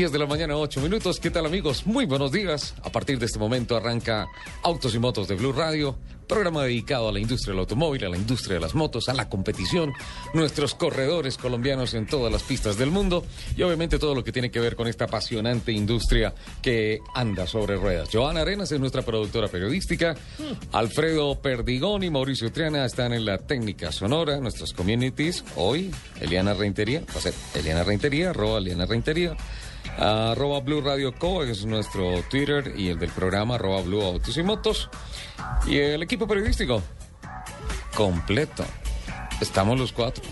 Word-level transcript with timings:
10 0.00 0.12
de 0.12 0.18
la 0.18 0.24
mañana, 0.24 0.56
8 0.56 0.80
minutos. 0.80 1.20
¿Qué 1.20 1.28
tal 1.28 1.44
amigos? 1.44 1.86
Muy 1.86 2.06
buenos 2.06 2.32
días. 2.32 2.74
A 2.82 2.90
partir 2.90 3.18
de 3.18 3.26
este 3.26 3.38
momento 3.38 3.76
arranca 3.76 4.28
Autos 4.62 4.94
y 4.94 4.98
Motos 4.98 5.28
de 5.28 5.34
Blue 5.34 5.52
Radio, 5.52 5.94
programa 6.26 6.62
dedicado 6.64 7.10
a 7.10 7.12
la 7.12 7.20
industria 7.20 7.52
del 7.52 7.60
automóvil, 7.60 8.06
a 8.06 8.08
la 8.08 8.16
industria 8.16 8.54
de 8.54 8.60
las 8.60 8.74
motos, 8.74 9.10
a 9.10 9.12
la 9.12 9.28
competición, 9.28 9.92
nuestros 10.32 10.74
corredores 10.74 11.36
colombianos 11.36 11.92
en 11.92 12.06
todas 12.06 12.32
las 12.32 12.42
pistas 12.44 12.78
del 12.78 12.90
mundo 12.90 13.26
y 13.54 13.62
obviamente 13.62 13.98
todo 13.98 14.14
lo 14.14 14.24
que 14.24 14.32
tiene 14.32 14.50
que 14.50 14.58
ver 14.58 14.74
con 14.74 14.88
esta 14.88 15.04
apasionante 15.04 15.70
industria 15.70 16.32
que 16.62 17.00
anda 17.14 17.46
sobre 17.46 17.76
ruedas. 17.76 18.08
Joana 18.10 18.40
Arenas 18.40 18.72
es 18.72 18.80
nuestra 18.80 19.02
productora 19.02 19.48
periodística, 19.48 20.14
Alfredo 20.72 21.42
Perdigón 21.42 22.04
y 22.04 22.10
Mauricio 22.10 22.50
Triana 22.50 22.86
están 22.86 23.12
en 23.12 23.26
la 23.26 23.36
técnica 23.36 23.92
sonora, 23.92 24.40
nuestras 24.40 24.72
communities. 24.72 25.44
Hoy, 25.56 25.90
Eliana 26.22 26.54
Reintería, 26.54 27.00
va 27.00 27.18
a 27.18 27.22
ser 27.22 27.34
Eliana 27.54 27.84
Reintería, 27.84 28.30
arroba 28.30 28.60
Eliana 28.60 28.86
Reintería. 28.86 29.36
Arroba 29.98 30.60
Blue 30.60 30.80
Radio 30.80 31.12
Co 31.14 31.42
es 31.44 31.64
nuestro 31.66 32.22
Twitter 32.30 32.72
y 32.76 32.88
el 32.88 32.98
del 32.98 33.10
programa 33.10 33.56
arroba 33.56 33.82
Blue 33.82 34.02
Autos 34.02 34.36
y 34.36 34.42
Motos. 34.42 34.88
Y 35.66 35.76
el 35.78 36.02
equipo 36.02 36.26
periodístico 36.26 36.82
completo. 37.94 38.64
Estamos 39.40 39.78
los 39.78 39.92
cuatro 39.92 40.22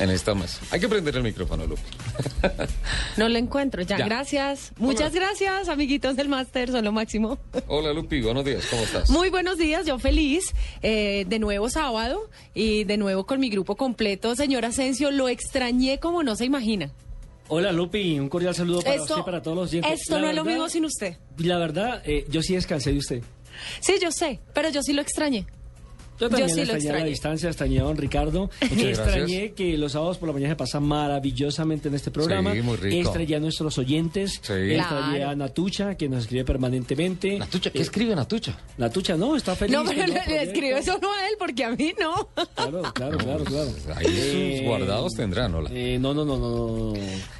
en 0.00 0.08
esta 0.10 0.34
mesa. 0.34 0.60
Hay 0.70 0.80
que 0.80 0.88
prender 0.88 1.16
el 1.16 1.22
micrófono, 1.22 1.66
Lupe. 1.66 1.82
No 3.18 3.28
lo 3.28 3.38
encuentro. 3.38 3.82
Ya, 3.82 3.98
Ya. 3.98 4.06
gracias. 4.06 4.72
Muchas 4.78 5.12
gracias, 5.14 5.68
amiguitos 5.68 6.16
del 6.16 6.28
máster. 6.28 6.70
Son 6.70 6.84
lo 6.84 6.92
máximo. 6.92 7.38
Hola, 7.66 7.92
Lupi. 7.92 8.20
Buenos 8.22 8.44
días. 8.44 8.66
¿Cómo 8.70 8.82
estás? 8.82 9.10
Muy 9.10 9.28
buenos 9.30 9.58
días. 9.58 9.84
Yo 9.86 9.98
feliz. 9.98 10.54
eh, 10.82 11.24
de 11.28 11.38
nuevo 11.38 11.68
sábado 11.68 12.28
y 12.54 12.84
de 12.84 12.96
nuevo 12.96 13.26
con 13.26 13.38
mi 13.40 13.48
grupo 13.50 13.76
completo. 13.76 14.34
Señor 14.34 14.64
Asensio, 14.64 15.10
lo 15.10 15.28
extrañé 15.28 15.98
como 16.00 16.22
no 16.22 16.36
se 16.36 16.44
imagina. 16.46 16.90
Hola 17.48 17.70
Lupi, 17.72 18.18
un 18.18 18.28
cordial 18.28 18.54
saludo 18.54 18.82
para 18.82 19.00
usted 19.00 19.14
y 19.18 19.22
para 19.22 19.40
todos 19.42 19.56
los 19.56 19.68
oyentes. 19.70 20.00
esto 20.00 20.16
La 20.16 20.22
no 20.22 20.30
es 20.30 20.36
lo 20.36 20.44
mismo 20.44 20.68
sin 20.68 20.84
usted. 20.84 21.16
La 21.38 21.58
verdad, 21.58 22.02
eh, 22.04 22.26
yo 22.28 22.42
sí 22.42 22.54
descansé 22.54 22.92
de 22.92 22.98
usted. 22.98 23.22
Sí, 23.80 23.94
yo 24.02 24.10
sé, 24.10 24.40
pero 24.52 24.68
yo 24.70 24.82
sí 24.82 24.92
lo 24.92 25.02
extrañé. 25.02 25.46
Yo 26.20 26.28
también 26.28 26.48
Yo 26.48 26.54
sí 26.54 26.64
lo 26.64 26.72
extrañé 26.74 26.96
a 26.96 27.00
la 27.00 27.06
distancia, 27.06 27.48
extrañé 27.48 27.80
a 27.80 27.82
don 27.84 27.96
Ricardo. 27.96 28.50
Muchas 28.62 28.78
extrañé 28.84 29.18
gracias. 29.38 29.52
que 29.54 29.78
los 29.78 29.92
sábados 29.92 30.18
por 30.18 30.28
la 30.28 30.32
mañana 30.32 30.52
se 30.52 30.56
pasa 30.56 30.80
maravillosamente 30.80 31.88
en 31.88 31.94
este 31.94 32.10
programa. 32.10 32.52
Sí, 32.54 32.62
muy 32.62 32.76
rico. 32.76 32.96
Extrañé 32.96 33.36
a 33.36 33.40
nuestros 33.40 33.78
oyentes. 33.78 34.32
Sí. 34.42 34.52
Extrañé 34.52 35.16
Claro. 35.16 35.30
a 35.30 35.34
Natucha, 35.36 35.94
que 35.96 36.08
nos 36.08 36.20
escribe 36.22 36.44
permanentemente. 36.44 37.38
Natucha, 37.38 37.70
¿qué 37.70 37.78
Eh, 37.78 37.82
escribe 37.82 38.14
Natucha? 38.14 38.58
Natucha, 38.78 39.16
no, 39.16 39.36
está 39.36 39.54
feliz. 39.56 39.76
No, 39.76 39.84
pero 39.84 40.06
le, 40.06 40.12
le 40.14 40.20
proyecto. 40.20 40.76
eso 40.78 40.98
no 41.00 41.12
a 41.12 41.28
él 41.28 41.34
porque 41.38 41.64
a 41.64 41.70
mí 41.70 41.92
no. 41.98 42.28
Claro, 42.54 42.82
claro, 42.94 43.18
claro, 43.18 43.44
claro. 43.44 43.70
Ahí 43.96 44.04
sus 44.06 44.14
Eh, 44.16 44.62
guardados 44.66 45.14
tendrán, 45.14 45.54
hola. 45.54 45.70
Eh, 45.72 45.98
no, 46.00 46.14
no, 46.14 46.24
no, 46.24 46.38
no, 46.38 46.94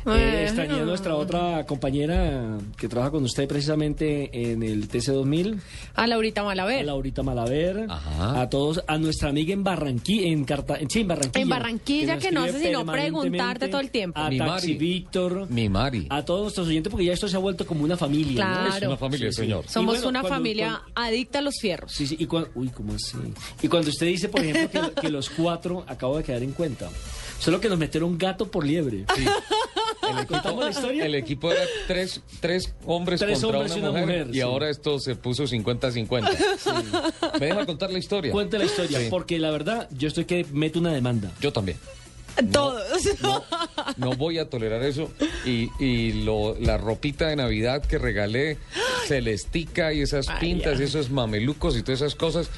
no. 0.05 0.15
Eh, 0.17 0.43
extrañé 0.45 0.81
a 0.81 0.85
nuestra 0.85 1.15
otra 1.17 1.65
compañera 1.67 2.59
que 2.77 2.89
trabaja 2.89 3.11
con 3.13 3.25
usted 3.25 3.47
precisamente 3.49 4.51
en 4.53 4.63
el 4.63 4.89
TC2000, 4.89 5.59
A 5.95 6.07
Laurita 6.07 6.41
a 6.41 6.45
Malaver. 6.45 6.85
Laurita 6.85 7.23
Malaver, 7.23 7.87
Ajá. 7.89 8.41
a 8.43 8.49
todos, 8.51 8.66
a 8.87 8.99
nuestra 8.99 9.29
amiga 9.31 9.53
en 9.53 9.65
Barranquilla, 9.65 10.29
en 10.29 10.45
Carta, 10.45 10.77
en, 10.79 10.91
sí, 10.91 11.01
en 11.01 11.09
Barranquilla. 11.09 11.43
En 11.43 11.49
Barranquilla, 11.49 12.19
que 12.19 12.31
no 12.33 12.41
nos 12.47 12.51
hace 12.55 12.67
sino 12.67 12.85
preguntarte 12.87 13.69
todo 13.69 13.81
el 13.81 13.91
tiempo. 13.91 14.19
A 14.21 14.29
Mi 14.31 14.39
Taxi 14.39 14.51
Mari. 14.69 14.75
Víctor, 14.79 15.51
Mi 15.51 15.69
Mari. 15.69 16.07
a 16.11 16.25
todos 16.25 16.43
nuestros 16.43 16.69
oyentes, 16.69 16.91
porque 16.91 17.07
ya 17.07 17.13
esto 17.13 17.29
se 17.29 17.37
ha 17.37 17.41
vuelto 17.41 17.67
como 17.67 17.85
una 17.85 17.97
familia, 17.97 18.45
¿no? 18.45 18.77
Es 18.77 18.83
una 18.83 18.97
familia, 18.97 19.31
Sí, 19.31 19.37
sí. 19.37 19.43
señor. 19.43 19.65
Somos 19.69 19.95
bueno, 19.97 20.09
una 20.09 20.21
cuando- 20.21 20.37
familia 20.37 20.83
adicta 20.95 21.39
a 21.39 21.43
los 21.43 21.55
fierros. 21.61 21.93
Sí, 21.93 22.07
sí, 22.07 22.17
y 22.19 22.27
cuando, 22.27 22.51
uy, 22.55 22.69
¿cómo 22.69 22.95
así? 22.95 23.17
Y 23.63 23.69
cuando 23.69 23.91
usted 23.91 24.07
dice, 24.07 24.29
por 24.29 24.41
ejemplo, 24.45 24.93
que, 24.95 25.01
que 25.03 25.09
los 25.11 25.31
cuatro, 25.31 25.85
acabo 25.87 26.17
de 26.19 26.25
quedar 26.25 26.43
en 26.43 26.53
cuenta, 26.53 26.89
solo 27.39 27.61
que 27.61 27.69
nos 27.69 27.79
metieron 27.79 28.17
gato 28.19 28.51
por 28.51 28.67
liebre. 28.67 29.05
Sí. 29.17 29.25
El 30.11 30.19
equipo, 30.19 30.33
¿Contamos 30.35 30.65
la 30.65 30.71
historia? 30.71 31.05
el 31.07 31.15
equipo 31.15 31.53
era 31.53 31.63
tres, 31.87 32.21
tres 32.41 32.75
hombres 32.87 33.21
Tres 33.21 33.41
contra 33.41 33.59
hombres 33.61 33.73
una, 33.73 33.79
y 33.79 33.83
una 33.83 33.91
mujer, 34.01 34.07
mujer, 34.07 34.27
y 34.31 34.35
sí. 34.35 34.41
ahora 34.41 34.71
esto 34.71 34.99
se 34.99 35.17
puso 35.17 35.45
50-50. 35.45 37.39
¿Me 37.41 37.47
deja 37.47 37.67
contar 37.67 37.91
la 37.91 37.99
historia? 37.99 38.33
Cuente 38.33 38.59
la 38.59 38.65
historia, 38.65 39.01
Sí. 39.01 39.07
porque 39.11 39.39
la 39.39 39.51
verdad, 39.51 39.89
yo 39.93 40.09
estoy 40.09 40.25
que 40.25 40.47
meto 40.53 40.79
una 40.79 40.93
demanda. 40.93 41.33
Yo 41.41 41.53
también. 41.53 41.79
Todos. 42.53 42.83
No, 43.23 43.43
no 43.97 44.11
voy 44.17 44.39
a 44.39 44.49
tolerar 44.51 44.83
eso. 44.83 45.11
Y, 45.45 45.71
y 45.83 46.25
lo, 46.25 46.55
la 46.59 46.77
ropita 46.77 47.29
de 47.29 47.37
Navidad 47.37 47.83
que 47.85 47.99
regalé, 47.99 48.59
celestica 49.07 49.93
y 49.93 50.01
esas 50.01 50.27
pintas 50.41 50.81
y 50.81 50.85
esos 50.85 51.11
mamelucos 51.11 51.77
y 51.77 51.83
todas 51.83 52.01
esas 52.03 52.15
cosas, 52.15 52.51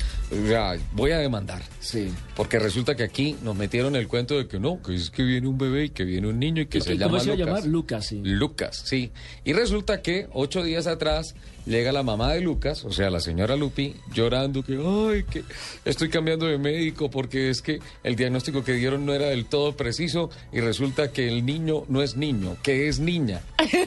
ya, 0.48 0.76
voy 0.92 1.12
a 1.12 1.18
demandar. 1.18 1.62
Sí. 1.80 2.12
Porque 2.34 2.58
resulta 2.58 2.96
que 2.96 3.02
aquí 3.04 3.36
nos 3.42 3.56
metieron 3.56 3.96
el 3.96 4.08
cuento 4.08 4.36
de 4.36 4.48
que 4.48 4.58
no, 4.58 4.82
que 4.82 4.94
es 4.94 5.10
que 5.10 5.22
viene 5.22 5.46
un 5.48 5.58
bebé 5.58 5.84
y 5.86 5.90
que 5.90 6.04
viene 6.04 6.28
un 6.28 6.38
niño 6.38 6.62
y 6.62 6.66
que 6.66 6.80
se 6.80 6.92
¿Cómo 6.98 7.00
llama 7.00 7.20
se 7.20 7.26
Lucas. 7.30 7.46
llamar? 7.46 7.64
Lucas, 7.66 8.06
sí. 8.06 8.20
Lucas, 8.24 8.82
sí. 8.84 9.10
Y 9.44 9.52
resulta 9.52 10.02
que 10.02 10.28
ocho 10.32 10.62
días 10.62 10.86
atrás 10.86 11.34
llega 11.68 11.92
la 11.92 12.02
mamá 12.02 12.32
de 12.32 12.40
Lucas, 12.40 12.84
o 12.84 12.92
sea, 12.92 13.10
la 13.10 13.20
señora 13.20 13.54
Lupi, 13.56 13.94
llorando 14.12 14.62
que, 14.64 14.72
ay, 14.74 15.24
que 15.24 15.44
estoy 15.84 16.08
cambiando 16.08 16.46
de 16.46 16.58
médico 16.58 17.10
porque 17.10 17.50
es 17.50 17.62
que 17.62 17.78
el 18.02 18.16
diagnóstico 18.16 18.64
que 18.64 18.72
dieron 18.72 19.04
no 19.06 19.12
era 19.14 19.26
del 19.26 19.44
todo 19.44 19.76
preciso 19.76 20.30
y 20.52 20.60
resulta 20.60 21.12
que 21.12 21.28
el 21.28 21.44
niño 21.44 21.84
no 21.88 22.02
es 22.02 22.16
niño, 22.16 22.56
que 22.62 22.88
es 22.88 22.98
niña. 22.98 23.42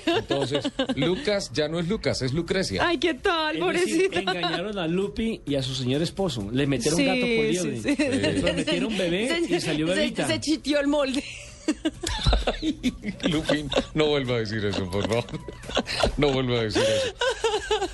Entonces, 0.06 0.72
Lucas 0.96 1.52
ya 1.54 1.68
no 1.68 1.80
es 1.80 1.88
Lucas, 1.88 2.22
es 2.22 2.34
Lucrecia. 2.34 2.88
Ay, 2.88 2.98
¿qué 3.00 3.16
tal, 3.16 3.58
Es 3.58 3.82
decir, 3.86 4.10
pobrecita? 4.12 4.20
engañaron 4.20 4.78
a 4.78 4.88
Lupi 4.88 5.42
y 5.46 5.56
a 5.56 5.64
su 5.64 5.74
señor 5.74 6.02
esposo. 6.02 6.48
Le 6.52 6.68
metieron 6.68 6.98
Sí, 6.98 7.06
gato 7.06 7.20
por 7.22 7.28
sí, 7.28 7.52
liebre. 7.52 7.82
sí. 7.82 7.96
Le 7.98 8.42
prometieron 8.42 8.98
bebé 8.98 9.28
Se- 9.48 9.56
y 9.56 9.62
salió 9.62 9.88
se- 9.88 9.96
bebita. 9.96 10.28
Se, 10.28 10.40
chitió 10.40 10.80
el 10.80 10.88
molde. 10.88 11.24
Lupi, 13.30 13.66
no 13.94 14.08
vuelva 14.08 14.36
a 14.36 14.40
decir 14.40 14.64
eso, 14.66 14.90
por 14.90 15.08
favor. 15.08 15.26
No 16.18 16.32
vuelva 16.32 16.60
a 16.60 16.64
decir 16.64 16.82
eso. 16.82 17.16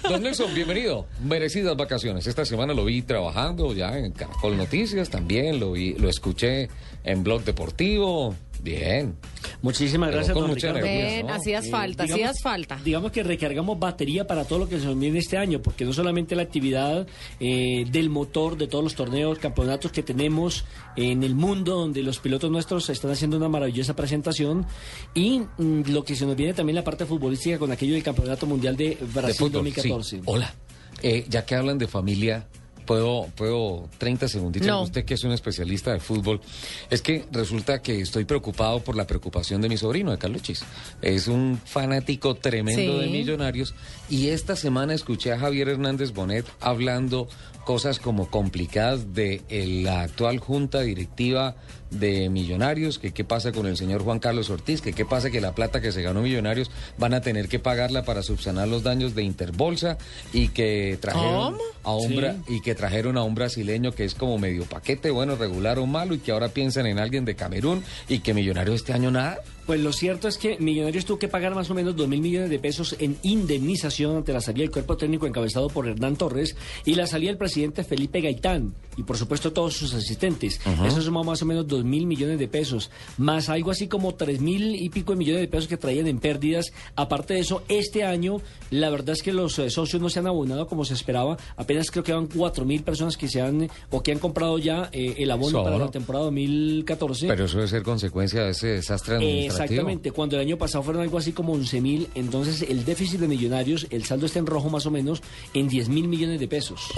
Don 0.03 0.21
Nelson, 0.21 0.53
bienvenido. 0.53 1.05
Merecidas 1.23 1.75
vacaciones. 1.75 2.27
Esta 2.27 2.45
semana 2.45 2.73
lo 2.73 2.85
vi 2.85 3.01
trabajando 3.01 3.73
ya 3.73 3.97
en 3.97 4.11
Caracol 4.11 4.57
Noticias, 4.57 5.09
también 5.09 5.59
lo 5.59 5.73
vi, 5.73 5.93
lo 5.93 6.09
escuché 6.09 6.69
en 7.03 7.23
Blog 7.23 7.43
Deportivo. 7.43 8.35
Bien. 8.63 9.15
Muchísimas 9.61 10.11
gracias, 10.11 10.33
con 10.33 10.43
don 10.43 10.51
mucha 10.51 10.73
Ricardo. 10.73 11.27
¿no? 11.27 11.33
hacías 11.33 11.65
Eh, 11.65 11.69
falta, 11.71 12.03
digamos- 12.03 12.23
hacías 12.29 12.41
falta. 12.41 12.79
Digamos 12.83 13.11
que 13.11 13.23
recargamos 13.23 13.79
batería 13.79 14.27
para 14.27 14.45
todo 14.45 14.59
lo 14.59 14.69
que 14.69 14.79
se 14.79 14.85
nos 14.85 14.99
viene 14.99 15.19
este 15.19 15.37
año, 15.37 15.61
porque 15.61 15.85
no 15.85 15.93
solamente 15.93 16.35
la 16.35 16.43
actividad 16.43 17.07
eh, 17.39 17.85
del 17.91 18.09
motor 18.09 18.57
de 18.57 18.67
todos 18.67 18.83
los 18.83 18.95
torneos, 18.95 19.39
campeonatos 19.39 19.91
que 19.91 20.03
tenemos 20.03 20.65
en 20.95 21.23
el 21.23 21.35
mundo, 21.35 21.75
donde 21.75 22.03
los 22.03 22.19
pilotos 22.19 22.51
nuestros 22.51 22.89
están 22.89 23.11
haciendo 23.11 23.37
una 23.37 23.49
maravillosa 23.49 23.95
presentación, 23.95 24.65
y 25.13 25.39
mm, 25.57 25.83
lo 25.91 26.03
que 26.03 26.15
se 26.15 26.25
nos 26.25 26.35
viene 26.35 26.53
también 26.53 26.75
la 26.75 26.83
parte 26.83 27.05
futbolística 27.05 27.57
con 27.57 27.71
aquello 27.71 27.93
del 27.93 28.03
Campeonato 28.03 28.45
Mundial 28.45 28.75
de 28.75 28.89
De 28.89 29.05
Brasil 29.13 29.35
fútbol, 29.37 29.51
2014. 29.65 30.17
sí. 30.17 30.21
Hola. 30.25 30.53
Eh, 31.03 31.25
ya 31.29 31.45
que 31.45 31.53
hablan 31.55 31.77
de 31.77 31.87
familia, 31.87 32.47
puedo, 32.87 33.27
puedo 33.35 33.87
30 33.99 34.27
segunditos. 34.27 34.67
No. 34.67 34.81
Usted 34.81 35.05
que 35.05 35.13
es 35.13 35.23
un 35.23 35.31
especialista 35.33 35.93
de 35.93 35.99
fútbol, 35.99 36.41
es 36.89 37.03
que 37.03 37.25
resulta 37.31 37.83
que 37.83 38.01
estoy 38.01 38.25
preocupado 38.25 38.79
por 38.79 38.95
la 38.95 39.05
preocupación 39.05 39.61
de 39.61 39.69
mi 39.69 39.77
sobrino, 39.77 40.09
de 40.09 40.17
Carluchis. 40.17 40.63
Es 41.03 41.27
un 41.27 41.61
fanático 41.63 42.33
tremendo 42.33 42.81
Sí. 42.93 42.99
de 42.99 43.07
Millonarios 43.07 43.75
y 44.09 44.29
esta 44.29 44.55
semana 44.55 44.93
escuché 44.93 45.31
a 45.31 45.39
Javier 45.39 45.69
Hernández 45.69 46.13
Bonet 46.13 46.45
hablando 46.59 47.27
cosas 47.67 47.99
como 47.99 48.29
complicadas 48.29 49.13
de 49.13 49.41
eh, 49.49 49.81
la 49.83 50.03
actual 50.03 50.39
junta 50.39 50.79
directiva 50.81 51.57
de 51.91 52.29
Millonarios, 52.29 52.97
que 52.97 53.11
qué 53.11 53.25
pasa 53.25 53.51
con 53.51 53.65
el 53.65 53.75
señor 53.75 54.03
Juan 54.03 54.19
Carlos 54.19 54.49
Ortiz, 54.49 54.79
que 54.79 54.93
qué 54.93 55.03
pasa 55.03 55.31
que 55.31 55.41
la 55.41 55.53
plata 55.53 55.81
que 55.81 55.91
se 55.91 56.01
ganó 56.01 56.21
Millonarios 56.21 56.71
van 56.97 57.13
a 57.13 57.19
tener 57.19 57.49
que 57.49 57.59
pagarla 57.59 58.03
para 58.03 58.23
subsanar 58.23 58.69
los 58.69 58.83
daños 58.83 59.15
de 59.15 59.23
Interbolsa 59.23 59.97
y 60.31 60.47
que 60.47 60.97
trajeron 61.01 61.55
¿Cómo? 61.55 61.63
a 61.83 61.93
un 61.93 62.43
y 62.47 62.61
que 62.61 62.73
trajeron 62.73 63.17
a 63.17 63.23
un 63.23 63.35
brasileño 63.35 63.91
que 63.91 64.05
es 64.05 64.15
como 64.15 64.37
medio 64.37 64.63
paquete, 64.63 65.11
bueno, 65.11 65.35
regular 65.35 65.77
o 65.77 65.85
malo 65.85 66.13
y 66.13 66.19
que 66.19 66.31
ahora 66.31 66.47
piensan 66.47 66.85
en 66.85 66.99
alguien 66.99 67.25
de 67.25 67.35
Camerún 67.35 67.83
y 68.07 68.19
que 68.19 68.33
Millonarios 68.33 68.77
este 68.77 68.93
año 68.93 69.11
nada. 69.11 69.39
Pues 69.67 69.81
lo 69.81 69.91
cierto 69.91 70.29
es 70.29 70.37
que 70.37 70.57
Millonarios 70.59 71.03
tuvo 71.03 71.19
que 71.19 71.27
pagar 71.27 71.53
más 71.53 71.69
o 71.69 71.73
menos 71.73 71.93
2 71.97 72.07
mil 72.07 72.21
millones 72.21 72.49
de 72.49 72.57
pesos 72.57 72.95
en 72.99 73.17
indemnización 73.21 74.15
ante 74.15 74.31
la 74.31 74.39
salida 74.39 74.61
del 74.61 74.71
cuerpo 74.71 74.95
técnico 74.95 75.27
encabezado 75.27 75.67
por 75.67 75.89
Hernán 75.89 76.15
Torres 76.15 76.55
y 76.85 76.95
la 76.95 77.05
salida 77.05 77.31
del 77.31 77.37
presidente 77.37 77.83
Felipe 77.83 78.21
Gaitán 78.21 78.73
y 78.95 79.03
por 79.03 79.17
supuesto 79.17 79.53
todos 79.53 79.75
sus 79.75 79.93
asistentes. 79.93 80.59
Eso 80.85 81.01
sumó 81.01 81.23
más 81.23 81.41
o 81.41 81.45
menos 81.45 81.67
2 81.67 81.83
mil 81.83 82.07
millones 82.07 82.39
de 82.39 82.47
pesos, 82.47 82.89
más 83.17 83.49
algo 83.49 83.71
así 83.71 83.87
como 83.87 84.15
3 84.15 84.39
mil 84.39 84.75
y 84.75 84.89
pico 84.89 85.11
de 85.11 85.17
millones 85.17 85.41
de 85.41 85.47
pesos 85.49 85.67
que 85.67 85.77
traían 85.77 86.07
en 86.07 86.19
pérdidas. 86.19 86.71
Aparte 86.95 87.33
de 87.35 87.41
eso, 87.41 87.61
este 87.67 88.05
año 88.05 88.37
la 88.71 88.89
verdad 88.89 89.09
es 89.09 89.21
que 89.21 89.33
los 89.33 89.59
eh, 89.59 89.69
socios 89.69 90.01
no 90.01 90.09
se 90.09 90.19
han 90.19 90.27
abonado 90.27 90.67
como 90.67 90.85
se 90.85 90.93
esperaba. 90.93 91.37
Apenas 91.57 91.91
creo 91.91 92.03
que 92.03 92.13
van 92.13 92.27
4 92.27 92.65
mil 92.65 92.83
personas 92.83 93.17
que 93.17 93.27
se 93.27 93.41
han 93.41 93.69
o 93.91 94.01
que 94.01 94.13
han 94.13 94.19
comprado 94.19 94.57
ya 94.59 94.89
eh, 94.93 95.15
el 95.17 95.29
abono 95.29 95.61
para 95.61 95.77
la 95.77 95.91
temporada 95.91 96.25
2014. 96.25 97.27
Pero 97.27 97.45
eso 97.45 97.57
debe 97.57 97.67
ser 97.67 97.83
consecuencia 97.83 98.43
de 98.45 98.51
ese 98.51 98.67
desastre 98.67 99.17
administrativo. 99.17 99.56
Exactamente, 99.63 100.11
cuando 100.11 100.35
el 100.35 100.41
año 100.41 100.57
pasado 100.57 100.83
fueron 100.83 101.01
algo 101.01 101.17
así 101.17 101.31
como 101.31 101.53
11 101.53 101.81
mil, 101.81 102.07
entonces 102.15 102.63
el 102.69 102.85
déficit 102.85 103.19
de 103.19 103.27
millonarios, 103.27 103.87
el 103.89 104.05
saldo 104.05 104.25
está 104.25 104.39
en 104.39 104.45
rojo 104.45 104.69
más 104.69 104.85
o 104.85 104.91
menos 104.91 105.21
en 105.53 105.67
10 105.67 105.89
mil 105.89 106.07
millones 106.07 106.39
de 106.39 106.47
pesos. 106.47 106.91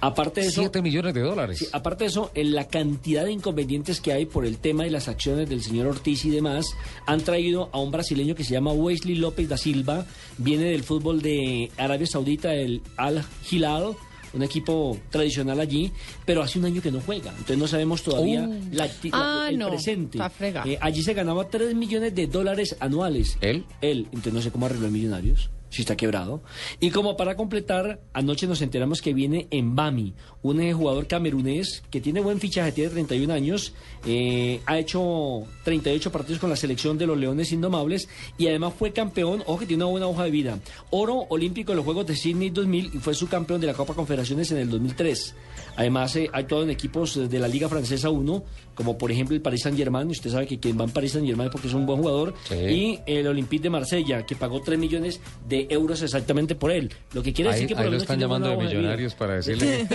Aparte 0.00 0.42
de 0.42 0.48
eso, 0.48 0.60
7 0.60 0.82
millones 0.82 1.14
de 1.14 1.20
dólares. 1.22 1.58
Sí, 1.58 1.66
aparte 1.72 2.04
de 2.04 2.08
eso, 2.08 2.30
en 2.34 2.54
la 2.54 2.68
cantidad 2.68 3.24
de 3.24 3.32
inconvenientes 3.32 4.00
que 4.00 4.12
hay 4.12 4.26
por 4.26 4.44
el 4.44 4.58
tema 4.58 4.84
de 4.84 4.90
las 4.90 5.08
acciones 5.08 5.48
del 5.48 5.62
señor 5.62 5.86
Ortiz 5.86 6.24
y 6.24 6.30
demás, 6.30 6.76
han 7.06 7.20
traído 7.22 7.70
a 7.72 7.80
un 7.80 7.90
brasileño 7.90 8.34
que 8.34 8.44
se 8.44 8.52
llama 8.52 8.72
Wesley 8.72 9.16
López 9.16 9.48
da 9.48 9.56
Silva, 9.56 10.06
viene 10.38 10.64
del 10.64 10.82
fútbol 10.82 11.22
de 11.22 11.70
Arabia 11.78 12.06
Saudita, 12.06 12.54
el 12.54 12.82
Al 12.96 13.24
Hilal, 13.50 13.96
un 14.36 14.42
equipo 14.42 14.98
tradicional 15.10 15.58
allí, 15.60 15.90
pero 16.24 16.42
hace 16.42 16.58
un 16.58 16.66
año 16.66 16.80
que 16.82 16.90
no 16.92 17.00
juega, 17.00 17.30
entonces 17.30 17.58
no 17.58 17.66
sabemos 17.66 18.02
todavía 18.02 18.42
Uh. 18.48 18.60
la 18.72 18.86
acti- 18.86 19.10
Ah, 19.12 19.40
la- 19.44 19.48
el 19.50 19.58
no, 19.58 19.68
presente. 19.70 20.18
está 20.18 20.30
fregado. 20.30 20.68
Eh, 20.70 20.78
allí 20.80 21.02
se 21.02 21.14
ganaba 21.14 21.48
3 21.48 21.74
millones 21.74 22.14
de 22.14 22.26
dólares 22.26 22.76
anuales. 22.80 23.36
¿Él? 23.40 23.64
Él, 23.80 24.04
entonces 24.06 24.32
no 24.32 24.40
sé 24.42 24.50
cómo 24.50 24.66
arregló 24.66 24.90
Millonarios, 24.90 25.50
si 25.76 25.82
está 25.82 25.96
quebrado. 25.96 26.42
Y 26.80 26.90
como 26.90 27.16
para 27.16 27.36
completar, 27.36 28.00
anoche 28.14 28.46
nos 28.46 28.62
enteramos 28.62 29.02
que 29.02 29.12
viene 29.12 29.46
Mbami, 29.52 30.14
un 30.42 30.60
eh, 30.60 30.72
jugador 30.72 31.06
camerunés 31.06 31.82
que 31.90 32.00
tiene 32.00 32.20
buen 32.20 32.40
fichaje, 32.40 32.72
tiene 32.72 32.90
31 32.90 33.32
años, 33.34 33.74
eh, 34.06 34.60
ha 34.64 34.78
hecho 34.78 35.42
38 35.64 36.10
partidos 36.10 36.40
con 36.40 36.48
la 36.48 36.56
selección 36.56 36.96
de 36.96 37.06
los 37.06 37.18
Leones 37.18 37.52
Indomables 37.52 38.08
y 38.38 38.48
además 38.48 38.72
fue 38.78 38.92
campeón, 38.92 39.42
ojo 39.46 39.58
que 39.58 39.66
tiene 39.66 39.84
una 39.84 39.90
buena 39.90 40.06
hoja 40.06 40.24
de 40.24 40.30
vida, 40.30 40.58
oro 40.90 41.26
olímpico 41.28 41.72
en 41.72 41.76
los 41.76 41.84
Juegos 41.84 42.06
de 42.06 42.16
Sydney 42.16 42.48
2000 42.50 42.92
y 42.94 42.98
fue 42.98 43.14
subcampeón 43.14 43.60
de 43.60 43.66
la 43.66 43.74
Copa 43.74 43.92
Confederaciones 43.92 44.50
en 44.52 44.58
el 44.58 44.70
2003. 44.70 45.34
Además, 45.76 46.16
eh, 46.16 46.28
ha 46.32 46.38
actuado 46.38 46.64
en 46.64 46.70
equipos 46.70 47.16
eh, 47.16 47.28
de 47.28 47.38
la 47.38 47.48
Liga 47.48 47.68
Francesa 47.68 48.08
1, 48.10 48.44
como 48.74 48.96
por 48.98 49.10
ejemplo 49.12 49.34
el 49.36 49.42
Paris 49.42 49.62
Saint-Germain, 49.62 50.08
usted 50.08 50.30
sabe 50.30 50.46
que 50.46 50.58
quien 50.58 50.78
va 50.78 50.84
en 50.84 50.90
Paris 50.90 51.12
Saint-Germain 51.12 51.48
es 51.48 51.52
porque 51.52 51.68
es 51.68 51.74
un 51.74 51.86
buen 51.86 51.98
jugador, 52.00 52.34
Sí. 52.48 52.54
y 52.54 53.00
el 53.06 53.26
Olympique 53.26 53.62
de 53.64 53.70
Marsella, 53.70 54.24
que 54.26 54.36
pagó 54.36 54.60
3 54.62 54.78
millones 54.78 55.20
de 55.48 55.66
euros 55.70 56.02
exactamente 56.02 56.54
por 56.54 56.70
él. 56.70 56.92
Lo 57.12 57.22
que 57.22 57.32
quiere 57.32 57.50
Ahí, 57.50 57.54
decir 57.54 57.68
que 57.68 57.74
por 57.76 57.84
ahí 57.84 57.90
lo 57.90 57.96
están 57.98 58.18
llamando 58.20 58.48
de 58.50 58.56
millonarios 58.56 59.14
para 59.14 59.34
decirle 59.36 59.86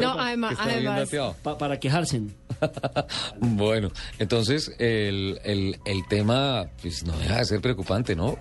No, 0.00 0.18
además- 0.18 0.56
además- 0.58 1.10
pa- 1.42 1.58
para 1.58 1.78
quejarse. 1.78 2.20
Bueno, 3.40 3.90
entonces 4.18 4.72
el, 4.78 5.38
el, 5.44 5.76
el 5.84 6.06
tema 6.08 6.66
pues 6.82 7.04
no 7.04 7.16
deja 7.18 7.38
de 7.38 7.44
ser 7.44 7.60
preocupante, 7.60 8.14
¿no? 8.14 8.36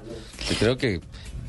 Yo 0.49 0.55
creo 0.59 0.77
que 0.77 0.99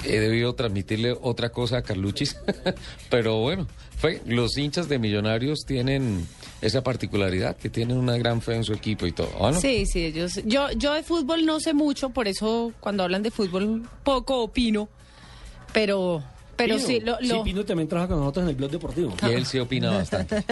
he 0.04 0.18
debido 0.20 0.54
transmitirle 0.54 1.16
otra 1.20 1.50
cosa 1.50 1.78
a 1.78 1.82
Carluchis, 1.82 2.36
pero 3.10 3.38
bueno, 3.40 3.66
fue, 4.00 4.20
los 4.26 4.56
hinchas 4.58 4.88
de 4.88 4.98
Millonarios 4.98 5.60
tienen 5.66 6.26
esa 6.62 6.82
particularidad, 6.82 7.56
que 7.56 7.70
tienen 7.70 7.96
una 7.96 8.16
gran 8.18 8.40
fe 8.42 8.54
en 8.56 8.64
su 8.64 8.72
equipo 8.72 9.06
y 9.06 9.12
todo. 9.12 9.30
¿ah, 9.40 9.50
no? 9.52 9.60
Sí, 9.60 9.86
sí, 9.86 10.04
ellos. 10.04 10.40
Yo, 10.44 10.70
yo 10.72 10.94
de 10.94 11.02
fútbol 11.02 11.44
no 11.46 11.60
sé 11.60 11.72
mucho, 11.74 12.10
por 12.10 12.28
eso 12.28 12.72
cuando 12.80 13.02
hablan 13.02 13.22
de 13.22 13.30
fútbol 13.30 13.82
poco 14.04 14.40
opino, 14.42 14.88
pero, 15.72 16.22
pero 16.56 16.76
Pino. 16.76 16.86
sí, 16.86 17.00
lo, 17.00 17.18
lo- 17.20 17.26
Sí, 17.36 17.40
Pino 17.44 17.64
también 17.64 17.88
trabaja 17.88 18.08
con 18.08 18.18
nosotros 18.20 18.44
en 18.44 18.48
el 18.50 18.56
blog 18.56 18.70
deportivo. 18.70 19.14
Y 19.22 19.32
él 19.32 19.46
sí 19.46 19.58
opina 19.58 19.90
bastante. 19.96 20.44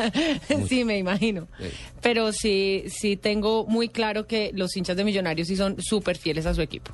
sí, 0.68 0.84
me 0.84 0.98
imagino. 0.98 1.48
Sí. 1.58 1.66
Pero 2.00 2.32
sí, 2.32 2.84
sí 2.88 3.16
tengo 3.16 3.66
muy 3.66 3.88
claro 3.88 4.26
que 4.26 4.50
los 4.54 4.76
hinchas 4.76 4.96
de 4.96 5.04
Millonarios 5.04 5.48
sí 5.48 5.56
son 5.56 5.76
súper 5.82 6.16
fieles 6.16 6.46
a 6.46 6.54
su 6.54 6.62
equipo. 6.62 6.90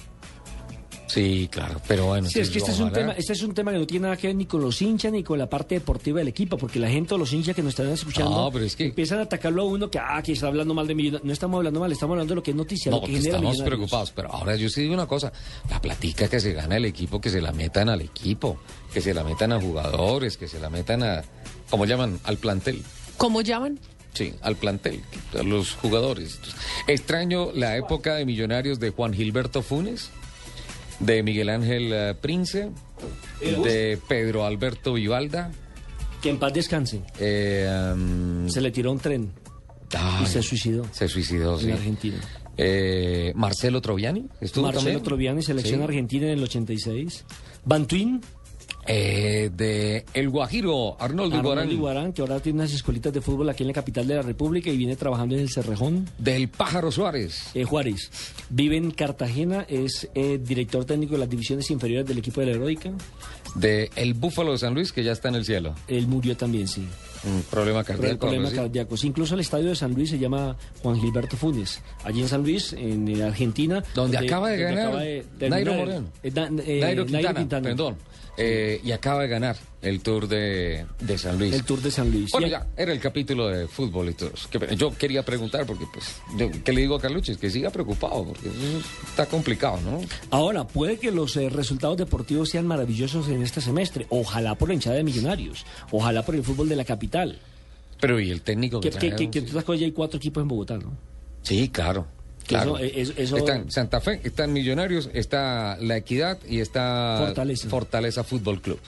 Sí, 1.14 1.48
claro, 1.50 1.80
pero 1.86 2.06
bueno. 2.06 2.28
Sí, 2.28 2.40
es 2.40 2.50
que 2.50 2.58
este 2.58 2.72
es, 2.72 2.78
un 2.78 2.88
ojalá- 2.88 2.98
tema, 2.98 3.12
este 3.12 3.32
es 3.34 3.42
un 3.42 3.54
tema 3.54 3.70
que 3.70 3.78
no 3.78 3.86
tiene 3.86 4.02
nada 4.04 4.16
que 4.16 4.26
ver 4.26 4.34
ni 4.36 4.46
con 4.46 4.60
los 4.60 4.82
hinchas 4.82 5.12
ni 5.12 5.22
con 5.22 5.38
la 5.38 5.48
parte 5.48 5.76
deportiva 5.76 6.18
del 6.18 6.26
equipo, 6.28 6.56
porque 6.58 6.80
la 6.80 6.88
gente 6.90 7.14
o 7.14 7.18
los 7.18 7.32
hinchas 7.32 7.54
que 7.54 7.62
nos 7.62 7.70
están 7.70 7.88
escuchando 7.90 8.30
No, 8.30 8.50
pero 8.50 8.64
es 8.64 8.74
que- 8.74 8.86
empiezan 8.86 9.20
a 9.20 9.22
atacarlo 9.22 9.62
a 9.62 9.64
uno 9.66 9.88
que, 9.88 9.98
ah, 10.00 10.20
que 10.24 10.32
está 10.32 10.48
hablando 10.48 10.74
mal 10.74 10.86
de 10.88 10.94
Millonarios. 10.96 11.24
No 11.24 11.32
estamos 11.32 11.58
hablando 11.58 11.78
mal, 11.78 11.92
estamos 11.92 12.14
hablando 12.14 12.32
de 12.32 12.36
lo 12.36 12.42
que 12.42 12.50
es 12.50 12.56
noticia, 12.56 12.90
No, 12.90 12.96
lo 12.98 13.06
que 13.06 13.12
genera 13.12 13.36
estamos 13.36 13.62
preocupados, 13.62 14.10
pero 14.10 14.32
ahora 14.32 14.56
yo 14.56 14.68
sí 14.68 14.82
digo 14.82 14.94
una 14.94 15.06
cosa, 15.06 15.32
la 15.70 15.80
platica 15.80 16.28
que 16.28 16.40
se 16.40 16.52
gana 16.52 16.76
el 16.76 16.84
equipo, 16.84 17.20
que 17.20 17.30
se 17.30 17.40
la 17.40 17.52
metan 17.52 17.88
al 17.88 18.00
equipo, 18.00 18.58
que 18.92 19.00
se 19.00 19.14
la 19.14 19.22
metan 19.22 19.52
a 19.52 19.60
jugadores, 19.60 20.36
que 20.36 20.48
se 20.48 20.58
la 20.58 20.68
metan 20.68 21.02
a, 21.04 21.22
¿cómo 21.70 21.84
llaman? 21.86 22.18
Al 22.24 22.38
plantel. 22.38 22.82
¿Cómo 23.16 23.40
llaman? 23.40 23.78
Sí, 24.14 24.32
al 24.42 24.56
plantel, 24.56 25.00
a 25.38 25.42
los 25.42 25.74
jugadores. 25.74 26.38
Extraño 26.86 27.50
la 27.52 27.76
época 27.76 28.14
de 28.16 28.24
millonarios 28.24 28.78
de 28.80 28.90
Juan 28.90 29.12
Gilberto 29.14 29.62
Funes, 29.62 30.10
de 31.00 31.22
Miguel 31.22 31.48
Ángel 31.48 31.90
eh, 31.92 32.14
Prince, 32.20 32.70
de 33.40 33.98
Pedro 34.08 34.44
Alberto 34.44 34.94
Vivalda. 34.94 35.50
Que 36.22 36.30
en 36.30 36.38
paz 36.38 36.52
descanse. 36.54 37.02
eh, 37.18 37.92
um, 37.94 38.48
Se 38.48 38.60
le 38.60 38.70
tiró 38.70 38.90
un 38.92 38.98
tren 38.98 39.30
ay, 39.96 40.24
y 40.24 40.26
se 40.26 40.42
suicidó 40.42 40.86
Se 40.92 41.06
suicidó, 41.08 41.58
sí. 41.58 41.66
en 41.66 41.72
Argentina. 41.74 42.16
Eh, 42.56 43.32
Marcelo 43.34 43.80
Troviani, 43.82 44.26
estuvo 44.40 44.64
Marcelo 44.66 44.84
también. 44.84 45.02
Troviani, 45.02 45.42
selección 45.42 45.80
Sí. 45.80 45.84
argentina 45.84 46.26
en 46.26 46.32
el 46.38 46.42
86. 46.44 47.24
Bantuín, 47.64 48.20
Eh, 48.86 49.50
de 49.56 50.04
El 50.12 50.28
Guajiro, 50.28 50.96
Arnoldo 51.00 51.36
Arnoldo 51.36 51.36
Iguarán. 51.38 51.70
Iguarán, 51.70 52.12
que 52.12 52.20
ahora 52.22 52.40
tiene 52.40 52.58
unas 52.60 52.72
escuelitas 52.72 53.12
de 53.12 53.20
fútbol 53.20 53.48
aquí 53.48 53.62
en 53.62 53.68
la 53.68 53.72
capital 53.72 54.06
de 54.06 54.16
la 54.16 54.22
República 54.22 54.70
y 54.70 54.76
viene 54.76 54.94
trabajando 54.96 55.34
en 55.34 55.40
el 55.40 55.50
Cerrejón. 55.50 56.08
Del 56.18 56.48
Pájaro 56.48 56.90
Suárez. 56.92 57.50
Eh, 57.54 57.64
Juárez 57.64 58.10
vive 58.50 58.76
en 58.76 58.90
Cartagena, 58.90 59.64
es 59.68 60.08
eh, 60.14 60.38
director 60.42 60.84
técnico 60.84 61.12
de 61.14 61.18
las 61.20 61.30
divisiones 61.30 61.70
inferiores 61.70 62.06
del 62.06 62.18
equipo 62.18 62.40
de 62.40 62.46
la 62.48 62.52
Heroica. 62.52 62.92
De 63.54 63.90
El 63.96 64.14
Búfalo 64.14 64.52
de 64.52 64.58
San 64.58 64.74
Luis, 64.74 64.92
que 64.92 65.02
ya 65.04 65.12
está 65.12 65.28
en 65.28 65.36
el 65.36 65.44
cielo. 65.44 65.74
Él 65.88 66.06
murió 66.08 66.36
también, 66.36 66.66
sí. 66.68 66.86
Un 67.24 67.42
problema 67.50 67.82
Pro- 67.84 67.94
cardíaco. 67.96 68.18
Problemas 68.18 68.52
cardíacos. 68.52 69.04
Incluso 69.04 69.34
el 69.34 69.40
estadio 69.40 69.68
de 69.70 69.76
San 69.76 69.94
Luis 69.94 70.10
se 70.10 70.18
llama 70.18 70.56
Juan 70.82 71.00
Gilberto 71.00 71.36
Funes. 71.38 71.80
Allí 72.04 72.20
en 72.20 72.28
San 72.28 72.42
Luis, 72.42 72.74
en 72.74 73.08
eh, 73.08 73.22
Argentina. 73.22 73.82
Donde 73.94 74.18
acaba 74.18 74.50
de 74.50 74.58
ganar 74.58 74.78
acaba 74.88 75.00
de 75.02 75.24
Nairo 75.48 75.72
Moreno. 75.74 76.06
eh, 76.22 76.30
da- 76.30 76.50
eh, 76.66 76.80
Nairo 76.82 77.04
Nairo 77.06 77.34
Quintana, 77.34 77.62
perdón. 77.62 77.96
Eh, 78.36 78.80
y 78.82 78.90
acaba 78.90 79.22
de 79.22 79.28
ganar 79.28 79.56
el 79.80 80.00
Tour 80.00 80.26
de, 80.26 80.86
de 81.00 81.18
San 81.18 81.38
Luis. 81.38 81.54
El 81.54 81.62
Tour 81.64 81.80
de 81.80 81.90
San 81.90 82.10
Luis. 82.10 82.32
Bueno, 82.32 82.48
ya, 82.48 82.66
era 82.76 82.92
el 82.92 82.98
capítulo 82.98 83.46
de 83.48 83.68
fútbol 83.68 84.08
y 84.08 84.14
todo 84.14 84.30
eso. 84.34 84.48
Yo 84.74 84.90
quería 84.96 85.22
preguntar, 85.24 85.64
porque, 85.66 85.84
pues, 85.92 86.16
yo- 86.36 86.50
¿qué 86.64 86.72
le 86.72 86.80
digo 86.80 86.96
a 86.96 87.00
Carluches? 87.00 87.36
Que 87.38 87.48
siga 87.48 87.70
preocupado, 87.70 88.24
porque 88.24 88.50
está 89.08 89.26
complicado, 89.26 89.78
¿no? 89.82 90.00
Ahora, 90.30 90.66
puede 90.66 90.98
que 90.98 91.12
los 91.12 91.36
eh, 91.36 91.48
resultados 91.48 91.96
deportivos 91.96 92.48
sean 92.50 92.66
maravillosos 92.66 93.28
en 93.28 93.42
este 93.42 93.60
semestre. 93.60 94.06
Ojalá 94.10 94.56
por 94.56 94.68
la 94.68 94.74
hinchada 94.74 94.96
de 94.96 95.04
millonarios. 95.04 95.64
Ojalá 95.92 96.24
por 96.24 96.34
el 96.34 96.42
fútbol 96.42 96.68
de 96.68 96.76
la 96.76 96.84
capital. 96.84 97.38
Pero, 98.00 98.18
¿y 98.18 98.30
el 98.32 98.42
técnico 98.42 98.80
que, 98.80 98.90
Que, 98.90 99.14
que, 99.14 99.30
que, 99.30 99.44
que 99.44 99.78
ya 99.78 99.84
hay 99.86 99.92
cuatro 99.92 100.16
equipos 100.18 100.42
en 100.42 100.48
Bogotá, 100.48 100.76
¿no? 100.76 100.92
Sí, 101.42 101.68
claro. 101.68 102.06
Claro. 102.46 102.76
eso- 102.78 102.84
eh, 102.84 102.92
eso- 102.96 103.12
eso- 103.16 103.36
Están 103.38 103.70
Santa 103.70 104.00
Fe, 104.00 104.20
están 104.24 104.52
Millonarios, 104.52 105.08
está 105.14 105.76
La 105.80 105.96
Equidad 105.96 106.38
y 106.48 106.60
está 106.60 107.16
Fortaleza. 107.18 107.68
Fortaleza 107.68 108.24
Fútbol 108.24 108.60
Club. 108.60 108.78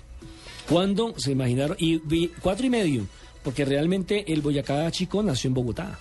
¿Cuándo 0.69 1.15
se 1.17 1.33
imaginaron? 1.33 1.77
Y, 1.79 2.29
cuatro 2.43 2.67
y 2.67 2.71
medio, 2.71 3.07
porque 3.45 3.65
realmente 3.65 4.33
el 4.33 4.43
Boyacá 4.43 4.91
chico 4.91 5.23
nació 5.23 5.49
en 5.49 5.55
Bogotá. 5.55 5.99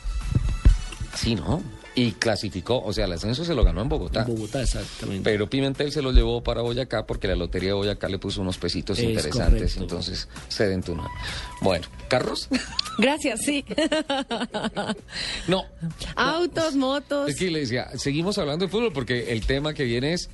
Sí, 1.16 1.36
¿no? 1.36 1.62
Y 1.98 2.12
clasificó, 2.12 2.82
o 2.84 2.92
sea, 2.92 3.06
el 3.06 3.14
ascenso 3.14 3.46
se 3.46 3.56
lo 3.56 3.64
ganó 3.64 3.82
en 3.82 3.88
Bogotá. 3.88 4.24
En 4.28 4.36
Bogotá, 4.36 4.62
exactamente. 4.62 5.24
Pero 5.24 5.50
Pimentel 5.50 5.94
se 5.94 6.02
lo 6.02 6.12
llevó 6.12 6.44
para 6.44 6.62
Boyacá 6.62 7.06
porque 7.06 7.28
la 7.30 7.36
Lotería 7.36 7.70
de 7.70 7.76
Boyacá 7.76 8.10
le 8.10 8.20
puso 8.20 8.42
unos 8.42 8.58
pesitos 8.58 8.98
Es 9.00 9.06
interesantes. 9.06 9.76
correcto. 9.76 9.82
Entonces 9.82 10.28
se 10.50 10.68
dentunó. 10.68 11.10
Bueno, 11.62 11.88
¿carros? 12.10 12.50
Gracias, 12.98 13.40
sí. 13.46 13.64
no. 15.48 15.64
Autos, 16.16 16.76
motos. 16.76 17.30
Es 17.30 17.38
que 17.38 17.50
le 17.50 17.60
decía, 17.62 17.88
seguimos 17.98 18.38
hablando 18.38 18.66
de 18.66 18.72
fútbol 18.72 18.92
porque 18.94 19.32
el 19.32 19.46
tema 19.46 19.74
que 19.74 19.84
viene 19.84 20.14
es. 20.14 20.30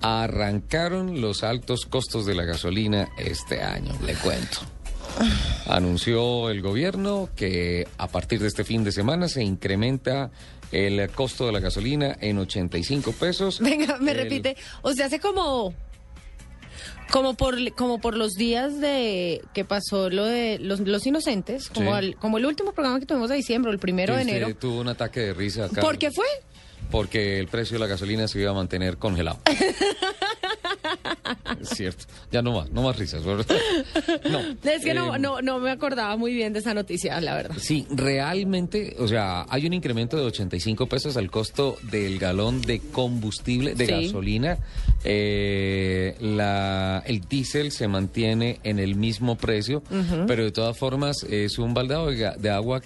Arrancaron 0.00 1.20
los 1.20 1.42
altos 1.42 1.84
costos 1.84 2.24
de 2.24 2.36
la 2.36 2.44
gasolina 2.44 3.08
este 3.18 3.62
año, 3.64 3.92
le 4.06 4.14
cuento. 4.14 4.58
Anunció 5.66 6.50
el 6.50 6.62
gobierno 6.62 7.28
que 7.34 7.88
a 7.98 8.06
partir 8.06 8.38
de 8.40 8.46
este 8.46 8.62
fin 8.62 8.84
de 8.84 8.92
semana 8.92 9.28
se 9.28 9.42
incrementa 9.42 10.30
el 10.72 11.08
costo 11.10 11.46
de 11.46 11.52
la 11.52 11.60
gasolina 11.60 12.16
en 12.20 12.38
85 12.38 13.12
pesos. 13.12 13.60
Venga, 13.60 13.96
me 13.98 14.12
El- 14.12 14.18
repite. 14.18 14.56
O 14.82 14.92
sea, 14.92 15.06
hace 15.06 15.18
como 15.20 15.74
como 17.10 17.34
por 17.34 17.56
como 17.74 18.00
por 18.00 18.14
los 18.16 18.34
días 18.34 18.80
de 18.80 19.40
que 19.54 19.64
pasó 19.64 20.10
lo 20.10 20.24
de 20.26 20.58
los, 20.60 20.80
los 20.80 21.06
inocentes, 21.06 21.70
como 21.70 21.90
Sí. 21.92 21.96
al- 21.96 22.16
como 22.16 22.36
el 22.38 22.44
último 22.46 22.72
programa 22.72 23.00
que 23.00 23.06
tuvimos 23.06 23.30
de 23.30 23.36
diciembre, 23.36 23.72
el 23.72 23.78
primero 23.78 24.12
de 24.14 24.20
que 24.24 24.26
usted 24.30 24.36
enero. 24.42 24.56
tuvo 24.58 24.80
un 24.80 24.88
ataque 24.88 25.20
de 25.20 25.34
risa 25.34 25.64
acá. 25.66 25.80
¿Por 25.80 25.96
qué 25.98 26.10
fue? 26.10 26.26
porque 26.90 27.38
el 27.38 27.48
precio 27.48 27.74
de 27.74 27.80
la 27.80 27.86
gasolina 27.86 28.26
se 28.28 28.40
iba 28.40 28.50
a 28.50 28.54
mantener 28.54 28.96
congelado. 28.96 29.38
es 31.60 31.68
cierto. 31.70 32.04
Ya 32.30 32.42
no 32.42 32.52
más, 32.52 32.70
no 32.70 32.82
más 32.82 32.96
risas. 32.98 33.22
No. 34.30 34.40
Es 34.70 34.84
que 34.84 34.94
no, 34.94 35.16
Eh, 35.16 35.18
no, 35.18 35.40
no 35.42 35.58
me 35.58 35.70
acordaba 35.70 36.16
muy 36.16 36.32
bien 36.34 36.52
de 36.52 36.58
esa 36.60 36.74
noticia, 36.74 37.20
la 37.20 37.34
verdad. 37.34 37.56
Sí, 37.58 37.86
realmente, 37.90 38.96
o 38.98 39.08
sea, 39.08 39.46
hay 39.48 39.66
un 39.66 39.72
incremento 39.72 40.16
de 40.16 40.24
85 40.24 40.86
pesos 40.86 41.16
al 41.16 41.30
costo 41.30 41.76
del 41.90 42.18
galón 42.18 42.60
de 42.62 42.80
combustible, 42.80 43.74
de 43.74 43.86
Sí. 43.86 43.92
gasolina. 44.06 44.58
Eh, 45.04 46.16
la, 46.20 47.02
el 47.06 47.20
diésel 47.20 47.72
se 47.72 47.88
mantiene 47.88 48.60
en 48.64 48.78
el 48.78 48.94
mismo 48.96 49.36
precio, 49.36 49.82
pero 50.26 50.44
de 50.44 50.52
todas 50.52 50.76
formas 50.76 51.22
es 51.28 51.58
un 51.58 51.74
baldado 51.74 52.08
de 52.10 52.50
agua 52.50 52.80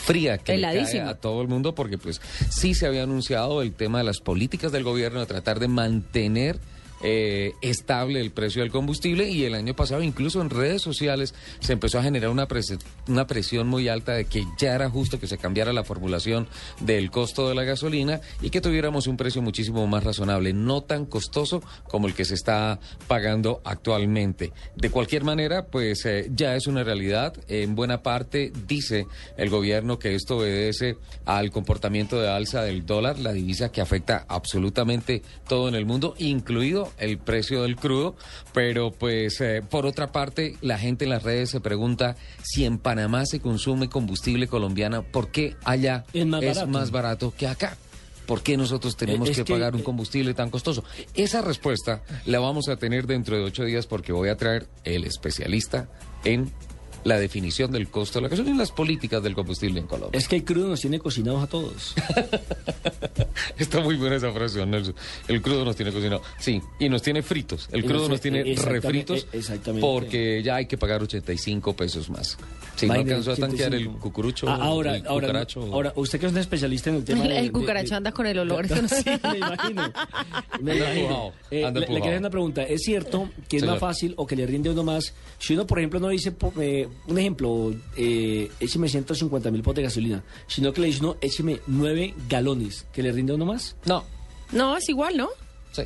fría 0.00 0.38
que 0.38 0.56
le 0.56 0.62
cae 0.62 1.00
a 1.00 1.14
todo 1.14 1.42
el 1.42 1.48
mundo 1.48 1.74
porque 1.74 1.98
pues 1.98 2.20
sí 2.48 2.74
se 2.74 2.86
había 2.86 3.02
anunciado 3.02 3.62
el 3.62 3.72
tema 3.72 3.98
de 3.98 4.04
las 4.04 4.20
políticas 4.20 4.72
del 4.72 4.84
gobierno 4.84 5.20
de 5.20 5.26
tratar 5.26 5.60
de 5.60 5.68
mantener 5.68 6.58
eh, 7.02 7.54
estable 7.62 8.20
el 8.20 8.30
precio 8.30 8.62
del 8.62 8.70
combustible 8.70 9.28
y 9.28 9.44
el 9.44 9.54
año 9.54 9.74
pasado 9.74 10.02
incluso 10.02 10.40
en 10.40 10.50
redes 10.50 10.82
sociales 10.82 11.34
se 11.60 11.72
empezó 11.72 11.98
a 11.98 12.02
generar 12.02 12.30
una, 12.30 12.46
presión 12.46 13.68
muy 13.68 13.88
alta 13.88 14.12
de 14.12 14.26
que 14.26 14.44
ya 14.58 14.74
era 14.74 14.90
justo 14.90 15.18
que 15.18 15.26
se 15.26 15.38
cambiara 15.38 15.72
la 15.72 15.84
formulación 15.84 16.48
del 16.80 17.10
costo 17.10 17.48
de 17.48 17.54
la 17.54 17.64
gasolina 17.64 18.20
y 18.42 18.50
que 18.50 18.60
tuviéramos 18.60 19.06
un 19.06 19.16
precio 19.16 19.40
muchísimo 19.42 19.86
más 19.86 20.04
razonable, 20.04 20.52
no 20.52 20.82
tan 20.82 21.06
costoso 21.06 21.62
como 21.88 22.06
el 22.06 22.14
que 22.14 22.24
se 22.24 22.34
está 22.34 22.80
pagando 23.06 23.60
actualmente. 23.64 24.52
De 24.76 24.90
cualquier 24.90 25.24
manera, 25.24 25.66
pues 25.66 26.04
eh, 26.04 26.30
ya 26.34 26.54
es 26.54 26.66
una 26.66 26.84
realidad. 26.84 27.34
En 27.48 27.74
buena 27.74 28.02
parte 28.02 28.52
dice 28.66 29.06
el 29.36 29.50
gobierno 29.50 29.98
que 29.98 30.14
esto 30.14 30.38
obedece 30.38 30.96
al 31.24 31.50
comportamiento 31.50 32.20
de 32.20 32.28
alza 32.28 32.62
del 32.62 32.86
dólar, 32.86 33.18
la 33.18 33.32
divisa 33.32 33.72
que 33.72 33.80
afecta 33.80 34.26
absolutamente 34.28 35.22
todo 35.48 35.68
en 35.68 35.74
el 35.74 35.86
mundo, 35.86 36.14
incluido 36.18 36.89
el 36.98 37.18
precio 37.18 37.62
del 37.62 37.76
crudo. 37.76 38.16
Pero 38.52 38.90
pues 38.90 39.40
eh, 39.40 39.62
por 39.68 39.86
otra 39.86 40.12
parte, 40.12 40.56
la 40.60 40.78
gente 40.78 41.04
en 41.04 41.10
las 41.10 41.22
redes 41.22 41.50
se 41.50 41.60
pregunta 41.60 42.16
si 42.42 42.64
en 42.64 42.78
Panamá 42.78 43.26
se 43.26 43.40
consume 43.40 43.88
combustible 43.88 44.46
colombiano, 44.46 45.02
¿por 45.02 45.30
qué 45.30 45.56
allá 45.64 46.04
Es 46.12 46.26
más 46.26 46.44
barato. 46.44 46.66
más 46.66 46.90
barato 46.90 47.34
que 47.36 47.46
acá? 47.46 47.76
¿Por 48.26 48.42
qué 48.42 48.56
nosotros 48.56 48.96
tenemos 48.96 49.28
es 49.28 49.38
que, 49.38 49.44
que, 49.44 49.52
pagar 49.52 49.74
un 49.74 49.80
eh, 49.80 49.84
combustible 49.84 50.34
tan 50.34 50.50
costoso? 50.50 50.84
Esa 51.14 51.42
respuesta 51.42 52.02
la 52.26 52.38
vamos 52.38 52.68
a 52.68 52.76
tener 52.76 53.08
dentro 53.08 53.36
de 53.36 53.42
ocho 53.42 53.64
días 53.64 53.86
porque 53.86 54.12
voy 54.12 54.28
a 54.28 54.36
traer 54.36 54.68
el 54.84 55.04
especialista 55.04 55.88
en 56.24 56.52
la 57.04 57.18
definición 57.18 57.70
del 57.72 57.88
costo 57.88 58.18
de 58.18 58.24
la 58.24 58.28
gasolina 58.28 58.54
y 58.56 58.58
las 58.58 58.72
políticas 58.72 59.22
del 59.22 59.34
combustible 59.34 59.80
en 59.80 59.86
Colombia. 59.86 60.18
Es 60.18 60.28
que 60.28 60.36
el 60.36 60.44
crudo 60.44 60.68
nos 60.68 60.80
tiene 60.80 60.98
cocinados 60.98 61.42
a 61.42 61.46
todos. 61.46 61.94
Está 63.58 63.80
muy 63.80 63.96
buena 63.96 64.16
esa 64.16 64.32
frase, 64.32 64.64
Nelson. 64.64 64.94
El 65.28 65.42
crudo 65.42 65.64
nos 65.64 65.76
tiene 65.76 65.92
cocinado. 65.92 66.22
Sí, 66.38 66.60
y 66.78 66.88
nos 66.88 67.02
tiene 67.02 67.22
fritos. 67.22 67.68
El 67.72 67.84
crudo 67.84 68.08
nos- 68.08 68.20
tiene 68.20 68.42
refritos 68.54 69.20
eh, 69.32 69.38
exactamente. 69.38 69.80
porque 69.86 70.42
ya 70.42 70.56
hay 70.56 70.66
que 70.66 70.76
pagar 70.78 71.02
85 71.02 71.74
pesos 71.74 72.10
más. 72.10 72.36
Si 72.80 72.86
no 72.86 72.92
alcanzó 72.94 73.32
a 73.32 73.36
tanquear 73.36 73.74
el 73.74 73.80
85. 73.82 74.00
cucurucho, 74.00 74.48
Ah, 74.48 74.58
ahora, 74.60 74.96
el 74.96 75.06
ahora, 75.06 75.26
cucaracho. 75.28 75.62
ahora, 75.72 75.92
usted 75.96 76.20
que 76.20 76.26
es 76.26 76.32
un 76.32 76.38
especialista 76.38 76.90
en 76.90 76.96
el 76.96 77.04
tema 77.04 77.24
El, 77.24 77.28
de- 77.30 77.42
de- 77.42 77.52
cucaracho 77.52 77.90
de- 77.90 77.96
anda 77.96 78.12
con 78.12 78.26
el 78.26 78.38
olor. 78.40 78.66
sí, 78.68 79.04
me 79.30 79.38
imagino. 79.38 79.92
Me 80.60 80.72
Anda 80.72 80.84
imagino. 80.94 81.32
Eh, 81.50 81.64
anda 81.64 81.80
le, 81.80 81.86
le 81.86 81.94
quería 81.94 82.08
hacer 82.10 82.18
una 82.20 82.30
pregunta. 82.30 82.62
¿Es 82.64 82.82
cierto 82.82 83.30
que 83.48 83.56
es 83.56 83.60
Señor. 83.62 83.74
más 83.76 83.80
fácil 83.80 84.14
o 84.16 84.26
que 84.26 84.36
le 84.36 84.46
rinde 84.46 84.68
a 84.68 84.72
uno 84.72 84.84
más? 84.84 85.14
Si 85.38 85.54
uno, 85.54 85.66
por 85.66 85.78
ejemplo, 85.78 85.98
no 86.00 86.08
dice, 86.08 86.34
eh, 86.60 86.88
un 87.06 87.18
ejemplo, 87.18 87.72
eh, 87.96 88.50
écheme 88.60 88.88
150 88.88 89.50
mil 89.50 89.62
potes 89.62 89.76
de 89.76 89.82
gasolina, 89.84 90.22
sino 90.46 90.72
que 90.72 90.80
le 90.82 90.88
dice, 90.88 91.00
no, 91.02 91.16
écheme 91.20 91.60
9 91.66 92.14
galones, 92.28 92.86
¿que 92.92 93.02
le 93.02 93.10
rinde 93.12 93.32
a 93.32 93.36
uno 93.36 93.46
más? 93.46 93.74
No, 93.86 94.04
No, 94.52 94.76
es 94.76 94.88
igual, 94.88 95.16
¿no? 95.16 95.28
sí. 95.72 95.82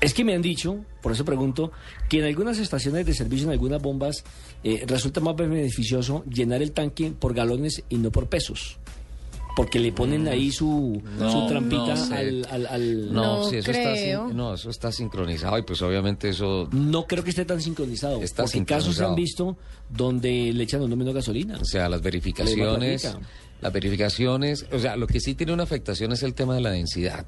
Es 0.00 0.14
que 0.14 0.24
me 0.24 0.34
han 0.34 0.40
dicho, 0.42 0.78
por 1.02 1.12
eso 1.12 1.24
pregunto, 1.26 1.72
que 2.08 2.18
en 2.20 2.24
algunas 2.24 2.58
estaciones 2.58 3.04
de 3.04 3.12
servicio, 3.14 3.46
en 3.46 3.52
algunas 3.52 3.82
bombas, 3.82 4.24
eh, 4.64 4.84
resulta 4.86 5.20
más 5.20 5.36
beneficioso 5.36 6.24
llenar 6.24 6.62
el 6.62 6.72
tanque 6.72 7.12
por 7.18 7.34
galones 7.34 7.82
y 7.90 7.96
no 7.96 8.10
por 8.10 8.26
pesos. 8.28 8.78
Porque 9.56 9.78
le 9.78 9.92
ponen 9.92 10.26
ahí 10.28 10.52
su, 10.52 11.02
No, 11.18 11.30
su 11.30 11.46
trampita 11.48 11.94
no 11.94 12.06
sé. 12.06 12.14
al... 12.14 12.46
al- 12.50 12.66
al- 12.66 13.12
No, 13.12 13.38
No 13.42 13.50
sí, 13.50 13.56
eso 13.56 13.70
está, 13.72 13.92
creo. 13.92 14.28
sin- 14.28 14.36
no, 14.36 14.54
eso 14.54 14.70
está 14.70 14.90
sincronizado 14.92 15.58
y 15.58 15.62
pues 15.62 15.82
obviamente 15.82 16.28
eso 16.30 16.68
No 16.72 17.06
creo 17.06 17.22
que 17.24 17.30
esté 17.30 17.44
tan 17.44 17.60
sincronizado. 17.60 18.22
Está 18.22 18.44
porque 18.44 18.64
casos 18.64 18.94
se 18.96 19.04
han 19.04 19.16
sincronizado. 19.16 19.16
visto 19.16 19.56
donde 19.90 20.52
le 20.54 20.62
echan 20.64 20.80
uno 20.80 20.96
menos 20.96 21.12
gasolina. 21.12 21.58
O 21.60 21.64
sea, 21.64 21.88
las 21.90 22.00
verificaciones, 22.00 23.14
las 23.60 23.72
verificaciones, 23.72 24.64
o 24.72 24.78
sea, 24.78 24.96
lo 24.96 25.06
que 25.06 25.20
sí 25.20 25.34
tiene 25.34 25.52
una 25.52 25.64
afectación 25.64 26.12
es 26.12 26.22
el 26.22 26.32
tema 26.32 26.54
de 26.54 26.60
la 26.62 26.70
densidad. 26.70 27.26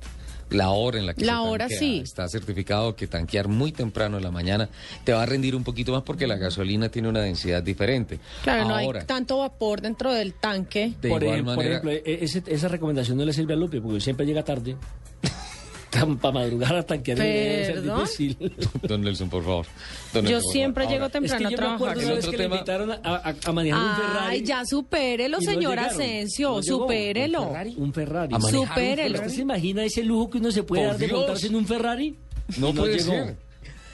La 0.53 0.71
hora 0.71 0.99
en 0.99 1.07
la 1.07 1.15
que 1.15 1.25
La 1.25 1.35
se 1.35 1.39
hora, 1.41 1.59
tanquea. 1.65 1.79
sí. 1.79 2.01
Está 2.05 2.29
certificado 2.29 2.95
que 2.97 3.07
tanquear 3.07 3.49
muy 3.49 3.73
temprano 3.73 4.17
en 4.19 4.23
la 4.25 4.31
mañana 4.31 4.69
te 5.05 5.13
va 5.13 5.23
a 5.23 5.27
rendir 5.27 5.57
un 5.57 5.65
poquito 5.65 5.93
más 5.93 6.03
porque 6.03 6.27
la 6.27 6.37
gasolina 6.37 6.89
tiene 6.89 7.09
una 7.09 7.21
densidad 7.21 7.63
diferente. 7.63 8.19
Claro, 8.43 8.69
no 8.69 8.75
hay 8.75 8.89
tanto 9.07 9.39
vapor 9.39 9.81
dentro 9.81 10.13
del 10.13 10.35
tanque. 10.35 10.93
de 11.01 11.09
por, 11.09 11.23
igual 11.23 11.35
ejemplo, 11.41 11.55
por 11.55 11.65
manera, 11.65 11.79
ejemplo, 11.79 11.91
e- 12.13 12.25
ese- 12.25 12.43
esa 12.47 12.69
recomendación 12.69 13.17
no 13.19 13.25
le 13.25 13.33
sirve 13.33 13.55
a 13.55 13.57
Lupe 13.57 13.81
porque 13.81 14.01
siempre 14.01 14.27
llega 14.27 14.43
tarde. 14.45 14.77
Para 15.93 16.33
madrugar 16.33 16.75
a 16.75 16.83
tanquear 16.83 17.19
debe 17.19 17.67
ser 17.67 17.75
¿Perdón? 17.75 18.01
difícil. 18.01 18.37
don 18.83 19.03
Nelson, 19.03 19.29
por 19.29 19.45
favor. 19.45 19.67
Don 20.15 20.25
Yo 20.25 20.31
Nelson, 20.33 20.53
siempre 20.53 20.85
favor. 20.85 20.93
llego 20.95 21.05
Ahora, 21.05 21.13
temprano 21.13 21.35
es 21.35 21.41
que 21.41 21.47
a 21.47 21.51
yo 21.51 21.57
trabajar. 21.57 22.31
que 22.31 22.37
le 22.39 22.45
invitaron 22.45 22.91
a, 22.93 22.95
a- 23.05 23.35
a 23.45 23.53
manejar 23.53 23.81
un 23.81 23.97
Ferrari. 23.97 24.27
Ay, 24.37 24.43
ya 24.43 24.65
supérelo, 24.65 25.37
no 25.39 25.43
señor. 25.45 25.79
Asensio, 25.79 26.57
No 26.57 26.63
supérelo. 26.63 27.43
¿Un 27.43 27.49
Ferrari? 27.49 27.75
Un 27.77 27.93
Ferrari. 27.93 28.35
A 28.35 28.39
manejar 28.39 28.61
un 28.61 28.67
Supérelo. 28.69 29.19
¿Usted 29.19 29.31
se 29.31 29.41
imagina 29.43 29.85
ese 29.85 30.03
lujo 30.03 30.31
que 30.31 30.39
uno 30.39 30.51
se 30.51 30.63
puede 30.63 30.83
Por 30.83 30.91
dar 30.93 30.99
de 30.99 31.07
Dios. 31.07 31.19
montarse 31.19 31.47
en 31.49 31.55
un 31.57 31.67
Ferrari? 31.67 32.17
No, 32.59 32.69
Y 32.71 32.73
puede 32.73 32.99
llegó. 32.99 33.13
ser. 33.13 33.37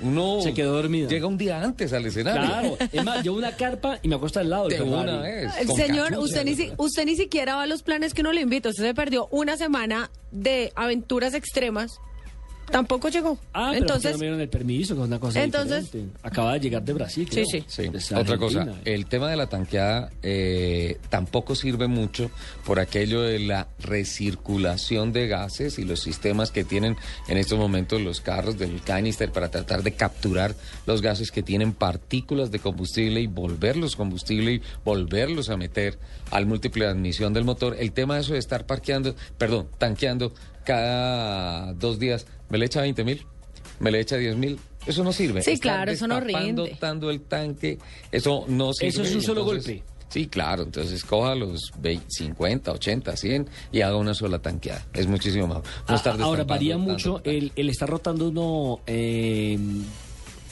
Uno 0.00 0.40
Se 0.43 0.55
quedó 0.55 0.75
dormido. 0.75 1.09
Llega 1.09 1.26
un 1.26 1.37
día 1.38 1.62
antes 1.62 1.93
al 1.93 2.07
escenario. 2.07 2.76
Claro. 2.76 2.76
Es 2.93 3.05
más, 3.05 3.23
llevo 3.23 3.37
una 3.37 3.52
carpa 3.57 3.99
y 4.02 4.09
me 4.09 4.14
acuesto 4.17 4.40
al 4.40 4.49
lado 4.50 4.69
De 4.69 4.81
una 4.81 5.19
vez. 5.21 5.52
Señor, 5.76 6.17
usted 6.19 6.45
ni, 6.45 6.55
si- 6.55 6.73
usted 6.76 7.05
ni 7.05 7.17
siquiera 7.17 7.57
va 7.57 7.62
a 7.62 7.67
los 7.67 7.83
planes 7.83 8.14
que 8.14 8.21
uno 8.21 8.33
le 8.33 8.40
invita. 8.40 8.69
Usted 8.69 8.85
se 8.85 8.95
perdió 8.95 9.28
una 9.31 9.57
semana 9.57 10.11
de 10.31 10.73
aventuras 10.76 11.35
extremas. 11.35 11.99
Tampoco 12.70 13.08
llegó. 13.08 13.38
Ah, 13.52 13.68
pero 13.72 13.84
Entonces, 13.84 14.12
no 14.12 14.18
me 14.18 14.25
dieron 14.26 14.40
el 14.40 14.48
permiso, 14.48 14.94
que 14.94 15.00
es 15.02 15.06
una 15.06 15.18
cosa 15.18 15.42
Entonces- 15.42 15.84
diferente. 15.84 16.18
Acaba 16.22 16.52
de 16.54 16.60
llegar 16.60 16.82
de 16.82 16.92
Brasil. 16.92 17.28
creo. 17.30 17.44
sí. 17.46 17.64
Sí, 17.66 17.90
otra 18.14 18.37
cosa, 18.38 18.66
el 18.84 19.06
tema 19.06 19.30
de 19.30 19.37
la 19.37 19.46
tanqueada 19.48 20.10
eh, 20.22 20.98
tampoco 21.08 21.54
sirve 21.54 21.87
mucho 21.87 22.30
por 22.64 22.80
aquello 22.80 23.22
de 23.22 23.38
la 23.38 23.68
recirculación 23.80 25.12
de 25.12 25.28
gases 25.28 25.78
y 25.78 25.84
los 25.84 26.00
sistemas 26.00 26.50
que 26.50 26.64
tienen 26.64 26.96
en 27.28 27.38
estos 27.38 27.58
momentos 27.58 28.00
los 28.00 28.20
carros 28.20 28.58
del 28.58 28.82
canister 28.82 29.30
para 29.32 29.50
tratar 29.50 29.82
de 29.82 29.92
capturar 29.92 30.54
los 30.87 31.02
gases 31.02 31.30
que 31.30 31.42
tienen 31.42 31.72
partículas 31.72 32.50
de 32.50 32.58
combustible 32.58 33.20
y 33.20 33.26
volverlos 33.26 33.96
combustible 33.96 34.52
y 34.54 34.62
volverlos 34.84 35.48
a 35.50 35.56
meter 35.56 35.98
al 36.30 36.46
múltiple 36.46 36.84
de 36.84 36.90
admisión 36.90 37.32
del 37.32 37.44
motor. 37.44 37.76
El 37.78 37.92
tema 37.92 38.16
de 38.16 38.20
eso 38.22 38.32
de 38.34 38.38
estar 38.38 38.66
parqueando, 38.66 39.14
perdón, 39.38 39.68
tanqueando 39.78 40.32
cada 40.68 41.72
dos 41.72 41.98
días, 41.98 42.26
¿me 42.50 42.58
le 42.58 42.66
echa 42.66 42.82
20 42.82 43.02
mil? 43.02 43.25
¿Me 43.80 43.90
le 43.90 44.00
echa 44.00 44.16
10 44.18 44.37
mil? 44.37 44.58
Eso 44.87 45.02
no 45.02 45.14
sirve. 45.14 45.40
Sí, 45.40 45.58
claro, 45.58 45.90
eso 45.90 46.06
no 46.06 46.20
rinde. 46.20 46.76
tanto 46.78 47.10
el 47.10 47.22
tanque, 47.22 47.78
eso 48.12 48.44
no 48.48 48.75
sirve. 48.75 48.88
Eso 48.90 49.02
es 49.02 49.14
un 49.14 49.22
solo 49.22 49.40
Entonces, 49.40 49.66
golpe. 49.66 49.84
Sí, 50.10 50.26
claro, 50.26 50.64
entonces 50.64 51.04
coja 51.04 51.34
los 51.34 51.72
20, 51.78 52.04
50, 52.10 52.72
80, 52.72 53.16
100 53.16 53.48
y 53.72 53.80
haga 53.80 53.96
una 53.96 54.12
sola 54.12 54.40
tanqueada. 54.40 54.84
Es 54.92 55.06
muchísimo 55.06 55.46
mejor. 55.46 55.62
No 55.88 55.94
Ah, 55.94 56.16
ahora, 56.20 56.44
varía 56.44 56.75
tanto 56.75 56.90
mucho 56.92 57.20
el, 57.25 57.50
el 57.56 57.70
estar 57.70 57.88
rotando 57.88 58.28
uno 58.28 58.80
eh, 58.87 59.58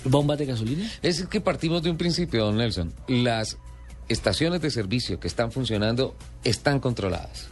bombas 0.04 0.38
de 0.38 0.46
gasolina. 0.46 0.90
Es 1.02 1.26
que 1.26 1.42
partimos 1.42 1.82
de 1.82 1.90
un 1.90 1.98
principio, 1.98 2.46
don 2.46 2.56
Nelson. 2.56 2.94
Las 3.06 3.58
estaciones 4.08 4.62
de 4.62 4.70
servicio 4.70 5.20
que 5.20 5.28
están 5.28 5.52
funcionando 5.52 6.16
están 6.42 6.80
controladas. 6.80 7.48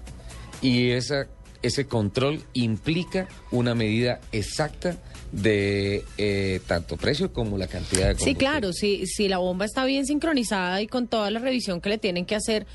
Y 0.62 0.90
esa, 0.92 1.26
ese 1.66 1.86
control 1.86 2.42
implica 2.52 3.28
una 3.50 3.74
medida 3.74 4.20
exacta 4.32 4.96
de 5.32 6.04
eh, 6.16 6.60
tanto 6.66 6.96
precio 6.96 7.32
como 7.32 7.58
la 7.58 7.66
cantidad 7.66 8.14
de 8.14 8.18
sí, 8.18 8.34
claro, 8.34 8.72
si, 8.72 9.06
si 9.06 9.28
la 9.28 9.38
bomba 9.38 9.64
está 9.64 9.84
bien 9.84 10.06
sincronizada 10.06 10.80
y 10.80 10.86
con 10.86 11.08
toda 11.08 11.30
la 11.30 11.40
revisión 11.40 11.80
que 11.80 11.88
le 11.88 11.98
tienen 11.98 12.24
que 12.24 12.36
hacer, 12.36 12.66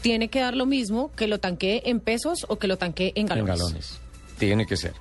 tiene 0.00 0.28
que 0.28 0.40
dar 0.40 0.56
lo 0.56 0.66
mismo 0.66 1.12
que 1.14 1.26
lo 1.28 1.38
tanquee 1.38 1.82
en 1.84 2.00
pesos 2.00 2.46
o 2.48 2.58
que 2.58 2.66
lo 2.66 2.78
tanquee 2.78 3.12
en 3.14 3.22
En 3.22 3.26
galones. 3.26 3.58
galones. 3.58 4.00
Tiene 4.38 4.66
que 4.66 4.76
ser. 4.76 4.94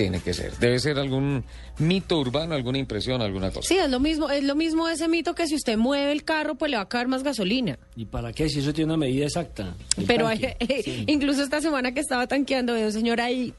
Tiene 0.00 0.20
que 0.20 0.32
ser. 0.32 0.56
Debe 0.56 0.78
ser 0.78 0.98
algún 0.98 1.44
mito 1.78 2.18
urbano, 2.18 2.54
alguna 2.54 2.78
impresión, 2.78 3.20
alguna 3.20 3.50
cosa. 3.50 3.68
Sí, 3.68 3.76
es 3.76 3.90
lo 3.90 4.00
mismo, 4.00 4.30
es 4.30 4.42
lo 4.44 4.54
mismo 4.54 4.88
ese 4.88 5.08
mito 5.08 5.34
que 5.34 5.46
si 5.46 5.54
usted 5.56 5.76
mueve 5.76 6.10
el 6.12 6.24
carro, 6.24 6.54
pues 6.54 6.70
le 6.70 6.78
va 6.78 6.84
a 6.84 6.88
caer 6.88 7.06
más 7.06 7.22
gasolina. 7.22 7.78
¿Y 7.96 8.06
para 8.06 8.32
qué? 8.32 8.48
Si 8.48 8.60
eso 8.60 8.72
tiene 8.72 8.94
una 8.94 8.96
medida 8.96 9.26
exacta. 9.26 9.74
Pero 10.06 10.26
hay- 10.26 10.40
Sí. 10.84 11.04
incluso 11.06 11.42
esta 11.42 11.60
semana 11.60 11.92
que 11.92 12.00
estaba 12.00 12.26
tanqueando, 12.26 12.72
veo 12.72 12.86
un 12.86 12.92
señor 12.92 13.20
ahí 13.20 13.52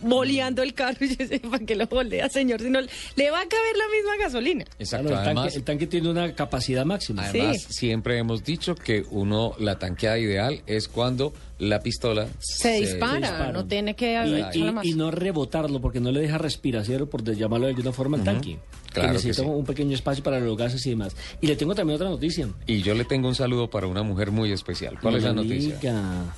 boleando 0.00 0.62
el 0.62 0.74
carro 0.74 0.98
y 1.04 1.08
yo 1.10 1.16
decía, 1.18 1.38
¿para 1.48 1.64
qué 1.64 1.76
lo 1.76 1.86
bolea, 1.86 2.28
señor? 2.28 2.60
Si 2.60 2.68
no, 2.70 2.80
le 2.80 3.30
va 3.30 3.40
a 3.40 3.46
caber 3.48 3.76
la 3.76 3.84
misma 3.96 4.16
gasolina. 4.24 4.64
Exacto. 4.80 5.06
Claro, 5.06 5.22
el, 5.22 5.26
Además, 5.28 5.44
tanque, 5.44 5.58
el 5.58 5.64
tanque 5.64 5.86
tiene 5.86 6.10
una 6.10 6.34
capacidad 6.34 6.84
máxima. 6.84 7.30
Sí. 7.30 7.38
Además, 7.38 7.62
siempre 7.62 8.18
hemos 8.18 8.42
dicho 8.44 8.74
que 8.74 9.04
uno, 9.10 9.54
la 9.60 9.78
tanqueada 9.78 10.18
ideal 10.18 10.62
es 10.66 10.88
cuando 10.88 11.32
la 11.58 11.80
pistola 11.80 12.28
Se 12.38 12.80
dispara, 12.80 13.16
dispara. 13.30 13.52
no 13.52 13.66
tiene 13.66 13.94
que 13.96 14.12
y, 14.12 14.34
echarla 14.34 14.72
más. 14.72 14.84
y- 14.84 14.90
y 14.90 14.94
no 14.94 15.10
rebotarlo 15.10 15.80
porque 15.80 16.00
no 16.00 16.10
le 16.12 16.20
deja 16.20 16.38
respiración, 16.38 17.06
por 17.08 17.22
llamarlo 17.24 17.66
de 17.66 17.72
alguna 17.72 17.92
forma, 17.92 18.18
al 18.18 18.24
tanque. 18.24 18.58
Claro 18.92 19.18
que 19.18 19.26
que 19.28 19.34
sí. 19.34 19.42
un 19.42 19.64
pequeño 19.66 19.94
espacio 19.94 20.24
para 20.24 20.40
los 20.40 20.56
gases 20.56 20.84
y 20.86 20.90
demás. 20.90 21.14
Y 21.42 21.46
le 21.46 21.56
tengo 21.56 21.74
también 21.74 21.96
otra 21.96 22.08
noticia. 22.08 22.48
Y 22.66 22.80
yo 22.80 22.94
le 22.94 23.04
tengo 23.04 23.28
un 23.28 23.34
saludo 23.34 23.68
para 23.68 23.86
una 23.88 24.02
mujer 24.02 24.30
muy 24.30 24.50
especial. 24.52 24.98
¿Cuál 25.00 25.12
No 25.14 25.18
es 25.18 25.24
la 25.24 25.32
noticia? 25.34 25.78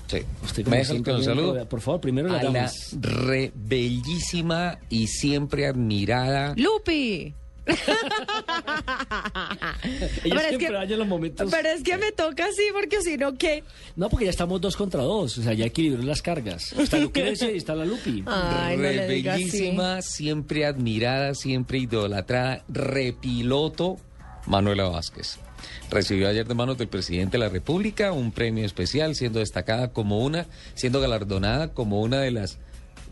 Sí. 0.09 0.19
Usted 0.45 0.67
¿Me 0.67 0.85
siempre 0.85 1.13
con 1.13 1.21
bien 1.23 1.37
saludo? 1.37 1.69
Por 1.69 1.81
favor, 1.81 2.01
primero 2.01 2.29
las 2.29 2.41
a 2.41 2.45
la 2.45 2.51
damas. 2.53 2.97
re 3.01 3.53
bellísima 3.55 4.79
y 4.89 5.07
siempre 5.07 5.67
admirada. 5.67 6.55
¡Lupi! 6.57 7.33
Ella 10.25 10.33
Pero 10.37 10.41
es 10.41 10.59
que- 10.89 10.97
los 10.97 11.07
momentos. 11.07 11.51
Pero 11.51 11.69
es 11.69 11.83
que 11.83 11.97
me 11.99 12.13
toca 12.13 12.47
así, 12.47 12.63
porque 12.73 13.01
si 13.03 13.17
no, 13.17 13.35
¿qué? 13.37 13.63
No, 13.97 14.09
porque 14.09 14.25
ya 14.25 14.31
estamos 14.31 14.61
dos 14.61 14.77
contra 14.77 15.03
dos. 15.03 15.39
O 15.39 15.43
sea, 15.43 15.53
ya 15.55 15.67
equilibró 15.67 16.03
las 16.03 16.23
cargas. 16.23 16.73
Está 16.73 16.99
Lucrecia 16.99 17.51
y 17.51 17.57
está 17.59 17.75
la 17.75 17.85
Lupi. 17.85 18.25
Ay, 18.27 18.77
no 18.77 18.83
re 18.83 18.97
le 18.97 19.09
diga 19.09 19.35
así. 19.35 19.45
bellísima, 19.45 20.03
siempre 20.03 20.65
admirada, 20.67 21.35
siempre 21.35 21.79
idolatrada, 21.79 22.65
repiloto, 22.69 23.97
Manuela 24.47 24.89
Vázquez. 24.89 25.39
Recibió 25.91 26.29
ayer 26.29 26.47
de 26.47 26.55
manos 26.55 26.79
del 26.79 26.89
presidente 26.89 27.33
de 27.33 27.39
la 27.45 27.49
República 27.51 28.13
un 28.13 28.31
premio 28.33 28.65
especial, 28.65 29.15
siendo 29.17 29.41
destacada 29.41 29.93
como 29.93 30.25
una, 30.25 30.47
siendo 30.75 31.01
galardonada 31.01 31.73
como 31.75 32.01
una 32.01 32.21
de 32.21 32.31
las 32.31 32.59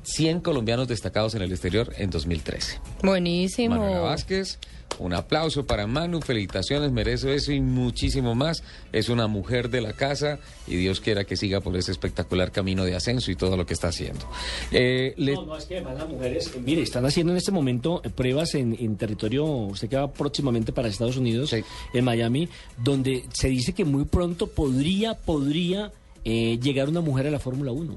100 0.07 0.41
colombianos 0.41 0.87
destacados 0.87 1.35
en 1.35 1.43
el 1.43 1.51
exterior 1.51 1.93
en 1.99 2.11
2013. 2.11 2.79
Buenísimo. 3.03 3.75
Manuela 3.77 3.99
Vázquez, 4.01 4.59
un 5.01 5.13
aplauso 5.13 5.67
para 5.67 5.87
Manu, 5.89 6.21
felicitaciones, 6.21 6.93
merece 6.93 7.35
eso 7.35 7.51
y 7.51 7.61
muchísimo 7.61 8.37
más. 8.37 8.63
Es 8.93 9.09
una 9.09 9.27
mujer 9.27 9.69
de 9.69 9.81
la 9.81 9.93
casa 9.95 10.39
y 10.69 10.77
Dios 10.77 11.01
quiera 11.01 11.25
que 11.25 11.37
siga 11.37 11.61
por 11.61 11.77
ese 11.77 11.91
espectacular 11.91 12.53
camino 12.53 12.85
de 12.85 12.95
ascenso 12.95 13.33
y 13.33 13.37
todo 13.37 13.57
lo 13.57 13.67
que 13.67 13.75
está 13.75 13.89
haciendo. 13.89 14.25
Eh, 14.71 15.13
le- 15.17 15.35
No, 15.35 15.45
no, 15.47 15.57
es 15.57 15.65
que 15.65 15.75
además 15.79 15.99
las 15.99 16.09
mujeres, 16.09 16.53
eh, 16.55 16.61
mire, 16.65 16.83
están 16.83 17.05
haciendo 17.05 17.33
en 17.33 17.39
este 17.39 17.51
momento 17.51 18.01
eh, 18.05 18.11
pruebas 18.11 18.55
en, 18.55 18.77
en 18.79 18.97
territorio, 18.97 19.45
usted 19.45 19.89
que 19.89 19.97
va 19.97 20.13
próximamente 20.13 20.73
para 20.73 20.87
Estados 20.89 21.17
Unidos, 21.17 21.51
Sí. 21.51 21.65
en 21.93 22.05
Miami, 22.05 22.49
donde 22.83 23.25
se 23.33 23.49
dice 23.49 23.73
que 23.73 23.85
muy 23.85 24.05
pronto 24.05 24.47
podría, 24.47 25.15
podría 25.15 25.91
eh, 26.25 26.59
llegar 26.63 26.89
una 26.89 27.01
mujer 27.01 27.27
a 27.27 27.31
la 27.31 27.39
Fórmula 27.39 27.71
1. 27.73 27.97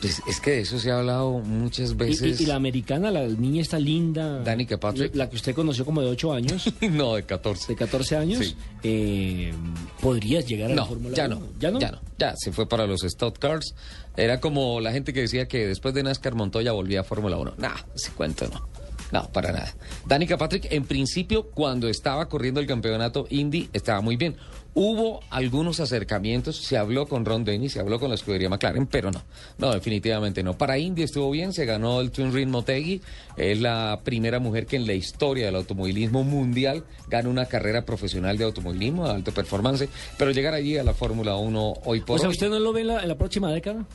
Pues, 0.00 0.22
es 0.28 0.40
que 0.40 0.50
de 0.52 0.60
eso 0.60 0.78
se 0.78 0.90
ha 0.90 0.98
hablado 0.98 1.38
muchas 1.40 1.96
veces. 1.96 2.40
y- 2.40 2.44
y 2.44 2.46
la 2.46 2.54
americana, 2.56 3.10
la 3.10 3.26
niña 3.26 3.62
está 3.62 3.78
linda. 3.78 4.40
Danica 4.42 4.78
Patrick. 4.78 5.14
La 5.14 5.28
que 5.28 5.36
usted 5.36 5.54
conoció 5.54 5.84
como 5.84 6.00
de 6.00 6.08
8 6.08 6.32
años, 6.32 6.72
no, 6.90 7.14
de 7.14 7.24
14. 7.24 7.68
de 7.68 7.76
14 7.76 8.16
años, 8.16 8.46
Sí. 8.46 8.56
eh, 8.82 9.52
podrías 10.00 10.46
llegar 10.46 10.70
a 10.72 10.74
la 10.74 10.84
Fórmula 10.84 11.14
ya 11.16 11.26
1. 11.26 11.34
no, 11.36 11.46
¿Ya 11.58 11.70
no? 11.70 11.80
ya 11.80 11.90
no, 11.92 12.00
ya 12.18 12.34
se 12.36 12.52
fue 12.52 12.68
para 12.68 12.86
los 12.86 13.04
Stock 13.04 13.38
Cars. 13.38 13.74
Era 14.16 14.40
como 14.40 14.80
la 14.80 14.92
gente 14.92 15.12
que 15.12 15.20
decía 15.20 15.46
que 15.48 15.66
después 15.66 15.94
de 15.94 16.02
NASCAR 16.02 16.34
Montoya 16.34 16.72
volvía 16.72 17.00
a 17.00 17.04
Fórmula 17.04 17.36
1. 17.38 17.54
Nah, 17.58 17.76
ese 17.94 18.10
cuento 18.12 18.46
no. 18.48 18.68
No, 19.12 19.28
para 19.32 19.50
nada. 19.50 19.74
Danica 20.06 20.38
Patrick, 20.38 20.68
en 20.70 20.84
principio, 20.84 21.50
cuando 21.50 21.88
estaba 21.88 22.28
corriendo 22.28 22.60
el 22.60 22.66
campeonato 22.68 23.26
Indy, 23.28 23.68
estaba 23.72 24.00
muy 24.00 24.14
bien. 24.16 24.36
Hubo 24.74 25.20
algunos 25.30 25.80
acercamientos, 25.80 26.56
se 26.56 26.76
habló 26.76 27.06
con 27.06 27.24
Ron 27.24 27.44
Dennis, 27.44 27.72
se 27.72 27.80
habló 27.80 27.98
con 27.98 28.08
la 28.08 28.14
escudería 28.14 28.48
McLaren, 28.48 28.86
pero 28.86 29.10
no, 29.10 29.22
no, 29.58 29.72
definitivamente 29.72 30.42
no. 30.42 30.56
Para 30.56 30.78
Indy 30.78 31.02
estuvo 31.02 31.30
bien, 31.30 31.52
se 31.52 31.64
ganó 31.64 32.00
el 32.00 32.10
Twin 32.10 32.32
Ring 32.32 32.50
Motegi, 32.50 33.00
es 33.36 33.60
la 33.60 34.00
primera 34.04 34.38
mujer 34.38 34.66
que 34.66 34.76
en 34.76 34.86
la 34.86 34.94
historia 34.94 35.46
del 35.46 35.56
automovilismo 35.56 36.22
mundial 36.22 36.84
gana 37.08 37.28
una 37.28 37.46
carrera 37.46 37.84
profesional 37.84 38.38
de 38.38 38.44
automovilismo 38.44 39.06
de 39.06 39.14
alto 39.14 39.32
performance, 39.32 39.88
pero 40.16 40.30
llegar 40.30 40.54
allí 40.54 40.78
a 40.78 40.84
la 40.84 40.94
Fórmula 40.94 41.36
1 41.36 41.74
hoy 41.84 42.00
por 42.00 42.16
O 42.16 42.18
sea, 42.18 42.28
hoy, 42.28 42.34
¿usted 42.34 42.48
no 42.48 42.58
lo 42.60 42.72
ve 42.72 42.82
en 42.82 42.86
la, 42.88 43.02
en 43.02 43.08
la 43.08 43.18
próxima 43.18 43.52
década? 43.52 43.86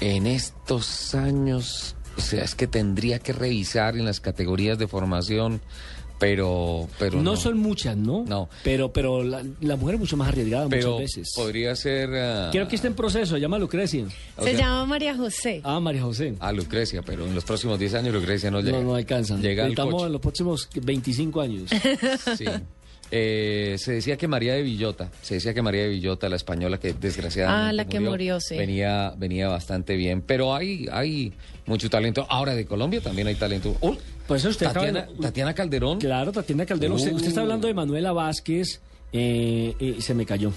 en 0.00 0.26
estos 0.26 1.14
años, 1.14 1.96
o 2.16 2.20
sea, 2.20 2.44
es 2.44 2.54
que 2.54 2.66
tendría 2.66 3.18
que 3.18 3.32
revisar 3.32 3.96
en 3.96 4.04
las 4.04 4.20
categorías 4.20 4.78
de 4.78 4.88
formación, 4.88 5.60
pero, 6.24 6.88
pero 6.98 7.16
no, 7.16 7.22
no, 7.22 7.36
son 7.36 7.58
muchas, 7.58 7.96
¿no? 7.96 8.24
No. 8.26 8.48
Pero, 8.62 8.92
pero 8.92 9.22
la, 9.22 9.42
la 9.60 9.76
mujer 9.76 9.96
es 9.96 10.00
mucho 10.00 10.16
más 10.16 10.28
arriesgada 10.28 10.68
pero 10.68 10.92
muchas 10.92 11.16
veces. 11.16 11.32
podría 11.36 11.76
ser 11.76 12.14
ah, 12.14 12.48
Creo 12.50 12.66
que 12.66 12.76
está 12.76 12.88
en 12.88 12.94
proceso, 12.94 13.36
llama 13.36 13.56
a 13.56 13.60
Lucrecia. 13.60 14.06
Se 14.42 14.54
llama 14.54 14.86
María 14.86 15.14
José. 15.16 15.60
Ah, 15.64 15.80
María 15.80 16.02
José. 16.02 16.34
a 16.40 16.52
Lucrecia, 16.52 17.02
pero 17.02 17.26
en 17.26 17.34
los 17.34 17.44
próximos 17.44 17.78
10 17.78 17.94
años 17.94 18.14
Lucrecia 18.14 18.50
no 18.50 18.60
llega. 18.60 18.78
No, 18.78 18.84
no 18.84 18.94
alcanzan. 18.94 19.42
Llega 19.42 19.64
al 19.64 19.70
Estamos 19.70 19.94
coche. 19.94 20.06
en 20.06 20.12
los 20.12 20.20
próximos 20.20 20.68
25 20.74 21.40
años. 21.40 21.70
Sí. 22.36 22.44
Eh, 23.16 23.76
se 23.78 23.92
decía 23.92 24.16
que 24.16 24.26
María 24.26 24.54
de 24.54 24.62
Villota, 24.62 25.08
se 25.22 25.34
decía 25.34 25.54
que 25.54 25.62
María 25.62 25.82
de 25.82 25.88
Villota, 25.90 26.28
la 26.28 26.34
española 26.34 26.78
que 26.80 26.94
desgraciadamente 26.94 27.68
Ah, 27.68 27.72
la 27.72 27.84
que 27.86 28.00
murió, 28.00 28.40
sí. 28.40 28.56
venía, 28.56 29.14
venía 29.16 29.46
bastante 29.46 29.94
bien, 29.94 30.20
pero 30.20 30.52
hay, 30.52 30.88
hay 30.90 31.32
mucho 31.66 31.88
talento. 31.88 32.26
Ahora 32.28 32.56
de 32.56 32.66
Colombia 32.66 33.00
también 33.00 33.28
hay 33.28 33.36
talento. 33.36 33.76
Oh, 33.82 33.96
Por 34.26 34.36
eso 34.38 34.48
usted 34.48 34.66
acaba 34.66 34.86
de- 34.86 34.92
Tatiana, 34.94 35.20
Tatiana 35.22 35.54
Calderón. 35.54 36.00
Claro, 36.00 36.32
Tatiana 36.32 36.66
Calderón. 36.66 36.96
Usted, 36.96 37.12
usted 37.12 37.28
está 37.28 37.40
Uh. 37.42 37.44
hablando 37.44 37.68
de 37.68 37.74
Manuela 37.74 38.10
Vázquez 38.12 38.80
eh, 39.12 39.74
y 39.78 40.02
se 40.02 40.12
me 40.12 40.26
cayó. 40.26 40.52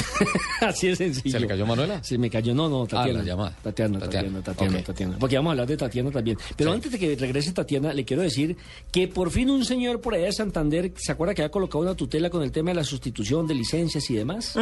Así 0.60 0.88
de 0.88 0.96
sencillo. 0.96 1.30
¿Se 1.32 1.40
le 1.40 1.46
cayó 1.46 1.66
Manuela? 1.66 2.02
Se 2.04 2.16
me 2.18 2.30
cayó, 2.30 2.54
no, 2.54 2.68
no, 2.68 2.86
Tatiana. 2.86 3.18
la 3.20 3.24
llamada. 3.24 3.56
Tatiana, 3.62 3.98
Tatiana. 3.98 4.28
Tatiana, 4.28 4.42
Tatiana. 4.42 4.82
Tatiana. 4.84 5.16
Porque 5.18 5.36
vamos 5.36 5.50
a 5.50 5.52
hablar 5.52 5.66
de 5.66 5.76
Tatiana 5.76 6.10
también. 6.10 6.38
Pero 6.56 6.70
Sí. 6.70 6.74
antes 6.76 6.92
de 6.92 6.98
que 6.98 7.16
regrese 7.16 7.52
Tatiana, 7.52 7.92
le 7.92 8.04
quiero 8.04 8.22
decir 8.22 8.56
que 8.90 9.08
por 9.08 9.30
fin 9.30 9.50
un 9.50 9.64
señor 9.64 10.00
por 10.00 10.14
allá 10.14 10.26
de 10.26 10.32
Santander, 10.32 10.92
¿se 10.96 11.12
acuerda 11.12 11.34
que 11.34 11.42
había 11.42 11.50
colocado 11.50 11.82
una 11.84 11.94
tutela 11.94 12.30
con 12.30 12.42
el 12.42 12.52
tema 12.52 12.70
de 12.70 12.76
la 12.76 12.84
sustitución 12.84 13.46
de 13.46 13.54
licencias 13.54 14.08
y 14.10 14.14
demás? 14.14 14.54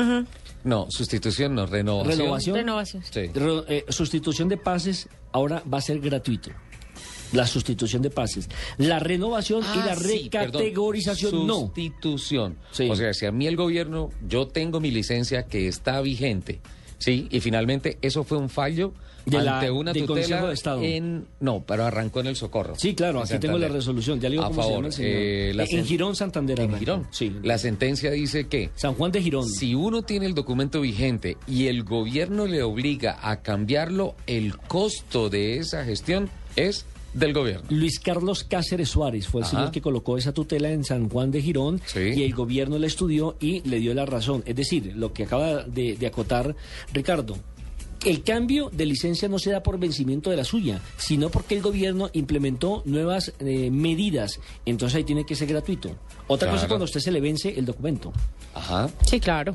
No, 0.65 0.87
sustitución, 0.91 1.55
no, 1.55 1.67
renovación. 1.67 2.19
Renovación. 2.19 2.57
Renovación. 2.57 3.03
Sí. 3.11 3.27
Re- 3.35 3.65
eh, 3.69 3.85
sustitución 3.89 4.49
de 4.49 4.57
pases 4.57 5.09
ahora 5.33 5.63
va 5.73 5.79
a 5.79 5.81
ser 5.83 6.01
gratuito. 6.01 6.51
La 7.33 7.47
sustitución 7.47 8.03
de 8.03 8.11
pases. 8.11 8.49
La 8.79 8.99
renovación 8.99 9.63
y 9.75 9.79
la 9.79 9.93
Ah, 9.93 9.97
sí, 9.97 10.29
perdón. 10.31 10.63
recategorización 10.63 11.47
no. 11.47 11.61
Sustitución. 11.61 12.57
Sí. 12.73 12.89
O 12.91 12.97
sea, 12.97 13.13
si 13.15 13.27
a 13.27 13.33
mí 13.33 13.47
el 13.47 13.57
gobierno, 13.57 14.11
yo 14.27 14.47
tengo 14.49 14.81
mi 14.81 14.91
licencia 14.91 15.45
que 15.45 15.69
está 15.69 16.01
vigente, 16.01 16.61
¿sí? 16.99 17.29
Y 17.31 17.41
finalmente 17.41 17.99
eso 18.03 18.25
fue 18.25 18.39
un 18.39 18.49
fallo 18.49 18.93
De 19.27 19.41
la- 19.43 19.59
ante 19.59 19.71
una 19.71 19.93
del 19.93 20.07
tutela 20.07 20.23
Consejo 20.27 20.47
de 20.49 20.55
Estado. 20.55 20.83
en... 20.83 21.27
No, 21.41 21.63
pero 21.67 21.85
arrancó 21.85 22.21
en 22.21 22.29
el 22.29 22.37
Socorro. 22.37 22.75
Sí, 22.77 22.95
claro, 22.95 23.21
aquí 23.23 23.39
tengo 23.39 23.59
la 23.59 23.69
resolución. 23.69 24.19
Ya 24.19 24.29
le 24.29 24.35
digo 24.37 24.45
a 24.45 24.49
cómo 24.49 24.63
se 24.63 24.63
favor, 24.63 24.77
llama 24.79 24.87
el 24.89 24.93
señor. 24.95 25.13
eh, 25.15 25.53
la 25.55 25.65
en 25.65 25.85
Girón, 25.87 26.17
Santander. 26.17 26.59
En. 26.61 26.79
Girón. 26.79 27.07
Sí. 27.11 27.33
La 27.43 27.59
sentencia 27.59 28.11
dice 28.11 28.49
que 28.49 28.71
San 28.77 28.95
Juan 28.95 29.13
de 29.13 29.23
Girón. 29.23 29.47
si 29.49 29.75
uno 29.75 30.03
tiene 30.03 30.27
el 30.27 30.35
documento 30.35 30.81
vigente 30.81 31.37
y 31.47 31.67
el 31.67 31.85
gobierno 31.85 32.47
le 32.47 32.63
obliga 32.63 33.19
a 33.23 33.43
cambiarlo, 33.43 34.15
el 34.27 34.57
costo 34.57 35.29
de 35.29 35.59
esa 35.59 35.85
gestión 35.85 36.31
es 36.57 36.87
del 37.15 37.33
gobierno. 37.33 37.67
Luis 37.71 37.99
Carlos 38.01 38.45
Cáceres 38.45 38.89
Suárez 38.89 39.27
fue 39.27 39.41
el 39.41 39.47
Ajá. 39.47 39.57
señor 39.57 39.71
que 39.73 39.81
colocó 39.81 40.17
esa 40.17 40.33
tutela 40.33 40.71
en 40.71 40.85
San 40.85 41.09
Juan 41.09 41.31
de 41.31 41.43
Girón 41.43 41.81
Sí. 41.87 42.01
y 42.17 42.23
el 42.23 42.35
gobierno 42.35 42.79
la 42.79 42.87
estudió 42.87 43.37
y 43.41 43.61
le 43.69 43.79
dio 43.81 43.95
la 43.95 44.07
razón. 44.07 44.43
Es 44.47 44.57
decir, 44.57 44.93
lo 44.97 45.13
que 45.13 45.25
acaba 45.25 45.65
de, 45.65 45.97
de 45.97 46.07
acotar 46.07 46.55
Ricardo. 46.93 47.37
El 48.07 48.23
cambio 48.23 48.71
de 48.73 48.87
licencia 48.87 49.29
no 49.29 49.39
se 49.39 49.51
da 49.51 49.63
por 49.63 49.79
vencimiento 49.79 50.31
de 50.31 50.37
la 50.39 50.45
suya, 50.45 50.81
sino 50.97 51.29
porque 51.29 51.55
el 51.55 51.61
gobierno 51.61 52.09
implementó 52.15 52.83
nuevas 52.87 53.35
eh, 53.41 53.71
medidas. 53.71 54.41
Entonces 54.65 54.97
ahí 54.97 55.05
tiene 55.05 55.27
que 55.27 55.35
ser 55.37 55.49
gratuito. 55.49 55.91
Otra 56.27 56.51
cosa 56.51 56.63
es 56.63 56.69
cuando 56.69 56.85
a 56.85 56.87
usted 56.87 57.01
se 57.01 57.11
le 57.13 57.21
vence 57.21 57.51
el 57.59 57.67
documento. 57.67 58.11
Ajá. 58.55 58.89
Sí, 59.07 59.21
claro. 59.21 59.55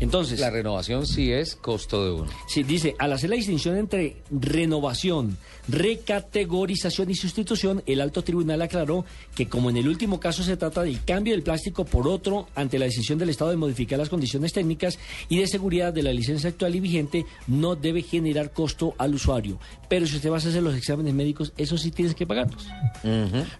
Entonces, 0.00 0.40
La 0.40 0.48
renovación 0.50 1.06
sí 1.06 1.30
es 1.30 1.56
costo 1.56 2.04
de 2.06 2.12
uno. 2.22 2.30
Sí, 2.48 2.62
dice, 2.62 2.94
al 2.98 3.12
hacer 3.12 3.28
la 3.28 3.36
distinción 3.36 3.76
entre 3.76 4.16
renovación, 4.30 5.36
recategorización 5.68 7.10
y 7.10 7.14
sustitución, 7.14 7.82
el 7.86 8.00
alto 8.00 8.22
tribunal 8.22 8.62
aclaró 8.62 9.04
que 9.34 9.48
como 9.48 9.70
en 9.70 9.76
el 9.76 9.88
último 9.88 10.20
caso 10.20 10.42
se 10.42 10.56
trata 10.56 10.82
del 10.82 11.02
cambio 11.04 11.32
del 11.32 11.42
plástico 11.42 11.84
por 11.84 12.06
otro 12.08 12.48
ante 12.54 12.78
la 12.78 12.84
decisión 12.86 13.18
del 13.18 13.30
Estado 13.30 13.50
de 13.50 13.56
modificar 13.56 13.98
las 13.98 14.08
condiciones 14.08 14.52
técnicas 14.52 14.98
y 15.28 15.38
de 15.38 15.46
seguridad 15.46 15.92
de 15.92 16.02
la 16.02 16.12
licencia 16.12 16.50
actual 16.50 16.74
y 16.74 16.80
vigente, 16.80 17.26
no 17.46 17.76
debe 17.76 18.02
generar 18.02 18.52
costo 18.52 18.94
al 18.98 19.14
usuario. 19.14 19.58
Pero 19.88 20.06
si 20.06 20.16
usted 20.16 20.30
va 20.30 20.34
a 20.36 20.38
hacer 20.38 20.62
los 20.62 20.74
exámenes 20.76 21.14
médicos, 21.14 21.52
eso 21.56 21.76
sí 21.78 21.90
tienes 21.90 22.14
que 22.14 22.26
pagarlos. 22.26 22.66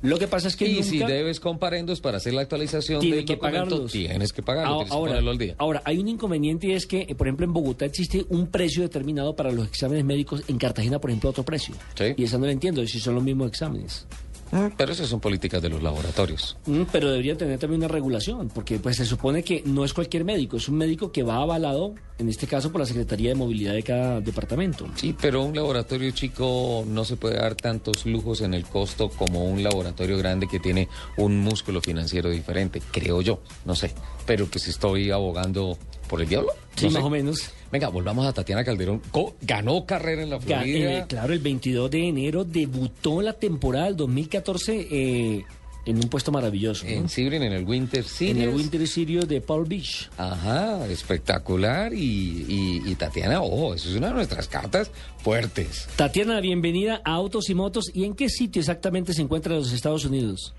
Lo 0.02 0.18
que 0.18 0.26
pasa 0.28 0.48
es 0.48 0.56
que 0.56 0.66
y 0.68 0.74
nunca... 0.74 0.84
si 0.88 0.98
debes 0.98 1.40
comparendos 1.40 2.00
para 2.00 2.18
hacer 2.18 2.34
la 2.34 2.42
actualización 2.42 3.00
Tiene 3.00 3.16
del 3.16 3.24
que 3.24 3.36
pagarlos. 3.36 3.92
tienes 3.92 4.32
que 4.32 4.42
pagarlo, 4.42 4.64
Ah, 4.74 4.76
tienes 4.76 4.90
que 4.90 4.96
ahora, 4.96 5.18
al 5.18 5.38
día. 5.38 5.54
ahora, 5.58 5.82
hay 5.84 5.98
un 5.98 6.08
inconveniente 6.08 6.68
y 6.68 6.72
es 6.72 6.86
que, 6.86 7.02
eh, 7.08 7.14
por 7.14 7.26
ejemplo, 7.26 7.44
en 7.46 7.52
Bogotá 7.52 7.84
existe 7.84 8.24
un 8.28 8.46
precio 8.48 8.82
determinado 8.82 9.34
para 9.36 9.50
los 9.50 9.66
exámenes 9.68 10.04
médicos, 10.04 10.42
en 10.48 10.58
Cartagena, 10.58 10.98
por 10.98 11.10
ejemplo, 11.10 11.30
otro 11.30 11.44
precio. 11.44 11.74
Sí. 11.94 12.14
Y 12.16 12.24
esa 12.24 12.38
no 12.38 12.46
la 12.46 12.52
entiendo, 12.52 12.86
si 12.86 13.00
son 13.00 13.14
los 13.14 13.24
mismos 13.24 13.48
exámenes. 13.48 14.06
Mm, 14.52 14.66
Pero 14.76 14.92
esas 14.92 15.08
son 15.08 15.20
políticas 15.20 15.60
de 15.62 15.68
los 15.68 15.82
laboratorios. 15.82 16.56
Mm, 16.66 16.82
pero 16.92 17.10
debería 17.10 17.36
tener 17.36 17.58
también 17.58 17.80
una 17.80 17.88
regulación, 17.88 18.48
porque 18.54 18.78
pues 18.78 18.96
se 18.96 19.04
supone 19.04 19.42
que 19.42 19.62
no 19.64 19.84
es 19.84 19.92
cualquier 19.92 20.24
médico, 20.24 20.58
es 20.58 20.68
un 20.68 20.76
médico 20.76 21.10
que 21.10 21.22
va 21.24 21.36
avalado, 21.36 21.94
en 22.18 22.28
este 22.28 22.46
caso, 22.46 22.70
por 22.70 22.80
la 22.80 22.86
Secretaría 22.86 23.30
de 23.30 23.34
Movilidad 23.34 23.72
de 23.72 23.82
cada 23.82 24.20
departamento. 24.20 24.86
Sí, 24.94 25.14
pero 25.20 25.42
un 25.42 25.56
laboratorio 25.56 26.10
chico 26.12 26.84
no 26.86 27.04
se 27.04 27.16
puede 27.16 27.36
dar 27.36 27.56
tantos 27.56 28.06
lujos 28.06 28.42
en 28.42 28.54
el 28.54 28.64
costo 28.64 29.08
como 29.08 29.44
un 29.44 29.62
laboratorio 29.64 30.18
grande 30.18 30.46
que 30.46 30.60
tiene 30.60 30.88
un 31.16 31.40
músculo 31.40 31.80
financiero 31.80 32.30
diferente, 32.30 32.80
creo 32.92 33.22
yo, 33.22 33.40
no 33.64 33.74
sé. 33.74 33.92
Pero 34.26 34.48
que 34.48 34.58
si 34.60 34.70
estoy 34.70 35.10
abogando 35.10 35.76
por 36.08 36.20
el 36.20 36.28
diablo. 36.28 36.50
Sí, 36.76 36.84
no 36.86 36.90
sé. 36.90 36.98
más 36.98 37.04
o 37.06 37.10
menos. 37.10 37.50
Venga, 37.74 37.88
volvamos 37.88 38.24
a 38.24 38.32
Tatiana 38.32 38.62
Calderón. 38.62 39.02
Ganó 39.42 39.84
carrera 39.84 40.22
en 40.22 40.30
la 40.30 40.36
Ga- 40.38 40.42
Florida. 40.42 40.98
eh, 40.98 41.04
claro, 41.08 41.32
el 41.32 41.40
22 41.40 41.90
de 41.90 42.06
enero 42.08 42.44
debutó 42.44 43.20
la 43.20 43.32
temporada 43.32 43.86
del 43.86 43.96
2014 43.96 44.86
eh, 44.92 45.44
en 45.84 45.96
un 45.96 46.08
puesto 46.08 46.30
maravilloso. 46.30 46.84
¿no? 46.84 46.92
en 46.92 47.08
Sebring, 47.08 47.42
en 47.42 47.52
el 47.52 47.64
Winter 47.64 48.04
Series. 48.04 48.36
En 48.36 48.42
el 48.48 48.54
Winter 48.54 48.86
Series 48.86 49.26
de 49.26 49.40
Paul 49.40 49.64
Beach. 49.66 50.08
Ajá, 50.16 50.86
espectacular. 50.86 51.92
Y, 51.92 52.46
y- 52.48 52.82
y 52.86 52.94
Tatiana, 52.94 53.42
ojo, 53.42 53.74
eso 53.74 53.88
es 53.88 53.96
una 53.96 54.06
de 54.06 54.14
nuestras 54.14 54.46
cartas 54.46 54.92
fuertes. 55.18 55.88
Tatiana, 55.96 56.40
bienvenida 56.40 57.02
a 57.04 57.14
Autos 57.14 57.50
y 57.50 57.56
Motos. 57.56 57.90
¿Y 57.92 58.04
en 58.04 58.14
qué 58.14 58.28
sitio 58.28 58.60
exactamente 58.60 59.12
se 59.14 59.22
encuentra 59.22 59.52
los 59.56 59.72
Estados 59.72 60.04
Unidos? 60.04 60.54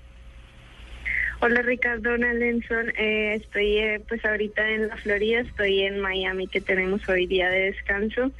Hola 1.40 1.60
Ricardo 1.62 2.16
Lenson, 2.16 2.90
eh, 2.96 3.34
estoy 3.34 3.76
eh, 3.76 4.00
pues 4.08 4.24
ahorita 4.24 4.68
en 4.70 4.88
la 4.88 4.96
Florida, 4.96 5.40
estoy 5.40 5.82
en 5.82 6.00
Miami 6.00 6.46
que 6.48 6.62
tenemos 6.62 7.06
hoy 7.08 7.26
día 7.26 7.50
de 7.50 7.72
descanso 7.72 8.30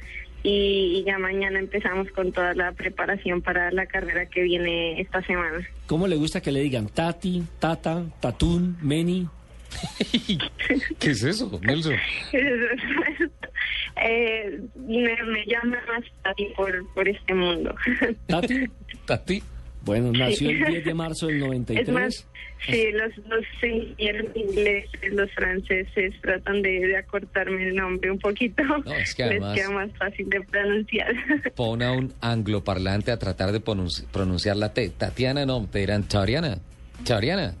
y, 0.41 0.99
y 0.99 1.03
ya 1.05 1.19
mañana 1.19 1.59
empezamos 1.59 2.09
con 2.11 2.31
toda 2.31 2.55
la 2.55 2.71
preparación 2.71 3.43
para 3.43 3.71
la 3.71 3.85
carrera 3.85 4.25
que 4.25 4.41
viene 4.41 4.99
esta 4.99 5.21
semana. 5.21 5.59
¿Cómo 5.85 6.07
le 6.07 6.15
gusta 6.15 6.41
que 6.41 6.51
le 6.51 6.61
digan 6.61 6.87
Tati, 6.87 7.43
Tata, 7.59 8.03
Tatún, 8.19 8.77
Meni? 8.81 9.27
¿Qué 10.99 11.11
es 11.11 11.23
eso, 11.23 11.59
Nelson? 11.61 11.95
eh, 14.01 14.59
me, 14.75 15.23
me 15.23 15.45
llama 15.45 15.77
más 15.87 16.03
Tati 16.23 16.45
por, 16.55 16.93
por 16.93 17.07
este 17.07 17.33
mundo. 17.35 17.75
¿Tati? 18.27 18.67
Tati. 19.05 19.43
Bueno, 19.87 20.11
nació 20.11 20.49
el 20.51 20.57
Sí. 20.65 20.71
10 20.71 20.85
de 20.85 20.93
marzo 20.93 21.25
del 21.27 21.39
93. 21.39 21.87
Es 21.87 21.93
más, 21.93 22.27
sí, 22.67 22.85
los, 22.91 23.17
los 23.27 23.45
ingleses, 24.35 25.13
los 25.13 25.31
franceses 25.31 26.13
tratan 26.21 26.61
de, 26.61 26.69
de 26.87 26.97
acortarme 26.97 27.67
el 27.69 27.75
nombre 27.75 28.11
un 28.11 28.19
poquito. 28.19 28.61
No, 28.63 28.93
es 28.93 29.15
que 29.15 29.23
además- 29.23 29.55
Les 29.55 29.65
queda 29.65 29.73
más 29.75 29.91
fácil 29.97 30.29
de 30.29 30.41
pronunciar. 30.41 31.13
Pon 31.55 31.81
a 31.81 31.91
un 31.93 32.13
angloparlante 32.21 33.11
a 33.11 33.17
tratar 33.17 33.51
de 33.51 33.61
pronunci- 33.63 34.05
pronunciar 34.11 34.57
la 34.57 34.73
T. 34.73 34.89
Tatiana, 34.89 35.45
no, 35.45 35.65
te 35.65 35.79
dirán 35.79 36.03
Tariana. 36.07 36.59
Tariana. 37.05 37.55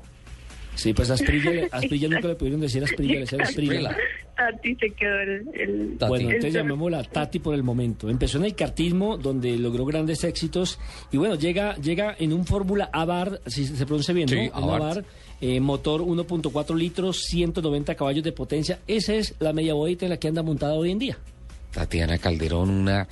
Sí, 0.77 0.93
pues 0.93 1.09
a 1.11 1.15
Asprilla, 1.15 1.67
Asprilla 1.71 2.07
nunca 2.07 2.27
le 2.29 2.35
pudieron 2.35 2.61
decir 2.61 2.83
Asprilla, 2.83 3.13
le 3.15 3.19
decían 3.21 3.41
Asprilla. 3.41 3.97
Tati 4.35 4.75
se 4.75 4.91
quedó 4.91 5.19
el... 5.19 5.47
el- 5.55 5.97
Tati. 5.97 6.09
Bueno, 6.09 6.25
entonces 6.29 6.53
el- 6.55 6.61
llamémosla 6.61 7.03
Tati 7.03 7.39
por 7.39 7.55
el 7.55 7.63
momento. 7.63 8.09
Empezó 8.09 8.37
en 8.37 8.45
el 8.45 8.55
kartismo, 8.55 9.17
donde 9.17 9.57
logró 9.57 9.83
grandes 9.85 10.23
éxitos. 10.23 10.79
Y 11.11 11.17
bueno, 11.17 11.35
llega, 11.35 11.75
llega 11.77 12.15
en 12.19 12.31
un 12.33 12.45
Fórmula 12.45 12.89
Abarth, 12.93 13.41
si 13.47 13.65
se 13.65 13.85
pronuncia 13.85 14.13
bien, 14.13 14.27
¿no? 14.29 14.33
Sí, 14.39 14.51
Un 14.55 14.63
Abarth. 14.63 14.81
Abarth, 14.83 15.05
eh, 15.41 15.59
motor 15.59 16.01
1.4 16.01 16.75
litros, 16.75 17.21
190 17.23 17.95
caballos 17.95 18.23
de 18.23 18.31
potencia. 18.31 18.79
Esa 18.87 19.15
es 19.15 19.33
la 19.39 19.53
media 19.53 19.73
bodita 19.73 20.05
en 20.05 20.11
la 20.11 20.17
que 20.17 20.27
anda 20.27 20.43
montada 20.43 20.73
hoy 20.75 20.91
en 20.91 20.99
día. 20.99 21.17
Tatiana 21.71 22.17
Calderón, 22.19 22.69
una 22.69 23.07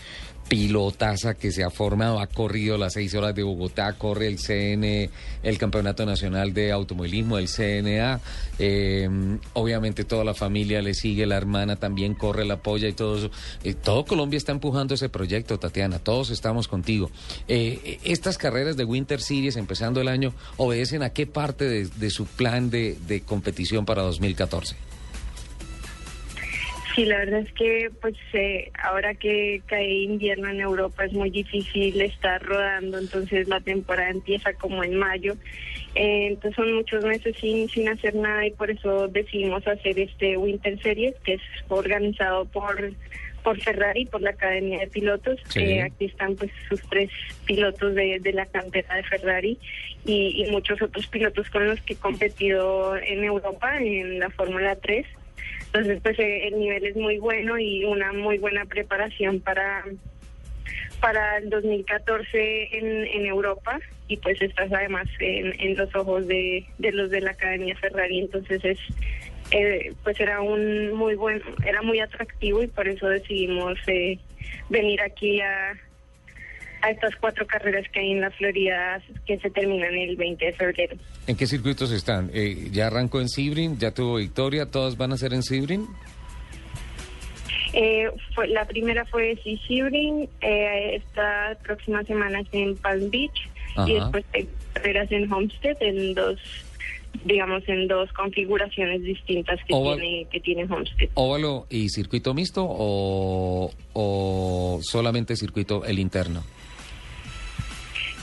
pilotaza 0.47 1.33
que 1.33 1.51
se 1.51 1.63
ha 1.63 1.69
formado, 1.69 2.19
ha 2.19 2.27
corrido 2.27 2.77
las 2.77 2.93
seis 2.93 3.13
horas 3.15 3.33
de 3.33 3.43
Bogotá, 3.43 3.93
corre 3.93 4.27
el 4.27 4.37
CN, 4.37 5.09
el 5.43 5.57
Campeonato 5.57 6.05
Nacional 6.05 6.53
de 6.53 6.71
Automovilismo, 6.71 7.37
el 7.37 7.47
CNA. 7.47 8.19
eh, 8.59 9.09
obviamente 9.53 10.05
toda 10.05 10.23
la 10.23 10.33
familia 10.33 10.81
le 10.81 10.93
sigue, 10.93 11.25
la 11.25 11.37
hermana 11.37 11.75
también 11.75 12.13
corre, 12.13 12.45
la 12.45 12.55
apoya 12.55 12.87
y 12.87 12.93
todo 12.93 13.17
eso. 13.17 13.31
Eh, 13.63 13.73
todo 13.73 14.05
Colombia 14.05 14.37
está 14.37 14.51
empujando 14.51 14.93
ese 14.93 15.09
proyecto, 15.09 15.57
Tatiana, 15.59 15.99
todos 15.99 16.29
estamos 16.29 16.67
contigo. 16.67 17.09
Eh, 17.47 17.99
estas 18.03 18.37
carreras 18.37 18.77
de 18.77 18.85
Winter 18.85 19.21
Series, 19.21 19.55
empezando 19.55 20.01
el 20.01 20.07
año, 20.07 20.33
obedecen 20.57 21.03
a 21.03 21.09
qué 21.09 21.25
parte 21.27 21.65
de, 21.85 22.09
su 22.09 22.25
plan 22.25 22.69
de 22.69 23.23
competición 23.25 23.85
para 23.85 24.03
2014? 24.03 24.75
Sí, 26.95 27.03
la 27.03 27.17
verdad 27.17 27.41
es 27.41 27.51
que 27.51 27.91
pues 27.99 28.15
eh, 28.31 28.71
ahora 28.81 29.15
que 29.15 29.61
cae 29.65 30.03
invierno 30.03 30.47
en 30.47 30.61
Europa 30.61 31.03
es 31.03 31.11
muy 31.11 31.29
difícil 31.29 31.99
estar 31.99 32.41
rodando, 32.41 32.97
entonces 32.97 33.49
la 33.49 33.59
temporada 33.59 34.09
empieza 34.09 34.53
como 34.53 34.81
en 34.81 34.95
mayo. 34.95 35.35
Eh, 35.93 36.27
entonces 36.27 36.55
son 36.55 36.73
muchos 36.73 37.03
meses 37.03 37.35
sin, 37.37 37.67
sin 37.67 37.89
hacer 37.89 38.15
nada 38.15 38.45
y 38.47 38.51
por 38.51 38.71
eso 38.71 39.09
decidimos 39.09 39.67
hacer 39.67 39.99
este 39.99 40.37
Winter 40.37 40.81
Series, 40.81 41.15
que 41.25 41.33
es 41.33 41.41
organizado 41.67 42.45
por 42.45 42.93
por 43.43 43.61
Ferrari, 43.61 44.05
por 44.05 44.23
la 44.23 44.31
Academia 44.31 44.79
de 44.79 44.87
Pilotos. 44.87 45.39
Sí. 45.49 45.59
Eh, 45.59 45.83
aquí 45.83 46.05
están 46.05 46.35
pues 46.35 46.49
sus 46.67 46.81
tres 46.89 47.11
pilotos 47.45 47.93
de, 47.93 48.19
de 48.19 48.33
la 48.33 48.47
cantera 48.47 48.95
de 48.95 49.03
Ferrari 49.03 49.59
y, 50.03 50.43
y 50.43 50.49
muchos 50.49 50.81
otros 50.81 51.05
pilotos 51.07 51.47
con 51.51 51.67
los 51.67 51.79
que 51.81 51.93
he 51.93 51.97
competido 51.97 52.97
en 52.97 53.23
Europa 53.23 53.77
en 53.77 54.17
la 54.17 54.31
Fórmula 54.31 54.75
3. 54.77 55.05
Entonces, 55.75 55.99
pues 56.01 56.17
eh, 56.19 56.47
el 56.47 56.57
nivel 56.57 56.85
es 56.85 56.95
muy 56.95 57.17
bueno 57.17 57.59
y 57.59 57.83
una 57.83 58.13
muy 58.13 58.37
buena 58.37 58.63
preparación 58.63 59.41
para 59.41 59.83
para 61.01 61.37
el 61.37 61.49
2014 61.49 62.77
en, 62.77 63.05
en 63.07 63.25
Europa. 63.25 63.81
Y 64.07 64.15
pues 64.17 64.41
estás 64.41 64.71
además 64.71 65.05
en, 65.19 65.53
en 65.59 65.75
los 65.75 65.93
ojos 65.93 66.27
de, 66.27 66.65
de 66.77 66.91
los 66.93 67.09
de 67.09 67.19
la 67.19 67.31
Academia 67.31 67.75
Ferrari, 67.75 68.19
entonces 68.19 68.63
es 68.63 68.79
eh, 69.51 69.93
pues 70.03 70.17
era 70.19 70.39
un 70.39 70.93
muy 70.93 71.15
buen, 71.15 71.41
era 71.65 71.81
muy 71.81 71.99
atractivo 71.99 72.63
y 72.63 72.67
por 72.67 72.87
eso 72.87 73.09
decidimos 73.09 73.77
eh, 73.87 74.17
venir 74.69 75.01
aquí 75.01 75.41
a, 75.41 75.73
a 76.85 76.91
estas 76.91 77.15
cuatro 77.19 77.45
carreras 77.47 77.85
que 77.91 77.99
hay 77.99 78.11
en 78.11 78.21
la 78.21 78.29
Florida 78.31 79.01
que 79.25 79.37
se 79.39 79.49
terminan 79.49 79.93
el 79.95 80.15
20 80.15 80.45
de 80.45 80.53
febrero. 80.53 80.95
¿En 81.27 81.35
qué 81.35 81.47
circuitos 81.47 81.91
están? 81.91 82.29
Eh, 82.33 82.69
¿Ya 82.71 82.87
arrancó 82.87 83.19
en 83.21 83.29
Sebring? 83.29 83.77
¿Ya 83.79 83.91
tuvo 83.91 84.15
victoria? 84.17 84.65
¿Todas 84.67 84.95
van 84.97 85.11
a 85.11 85.17
ser 85.17 85.33
en 85.33 85.41
Sebring? 85.43 85.87
Eh, 87.73 88.07
fue, 88.33 88.47
la 88.47 88.65
primera 88.65 89.03
fue 89.05 89.37
Sebring, 89.67 90.29
eh, 90.41 90.95
esta 90.95 91.57
próxima 91.63 92.03
semana 92.03 92.39
es 92.41 92.47
en 92.53 92.75
Palm 92.77 93.09
Beach 93.09 93.49
Ajá. 93.75 93.89
y 93.89 93.93
después 93.95 94.25
hay 94.33 94.47
carreras 94.73 95.11
en 95.11 95.31
Homestead 95.31 95.75
en 95.81 96.13
dos 96.13 96.39
digamos 97.23 97.63
en 97.67 97.87
dos 97.87 98.11
configuraciones 98.11 99.01
distintas 99.01 99.57
que 99.65 99.73
Oval- 99.73 99.99
tiene 99.99 100.27
que 100.31 100.39
tiene 100.41 100.63
Homestead. 100.65 101.09
¿Óvalo 101.15 101.65
y 101.69 101.89
circuito 101.89 102.33
mixto 102.33 102.65
o, 102.67 103.71
o 103.93 104.79
solamente 104.81 105.35
circuito 105.35 105.83
el 105.85 105.99
interno? 105.99 106.43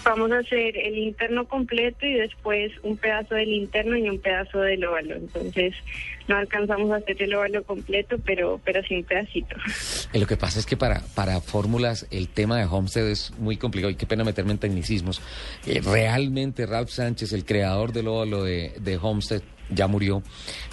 Vamos 0.05 0.33
a 0.33 0.39
hacer 0.39 0.77
el 0.77 0.99
interno 0.99 1.47
completo 1.47 2.07
y 2.07 2.15
después 2.15 2.73
un 2.83 2.97
pedazo 2.97 3.35
del 3.35 3.53
interno 3.53 3.97
y 3.97 4.09
un 4.09 4.19
pedazo 4.19 4.61
del 4.61 4.85
óvalo. 4.85 5.15
Entonces 5.15 5.75
no 6.29 6.37
alcanzamos 6.37 6.91
a 6.91 6.97
hacer 6.97 7.23
el 7.23 7.35
óvalo 7.35 7.63
completo, 7.65 8.17
pero 8.25 8.61
pero 8.65 8.83
sí 8.83 8.97
un 8.97 9.05
pedacito. 9.05 9.57
Eh, 10.13 10.19
lo 10.19 10.27
que 10.27 10.37
pasa 10.37 10.59
es 10.59 10.67
que 10.67 10.77
para, 10.77 11.03
para 11.15 11.41
fórmulas 11.41 12.07
el 12.11 12.29
tema 12.29 12.59
de 12.59 12.65
Homestead 12.65 13.09
es 13.09 13.33
muy 13.39 13.57
complicado 13.57 13.91
y 13.91 13.97
qué 13.97 14.07
pena 14.07 14.25
meterme 14.25 14.53
en 14.53 14.59
tecnicismos. 14.59 15.23
Eh, 15.67 15.81
realmente 15.85 16.67
Ralph 16.67 16.91
Sánchez, 16.91 17.33
el 17.33 17.45
creador 17.45 17.93
del 17.93 18.09
óvalo 18.09 18.43
de, 18.45 18.73
de 18.81 18.97
Homestead, 19.01 19.43
ya 19.75 19.87
murió, 19.87 20.23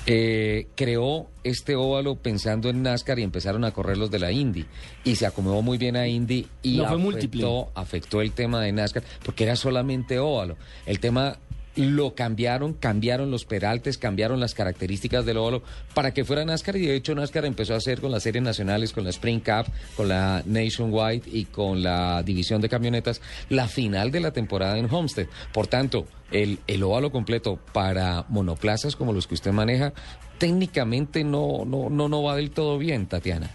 eh, 0.05 0.67
creó 0.75 1.27
este 1.43 1.75
óvalo 1.75 2.15
pensando 2.15 2.69
en 2.69 2.83
NASCAR 2.83 3.19
y 3.19 3.23
empezaron 3.23 3.63
a 3.63 3.71
correr 3.71 3.97
los 3.97 4.11
de 4.11 4.19
la 4.19 4.31
Indy. 4.31 4.65
Y 5.03 5.15
se 5.15 5.25
acomodó 5.25 5.61
muy 5.61 5.77
bien 5.77 5.95
a 5.95 6.07
Indy 6.07 6.47
y 6.61 6.77
No, 6.77 6.85
afectó, 6.85 7.71
afectó 7.75 8.21
el 8.21 8.31
tema 8.31 8.61
de 8.61 8.71
NASCAR 8.71 9.03
porque 9.23 9.43
era 9.45 9.55
solamente 9.55 10.19
óvalo. 10.19 10.57
El 10.85 10.99
tema 10.99 11.37
lo 11.85 12.15
cambiaron, 12.15 12.73
cambiaron 12.73 13.31
los 13.31 13.45
peraltes, 13.45 13.97
cambiaron 13.97 14.39
las 14.39 14.53
características 14.53 15.25
del 15.25 15.37
óvalo 15.37 15.63
para 15.93 16.13
que 16.13 16.25
fuera 16.25 16.45
NASCAR 16.45 16.75
y 16.77 16.85
de 16.85 16.95
hecho 16.95 17.15
NASCAR 17.15 17.45
empezó 17.45 17.73
a 17.73 17.77
hacer 17.77 18.01
con 18.01 18.11
las 18.11 18.23
series 18.23 18.43
nacionales, 18.43 18.93
con 18.93 19.03
la 19.03 19.09
Spring 19.09 19.39
Cup, 19.39 19.71
con 19.95 20.09
la 20.09 20.43
Nationwide 20.45 21.23
y 21.25 21.45
con 21.45 21.83
la 21.83 22.23
división 22.23 22.61
de 22.61 22.69
camionetas 22.69 23.21
la 23.49 23.67
final 23.67 24.11
de 24.11 24.19
la 24.19 24.31
temporada 24.31 24.77
en 24.77 24.93
Homestead. 24.93 25.27
Por 25.53 25.67
tanto, 25.67 26.05
el, 26.31 26.59
el 26.67 26.83
óvalo 26.83 27.11
completo 27.11 27.59
para 27.73 28.25
monoplazas 28.29 28.95
como 28.95 29.13
los 29.13 29.27
que 29.27 29.35
usted 29.35 29.51
maneja 29.51 29.93
técnicamente 30.37 31.23
no, 31.23 31.65
no, 31.65 31.89
no, 31.89 32.09
no 32.09 32.23
va 32.23 32.35
del 32.35 32.51
todo 32.51 32.77
bien, 32.79 33.07
Tatiana. 33.07 33.49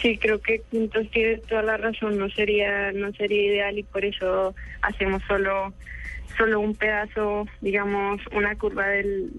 Sí, 0.00 0.18
creo 0.18 0.40
que 0.40 0.62
entonces 0.72 1.10
tiene 1.12 1.36
toda 1.38 1.62
la 1.62 1.76
razón, 1.76 2.18
no 2.18 2.28
sería 2.30 2.92
no 2.92 3.12
sería 3.12 3.42
ideal 3.42 3.78
y 3.78 3.82
por 3.82 4.04
eso 4.04 4.54
hacemos 4.80 5.22
solo 5.28 5.72
solo 6.36 6.60
un 6.60 6.74
pedazo, 6.74 7.46
digamos, 7.60 8.20
una 8.34 8.56
curva 8.56 8.86
del 8.86 9.30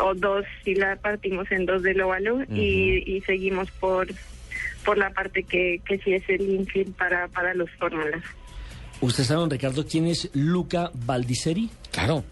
o 0.00 0.14
dos 0.14 0.44
si 0.64 0.74
la 0.74 0.96
partimos 0.96 1.50
en 1.52 1.66
dos 1.66 1.82
del 1.82 2.00
óvalo 2.00 2.42
y, 2.54 3.02
y 3.06 3.20
seguimos 3.22 3.70
por 3.72 4.08
por 4.84 4.98
la 4.98 5.10
parte 5.10 5.44
que, 5.44 5.80
que 5.86 5.98
sí 5.98 6.12
es 6.14 6.28
el 6.28 6.40
infield 6.50 6.94
para, 6.96 7.28
para 7.28 7.54
los 7.54 7.70
fórmulas. 7.78 8.22
¿Usted 9.00 9.22
sabe, 9.24 9.40
don 9.40 9.50
Ricardo, 9.50 9.86
quién 9.86 10.06
es 10.08 10.28
Luca 10.34 10.90
Baldisseri? 10.94 11.70
Claro, 11.92 12.24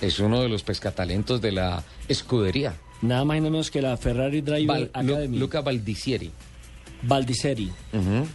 es 0.00 0.18
uno 0.20 0.40
de 0.42 0.48
los 0.48 0.62
pescatalentos 0.62 1.40
de 1.40 1.50
la 1.52 1.82
escudería. 2.08 2.74
Nada 3.02 3.24
más 3.24 3.38
y 3.38 3.40
nada 3.40 3.50
menos 3.50 3.70
que 3.72 3.80
la 3.82 3.96
Ferrari 3.96 4.40
Driver 4.40 4.90
Val- 4.92 5.06
Lu- 5.06 5.14
Academy. 5.14 5.38
Luca 5.38 5.62
Baldicieri. 5.62 6.30
Baldisseri. 7.02 7.72
Ujú. 7.92 8.26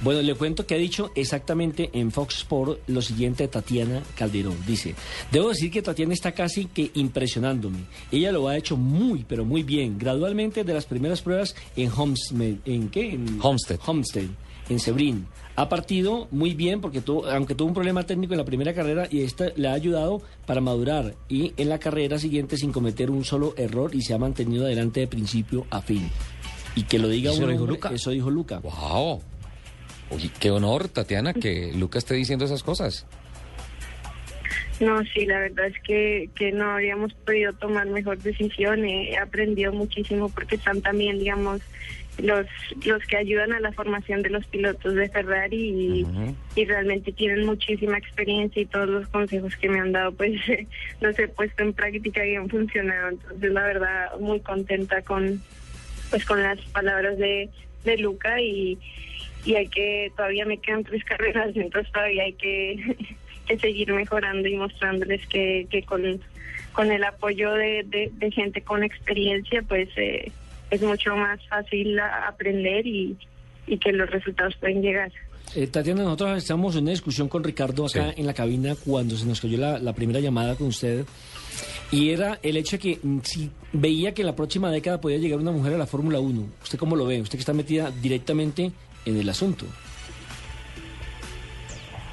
Bueno, 0.00 0.22
le 0.22 0.34
cuento 0.34 0.64
que 0.64 0.76
ha 0.76 0.78
dicho 0.78 1.10
exactamente 1.16 1.90
en 1.92 2.12
Fox 2.12 2.38
Sport 2.38 2.80
lo 2.86 3.02
siguiente 3.02 3.48
Tatiana 3.48 4.00
Calderón. 4.16 4.56
Dice, 4.64 4.94
debo 5.32 5.48
decir 5.48 5.72
que 5.72 5.82
Tatiana 5.82 6.14
está 6.14 6.32
casi 6.32 6.66
que 6.66 6.92
impresionándome. 6.94 7.78
Ella 8.12 8.30
lo 8.30 8.46
ha 8.46 8.56
hecho 8.56 8.76
muy, 8.76 9.24
pero 9.26 9.44
muy 9.44 9.64
bien. 9.64 9.98
Gradualmente 9.98 10.62
de 10.62 10.72
las 10.72 10.86
primeras 10.86 11.20
pruebas 11.20 11.56
en 11.74 11.90
Homestead. 11.90 12.56
¿En 12.64 12.88
qué? 12.90 13.10
En 13.10 13.40
Homestead. 13.42 13.80
Homestead, 13.84 14.28
en 14.68 14.78
Sebrín. 14.78 15.26
Ha 15.56 15.68
partido 15.68 16.28
muy 16.30 16.54
bien 16.54 16.80
porque 16.80 17.00
tuvo, 17.00 17.26
aunque 17.26 17.56
tuvo 17.56 17.66
un 17.66 17.74
problema 17.74 18.04
técnico 18.06 18.34
en 18.34 18.38
la 18.38 18.44
primera 18.44 18.72
carrera 18.72 19.08
y 19.10 19.22
esta 19.22 19.48
le 19.56 19.66
ha 19.66 19.72
ayudado 19.72 20.22
para 20.46 20.60
madurar 20.60 21.16
y 21.28 21.52
en 21.56 21.68
la 21.68 21.80
carrera 21.80 22.20
siguiente 22.20 22.56
sin 22.56 22.70
cometer 22.70 23.10
un 23.10 23.24
solo 23.24 23.54
error 23.56 23.92
y 23.92 24.02
se 24.02 24.14
ha 24.14 24.18
mantenido 24.18 24.66
adelante 24.66 25.00
de 25.00 25.08
principio 25.08 25.66
a 25.70 25.82
fin. 25.82 26.08
Y 26.76 26.84
que 26.84 27.00
lo 27.00 27.08
diga 27.08 27.32
¿Eso 27.32 27.40
un 27.40 27.46
lo 27.46 27.52
dijo 27.52 27.66
Luca? 27.66 27.90
Eso 27.92 28.10
dijo 28.10 28.30
Luca. 28.30 28.60
Wow. 28.60 29.20
Oye, 30.10 30.30
qué 30.40 30.50
honor, 30.50 30.88
Tatiana, 30.88 31.34
que 31.34 31.72
Luca 31.74 31.98
esté 31.98 32.14
diciendo 32.14 32.44
esas 32.44 32.62
cosas. 32.62 33.06
No, 34.80 35.02
sí, 35.12 35.26
la 35.26 35.40
verdad 35.40 35.66
es 35.66 35.78
que, 35.82 36.30
que 36.36 36.52
no 36.52 36.70
habríamos 36.70 37.12
podido 37.12 37.52
tomar 37.52 37.86
mejor 37.88 38.18
decisión. 38.18 38.84
He 38.84 39.18
aprendido 39.18 39.72
muchísimo 39.72 40.28
porque 40.28 40.54
están 40.54 40.80
también, 40.82 41.18
digamos, 41.18 41.60
los 42.18 42.46
los 42.84 43.02
que 43.04 43.16
ayudan 43.16 43.52
a 43.52 43.60
la 43.60 43.72
formación 43.72 44.22
de 44.22 44.30
los 44.30 44.44
pilotos 44.46 44.94
de 44.94 45.08
Ferrari 45.08 45.56
y, 45.56 46.06
y 46.56 46.64
realmente 46.64 47.12
tienen 47.12 47.46
muchísima 47.46 47.96
experiencia 47.96 48.62
y 48.62 48.66
todos 48.66 48.88
los 48.88 49.08
consejos 49.08 49.56
que 49.56 49.68
me 49.68 49.80
han 49.80 49.92
dado, 49.92 50.12
pues 50.12 50.32
los 51.00 51.18
he 51.18 51.28
puesto 51.28 51.62
en 51.62 51.72
práctica 51.72 52.24
y 52.26 52.36
han 52.36 52.48
funcionado. 52.48 53.10
Entonces, 53.10 53.52
la 53.52 53.62
verdad, 53.62 54.18
muy 54.20 54.40
contenta 54.40 55.02
con 55.02 55.42
pues 56.10 56.24
con 56.24 56.42
las 56.42 56.58
palabras 56.72 57.18
de, 57.18 57.50
de 57.84 57.98
Luca 57.98 58.40
y, 58.40 58.78
y 59.48 59.54
hay 59.54 59.66
que, 59.68 60.12
todavía 60.14 60.44
me 60.44 60.58
quedan 60.58 60.84
tres 60.84 61.02
carreras, 61.04 61.56
entonces 61.56 61.90
todavía 61.90 62.24
hay 62.24 62.34
que, 62.34 62.96
que 63.46 63.58
seguir 63.58 63.90
mejorando 63.94 64.46
y 64.46 64.56
mostrándoles 64.56 65.26
que, 65.28 65.66
que 65.70 65.82
con, 65.84 66.20
con 66.72 66.92
el 66.92 67.02
apoyo 67.02 67.52
de, 67.54 67.82
de, 67.86 68.10
de 68.12 68.30
gente 68.30 68.60
con 68.60 68.84
experiencia, 68.84 69.62
pues 69.62 69.88
eh, 69.96 70.30
es 70.70 70.82
mucho 70.82 71.16
más 71.16 71.40
fácil 71.48 71.98
aprender 71.98 72.86
y, 72.86 73.16
y 73.66 73.78
que 73.78 73.90
los 73.92 74.10
resultados 74.10 74.54
pueden 74.56 74.82
llegar. 74.82 75.10
Eh, 75.56 75.66
Tatiana, 75.66 76.02
nosotros 76.02 76.36
estamos 76.36 76.76
en 76.76 76.82
una 76.82 76.90
discusión 76.90 77.26
con 77.30 77.42
Ricardo 77.42 77.86
acá 77.86 78.12
Sí. 78.12 78.20
en 78.20 78.26
la 78.26 78.34
cabina 78.34 78.74
cuando 78.84 79.16
se 79.16 79.24
nos 79.24 79.40
cayó 79.40 79.56
la, 79.56 79.78
la 79.78 79.94
primera 79.94 80.20
llamada 80.20 80.56
con 80.56 80.66
usted. 80.66 81.06
Y 81.90 82.10
era 82.10 82.38
el 82.42 82.58
hecho 82.58 82.76
de 82.76 82.80
que 82.82 82.98
mm, 83.02 83.20
si 83.22 83.50
veía 83.72 84.12
que 84.12 84.20
en 84.20 84.26
la 84.26 84.36
próxima 84.36 84.70
década 84.70 85.00
podía 85.00 85.16
llegar 85.16 85.38
una 85.38 85.50
mujer 85.52 85.72
a 85.72 85.78
la 85.78 85.86
Fórmula 85.86 86.20
1. 86.20 86.46
¿Usted 86.62 86.78
cómo 86.78 86.96
lo 86.96 87.06
ve? 87.06 87.22
Usted 87.22 87.38
que 87.38 87.40
está 87.40 87.54
metida 87.54 87.90
directamente 87.90 88.70
en 89.08 89.18
el 89.18 89.28
asunto. 89.28 89.66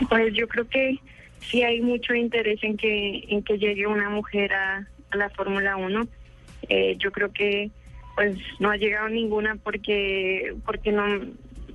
Pues 0.09 0.33
yo 0.33 0.47
creo 0.47 0.67
que 0.67 0.99
sí 1.41 1.63
hay 1.63 1.81
mucho 1.81 2.13
interés 2.13 2.63
en 2.63 2.77
que 2.77 3.25
en 3.29 3.43
que 3.43 3.57
llegue 3.57 3.87
una 3.87 4.09
mujer 4.09 4.53
a, 4.53 4.87
la 5.13 5.29
Fórmula 5.29 5.77
1. 5.77 6.07
Eh, 6.67 6.95
yo 6.97 7.11
creo 7.11 7.31
que 7.31 7.69
pues 8.15 8.37
no 8.59 8.69
ha 8.69 8.77
llegado 8.77 9.07
ninguna 9.07 9.55
porque 9.55 10.53
porque 10.65 10.91
no 10.91 11.05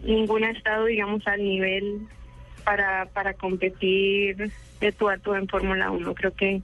ninguna 0.02 0.48
ha 0.48 0.52
estado 0.52 0.86
digamos 0.86 1.26
al 1.26 1.42
nivel 1.42 2.00
para 2.64 3.06
para 3.06 3.34
competir 3.34 4.50
de 4.80 4.92
tú 4.92 5.08
a 5.08 5.18
tú 5.18 5.34
en 5.34 5.48
Fórmula 5.48 5.90
1. 5.90 6.14
Creo 6.14 6.34
que 6.34 6.62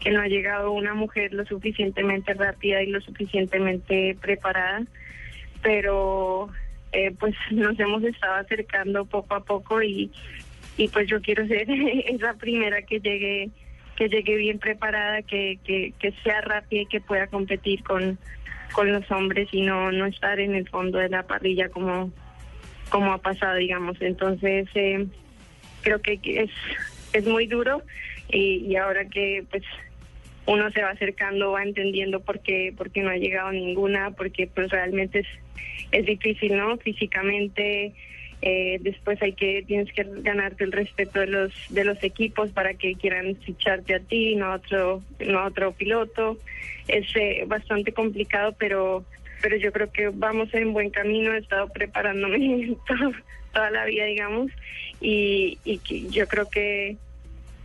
que 0.00 0.10
no 0.10 0.20
ha 0.20 0.26
llegado 0.26 0.72
una 0.72 0.94
mujer 0.94 1.32
lo 1.32 1.44
suficientemente 1.44 2.34
rápida 2.34 2.82
y 2.82 2.86
lo 2.86 3.00
suficientemente 3.00 4.16
preparada, 4.20 4.82
pero 5.62 6.50
eh, 6.92 7.12
pues 7.18 7.34
nos 7.50 7.78
hemos 7.80 8.02
estado 8.04 8.34
acercando 8.34 9.04
poco 9.04 9.34
a 9.34 9.44
poco 9.44 9.82
y, 9.82 10.10
y 10.76 10.88
pues 10.88 11.08
yo 11.08 11.20
quiero 11.20 11.46
ser 11.46 11.66
esa 12.06 12.34
primera 12.34 12.82
que 12.82 13.00
llegue 13.00 13.50
que 13.96 14.08
llegue 14.08 14.36
bien 14.36 14.58
preparada, 14.58 15.22
que, 15.22 15.58
que, 15.64 16.14
sea 16.24 16.40
rápida 16.40 16.82
y 16.82 16.86
que 16.86 17.00
pueda 17.00 17.26
competir 17.26 17.82
con, 17.84 18.18
con 18.72 18.90
los 18.90 19.08
hombres 19.10 19.48
y 19.52 19.60
no, 19.60 19.92
no 19.92 20.06
estar 20.06 20.40
en 20.40 20.54
el 20.54 20.66
fondo 20.68 20.98
de 20.98 21.10
la 21.10 21.24
parrilla 21.24 21.68
como, 21.68 22.10
como 22.88 23.12
ha 23.12 23.18
pasado, 23.18 23.56
digamos. 23.56 24.00
Entonces, 24.00 24.66
eh, 24.74 25.06
creo 25.82 26.00
que 26.00 26.18
es, 26.24 26.50
es 27.12 27.26
muy 27.26 27.46
duro 27.46 27.82
y, 28.30 28.64
y 28.66 28.76
ahora 28.76 29.04
que 29.04 29.44
pues 29.50 29.62
uno 30.46 30.70
se 30.70 30.82
va 30.82 30.90
acercando, 30.90 31.52
va 31.52 31.62
entendiendo 31.62 32.20
por 32.20 32.40
qué, 32.40 32.72
por 32.76 32.90
qué 32.90 33.02
no 33.02 33.10
ha 33.10 33.16
llegado 33.16 33.52
ninguna, 33.52 34.10
porque 34.10 34.46
pues 34.46 34.70
realmente 34.70 35.20
es, 35.20 35.26
es 35.92 36.06
difícil, 36.06 36.56
¿no? 36.56 36.76
Físicamente, 36.78 37.92
eh, 38.42 38.78
después 38.80 39.22
hay 39.22 39.34
que, 39.34 39.62
tienes 39.66 39.92
que 39.92 40.04
ganarte 40.04 40.64
el 40.64 40.72
respeto 40.72 41.20
de 41.20 41.28
los, 41.28 41.52
de 41.68 41.84
los 41.84 42.02
equipos 42.02 42.50
para 42.50 42.74
que 42.74 42.94
quieran 42.94 43.36
ficharte 43.36 43.94
a 43.94 44.00
ti, 44.00 44.34
no 44.34 44.46
a 44.46 44.54
otro, 44.56 45.02
no 45.20 45.38
a 45.38 45.46
otro 45.46 45.72
piloto. 45.72 46.38
Es 46.88 47.06
eh, 47.14 47.44
bastante 47.46 47.92
complicado, 47.92 48.56
pero, 48.58 49.04
pero 49.40 49.56
yo 49.56 49.70
creo 49.70 49.92
que 49.92 50.08
vamos 50.08 50.52
en 50.54 50.72
buen 50.72 50.90
camino, 50.90 51.32
he 51.32 51.38
estado 51.38 51.68
preparándome 51.68 52.76
toda 53.52 53.70
la 53.70 53.84
vida, 53.84 54.06
digamos, 54.06 54.50
y, 55.00 55.58
y 55.64 56.08
yo 56.08 56.26
creo 56.26 56.48
que 56.48 56.96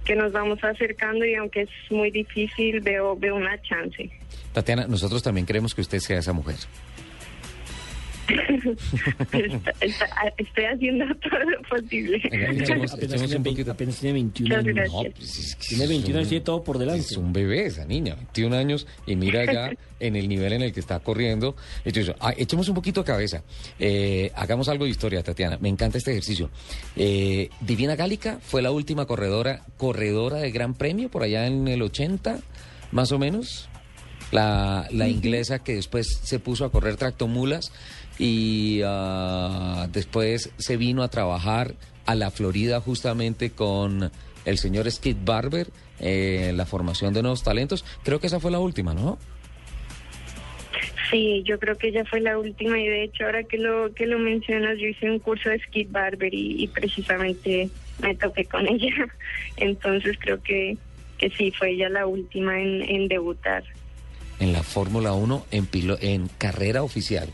que 0.08 0.16
nos 0.16 0.32
vamos 0.32 0.64
acercando 0.64 1.26
y 1.26 1.36
aunque 1.36 1.64
es 1.64 1.70
muy 1.90 2.10
difícil 2.10 2.80
veo 2.80 3.18
veo 3.18 3.36
una 3.36 3.62
chance. 3.62 4.10
Tatiana, 4.54 4.88
nosotros 4.88 5.22
también 5.22 5.46
queremos 5.46 5.76
que 5.76 5.82
usted 5.82 6.00
sea 6.00 6.20
esa 6.20 6.32
mujer. 6.32 6.56
Está- 9.32 9.74
está- 9.82 10.34
estoy 10.38 10.66
haciendo 10.66 11.06
todo 11.16 11.40
lo 11.40 11.62
posible. 11.70 12.22
Venga, 12.30 12.46
Apenas, 12.48 12.62
echemos, 12.70 12.94
apenas 12.94 13.14
echemos 13.14 13.22
tiene, 13.22 13.36
un 13.38 13.44
vein- 13.44 13.54
poquito. 13.56 13.72
apenas 13.72 13.96
tiene 14.00 14.14
21 14.14 14.56
Muchas 14.58 14.68
años. 14.78 14.94
No, 14.94 15.12
pues 15.12 15.38
es 15.40 15.56
que 15.56 15.68
Tiene 15.68 15.84
es 15.84 15.90
21 15.90 16.18
años, 16.20 16.30
tiene 16.30 16.44
todo 16.44 16.64
por 16.64 16.78
delante. 16.78 17.02
Es 17.02 17.18
un 17.18 17.34
bebé 17.34 17.66
esa 17.66 17.86
niña, 17.86 18.16
21 18.16 18.56
años, 18.56 18.88
y 19.06 19.16
mira 19.16 19.46
ya 19.52 19.72
en 20.00 20.16
el 20.16 20.28
nivel 20.28 20.54
en 20.54 20.62
el 20.62 20.74
que 20.74 20.80
está 20.80 21.00
corriendo. 21.00 21.56
Entonces, 21.86 22.16
ah, 22.20 22.34
echemos 22.38 22.68
un 22.70 22.76
poquito 22.76 23.02
de 23.02 23.08
cabeza. 23.08 23.44
Eh, 23.80 24.32
hagamos 24.36 24.68
algo 24.70 24.86
de 24.86 24.92
historia, 24.92 25.24
Tatiana. 25.24 25.58
Me 25.60 25.70
encanta 25.70 25.98
este 25.98 26.12
ejercicio. 26.12 26.50
Eh, 26.96 27.50
Divina 27.62 27.96
Gálica 27.96 28.40
fue 28.42 28.62
la 28.62 28.72
última 28.72 29.06
corredora, 29.06 29.62
corredora 29.78 30.38
de 30.38 30.52
Gran 30.52 30.74
Premio, 30.74 31.10
por 31.10 31.24
allá 31.24 31.48
en 31.48 31.68
el 31.68 31.82
80, 31.82 32.40
más 32.92 33.12
o 33.12 33.20
menos. 33.20 33.70
La, 34.30 34.88
la 34.92 35.08
inglesa 35.08 35.60
que 35.60 35.76
después 35.76 36.20
se 36.22 36.38
puso 36.40 36.66
a 36.66 36.70
correr 36.72 36.98
tractomulas 36.98 37.72
y 38.20 38.82
ah, 38.86 39.88
después 39.92 40.52
se 40.58 40.78
vino 40.78 41.04
a 41.04 41.08
trabajar 41.10 41.76
a 42.06 42.16
la 42.16 42.32
Florida 42.32 42.80
justamente 42.82 43.52
con 43.52 44.12
el 44.46 44.58
señor 44.58 44.90
Skid 44.90 45.18
Barber 45.26 45.68
eh, 46.00 46.52
la 46.56 46.66
formación 46.66 47.14
de 47.14 47.22
nuevos 47.22 47.44
talentos. 47.44 47.84
Creo 48.04 48.20
que 48.20 48.28
esa 48.28 48.40
fue 48.40 48.52
la 48.52 48.60
última, 48.60 48.94
¿no? 48.94 49.18
Sí, 51.10 51.42
yo 51.46 51.58
creo 51.58 51.78
que 51.78 51.88
ella 51.88 52.04
fue 52.06 52.20
la 52.20 52.38
última 52.38 52.78
y 52.80 52.86
de 52.88 53.04
hecho 53.06 53.26
ahora 53.26 53.44
que 53.44 53.58
lo 53.58 53.94
que 53.94 54.06
lo 54.06 54.20
mencionas 54.20 54.78
yo 54.78 54.88
hice 54.88 55.10
un 55.10 55.20
curso 55.20 55.50
de 55.50 55.60
Skid 55.60 55.88
Barber 55.90 56.34
y, 56.34 56.64
y 56.64 56.68
precisamente 56.68 57.70
me 58.02 58.14
toqué 58.16 58.46
con 58.46 58.68
ella. 58.70 58.92
Entonces 59.58 60.18
creo 60.20 60.42
que 60.42 60.78
que 61.18 61.30
sí 61.32 61.52
fue 61.52 61.72
ella 61.72 61.90
la 61.90 62.06
última 62.06 62.60
en, 62.62 62.84
en 62.84 63.08
debutar. 63.08 63.64
En 64.40 64.54
la 64.54 64.62
Fórmula 64.62 65.14
1 65.14 65.46
en, 65.50 65.66
pilo- 65.66 65.98
en 66.00 66.28
carrera 66.38 66.84
oficial. 66.84 67.28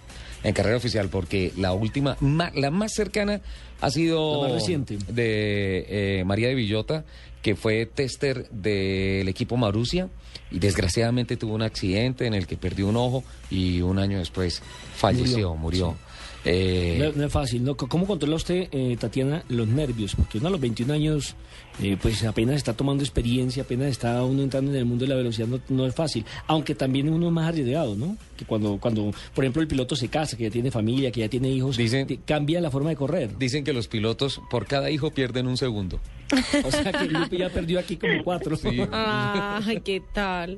En 0.44 0.54
carrera 0.54 0.76
oficial, 0.78 1.08
porque 1.10 1.52
la 1.58 1.74
última, 1.74 2.18
ma- 2.20 2.52
la 2.54 2.70
más 2.70 2.94
cercana 2.94 3.42
ha 3.82 3.90
sido 3.90 4.42
La 4.44 4.50
más 4.50 4.54
reciente. 4.60 4.98
de 5.08 5.86
eh, 6.20 6.24
María 6.26 6.50
de 6.50 6.56
Villota, 6.56 7.06
que 7.42 7.56
fue 7.56 7.86
tester 7.86 8.50
del 8.50 9.28
equipo 9.28 9.56
Marusia 9.58 10.10
y 10.52 10.60
desgraciadamente 10.60 11.38
tuvo 11.38 11.56
un 11.56 11.62
accidente 11.62 12.26
en 12.26 12.34
el 12.34 12.46
que 12.48 12.58
perdió 12.58 12.88
un 12.88 12.96
ojo 12.98 13.24
y 13.50 13.82
un 13.82 14.00
año 14.00 14.20
después 14.20 14.62
falleció, 14.96 15.56
Murió, 15.56 15.56
murió. 15.56 15.98
Eh, 16.46 16.98
No, 17.00 17.12
no 17.22 17.26
es 17.28 17.32
fácil, 17.32 17.64
¿no? 17.64 17.76
¿Cómo 17.78 18.06
controla 18.06 18.36
usted, 18.36 18.68
eh, 18.72 18.98
Tatiana, 19.00 19.44
los 19.50 19.68
nervios? 19.68 20.16
Porque 20.16 20.40
uno 20.40 20.48
a 20.48 20.52
los 20.52 20.60
21 20.60 20.94
años, 20.94 21.36
eh, 21.82 21.98
pues 22.02 22.24
apenas 22.26 22.56
está 22.58 22.74
tomando 22.74 23.04
experiencia, 23.04 23.64
apenas 23.64 23.88
está 23.90 24.24
uno 24.24 24.44
entrando 24.44 24.72
en 24.72 24.78
el 24.78 24.86
mundo 24.86 25.06
de 25.06 25.10
la 25.10 25.16
velocidad, 25.16 25.48
no, 25.48 25.60
no 25.70 25.86
es 25.88 25.96
fácil. 25.96 26.26
Aunque 26.48 26.76
también 26.76 27.08
uno 27.10 27.28
es 27.28 27.32
más 27.34 27.48
arriesgado, 27.48 27.96
¿no? 27.96 28.18
Que 28.36 28.44
cuando, 28.46 28.78
cuando, 28.78 29.12
por 29.34 29.44
ejemplo, 29.46 29.62
el 29.62 29.68
piloto 29.68 29.96
se 29.96 30.10
casa, 30.10 30.36
que 30.36 30.44
ya 30.44 30.50
tiene 30.50 30.70
familia, 30.72 31.12
que 31.12 31.22
ya 31.22 31.30
tiene 31.30 31.50
hijos, 31.50 31.78
Dicen- 31.78 32.08
te- 32.08 32.18
cambia 32.26 32.60
la 32.60 32.70
forma 32.72 32.90
de 32.90 32.96
correr. 32.98 33.38
Dicen 33.38 33.64
que 33.64 33.72
los 33.74 33.88
pilotos 33.88 34.42
por 34.52 34.66
cada 34.66 34.90
hijo 34.92 35.12
pierden 35.12 35.48
un 35.48 35.56
segundo. 35.58 36.00
O 36.66 36.72
sea 36.72 36.92
que 36.92 37.06
Lupe 37.06 37.38
ya 37.38 37.50
perdió 37.50 37.80
aquí 37.80 37.96
como 37.96 38.24
cuatro. 38.24 38.58
Ay, 38.92 39.80
¿qué 39.82 40.02
tal? 40.14 40.58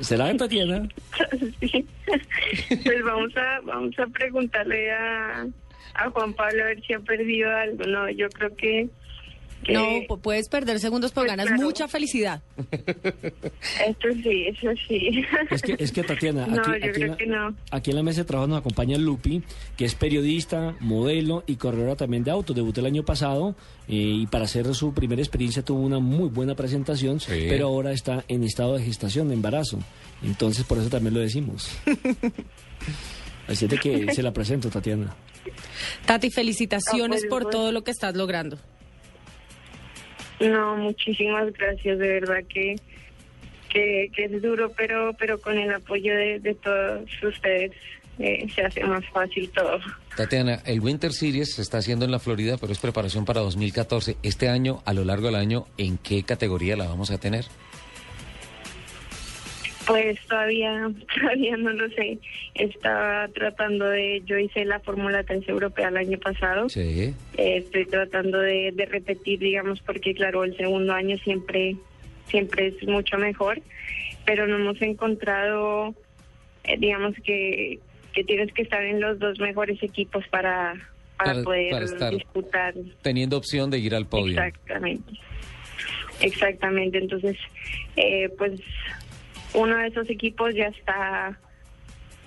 ¿Será 0.00 0.34
Tatiana? 0.36 0.88
Sí. 1.60 1.86
Pues 2.84 3.02
vamos 3.04 3.36
a 3.36 3.60
vamos 3.64 3.98
a 3.98 4.06
preguntarle 4.06 4.90
a, 4.92 5.46
a 5.94 6.10
Juan 6.10 6.32
Pablo 6.32 6.62
a 6.62 6.66
ver 6.68 6.82
si 6.82 6.94
ha 6.94 7.00
perdido 7.00 7.50
algo. 7.50 7.84
No, 7.84 8.08
yo 8.10 8.28
creo 8.30 8.54
que 8.56 8.88
que- 9.64 9.72
No, 9.72 9.82
pu- 10.08 10.20
puedes 10.20 10.48
perder 10.48 10.78
segundos, 10.80 11.12
pero 11.12 11.22
Pues 11.26 11.32
ganas 11.36 11.46
claro. 11.46 11.62
mucha 11.62 11.88
felicidad. 11.88 12.40
Esto 13.86 14.08
sí, 14.22 14.44
eso 14.46 14.68
sí. 14.88 15.22
Es 15.50 15.62
que, 15.62 15.76
es 15.78 15.92
que 15.92 16.02
Tatiana, 16.02 16.46
No, 16.48 16.60
aquí, 16.62 16.70
yo 16.70 16.74
aquí 16.76 16.86
en 16.86 16.92
creo 16.92 17.08
la, 17.08 17.16
que 17.16 17.26
no. 17.26 17.54
aquí 17.70 17.90
en 17.90 17.96
la 17.96 18.02
mesa 18.02 18.20
de 18.22 18.24
trabajo 18.26 18.48
nos 18.48 18.58
acompaña 18.60 18.96
Lupi, 18.98 19.42
que 19.76 19.84
es 19.84 19.94
periodista, 19.94 20.76
modelo 20.80 21.44
y 21.46 21.56
corredora 21.56 21.96
también 21.96 22.24
de 22.24 22.30
autos. 22.30 22.54
Debutó 22.56 22.80
el 22.80 22.86
año 22.86 23.04
pasado 23.04 23.54
eh, 23.88 23.94
y 23.96 24.26
para 24.26 24.44
hacer 24.44 24.74
su 24.74 24.94
primera 24.94 25.20
experiencia 25.22 25.62
tuvo 25.62 25.80
una 25.80 25.98
muy 25.98 26.28
buena 26.28 26.54
presentación, 26.54 27.20
Sí. 27.20 27.46
pero 27.48 27.66
ahora 27.66 27.92
está 27.92 28.24
en 28.28 28.44
estado 28.44 28.76
de 28.78 28.84
gestación, 28.84 29.28
de 29.28 29.34
embarazo. 29.34 29.78
Entonces 30.22 30.64
por 30.64 30.78
eso 30.78 30.88
también 30.88 31.14
lo 31.14 31.20
decimos. 31.20 31.70
Así 33.48 33.64
es 33.64 33.70
de 33.70 33.78
que 33.78 34.12
se 34.12 34.22
la 34.22 34.32
presento, 34.32 34.68
Tatiana. 34.68 35.14
Tati, 36.06 36.30
felicitaciones 36.30 37.20
pues, 37.22 37.30
por 37.30 37.42
pues. 37.44 37.52
todo 37.54 37.72
lo 37.72 37.82
que 37.82 37.90
estás 37.90 38.14
logrando. 38.14 38.58
No, 40.40 40.76
muchísimas 40.76 41.52
gracias, 41.52 41.98
de 41.98 42.08
verdad 42.20 42.44
que, 42.48 42.76
que, 43.68 44.10
que 44.14 44.24
es 44.24 44.42
duro, 44.42 44.72
pero, 44.76 45.14
pero 45.18 45.40
con 45.40 45.58
el 45.58 45.72
apoyo 45.72 46.14
de, 46.14 46.56
todos 46.62 47.10
ustedes 47.22 47.72
eh, 48.18 48.46
se 48.54 48.62
hace 48.62 48.84
más 48.84 49.04
fácil 49.10 49.50
todo. 49.50 49.80
Tatiana, 50.16 50.60
el 50.64 50.80
Winter 50.80 51.12
Series 51.12 51.54
se 51.54 51.62
está 51.62 51.78
haciendo 51.78 52.04
en 52.04 52.10
la 52.10 52.18
Florida, 52.18 52.56
pero 52.56 52.72
es 52.72 52.78
preparación 52.78 53.24
para 53.24 53.40
2014. 53.40 54.16
Este 54.22 54.48
año, 54.48 54.82
a 54.84 54.92
lo 54.92 55.04
largo 55.04 55.26
del 55.26 55.36
año, 55.36 55.66
¿en 55.76 55.98
qué 55.98 56.22
categoría 56.22 56.76
la 56.76 56.88
vamos 56.88 57.10
a 57.10 57.18
tener? 57.18 57.44
Pues 59.88 60.20
todavía, 60.28 60.90
todavía 61.20 61.56
no 61.56 61.70
lo 61.70 61.88
sé. 61.90 62.18
Estaba 62.54 63.26
tratando 63.28 63.86
de, 63.88 64.22
yo 64.26 64.38
hice 64.38 64.64
la 64.66 64.78
Fórmula 64.80 65.24
3 65.24 65.48
europea 65.48 65.88
el 65.88 65.96
año 65.96 66.18
pasado. 66.18 66.68
Sí. 66.68 67.14
Eh, 67.36 67.56
estoy 67.56 67.86
tratando 67.86 68.38
de, 68.38 68.70
de 68.74 68.84
repetir, 68.86 69.38
digamos, 69.40 69.80
porque 69.80 70.14
claro, 70.14 70.44
el 70.44 70.56
segundo 70.56 70.92
año 70.92 71.16
siempre, 71.18 71.74
siempre 72.26 72.68
es 72.68 72.86
mucho 72.86 73.16
mejor, 73.18 73.60
pero 74.26 74.46
no 74.46 74.56
hemos 74.56 74.80
encontrado, 74.82 75.94
eh, 76.64 76.76
digamos 76.78 77.14
que, 77.24 77.78
que 78.12 78.24
tienes 78.24 78.52
que 78.52 78.62
estar 78.62 78.82
en 78.84 79.00
los 79.00 79.18
dos 79.18 79.38
mejores 79.40 79.82
equipos 79.82 80.22
para, 80.28 80.74
para, 81.16 81.32
Para- 81.32 81.42
poder 81.44 81.70
para 81.72 81.84
estar 81.86 82.12
disputar. 82.14 82.74
Teniendo 83.02 83.38
opción 83.38 83.70
de 83.70 83.78
ir 83.78 83.94
al 83.94 84.06
podio. 84.06 84.38
Exactamente. 84.38 85.12
Exactamente. 86.20 86.98
Entonces, 86.98 87.36
eh, 87.96 88.28
pues 88.36 88.60
uno 89.54 89.76
de 89.76 89.88
esos 89.88 90.08
equipos 90.10 90.54
ya 90.54 90.66
está 90.66 91.38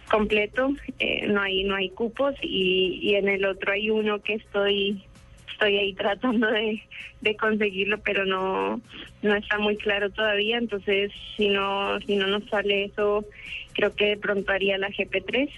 completo, 0.09 0.73
eh, 0.99 1.27
no 1.27 1.41
hay 1.41 1.63
no 1.63 1.75
hay 1.75 1.89
cupos 1.89 2.35
y, 2.41 2.99
y 3.01 3.15
en 3.15 3.29
el 3.29 3.45
otro 3.45 3.71
hay 3.71 3.89
uno 3.89 4.21
que 4.21 4.35
estoy 4.35 5.03
estoy 5.51 5.77
ahí 5.77 5.93
tratando 5.95 6.47
de, 6.47 6.81
de 7.21 7.35
conseguirlo, 7.35 7.99
pero 7.99 8.25
no 8.25 8.81
no 9.21 9.35
está 9.35 9.57
muy 9.59 9.77
claro 9.77 10.09
todavía. 10.09 10.57
Entonces, 10.57 11.11
si 11.37 11.49
no 11.49 11.99
si 12.01 12.15
no 12.15 12.27
nos 12.27 12.45
sale 12.49 12.85
eso, 12.85 13.25
creo 13.73 13.95
que 13.95 14.07
de 14.07 14.17
pronto 14.17 14.51
haría 14.51 14.77
la 14.77 14.89
GP3 14.89 15.49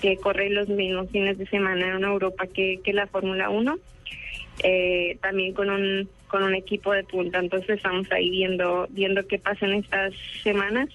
que 0.00 0.16
corre 0.16 0.50
los 0.50 0.68
mismos 0.68 1.10
fines 1.10 1.38
de 1.38 1.46
semana 1.46 1.94
en 1.96 2.04
Europa 2.04 2.46
que, 2.46 2.80
que 2.84 2.92
la 2.92 3.06
Fórmula 3.06 3.48
1 3.48 3.78
eh, 4.62 5.18
también 5.20 5.52
con 5.52 5.70
un 5.70 6.08
con 6.28 6.42
un 6.42 6.54
equipo 6.54 6.92
de 6.92 7.04
punta. 7.04 7.38
Entonces 7.38 7.76
estamos 7.76 8.10
ahí 8.10 8.30
viendo 8.30 8.86
viendo 8.90 9.26
qué 9.26 9.38
pasa 9.38 9.66
en 9.66 9.74
estas 9.74 10.12
semanas. 10.42 10.88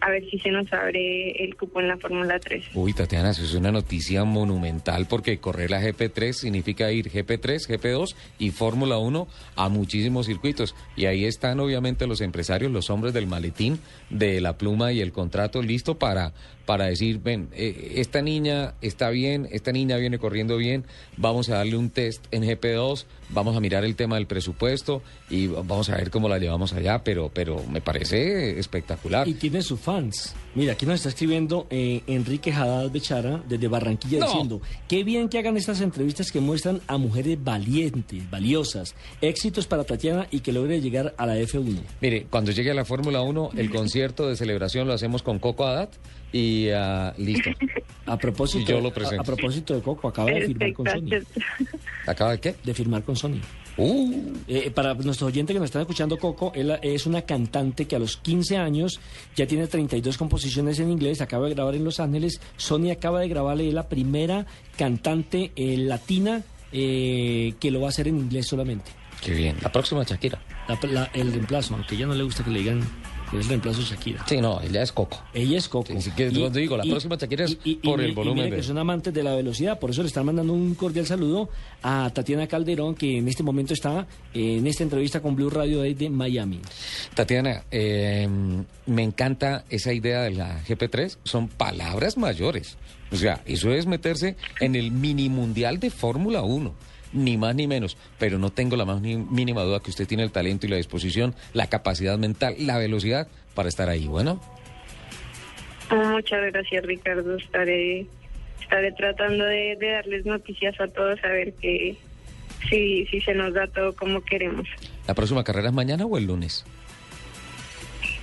A 0.00 0.10
ver 0.10 0.24
si 0.30 0.38
se 0.38 0.50
nos 0.50 0.72
abre 0.72 1.32
el 1.42 1.56
cupo 1.56 1.80
en 1.80 1.88
la 1.88 1.96
Fórmula 1.96 2.38
3 2.38 2.66
Uy, 2.74 2.92
Tatiana, 2.92 3.30
eso 3.30 3.42
es 3.42 3.54
una 3.54 3.72
noticia 3.72 4.22
monumental 4.22 5.06
porque 5.10 5.38
correr 5.38 5.72
la 5.72 5.82
GP3 5.82 6.34
significa 6.34 6.92
ir 6.92 7.10
GP3, 7.10 7.66
GP2 7.66 8.14
y 8.38 8.50
Fórmula 8.50 8.98
1 8.98 9.26
a 9.56 9.68
muchísimos 9.68 10.26
circuitos. 10.26 10.76
Y 10.94 11.06
ahí 11.06 11.24
están 11.24 11.58
obviamente 11.58 12.06
los 12.06 12.20
empresarios, 12.20 12.70
los 12.70 12.90
hombres 12.90 13.12
del 13.12 13.26
maletín, 13.26 13.80
de 14.08 14.40
la 14.40 14.56
pluma 14.56 14.92
y 14.92 15.00
el 15.00 15.10
contrato 15.10 15.62
listo 15.62 15.98
para, 15.98 16.32
para 16.68 16.84
decir, 16.84 17.18
ven, 17.22 17.48
eh, 17.54 17.94
esta 17.96 18.20
niña 18.20 18.74
está 18.82 19.08
bien, 19.08 19.48
esta 19.50 19.72
niña 19.72 19.96
viene 19.96 20.18
corriendo 20.18 20.58
bien, 20.58 20.84
vamos 21.16 21.48
a 21.48 21.54
darle 21.54 21.78
un 21.78 21.88
test 21.88 22.26
en 22.30 22.42
GP2, 22.42 23.06
vamos 23.30 23.56
a 23.56 23.60
mirar 23.60 23.86
el 23.86 23.96
tema 23.96 24.16
del 24.16 24.26
presupuesto 24.26 25.02
y 25.30 25.46
vamos 25.46 25.88
a 25.88 25.96
ver 25.96 26.10
cómo 26.10 26.28
la 26.28 26.36
llevamos 26.36 26.74
allá, 26.74 27.02
pero, 27.02 27.30
pero 27.32 27.64
me 27.70 27.80
parece 27.80 28.58
espectacular. 28.58 29.26
Y 29.26 29.32
tiene 29.32 29.62
sus 29.62 29.80
fans. 29.80 30.34
Mira, 30.54 30.74
aquí 30.74 30.84
nos 30.84 30.96
está 30.96 31.08
escribiendo 31.08 31.66
eh, 31.70 32.02
Enrique 32.06 32.52
Haddad 32.52 32.90
Bechara 32.90 33.42
desde 33.48 33.66
Barranquilla 33.66 34.18
No. 34.18 34.26
diciendo, 34.26 34.60
qué 34.88 35.04
bien 35.04 35.30
que 35.30 35.38
hagan 35.38 35.56
estas 35.56 35.80
entrevistas 35.80 36.30
que 36.30 36.40
muestran 36.40 36.82
a 36.86 36.98
mujeres 36.98 37.42
valientes, 37.42 38.30
valiosas, 38.30 38.94
éxitos 39.22 39.66
para 39.66 39.84
Tatiana 39.84 40.28
y 40.30 40.40
que 40.40 40.52
logre 40.52 40.82
llegar 40.82 41.14
a 41.16 41.24
la 41.24 41.38
F1. 41.38 41.80
Mire, 42.02 42.26
cuando 42.28 42.52
llegue 42.52 42.72
a 42.72 42.74
la 42.74 42.84
Fórmula 42.84 43.22
1, 43.22 43.52
el 43.56 43.70
concierto 43.70 44.28
de 44.28 44.36
celebración 44.36 44.86
lo 44.86 44.92
hacemos 44.92 45.22
con 45.22 45.38
Coco 45.38 45.64
Haddad 45.64 45.88
y 46.32 46.68
ah, 46.70 47.14
listo. 47.18 47.50
A 48.06 48.16
propósito, 48.16 48.72
Y 48.72 48.74
yo 48.74 48.80
lo 48.80 48.88
a, 48.88 48.94
presento. 48.94 49.22
a 49.22 49.24
propósito 49.24 49.74
de 49.74 49.80
Coco, 49.82 50.08
acaba 50.08 50.30
de 50.30 50.46
firmar 50.46 50.72
con 50.72 50.86
Sony. 50.86 51.22
¿Acaba 52.06 52.32
de 52.32 52.40
qué? 52.40 52.54
De 52.64 52.74
firmar 52.74 53.02
con 53.02 53.16
Sony. 53.16 53.40
Uh, 53.76 54.32
Eh, 54.48 54.70
para 54.70 54.94
nuestros 54.94 55.22
oyentes 55.28 55.54
que 55.54 55.60
nos 55.60 55.66
están 55.66 55.82
escuchando, 55.82 56.16
Coco 56.18 56.50
él 56.54 56.76
es 56.82 57.06
una 57.06 57.22
cantante 57.22 57.86
que 57.86 57.96
a 57.96 57.98
los 57.98 58.16
15 58.16 58.56
años 58.56 58.98
ya 59.36 59.46
tiene 59.46 59.66
32 59.66 60.16
composiciones 60.18 60.78
en 60.80 60.90
inglés, 60.90 61.20
acaba 61.20 61.46
de 61.48 61.54
grabar 61.54 61.74
en 61.74 61.84
Los 61.84 62.00
Ángeles. 62.00 62.40
Sony 62.56 62.90
acaba 62.90 63.20
de 63.20 63.28
grabarle 63.28 63.68
es 63.68 63.74
la 63.74 63.88
primera 63.88 64.46
cantante 64.76 65.52
eh, 65.54 65.76
latina 65.76 66.42
eh, 66.72 67.54
que 67.60 67.70
lo 67.70 67.80
va 67.80 67.86
a 67.86 67.90
hacer 67.90 68.08
en 68.08 68.16
inglés 68.18 68.46
solamente. 68.48 68.90
qué 69.22 69.32
bien. 69.32 69.56
La 69.62 69.70
próxima 69.70 70.02
Shakira. 70.04 70.40
La- 70.68 70.78
la- 70.90 71.10
el 71.14 71.32
reemplazo, 71.32 71.74
aunque 71.74 71.96
ya 71.96 72.06
no 72.06 72.14
le 72.14 72.22
gusta 72.24 72.42
que 72.44 72.50
le 72.50 72.58
digan 72.60 72.80
es 73.32 73.34
el 73.44 73.44
reemplazo 73.48 73.80
de 73.80 73.84
Shakira. 73.86 74.24
Sí, 74.26 74.40
no, 74.40 74.60
ella 74.60 74.82
es 74.82 74.92
Coco. 74.92 75.22
Ella 75.34 75.58
es 75.58 75.68
Coco. 75.68 75.92
Sí, 75.92 76.00
sí, 76.02 76.10
que 76.16 76.30
cuando 76.30 76.58
digo, 76.58 76.76
la 76.76 76.84
próxima 76.84 77.16
Shakira 77.16 77.44
es 77.44 77.56
por 77.82 78.00
el 78.00 78.12
volumen 78.12 78.44
mire 78.44 78.50
de- 78.50 78.56
que 78.58 78.62
son 78.62 78.78
amantes 78.78 79.12
de 79.12 79.22
la 79.22 79.34
velocidad, 79.34 79.78
por 79.78 79.90
eso 79.90 80.02
le 80.02 80.08
están 80.08 80.26
mandando 80.26 80.52
un 80.52 80.74
cordial 80.74 81.06
saludo 81.06 81.48
a 81.82 82.10
Tatiana 82.14 82.46
Calderón, 82.46 82.94
que 82.94 83.18
en 83.18 83.28
este 83.28 83.42
momento 83.42 83.74
está 83.74 84.06
eh, 84.34 84.56
en 84.58 84.66
esta 84.66 84.82
entrevista 84.82 85.20
con 85.20 85.34
Blue 85.36 85.50
Radio 85.50 85.82
desde 85.82 86.08
Miami. 86.10 86.60
Tatiana, 87.14 87.64
eh, 87.70 88.28
me 88.86 89.02
encanta 89.02 89.64
esa 89.70 89.92
idea 89.92 90.22
de 90.22 90.30
la 90.30 90.62
GP3. 90.64 91.18
Son 91.24 91.48
palabras 91.48 92.16
mayores. 92.16 92.76
O 93.10 93.16
sea, 93.16 93.40
eso 93.46 93.72
es 93.72 93.86
meterse 93.86 94.36
en 94.60 94.74
el 94.76 94.90
mini 94.90 95.28
mundial 95.28 95.80
de 95.80 95.90
Fórmula 95.90 96.42
1. 96.42 96.74
Ni 97.12 97.36
más 97.36 97.54
ni 97.54 97.66
menos. 97.66 97.96
Pero 98.18 98.38
no 98.38 98.50
tengo 98.50 98.76
la 98.76 98.84
más 98.84 99.00
ni- 99.00 99.16
mínima 99.16 99.62
duda 99.62 99.80
que 99.80 99.90
usted 99.90 100.06
tiene 100.06 100.22
el 100.24 100.30
talento 100.30 100.66
y 100.66 100.68
la 100.68 100.76
disposición, 100.76 101.34
la 101.54 101.68
capacidad 101.68 102.18
mental, 102.18 102.54
la 102.58 102.78
velocidad 102.78 103.28
para 103.54 103.68
estar 103.68 103.88
ahí. 103.88 104.06
Bueno. 104.06 104.40
Muchas 105.90 106.40
gracias, 106.52 106.84
Ricardo. 106.84 107.36
Estaré, 107.36 108.06
estaré 108.60 108.92
tratando 108.92 109.44
de, 109.44 109.76
de 109.80 109.90
darles 109.92 110.26
noticias 110.26 110.78
a 110.80 110.86
todos 110.88 111.18
a 111.24 111.28
ver 111.28 111.54
que 111.54 111.96
si, 112.68 113.06
si 113.06 113.20
se 113.22 113.32
nos 113.34 113.54
da 113.54 113.66
todo 113.68 113.94
como 113.94 114.22
queremos. 114.22 114.68
¿La 115.06 115.14
próxima 115.14 115.42
carrera 115.44 115.68
es 115.68 115.74
mañana 115.74 116.04
o 116.04 116.18
el 116.18 116.24
lunes? 116.26 116.66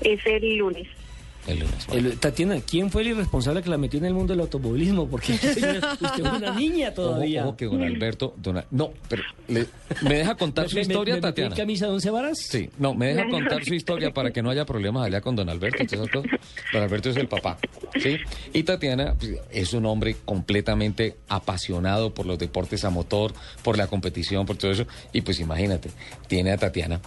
Es 0.01 0.19
el 0.27 0.57
lunes. 0.57 0.87
El 1.47 1.59
lunes. 1.59 1.85
bueno. 1.87 2.09
El- 2.09 2.17
Tatiana, 2.19 2.59
¿quién 2.61 2.89
fue 2.89 3.03
el 3.03 3.09
irresponsable 3.09 3.61
que 3.61 3.69
la 3.69 3.77
metió 3.77 3.99
en 3.99 4.05
el 4.05 4.13
mundo 4.13 4.33
del 4.33 4.41
automovilismo? 4.41 5.07
Porque 5.07 5.33
usted 5.33 5.77
es 5.77 6.19
una 6.19 6.55
niña 6.55 6.91
todavía. 6.93 7.41
Ojo, 7.41 7.49
ojo 7.49 7.57
que 7.57 7.65
don 7.65 7.83
Alberto, 7.83 8.33
don 8.37 8.63
no, 8.71 8.91
pero 9.07 9.21
le- 9.47 9.67
me 10.01 10.15
deja 10.15 10.35
contar 10.35 10.67
su 10.69 10.75
¿Me- 10.75 10.81
historia, 10.81 11.15
me, 11.15 11.21
me 11.21 11.27
Tatiana. 11.27 11.55
camisa 11.55 11.85
de 11.85 11.91
once 11.91 12.09
varas? 12.09 12.39
Sí, 12.39 12.69
no, 12.79 12.93
me 12.95 13.13
deja 13.13 13.29
contar 13.29 13.63
su 13.63 13.73
historia 13.75 14.11
para 14.13 14.31
que 14.31 14.41
no 14.41 14.49
haya 14.49 14.65
problemas 14.65 15.05
allá 15.05 15.21
con 15.21 15.35
don 15.35 15.49
Alberto. 15.49 15.83
y 15.83 15.87
todas 15.87 16.07
esas 16.07 16.23
cosas. 16.23 16.39
Don 16.73 16.81
Alberto 16.83 17.09
es 17.11 17.17
el 17.17 17.27
papá, 17.27 17.57
¿sí? 18.01 18.17
Y 18.53 18.63
Tatiana 18.63 19.13
pues, 19.19 19.37
es 19.51 19.73
un 19.73 19.85
hombre 19.85 20.15
completamente 20.25 21.15
apasionado 21.29 22.13
por 22.13 22.25
los 22.25 22.39
deportes 22.39 22.83
a 22.85 22.89
motor, 22.89 23.33
por 23.63 23.77
la 23.77 23.85
competición, 23.87 24.45
por 24.47 24.57
todo 24.57 24.71
eso. 24.71 24.85
Y 25.13 25.21
pues 25.21 25.39
imagínate, 25.39 25.89
tiene 26.27 26.51
a 26.51 26.57
Tatiana, 26.57 26.99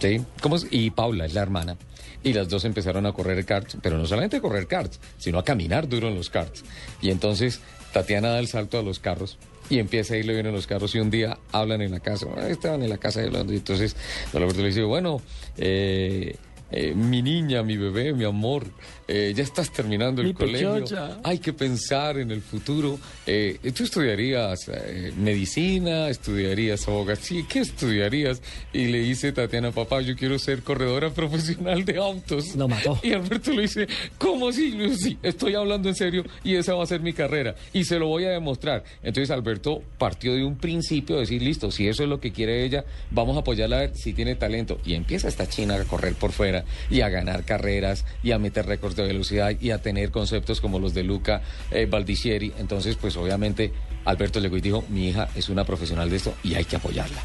¿sí? 0.00 0.22
¿Cómo 0.40 0.56
es? 0.56 0.66
Y 0.70 0.90
Paula 0.90 1.26
es 1.26 1.34
la 1.34 1.42
hermana. 1.42 1.76
Y 2.24 2.32
las 2.32 2.48
dos 2.48 2.64
empezaron 2.64 3.06
a 3.06 3.12
correr 3.12 3.44
karts, 3.44 3.76
pero 3.82 3.96
no 3.98 4.06
solamente 4.06 4.38
a 4.38 4.40
correr 4.40 4.66
karts, 4.66 4.98
sino 5.18 5.38
a 5.38 5.44
caminar 5.44 5.88
duro 5.88 6.08
en 6.08 6.16
los 6.16 6.30
karts. 6.30 6.64
Y 7.00 7.10
entonces 7.10 7.60
Tatiana 7.92 8.30
da 8.30 8.38
el 8.40 8.48
salto 8.48 8.78
a 8.78 8.82
los 8.82 8.98
carros 8.98 9.38
y 9.70 9.78
empieza 9.78 10.14
a 10.14 10.16
irle 10.16 10.32
bien 10.34 10.46
en 10.46 10.52
los 10.54 10.66
carros 10.66 10.94
y 10.94 10.98
un 10.98 11.10
día 11.10 11.38
hablan 11.52 11.80
en 11.82 11.90
la 11.92 12.00
casa, 12.00 12.26
"Ah, 12.36 12.48
estaban 12.48 12.82
en 12.82 12.88
la 12.90 12.98
casa 12.98 13.22
hablando 13.22 13.52
y 13.52 13.56
entonces 13.56 13.94
Alberto 14.32 14.60
le 14.62 14.68
dice, 14.68 14.82
bueno, 14.82 15.20
eh, 15.58 16.36
eh, 16.70 16.94
mi 16.94 17.22
niña, 17.22 17.62
mi 17.62 17.76
bebé, 17.76 18.12
mi 18.14 18.24
amor, 18.24 18.64
eh, 19.08 19.32
ya 19.36 19.42
estás 19.42 19.70
terminando 19.72 20.22
el 20.22 20.28
Mi 20.28 20.34
colegio. 20.34 20.74
pechocha. 20.74 21.18
Hay 21.22 21.38
que 21.38 21.52
pensar 21.52 22.18
en 22.18 22.30
el 22.30 22.40
futuro. 22.40 22.98
Eh, 23.26 23.58
¿Tú 23.74 23.84
estudiarías 23.84 24.68
eh, 24.68 25.12
medicina? 25.16 26.08
¿Estudiarías 26.08 26.86
abogacía? 26.88 27.44
¿Qué 27.48 27.60
estudiarías? 27.60 28.40
Y 28.72 28.86
le 28.86 29.00
dice 29.00 29.32
Tatiana, 29.32 29.72
papá, 29.72 30.00
yo 30.00 30.16
quiero 30.16 30.38
ser 30.38 30.62
corredora 30.62 31.10
profesional 31.10 31.84
de 31.84 31.96
autos. 31.98 32.54
Lo 32.56 32.68
mató. 32.68 32.98
Y 33.02 33.12
Alberto 33.12 33.52
le 33.52 33.62
dice, 33.62 33.86
¿cómo 34.18 34.48
así? 34.48 34.74
Sí, 34.96 35.18
estoy 35.22 35.54
hablando 35.54 35.88
en 35.88 35.94
serio 35.94 36.24
y 36.42 36.54
esa 36.56 36.74
va 36.74 36.84
a 36.84 36.86
ser 36.86 37.00
mi 37.00 37.12
carrera 37.12 37.54
y 37.72 37.84
se 37.84 37.98
lo 37.98 38.06
voy 38.06 38.24
a 38.24 38.30
demostrar. 38.30 38.84
Entonces 39.02 39.30
Alberto 39.30 39.82
partió 39.98 40.34
de 40.34 40.44
un 40.44 40.56
principio 40.56 41.16
de 41.16 41.22
decir, 41.22 41.42
listo, 41.42 41.70
si 41.70 41.88
eso 41.88 42.02
es 42.04 42.08
lo 42.08 42.20
que 42.20 42.32
quiere 42.32 42.64
ella, 42.64 42.84
vamos 43.10 43.36
a 43.36 43.40
apoyarla 43.40 43.76
a 43.76 43.80
ver 43.80 43.96
si 43.96 44.12
tiene 44.12 44.34
talento. 44.34 44.80
Y 44.84 44.94
empieza 44.94 45.28
esta 45.28 45.46
china 45.48 45.74
a 45.74 45.84
correr 45.84 46.14
por 46.14 46.32
fuera 46.32 46.64
y 46.90 47.00
a 47.02 47.08
ganar 47.08 47.44
carreras 47.44 48.04
y 48.22 48.32
a 48.32 48.38
meter 48.38 48.66
récords 48.66 48.93
de 49.02 49.08
velocidad 49.08 49.52
y 49.60 49.70
a 49.70 49.82
tener 49.82 50.10
conceptos 50.10 50.60
como 50.60 50.78
los 50.78 50.94
de 50.94 51.04
Luca 51.04 51.42
eh, 51.70 51.86
Baldicieri. 51.86 52.52
Entonces, 52.58 52.96
pues 52.96 53.16
obviamente 53.16 53.72
Alberto 54.04 54.38
y 54.38 54.60
dijo, 54.60 54.84
mi 54.88 55.08
hija 55.08 55.28
es 55.34 55.48
una 55.48 55.64
profesional 55.64 56.10
de 56.10 56.16
esto 56.16 56.34
y 56.42 56.54
hay 56.54 56.64
que 56.64 56.76
apoyarla. 56.76 57.20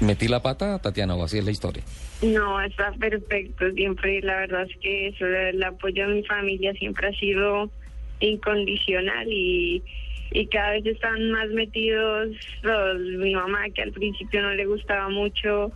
¿Metí 0.00 0.26
la 0.26 0.42
pata, 0.42 0.78
Tatiana, 0.80 1.14
o 1.14 1.24
así 1.24 1.38
es 1.38 1.44
la 1.44 1.52
historia? 1.52 1.82
No, 2.22 2.60
está 2.60 2.92
perfecto. 2.92 3.70
Siempre, 3.72 4.20
la 4.22 4.36
verdad 4.36 4.66
es 4.68 4.76
que 4.80 5.08
eso, 5.08 5.26
el 5.26 5.62
apoyo 5.62 6.08
de 6.08 6.14
mi 6.14 6.22
familia 6.24 6.72
siempre 6.74 7.08
ha 7.08 7.12
sido 7.12 7.70
incondicional 8.20 9.28
y, 9.30 9.82
y 10.32 10.46
cada 10.46 10.72
vez 10.72 10.86
están 10.86 11.30
más 11.30 11.48
metidos 11.50 12.28
los, 12.62 13.00
mi 13.00 13.34
mamá, 13.34 13.70
que 13.74 13.82
al 13.82 13.92
principio 13.92 14.42
no 14.42 14.52
le 14.52 14.66
gustaba 14.66 15.08
mucho, 15.08 15.72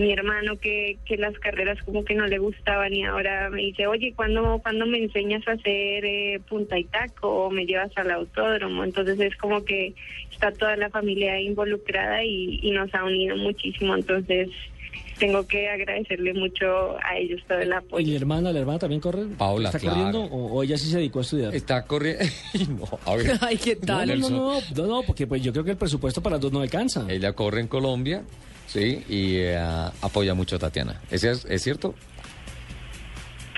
mi 0.00 0.12
hermano, 0.12 0.56
que, 0.58 0.98
que 1.04 1.16
las 1.16 1.38
carreras 1.38 1.78
como 1.84 2.04
que 2.04 2.14
no 2.14 2.26
le 2.26 2.38
gustaban 2.38 2.92
y 2.92 3.04
ahora 3.04 3.50
me 3.50 3.62
dice, 3.62 3.86
oye, 3.86 4.12
¿cuándo, 4.16 4.58
¿cuándo 4.62 4.86
me 4.86 4.98
enseñas 4.98 5.46
a 5.46 5.52
hacer 5.52 6.04
eh, 6.04 6.40
punta 6.48 6.78
y 6.78 6.84
taco 6.84 7.28
o 7.46 7.50
me 7.50 7.66
llevas 7.66 7.90
al 7.96 8.10
autódromo? 8.10 8.82
Entonces 8.84 9.20
es 9.20 9.36
como 9.36 9.64
que 9.64 9.94
está 10.32 10.50
toda 10.52 10.76
la 10.76 10.90
familia 10.90 11.40
involucrada 11.40 12.24
y, 12.24 12.60
y 12.62 12.70
nos 12.72 12.92
ha 12.94 13.04
unido 13.04 13.36
muchísimo. 13.36 13.94
Entonces 13.94 14.48
tengo 15.18 15.46
que 15.46 15.68
agradecerle 15.68 16.32
mucho 16.32 16.96
a 17.04 17.18
ellos 17.18 17.42
todo 17.46 17.58
el 17.58 17.68
¿Y 17.68 17.72
apoyo. 17.72 18.06
la 18.10 18.16
hermana, 18.16 18.52
la 18.52 18.60
hermana 18.60 18.78
también 18.78 19.02
corre? 19.02 19.24
Paula, 19.36 19.68
¿Está 19.68 19.78
claro. 19.78 19.96
corriendo 19.96 20.22
o, 20.34 20.46
o 20.54 20.62
ella 20.62 20.78
sí 20.78 20.88
se 20.90 20.96
dedicó 20.96 21.18
a 21.18 21.22
estudiar? 21.22 21.54
Está 21.54 21.84
corriendo... 21.84 22.24
no, 22.70 22.98
a 23.04 23.16
ver. 23.16 23.32
Ay, 23.42 23.58
¿qué 23.58 23.74
No, 23.76 23.86
tal? 23.86 24.18
no, 24.18 24.30
no, 24.30 24.38
no, 24.54 24.60
no, 24.74 24.86
no, 24.86 25.02
porque 25.02 25.26
pues 25.26 25.42
yo 25.42 25.52
creo 25.52 25.62
que 25.64 25.72
el 25.72 25.76
presupuesto 25.76 26.22
para 26.22 26.36
las 26.36 26.40
dos 26.40 26.52
no 26.52 26.60
alcanza. 26.62 27.04
Ella 27.06 27.34
corre 27.34 27.60
en 27.60 27.68
Colombia, 27.68 28.22
sí, 28.70 29.04
y 29.08 29.36
eh, 29.38 29.56
apoya 30.00 30.34
mucho 30.34 30.56
a 30.56 30.58
Tatiana. 30.60 31.00
¿Es, 31.10 31.24
¿Es 31.24 31.62
cierto? 31.62 31.94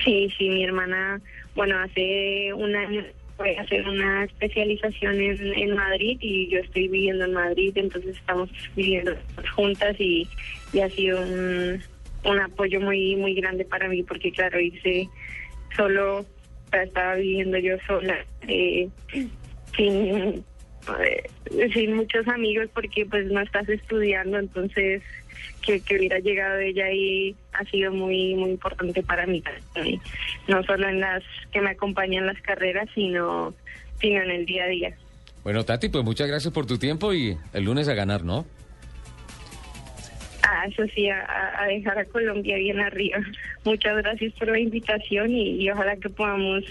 Sí, 0.03 0.29
sí, 0.37 0.49
mi 0.49 0.63
hermana, 0.63 1.21
bueno, 1.55 1.77
hace 1.79 2.51
un 2.53 2.75
año 2.75 3.03
fue 3.37 3.57
a 3.57 3.61
hacer 3.61 3.87
una 3.87 4.25
especialización 4.25 5.19
en, 5.19 5.53
en 5.57 5.75
Madrid 5.75 6.17
y 6.19 6.49
yo 6.49 6.59
estoy 6.59 6.87
viviendo 6.87 7.25
en 7.25 7.33
Madrid, 7.33 7.71
entonces 7.75 8.17
estamos 8.17 8.49
viviendo 8.75 9.15
juntas 9.55 9.95
y, 9.99 10.27
y 10.71 10.79
ha 10.81 10.89
sido 10.89 11.21
un, 11.21 11.81
un 12.25 12.39
apoyo 12.39 12.79
muy 12.81 13.15
muy 13.15 13.33
grande 13.33 13.65
para 13.65 13.87
mí 13.87 14.03
porque 14.03 14.31
claro, 14.31 14.59
hice 14.59 15.09
solo, 15.75 16.25
estaba 16.71 17.15
viviendo 17.15 17.57
yo 17.57 17.77
sola, 17.87 18.17
eh, 18.47 18.87
sin, 19.75 20.43
eh, 20.99 21.69
sin 21.73 21.95
muchos 21.95 22.27
amigos 22.27 22.69
porque 22.73 23.05
pues 23.05 23.25
no 23.27 23.41
estás 23.41 23.67
estudiando, 23.69 24.39
entonces 24.39 25.01
que, 25.65 25.79
que 25.81 25.97
hubiera 25.97 26.19
llegado 26.19 26.59
ella 26.59 26.85
ahí 26.85 27.35
ha 27.53 27.63
sido 27.65 27.91
muy 27.91 28.35
muy 28.35 28.51
importante 28.51 29.01
para 29.01 29.25
mí 29.25 29.41
no 30.47 30.63
solo 30.63 30.87
en 30.89 30.99
las 30.99 31.23
que 31.51 31.61
me 31.61 31.71
acompañan 31.71 32.27
las 32.27 32.39
carreras 32.41 32.89
sino 32.93 33.53
sino 33.99 34.21
en 34.21 34.31
el 34.31 34.45
día 34.45 34.65
a 34.65 34.67
día. 34.67 34.97
Bueno, 35.43 35.63
Tati, 35.63 35.89
pues 35.89 36.03
muchas 36.03 36.27
gracias 36.27 36.53
por 36.53 36.65
tu 36.65 36.77
tiempo 36.77 37.13
y 37.13 37.37
el 37.53 37.63
lunes 37.63 37.87
a 37.87 37.93
ganar, 37.93 38.23
¿no? 38.23 38.45
ah 40.43 40.65
eso 40.67 40.83
sí 40.93 41.09
a, 41.09 41.25
a 41.57 41.67
dejar 41.67 41.97
a 41.97 42.05
Colombia 42.05 42.57
bien 42.57 42.79
arriba. 42.79 43.17
Muchas 43.63 43.97
gracias 43.97 44.33
por 44.33 44.49
la 44.49 44.59
invitación 44.59 45.31
y, 45.31 45.63
y 45.63 45.69
ojalá 45.69 45.95
que 45.95 46.09
podamos 46.09 46.63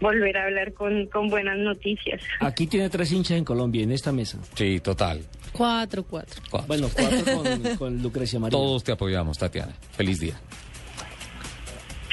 volver 0.00 0.36
a 0.36 0.44
hablar 0.44 0.72
con, 0.72 1.06
con 1.06 1.28
buenas 1.28 1.58
noticias 1.58 2.20
Aquí 2.40 2.66
tiene 2.66 2.88
tres 2.88 3.12
hinchas 3.12 3.38
en 3.38 3.44
Colombia, 3.44 3.82
en 3.82 3.92
esta 3.92 4.12
mesa. 4.12 4.38
Sí, 4.54 4.80
total. 4.80 5.22
Cuatro, 5.52 6.04
cuatro. 6.04 6.40
Cuatro. 6.50 6.68
Bueno, 6.68 6.88
cuatro 6.92 7.34
con, 7.34 7.76
con 7.78 8.02
Lucrecia 8.02 8.38
María. 8.38 8.58
Todos 8.58 8.84
te 8.84 8.92
apoyamos, 8.92 9.38
Tatiana. 9.38 9.74
Feliz 9.92 10.20
día. 10.20 10.34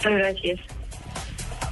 gracias 0.03 0.59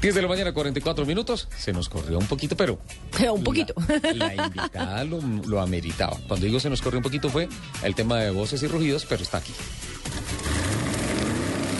10 0.01 0.13
de 0.13 0.21
la 0.21 0.27
mañana, 0.27 0.53
44 0.53 1.05
minutos. 1.05 1.47
Se 1.55 1.73
nos 1.73 1.89
corrió 1.89 2.19
un 2.19 2.27
poquito, 2.27 2.55
pero... 2.55 2.79
Un 3.33 3.43
poquito. 3.43 3.73
La, 4.13 4.33
la 4.35 4.45
invitada 4.45 5.03
lo, 5.03 5.19
lo 5.47 5.61
ameritaba. 5.61 6.15
Cuando 6.27 6.45
digo 6.45 6.59
se 6.59 6.69
nos 6.69 6.81
corrió 6.81 6.99
un 6.99 7.03
poquito 7.03 7.29
fue 7.29 7.47
el 7.83 7.95
tema 7.95 8.19
de 8.19 8.29
voces 8.29 8.61
y 8.61 8.67
rugidos, 8.67 9.05
pero 9.05 9.23
está 9.23 9.39
aquí. 9.39 9.53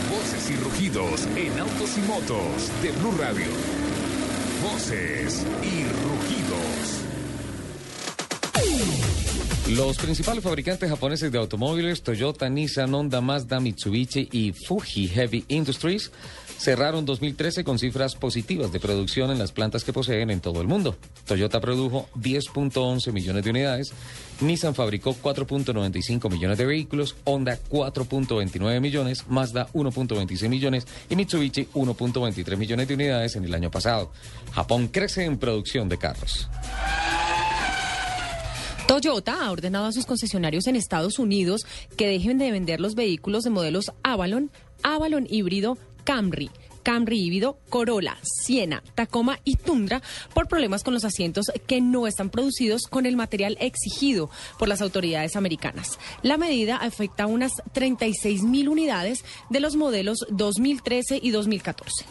Voces 0.10 0.50
y 0.50 0.56
rugidos 0.56 1.28
en 1.36 1.60
autos 1.60 1.98
y 1.98 2.02
motos 2.02 2.72
de 2.82 2.92
Blue 2.94 3.16
Radio. 3.20 3.46
Voces 4.76 5.46
y 5.64 5.86
rugidos. 6.04 6.76
Los 9.70 9.96
principales 9.96 10.44
fabricantes 10.44 10.90
japoneses 10.90 11.32
de 11.32 11.38
automóviles, 11.38 12.04
Toyota, 12.04 12.50
Nissan, 12.50 12.94
Honda, 12.94 13.22
Mazda, 13.22 13.62
Mitsubishi 13.62 14.28
y 14.34 14.52
Fuji 14.52 15.08
Heavy 15.08 15.46
Industries, 15.48 16.12
cerraron 16.58 17.06
2013 17.06 17.64
con 17.64 17.80
cifras 17.80 18.16
positivas 18.16 18.72
de 18.72 18.80
producción 18.80 19.32
en 19.32 19.40
las 19.40 19.52
plantas 19.52 19.84
que 19.84 19.94
poseen 19.94 20.30
en 20.30 20.42
todo 20.42 20.62
el 20.62 20.68
mundo. 20.68 20.96
Toyota 21.26 21.60
produjo 21.60 22.08
10.11 22.16 23.12
millones 23.12 23.44
de 23.44 23.50
unidades, 23.50 23.94
Nissan 24.42 24.76
fabricó 24.76 25.16
4.95 25.16 26.30
millones 26.32 26.58
de 26.58 26.66
vehículos, 26.66 27.16
Honda 27.24 27.60
4.29 27.70 28.82
millones, 28.82 29.26
Mazda 29.28 29.68
1.26 29.74 30.50
millones 30.50 30.88
y 31.10 31.16
Mitsubishi 31.16 31.68
1.23 31.74 32.58
millones 32.58 32.88
de 32.88 32.94
unidades 32.94 33.36
en 33.36 33.46
el 33.46 33.54
año 33.54 33.72
pasado. 33.72 34.12
Japón 34.52 34.88
crece 34.88 35.26
en 35.26 35.38
producción 35.38 35.90
de 35.90 35.98
carros. 35.98 36.50
Toyota 38.88 39.44
ha 39.44 39.52
ordenado 39.52 39.88
a 39.88 39.92
sus 39.92 40.06
concesionarios 40.06 40.68
en 40.68 40.76
Estados 40.76 41.18
Unidos 41.18 41.66
que 41.98 42.08
dejen 42.08 42.38
de 42.38 42.52
vender 42.52 42.80
los 42.80 42.94
vehículos 42.94 43.44
de 43.44 43.50
modelos 43.50 43.92
Avalon, 44.04 44.52
Avalon 44.84 45.26
híbrido, 45.28 45.78
Camry. 46.06 46.50
Camry 46.84 47.20
híbrido, 47.20 47.58
Corolla, 47.70 48.16
Siena, 48.22 48.84
Tacoma 48.94 49.40
y 49.44 49.56
Tundra 49.56 50.04
por 50.36 50.48
problemas 50.48 50.84
con 50.84 50.94
los 50.94 51.04
asientos 51.04 51.48
que 51.66 51.82
no 51.82 52.06
están 52.06 52.30
producidos 52.30 52.84
con 52.84 53.08
el 53.08 53.16
material 53.16 53.58
exigido 53.60 54.30
por 54.60 54.68
las 54.68 54.82
autoridades 54.82 55.36
americanas. 55.36 55.98
La 56.22 56.38
medida 56.38 56.78
afecta 56.78 57.24
a 57.24 57.28
unas 57.28 57.54
36 57.74 58.44
mil 58.44 58.70
unidades 58.70 59.26
de 59.50 59.60
los 59.60 59.76
modelos 59.76 60.20
2013 60.30 61.20
y 61.22 61.32
2014. 61.32 62.06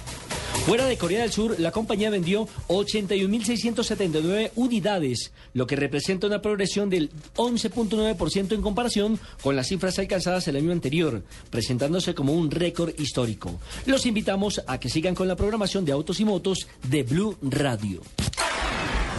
Fuera 0.66 0.86
de 0.86 0.98
Corea 0.98 1.22
del 1.22 1.32
Sur, 1.32 1.60
la 1.60 1.72
compañía 1.72 2.10
vendió 2.10 2.48
81.679 2.70 4.52
unidades, 4.56 5.34
lo 5.54 5.68
que 5.68 5.76
representa 5.76 6.28
una 6.28 6.42
progresión 6.42 6.90
del 6.90 7.12
11.9% 7.36 8.54
en 8.54 8.62
comparación 8.62 9.20
con 9.42 9.58
las 9.58 9.68
cifras 9.68 10.00
alcanzadas 10.00 10.48
el 10.48 10.56
año 10.56 10.72
anterior, 10.72 11.22
presentándose 11.50 12.16
como 12.16 12.32
un 12.32 12.50
récord 12.50 12.98
histórico. 12.98 13.60
Los 13.86 14.06
invitamos 14.06 14.62
a 14.66 14.80
que 14.80 14.90
sigan 14.90 15.16
con 15.16 15.28
la 15.28 15.36
programación 15.36 15.84
de 15.84 15.92
autos 15.92 16.22
y 16.22 16.26
motos 16.26 16.68
de 16.90 17.04
Blue 17.04 17.36
Radio. 17.42 18.02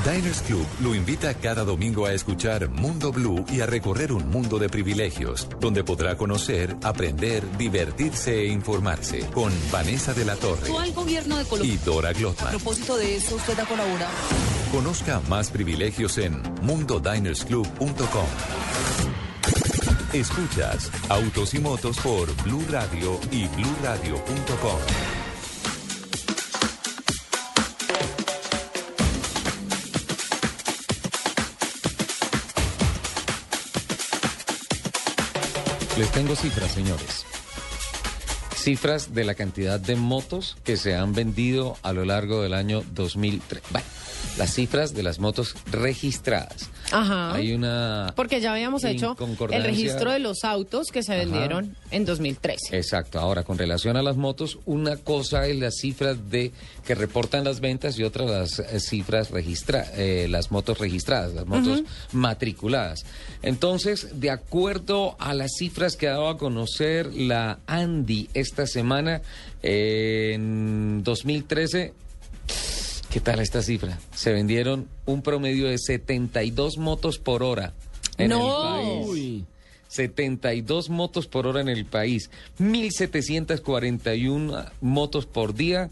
Diners 0.02 0.42
Club 0.42 0.66
lo 0.82 0.94
invita 0.94 1.32
cada 1.34 1.64
domingo 1.64 2.04
a 2.04 2.12
escuchar 2.12 2.68
Mundo 2.68 3.10
Blue 3.12 3.44
y 3.50 3.60
a 3.60 3.66
recorrer 3.66 4.12
un 4.12 4.28
mundo 4.28 4.58
de 4.58 4.68
privilegios, 4.68 5.48
donde 5.60 5.82
podrá 5.84 6.16
conocer, 6.16 6.76
aprender, 6.82 7.42
divertirse 7.56 8.40
e 8.40 8.48
informarse 8.48 9.20
con 9.32 9.52
Vanessa 9.70 10.12
de 10.12 10.24
la 10.24 10.36
Torre 10.36 10.68
gobierno 10.94 11.38
de 11.38 11.44
Colombia. 11.44 11.74
y 11.74 11.78
Dora 11.78 12.08
A 12.10 12.12
Glotman. 12.12 12.50
propósito 12.50 12.96
de 12.96 13.16
eso, 13.16 13.36
usted 13.36 13.58
ha 13.58 13.64
colaborado. 13.66 14.12
Conozca 14.72 15.20
más 15.28 15.50
privilegios 15.50 16.18
en 16.18 16.42
mundodinersclub.com. 16.62 18.26
Escuchas 20.12 20.90
Autos 21.08 21.54
y 21.54 21.58
Motos 21.60 21.98
por 21.98 22.34
Blue 22.44 22.64
Radio 22.70 23.18
y 23.32 23.48
bluradio.com. 23.48 25.23
Les 35.96 36.10
tengo 36.10 36.34
cifras, 36.34 36.72
señores. 36.72 37.24
Cifras 38.56 39.14
de 39.14 39.22
la 39.24 39.36
cantidad 39.36 39.78
de 39.78 39.94
motos 39.94 40.56
que 40.64 40.76
se 40.76 40.96
han 40.96 41.12
vendido 41.12 41.76
a 41.82 41.92
lo 41.92 42.04
largo 42.04 42.42
del 42.42 42.54
año 42.54 42.82
2003. 42.94 43.62
Bueno, 43.70 43.86
las 44.38 44.54
cifras 44.54 44.94
de 44.94 45.02
las 45.02 45.18
motos 45.18 45.54
registradas. 45.70 46.70
Ajá. 46.92 47.34
Hay 47.34 47.52
una... 47.52 48.12
Porque 48.16 48.40
ya 48.40 48.52
habíamos 48.52 48.84
hecho 48.84 49.16
el 49.50 49.64
registro 49.64 50.12
de 50.12 50.18
los 50.18 50.44
autos 50.44 50.88
que 50.88 51.02
se 51.02 51.12
Ajá. 51.12 51.22
vendieron 51.22 51.76
en 51.90 52.04
2013. 52.04 52.76
Exacto. 52.76 53.18
Ahora, 53.18 53.42
con 53.42 53.58
relación 53.58 53.96
a 53.96 54.02
las 54.02 54.16
motos, 54.16 54.58
una 54.64 54.96
cosa 54.96 55.46
es 55.46 55.56
las 55.56 55.76
cifras 55.76 56.30
de 56.30 56.52
que 56.84 56.94
reportan 56.94 57.44
las 57.44 57.60
ventas 57.60 57.98
y 57.98 58.04
otra 58.04 58.24
las 58.24 58.58
eh, 58.58 58.80
cifras 58.80 59.30
registradas, 59.30 59.90
las 60.28 60.50
motos 60.50 60.78
registradas, 60.78 61.32
las 61.34 61.46
motos 61.46 61.82
matriculadas. 62.12 63.04
Entonces, 63.42 64.20
de 64.20 64.30
acuerdo 64.30 65.16
a 65.18 65.34
las 65.34 65.52
cifras 65.58 65.96
que 65.96 66.08
ha 66.08 66.12
dado 66.12 66.28
a 66.28 66.38
conocer 66.38 67.12
la 67.14 67.58
Andy 67.66 68.28
esta 68.34 68.66
semana, 68.66 69.22
eh, 69.62 70.32
en 70.34 71.02
2013, 71.02 71.94
¿qué 73.14 73.20
tal 73.20 73.38
esta 73.38 73.62
cifra? 73.62 73.96
Se 74.12 74.32
vendieron 74.32 74.88
un 75.06 75.22
promedio 75.22 75.68
de 75.68 75.78
72 75.78 76.78
motos 76.78 77.20
por 77.20 77.44
hora 77.44 77.72
en 78.18 78.30
No. 78.30 78.48
el 78.48 78.54
país. 78.82 79.06
Uy. 79.08 79.44
72 79.86 80.90
motos 80.90 81.28
por 81.28 81.46
hora 81.46 81.60
en 81.60 81.68
el 81.68 81.84
país, 81.84 82.28
1.741 82.58 84.68
motos 84.80 85.26
por 85.26 85.54
día, 85.54 85.90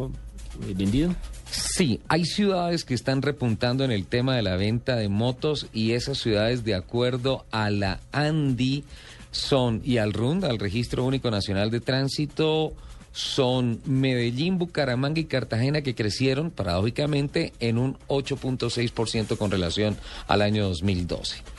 vendido? 0.59 1.15
Sí, 1.51 2.01
hay 2.09 2.25
ciudades 2.25 2.85
que 2.85 2.95
están 2.95 3.23
repuntando 3.23 3.85
en 3.85 3.91
el 3.91 4.07
tema 4.07 4.37
de 4.37 4.43
la 4.43 4.57
venta 4.57 4.97
de 4.97 5.09
motos 5.09 5.67
y 5.73 5.93
esas 5.93 6.19
ciudades, 6.19 6.65
de 6.65 6.75
acuerdo 6.75 7.47
a 7.51 7.71
la 7.71 8.01
ANDI, 8.13 8.85
son, 9.31 9.81
y 9.85 9.99
al 9.99 10.13
RUND, 10.13 10.45
al 10.45 10.59
Registro 10.59 11.05
Único 11.05 11.31
Nacional 11.31 11.71
de 11.71 11.81
Tránsito, 11.81 12.75
son 13.13 13.81
Medellín, 13.85 14.59
Bucaramanga 14.59 15.21
y 15.21 15.25
Cartagena 15.25 15.83
que 15.83 15.95
crecieron, 15.95 16.51
paradójicamente, 16.51 17.53
en 17.61 17.79
un 17.79 17.97
8.6% 18.09 19.37
con 19.37 19.51
relación 19.51 19.97
al 20.27 20.43
año 20.43 20.65
2012. 20.69 21.58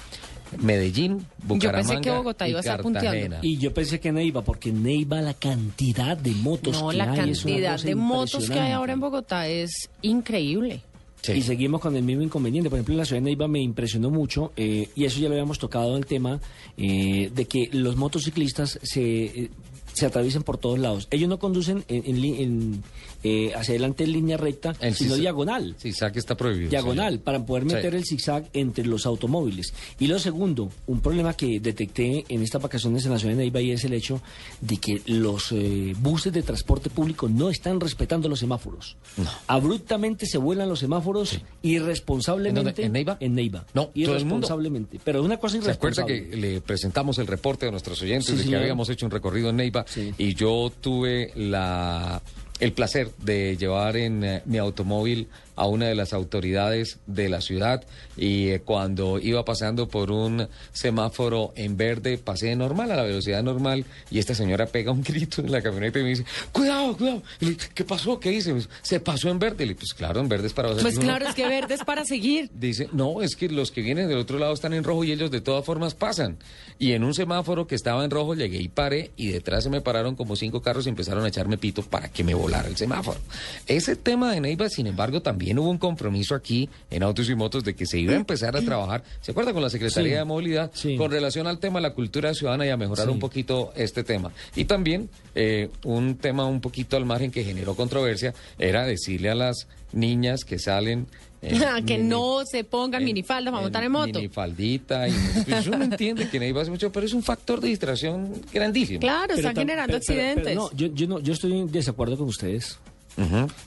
Medellín, 0.57 1.25
Bucaramanga 1.43 1.87
pensé 1.87 2.01
que 2.01 2.11
Bogotá 2.11 2.47
y 2.47 2.51
iba 2.51 2.59
a 2.59 2.61
estar 2.61 2.81
punteando. 2.81 3.37
Y 3.41 3.57
yo 3.57 3.73
pensé 3.73 3.99
que 3.99 4.11
Neiva, 4.11 4.43
porque 4.43 4.71
Neiva 4.71 5.21
la 5.21 5.33
cantidad 5.33 6.17
de 6.17 6.31
motos 6.31 6.81
No, 6.81 6.89
que 6.89 6.97
la 6.97 7.11
hay 7.11 7.31
es 7.31 7.45
una 7.45 7.53
cantidad 7.53 7.81
de 7.81 7.95
motos 7.95 8.49
que 8.49 8.59
hay 8.59 8.71
ahora 8.71 8.93
en. 8.93 8.99
Bogotá 8.99 9.47
es 9.47 9.89
increíble. 10.01 10.81
Sí. 11.21 11.33
Y 11.33 11.41
seguimos 11.41 11.81
con 11.81 11.95
el 11.95 12.03
mismo 12.03 12.23
inconveniente. 12.23 12.69
Por 12.69 12.77
ejemplo, 12.77 12.93
en 12.93 12.99
la 12.99 13.05
ciudad 13.05 13.21
de 13.21 13.25
Neiva 13.25 13.47
me 13.47 13.61
impresionó 13.61 14.09
mucho, 14.09 14.53
eh, 14.55 14.89
y 14.95 15.05
eso 15.05 15.19
ya 15.19 15.27
lo 15.27 15.33
habíamos 15.35 15.59
tocado 15.59 15.91
en 15.91 15.97
el 15.97 16.05
tema, 16.05 16.39
eh, 16.77 17.29
de 17.33 17.45
que 17.45 17.69
los 17.73 17.97
motociclistas 17.97 18.79
se, 18.81 19.25
eh, 19.25 19.49
se 19.93 20.05
atraviesan 20.05 20.43
por 20.43 20.57
todos 20.57 20.79
lados. 20.79 21.07
Ellos 21.11 21.27
no 21.27 21.39
conducen 21.39 21.83
en, 21.87 22.03
en 22.05 22.23
en, 22.23 22.83
eh, 23.23 23.51
hacia 23.55 23.73
adelante 23.73 24.03
en 24.05 24.13
línea 24.13 24.37
recta, 24.37 24.75
El 24.79 24.95
sino 24.95 25.15
zigzag- 25.15 25.19
diagonal. 25.19 25.75
Zigzag 25.79 26.17
está 26.17 26.35
prohibido. 26.37 26.69
diagonal 26.69 27.13
señor. 27.13 27.23
para 27.23 27.45
poder 27.45 27.63
Sí. 27.63 27.75
meter 27.75 27.95
el 27.95 28.05
zigzag 28.05 28.49
entre 28.53 28.85
los 28.85 29.05
automóviles. 29.05 29.73
Y 29.99 30.07
lo 30.07 30.19
segundo, 30.19 30.71
un 30.87 31.01
problema 31.01 31.33
que 31.33 31.59
detecté 31.59 32.25
en 32.29 32.41
estas 32.43 32.61
vacaciones 32.61 33.05
en 33.05 33.11
la 33.11 33.19
ciudad 33.19 33.33
de 33.33 33.39
Neiva 33.39 33.61
y 33.61 33.71
es 33.71 33.83
el 33.83 33.93
hecho 33.93 34.21
de 34.61 34.77
que 34.77 35.01
los 35.05 35.51
eh, 35.51 35.93
buses 35.99 36.31
de 36.33 36.43
transporte 36.43 36.89
público 36.89 37.27
no 37.29 37.49
están 37.49 37.79
respetando 37.79 38.29
los 38.29 38.39
semáforos. 38.39 38.97
No. 39.17 39.29
Abruptamente 39.47 40.25
se 40.25 40.37
vuelan 40.37 40.69
los 40.69 40.79
semáforos 40.79 41.39
irresponsablemente. 41.61 42.83
¿En 42.85 42.91
Neiva? 42.93 43.17
En 43.19 43.35
Neiva. 43.35 43.65
No, 43.73 43.87
todo 43.87 43.91
el 43.95 44.05
mundo. 44.05 44.11
irresponsablemente. 44.15 44.99
Pero 45.03 45.23
una 45.23 45.37
cosa 45.37 45.61
¿Se 45.61 45.71
acuerda 45.71 46.03
irresponsable. 46.03 46.29
que 46.29 46.37
le 46.37 46.61
presentamos 46.61 47.17
el 47.19 47.27
reporte 47.27 47.67
a 47.67 47.71
nuestros 47.71 48.01
oyentes 48.01 48.25
Sí, 48.27 48.31
de 48.33 48.37
que 48.39 48.43
señor. 48.45 48.61
habíamos 48.61 48.89
hecho 48.89 49.05
un 49.05 49.11
recorrido 49.11 49.49
en 49.49 49.57
Neiva 49.57 49.85
Sí. 49.87 50.13
y 50.17 50.33
yo 50.35 50.71
tuve 50.81 51.31
la 51.35 52.21
el 52.59 52.73
placer 52.73 53.11
de 53.17 53.57
llevar 53.57 53.97
en 53.97 54.23
eh, 54.23 54.41
mi 54.45 54.57
automóvil 54.57 55.27
a 55.59 55.67
una 55.67 55.87
de 55.87 55.95
las 55.95 56.13
autoridades 56.13 56.99
de 57.05 57.29
la 57.29 57.41
ciudad 57.41 57.83
y 58.17 58.49
eh, 58.49 58.61
cuando 58.61 59.19
iba 59.19 59.43
pasando 59.45 59.87
por 59.89 60.11
un 60.11 60.47
semáforo 60.71 61.51
en 61.55 61.75
verde 61.77 62.17
pasé 62.17 62.55
normal 62.55 62.91
a 62.91 62.95
la 62.95 63.03
velocidad 63.03 63.43
normal 63.43 63.85
y 64.09 64.19
esta 64.19 64.33
señora 64.33 64.65
pega 64.67 64.91
un 64.91 65.03
grito 65.09 65.41
en 65.41 65.51
la 65.51 65.61
camioneta 65.61 65.99
y 65.99 66.03
me 66.03 66.09
dice 66.09 66.25
cuidado 66.51 66.95
cuidado 66.95 67.21
le 67.41 67.57
¿qué 67.73 67.83
pasó? 67.83 68.19
¿qué 68.19 68.31
hice? 68.31 68.55
Se 68.81 68.99
pasó 68.99 69.29
en 69.29 69.39
verde 69.39 69.63
y 69.63 69.67
le 69.67 69.73
digo, 69.73 69.79
pues 69.79 69.93
claro 69.93 70.19
en 70.21 70.29
verde 70.29 70.47
es 70.47 70.53
para 70.53 70.69
Pues 70.75 70.95
uno- 70.95 71.03
claro, 71.03 71.27
es 71.27 71.35
que 71.35 71.47
verde 71.47 71.73
es 71.73 71.83
para 71.83 72.05
seguir. 72.05 72.49
Dice, 72.59 72.87
no, 72.93 73.21
es 73.21 73.35
que 73.35 73.49
los 73.49 73.71
que 73.71 73.81
vienen 73.81 74.07
del 74.07 74.17
otro 74.17 74.39
lado 74.39 74.53
están 74.53 74.73
en 74.73 74.83
rojo 74.83 75.03
y 75.03 75.11
ellos 75.11 75.31
de 75.31 75.41
todas 75.41 75.65
formas 75.65 75.93
pasan. 75.95 76.37
Y 76.77 76.93
en 76.93 77.03
un 77.03 77.13
semáforo 77.13 77.67
que 77.67 77.75
estaba 77.75 78.03
en 78.05 78.11
rojo 78.11 78.35
llegué 78.35 78.61
y 78.61 78.67
paré 78.69 79.11
y 79.17 79.29
detrás 79.29 79.63
se 79.65 79.69
me 79.69 79.81
pararon 79.81 80.15
como 80.15 80.35
cinco 80.35 80.61
carros 80.61 80.85
y 80.85 80.89
empezaron 80.89 81.25
a 81.25 81.27
echarme 81.27 81.57
pito 81.57 81.81
para 81.83 82.09
que 82.09 82.23
me 82.23 82.33
volara 82.33 82.67
el 82.69 82.77
semáforo. 82.77 83.19
Ese 83.67 83.95
tema 83.95 84.31
de 84.33 84.41
Neiva, 84.41 84.69
sin 84.69 84.87
embargo, 84.87 85.21
también 85.21 85.48
también 85.49 85.59
hubo 85.59 85.69
un 85.71 85.77
compromiso 85.77 86.35
aquí 86.35 86.69
en 86.89 87.03
Autos 87.03 87.29
y 87.29 87.35
Motos 87.35 87.63
de 87.63 87.73
que 87.75 87.85
se 87.85 87.97
iba 87.99 88.13
a 88.13 88.17
empezar 88.17 88.55
a 88.55 88.61
trabajar, 88.61 89.03
¿se 89.21 89.31
acuerda? 89.31 89.51
Con 89.53 89.61
la 89.63 89.69
Secretaría 89.69 90.11
Sí. 90.13 90.17
de 90.17 90.23
Movilidad, 90.25 90.71
Sí. 90.73 90.95
con 90.95 91.09
relación 91.11 91.47
al 91.47 91.59
tema 91.59 91.79
de 91.79 91.83
la 91.83 91.93
cultura 91.93 92.33
ciudadana 92.33 92.65
y 92.65 92.69
a 92.69 92.77
mejorar 92.77 93.07
Sí. 93.07 93.11
un 93.11 93.19
poquito 93.19 93.71
este 93.75 94.03
tema. 94.03 94.31
Y 94.55 94.65
también 94.65 95.09
eh, 95.35 95.69
un 95.85 96.15
tema 96.17 96.45
un 96.45 96.59
poquito 96.59 96.97
al 96.97 97.05
margen 97.05 97.31
que 97.31 97.43
generó 97.43 97.73
controversia 97.75 98.33
era 98.57 98.85
decirle 98.85 99.29
a 99.29 99.35
las 99.35 99.67
niñas 99.93 100.43
que 100.43 100.59
salen... 100.59 101.07
eh, 101.41 101.49
que 101.87 101.97
mini- 101.97 102.09
no 102.09 102.41
se 102.45 102.63
pongan 102.65 103.03
minifaldas 103.05 103.51
para 103.51 103.61
montar 103.63 103.83
en 103.85 103.91
moto. 103.91 104.19
Minifaldita. 104.19 105.07
Y, 105.07 105.13
pues 105.47 105.67
uno 105.67 105.83
entiende 105.85 106.27
que 106.29 106.39
nadie 106.39 106.51
va 106.51 106.59
a 106.59 106.61
hacer 106.63 106.71
mucho, 106.71 106.91
pero 106.91 107.05
es 107.05 107.13
un 107.13 107.23
factor 107.23 107.61
de 107.61 107.69
distracción 107.69 108.33
grandísimo. 108.53 108.99
Claro, 108.99 109.27
Pero 109.35 109.39
están 109.39 109.55
tam- 109.55 109.59
generando 109.59 109.93
pero- 109.93 110.05
pero- 110.05 110.19
accidentes. 110.21 110.43
pero 110.45 110.61
no, 110.61 110.71
yo, 110.75 110.87
yo 110.93 111.07
no, 111.07 111.19
yo 111.19 111.33
estoy 111.33 111.53
en 111.57 111.71
desacuerdo 111.71 112.17
con 112.17 112.27
ustedes. 112.27 112.77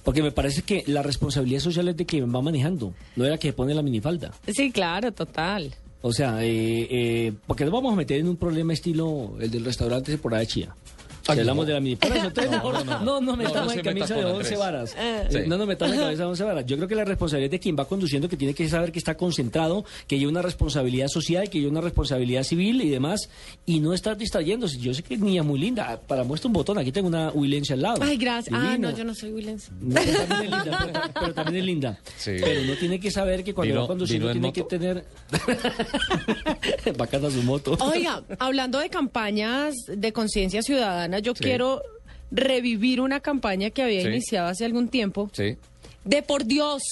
Porque 0.03 0.23
me 0.23 0.33
parece 0.33 0.63
que 0.63 0.85
la 0.87 1.03
responsabilidad 1.03 1.61
social 1.61 1.89
es 1.89 1.97
de 1.97 2.07
quien 2.07 2.35
va 2.35 2.41
manejando, 2.41 2.95
no 3.17 3.25
de 3.25 3.31
la 3.31 3.39
que 3.39 3.53
pone 3.53 3.75
la 3.75 3.83
minifalda. 3.83 4.33
Sí, 4.47 4.71
claro, 4.71 5.13
total. 5.13 5.75
O 6.03 6.13
sea, 6.13 6.43
eh, 6.45 6.89
eh, 6.91 7.33
porque 7.47 7.65
nos 7.65 7.73
vamos 7.73 7.93
a 7.93 7.97
meter 7.97 8.19
en 8.19 8.29
un 8.29 8.37
problema 8.37 8.73
estilo 8.73 9.35
el 9.41 9.51
del 9.51 9.65
restaurante 9.65 10.19
por 10.19 10.35
de 10.35 10.47
Chía. 10.47 10.75
Si 11.23 11.33
Ay, 11.33 11.39
hablamos 11.41 11.65
no. 11.65 11.69
de 11.69 11.73
la 11.75 11.81
mini. 11.81 11.99
No, 12.03 12.51
mejor 12.51 12.75
no, 12.75 12.85
no, 12.85 12.85
no. 12.85 13.01
no, 13.05 13.21
No, 13.21 13.37
metamos 13.37 13.67
no 13.67 13.73
en 13.73 13.81
camisa 13.81 14.15
de 14.15 14.21
Andrés. 14.23 14.39
11 14.39 14.57
varas. 14.57 14.97
Eh. 14.99 15.29
Sí. 15.31 15.39
No 15.47 15.57
nos 15.57 15.67
metamos 15.67 15.95
en 15.95 16.01
camisa 16.01 16.23
de 16.23 16.29
11 16.29 16.45
varas. 16.45 16.67
Yo 16.67 16.77
creo 16.77 16.89
que 16.89 16.95
la 16.95 17.05
responsabilidad 17.05 17.47
es 17.47 17.51
de 17.53 17.61
quien 17.61 17.77
va 17.79 17.85
conduciendo, 17.87 18.29
que 18.29 18.37
tiene 18.37 18.55
que 18.55 18.69
saber 18.69 18.93
que 18.93 18.99
está 18.99 19.17
concentrado, 19.17 19.85
que 20.07 20.17
hay 20.17 20.27
una 20.27 20.43
responsabilidad 20.43 21.09
social, 21.09 21.49
que 21.49 21.59
hay 21.59 21.67
una 21.67 21.81
responsabilidad 21.81 22.43
civil 22.43 22.81
y 22.83 22.89
demás, 22.89 23.29
y 23.67 23.81
no 23.81 23.93
estar 23.95 24.17
distrayéndose. 24.17 24.79
Yo 24.79 24.93
sé 24.95 25.03
que 25.03 25.15
es 25.15 25.21
niña 25.21 25.43
muy 25.43 25.59
linda. 25.59 26.01
Para 26.07 26.25
muestra 26.25 26.49
un 26.49 26.55
botón, 26.55 26.79
aquí 26.79 26.93
tengo 26.93 27.09
una 27.09 27.31
Wilencia 27.31 27.75
al 27.75 27.83
lado. 27.83 28.03
Ay, 28.03 28.17
gracias. 28.17 28.55
Ah, 28.59 28.77
no, 28.79 28.91
yo 28.97 29.05
no 29.05 29.15
soy 29.15 29.31
Williams. 29.33 29.71
No, 29.81 30.01
pero 30.01 30.19
también 30.27 30.45
es 30.45 30.51
linda, 30.51 30.79
pero, 30.93 31.01
pero 31.21 31.35
también 31.35 31.57
es 31.57 31.65
linda. 31.65 31.99
Sí. 32.19 32.33
Pero 32.41 32.63
uno 32.63 32.75
tiene 32.77 33.01
que 33.01 33.11
saber 33.11 33.45
que 33.45 33.55
cuando 33.55 33.81
va 33.81 33.87
conduciendo 33.87 34.33
tiene 34.33 34.53
que 34.53 34.63
moto. 34.63 34.69
tener... 34.79 35.05
Bacana 36.97 37.31
su 37.31 37.43
moto. 37.43 37.77
Oiga, 37.81 38.23
hablando 38.39 38.79
de 38.79 38.89
campañas 38.91 39.75
de 39.87 40.13
conciencia 40.13 40.63
ciudadana, 40.63 41.12
yo 41.19 41.35
Sí. 41.35 41.45
quiero 41.45 41.83
revivir 42.31 43.01
una 43.01 43.21
campaña 43.21 43.71
que 43.71 43.83
había 43.83 44.03
Sí. 44.03 44.09
iniciado 44.09 44.49
hace 44.49 44.65
algún 44.65 44.89
tiempo. 44.89 45.31
Sí. 45.33 45.57
De 46.05 46.23
por 46.23 46.45
Dios, 46.45 46.83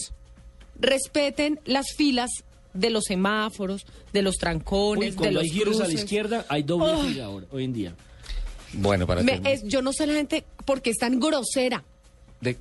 respeten 0.78 1.60
las 1.64 1.92
filas 1.96 2.30
de 2.72 2.90
los 2.90 3.04
semáforos, 3.04 3.84
de 4.12 4.22
los 4.22 4.36
Uy, 4.36 4.40
trancones, 4.40 5.10
de 5.12 5.16
cuando 5.16 5.34
los 5.40 5.42
hay 5.44 5.50
giros 5.50 5.76
a 5.76 5.78
la 5.80 5.84
cruces. 5.86 6.00
izquierda, 6.04 6.46
hay 6.48 6.62
doble 6.62 7.08
fila 7.08 7.24
ahora, 7.24 7.46
hoy 7.50 7.64
en 7.64 7.72
día. 7.72 7.94
Bueno, 8.74 9.06
para 9.06 9.22
Me- 9.22 9.40
es- 9.44 9.64
yo 9.64 9.82
no 9.82 9.92
sé 9.92 10.06
la 10.06 10.14
gente 10.14 10.44
por 10.64 10.80
qué 10.80 10.90
es 10.90 10.96
tan 10.98 11.18
grosera. 11.18 11.82
De- 12.40 12.56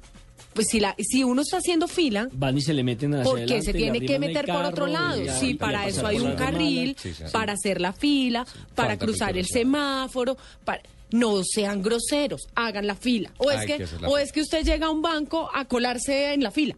Pues 0.53 0.67
si, 0.71 0.79
la, 0.79 0.95
si 0.97 1.23
uno 1.23 1.43
está 1.43 1.57
haciendo 1.57 1.87
fila, 1.87 2.27
Van 2.33 2.57
y 2.57 2.61
se 2.61 2.73
le 2.73 2.83
meten 2.83 3.13
hacia 3.13 3.23
porque 3.23 3.43
adelante 3.43 3.65
se 3.67 3.73
tiene 3.77 4.01
que 4.01 4.17
meter 4.17 4.45
por 4.47 4.65
otro 4.65 4.87
lado. 4.87 5.21
ya- 5.23 5.39
Sí, 5.39 5.53
para 5.53 5.87
eso 5.87 6.05
hay 6.07 6.17
un 6.19 6.33
carril, 6.35 6.95
Sí, 6.99 7.13
sí, 7.13 7.23
sí. 7.23 7.31
para 7.31 7.53
hacer 7.53 7.79
la 7.79 7.93
fila, 7.93 8.45
para 8.73 8.89
Falta 8.89 9.05
cruzar 9.05 9.37
el 9.37 9.45
semáforo. 9.45 10.35
Para... 10.65 10.81
No 11.11 11.41
sean 11.43 11.81
groseros, 11.81 12.47
hagan 12.55 12.85
la 12.87 12.95
fila. 12.95 13.31
O, 13.37 13.49
es 13.49 13.65
que, 13.65 13.77
que 13.77 13.83
hacer 13.83 14.01
la 14.01 14.07
o 14.07 14.11
fila. 14.11 14.23
es 14.23 14.31
que 14.31 14.41
usted 14.41 14.63
llega 14.63 14.87
a 14.87 14.89
un 14.91 15.01
banco 15.01 15.49
a 15.53 15.65
colarse 15.65 16.33
en 16.33 16.43
la 16.43 16.51
fila. 16.51 16.75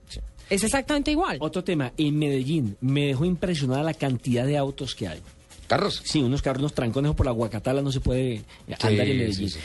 Es 0.50 0.64
exactamente 0.64 1.12
igual. 1.12 1.38
Otro 1.40 1.64
tema, 1.64 1.94
en 1.98 2.18
Medellín 2.20 2.76
me 2.82 3.08
dejó 3.08 3.26
impresionada 3.26 3.84
la 3.84 3.94
cantidad 3.94 4.46
de 4.46 4.58
autos 4.58 4.96
que 4.96 5.08
hay. 5.08 5.20
Carros. 5.68 6.02
Sí, 6.04 6.22
unos 6.22 6.42
carros, 6.42 6.60
unos 6.60 6.74
trancones 6.74 7.14
por 7.16 7.26
la 7.26 7.32
Guacatala 7.32 7.82
no 7.82 7.94
se 7.94 8.02
puede 8.02 8.34
eh, 8.34 8.44
andar 8.82 9.08
en 9.08 9.18
Medellín. 9.18 9.50
sí, 9.50 9.58
sí. 9.58 9.60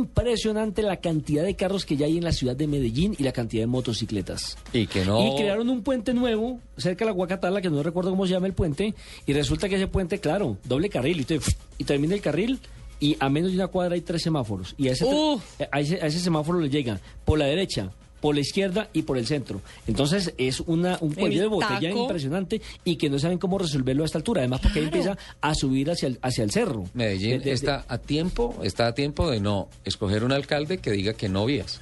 Impresionante 0.00 0.82
la 0.82 0.96
cantidad 0.96 1.44
de 1.44 1.54
carros 1.56 1.84
que 1.84 1.96
ya 1.98 2.06
hay 2.06 2.16
en 2.16 2.24
la 2.24 2.32
ciudad 2.32 2.56
de 2.56 2.66
Medellín 2.66 3.14
y 3.18 3.22
la 3.22 3.32
cantidad 3.32 3.62
de 3.62 3.66
motocicletas. 3.66 4.56
Y 4.72 4.86
que 4.86 5.04
no. 5.04 5.20
Y 5.22 5.36
crearon 5.36 5.68
un 5.68 5.82
puente 5.82 6.14
nuevo 6.14 6.58
cerca 6.78 7.04
de 7.04 7.10
la 7.10 7.14
Guacatala, 7.14 7.60
que 7.60 7.68
no 7.68 7.82
recuerdo 7.82 8.08
cómo 8.10 8.26
se 8.26 8.32
llama 8.32 8.46
el 8.46 8.54
puente, 8.54 8.94
y 9.26 9.32
resulta 9.34 9.68
que 9.68 9.76
ese 9.76 9.86
puente, 9.88 10.18
claro, 10.18 10.56
doble 10.64 10.88
carril, 10.88 11.20
y, 11.20 11.24
te- 11.24 11.40
y 11.76 11.84
termina 11.84 12.14
el 12.14 12.22
carril, 12.22 12.58
y 13.00 13.16
a 13.18 13.28
menos 13.28 13.50
de 13.50 13.56
una 13.56 13.66
cuadra 13.68 13.94
hay 13.94 14.02
tres 14.02 14.22
semáforos. 14.22 14.74
Y 14.78 14.88
a 14.88 14.92
ese, 14.92 15.04
Uf. 15.06 15.42
a 15.72 15.80
ese, 15.80 15.96
a 16.02 16.06
ese 16.06 16.20
semáforo 16.20 16.60
le 16.60 16.68
llegan 16.70 17.00
por 17.24 17.38
la 17.38 17.46
derecha, 17.46 17.90
por 18.20 18.34
la 18.34 18.42
izquierda 18.42 18.90
y 18.92 19.02
por 19.02 19.16
el 19.16 19.26
centro. 19.26 19.62
Entonces 19.86 20.34
es 20.36 20.60
una, 20.60 20.98
un 21.00 21.12
cuello 21.14 21.36
El 21.36 21.38
de 21.40 21.46
botella 21.46 21.88
taco. 21.88 22.02
impresionante 22.02 22.60
y 22.84 22.96
que 22.96 23.08
no 23.08 23.18
saben 23.18 23.38
cómo 23.38 23.58
resolverlo 23.58 24.02
a 24.02 24.06
esta 24.06 24.18
altura. 24.18 24.42
Además, 24.42 24.60
porque 24.60 24.80
ahí 24.80 24.84
empieza 24.84 25.16
a 25.40 25.54
subir 25.54 25.90
hacia 25.90 26.08
el, 26.08 26.18
hacia 26.20 26.44
el 26.44 26.50
cerro. 26.50 26.84
Medellín 26.92 27.30
De- 27.30 27.38
de- 27.38 27.44
de- 27.46 27.52
está 27.52 27.84
a 27.88 27.96
tiempo, 27.96 28.54
está 28.62 28.88
a 28.88 28.94
tiempo 28.94 29.30
de 29.30 29.40
no 29.40 29.68
escoger 29.86 30.22
un 30.22 30.32
alcalde 30.32 30.76
que 30.78 30.90
diga 30.90 31.14
que 31.14 31.30
no 31.30 31.46
vías. 31.46 31.80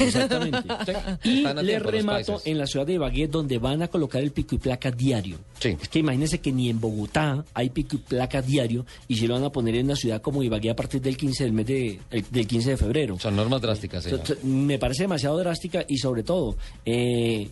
Exactamente. 0.00 0.58
y 1.24 1.42
le 1.62 1.78
remato 1.78 2.40
en 2.44 2.58
la 2.58 2.66
ciudad 2.66 2.86
de 2.86 2.94
Ibagué, 2.94 3.28
donde 3.28 3.58
van 3.58 3.82
a 3.82 3.88
colocar 3.88 4.22
el 4.22 4.30
pico 4.32 4.54
y 4.54 4.58
placa 4.58 4.90
diario. 4.90 5.38
Sí. 5.60 5.76
Es 5.80 5.88
que 5.88 5.98
imagínense 6.00 6.40
que 6.40 6.52
ni 6.52 6.70
en 6.70 6.80
Bogotá 6.80 7.44
hay 7.54 7.70
pico 7.70 7.96
y 7.96 7.98
placa 7.98 8.42
diario 8.42 8.86
y 9.08 9.16
si 9.16 9.26
lo 9.26 9.34
van 9.34 9.44
a 9.44 9.50
poner 9.50 9.74
en 9.76 9.86
una 9.86 9.96
ciudad 9.96 10.20
como 10.22 10.42
Ibagué 10.42 10.70
a 10.70 10.76
partir 10.76 11.00
del 11.00 11.16
15 11.16 11.44
del 11.44 11.52
mes 11.52 11.66
de, 11.66 12.00
el- 12.10 12.24
del 12.30 12.46
15 12.46 12.70
de 12.70 12.76
febrero. 12.76 13.18
Son 13.18 13.34
normas 13.36 13.60
drásticas, 13.60 14.06
Me 14.42 14.78
parece 14.78 15.04
demasiado 15.04 15.38
drástica 15.38 15.84
y 15.88 15.98
sobre 15.98 16.22
todo 16.22 16.56
eh, 16.84 17.48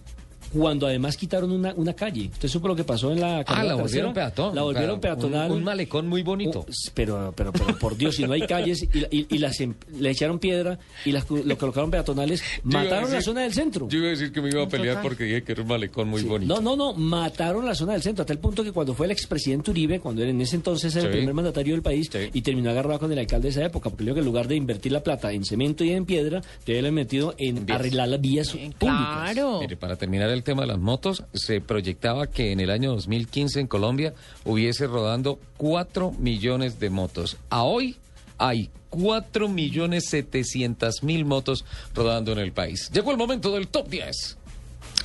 cuando 0.52 0.86
además 0.86 1.16
quitaron 1.16 1.50
una, 1.52 1.72
una 1.74 1.92
calle. 1.94 2.28
¿Usted 2.32 2.48
supo 2.48 2.68
lo 2.68 2.76
que 2.76 2.84
pasó 2.84 3.12
en 3.12 3.20
la 3.20 3.38
Ah, 3.40 3.44
carrera 3.44 3.64
la 3.68 3.74
volvieron 3.74 4.12
tercera? 4.14 4.34
peatón. 4.34 4.54
La 4.54 4.62
volvieron 4.62 4.94
un- 4.96 5.00
peatonal. 5.00 5.50
Un, 5.52 5.64
malecón 5.64 6.06
muy 6.08 6.22
bonito. 6.22 6.60
Uh, 6.60 6.72
pero, 6.94 7.32
pero, 7.36 7.52
pero 7.52 7.78
por 7.78 7.96
Dios, 7.96 8.16
si 8.16 8.24
no 8.24 8.32
hay 8.32 8.42
calles 8.46 8.82
y, 8.92 9.00
la- 9.00 9.08
y- 9.10 9.26
y 9.34 9.38
las 9.38 9.60
em- 9.60 9.74
le 9.98 10.10
echaron 10.10 10.38
piedra 10.38 10.78
y 11.04 11.12
las 11.12 11.28
lo 11.30 11.58
colocaron 11.58 11.90
peatonales, 11.90 12.42
mataron 12.62 13.12
la 13.12 13.20
zona 13.22 13.42
del 13.42 13.52
centro. 13.52 13.88
Yo 13.88 13.98
iba 13.98 14.08
a 14.08 14.10
decir 14.10 14.32
que 14.32 14.40
me 14.40 14.48
iba 14.50 14.62
a 14.62 14.68
pelear 14.68 15.02
porque 15.02 15.24
dije 15.24 15.42
que 15.42 15.52
era 15.52 15.62
un 15.62 15.68
malecón 15.68 16.08
muy 16.08 16.22
bonito. 16.22 16.54
No, 16.54 16.60
no, 16.60 16.76
no, 16.76 16.92
mataron 16.94 17.64
la 17.66 17.74
zona 17.74 17.92
del 17.94 18.02
centro, 18.02 18.22
a 18.22 18.26
tal 18.26 18.38
punto 18.38 18.62
que 18.64 18.72
cuando 18.72 18.94
fue 18.94 19.06
el 19.06 19.12
expresidente 19.12 19.70
Uribe, 19.70 20.00
cuando 20.00 20.22
era 20.22 20.30
en 20.30 20.40
ese 20.40 20.56
entonces 20.56 20.94
era 20.96 21.06
el 21.06 21.12
primer 21.12 21.34
mandatario 21.34 21.74
del 21.74 21.82
país, 21.82 22.08
Sí. 22.10 22.30
y 22.32 22.42
terminó 22.42 22.70
agarrado 22.70 23.00
con 23.00 23.12
el 23.12 23.18
alcalde 23.18 23.44
de 23.48 23.50
esa 23.50 23.64
época, 23.64 23.90
porque 23.90 24.04
creo 24.04 24.14
que 24.14 24.20
en 24.20 24.26
lugar 24.26 24.48
de 24.48 24.56
invertir 24.56 24.92
la 24.92 25.02
plata 25.02 25.32
en 25.32 25.44
cemento 25.44 25.84
y 25.84 25.90
en 25.90 26.04
piedra, 26.06 26.40
debe 26.64 26.78
haberle 26.78 26.92
metido 26.92 27.34
en 27.38 27.70
arreglar 27.70 28.08
las 28.08 28.20
vías 28.20 28.48
públicas. 28.50 28.74
Claro. 28.78 29.60
Mire, 29.60 29.76
para 29.76 29.96
terminar 29.96 30.30
el 30.30 30.35
tema 30.42 30.62
de 30.62 30.68
las 30.68 30.78
motos, 30.78 31.24
se 31.34 31.60
proyectaba 31.60 32.26
que 32.26 32.52
en 32.52 32.60
el 32.60 32.70
año 32.70 32.92
2015 32.92 33.60
en 33.60 33.66
Colombia 33.66 34.14
hubiese 34.44 34.86
rodando 34.86 35.38
4 35.56 36.12
millones 36.12 36.78
de 36.80 36.90
motos. 36.90 37.36
A 37.50 37.62
hoy 37.62 37.96
hay 38.38 38.70
4 38.90 39.48
millones 39.48 40.08
700 40.08 41.02
mil 41.02 41.24
motos 41.24 41.64
rodando 41.94 42.32
en 42.32 42.38
el 42.38 42.52
país. 42.52 42.90
Llegó 42.92 43.10
el 43.10 43.16
momento 43.16 43.52
del 43.52 43.68
top 43.68 43.88
10. 43.88 44.36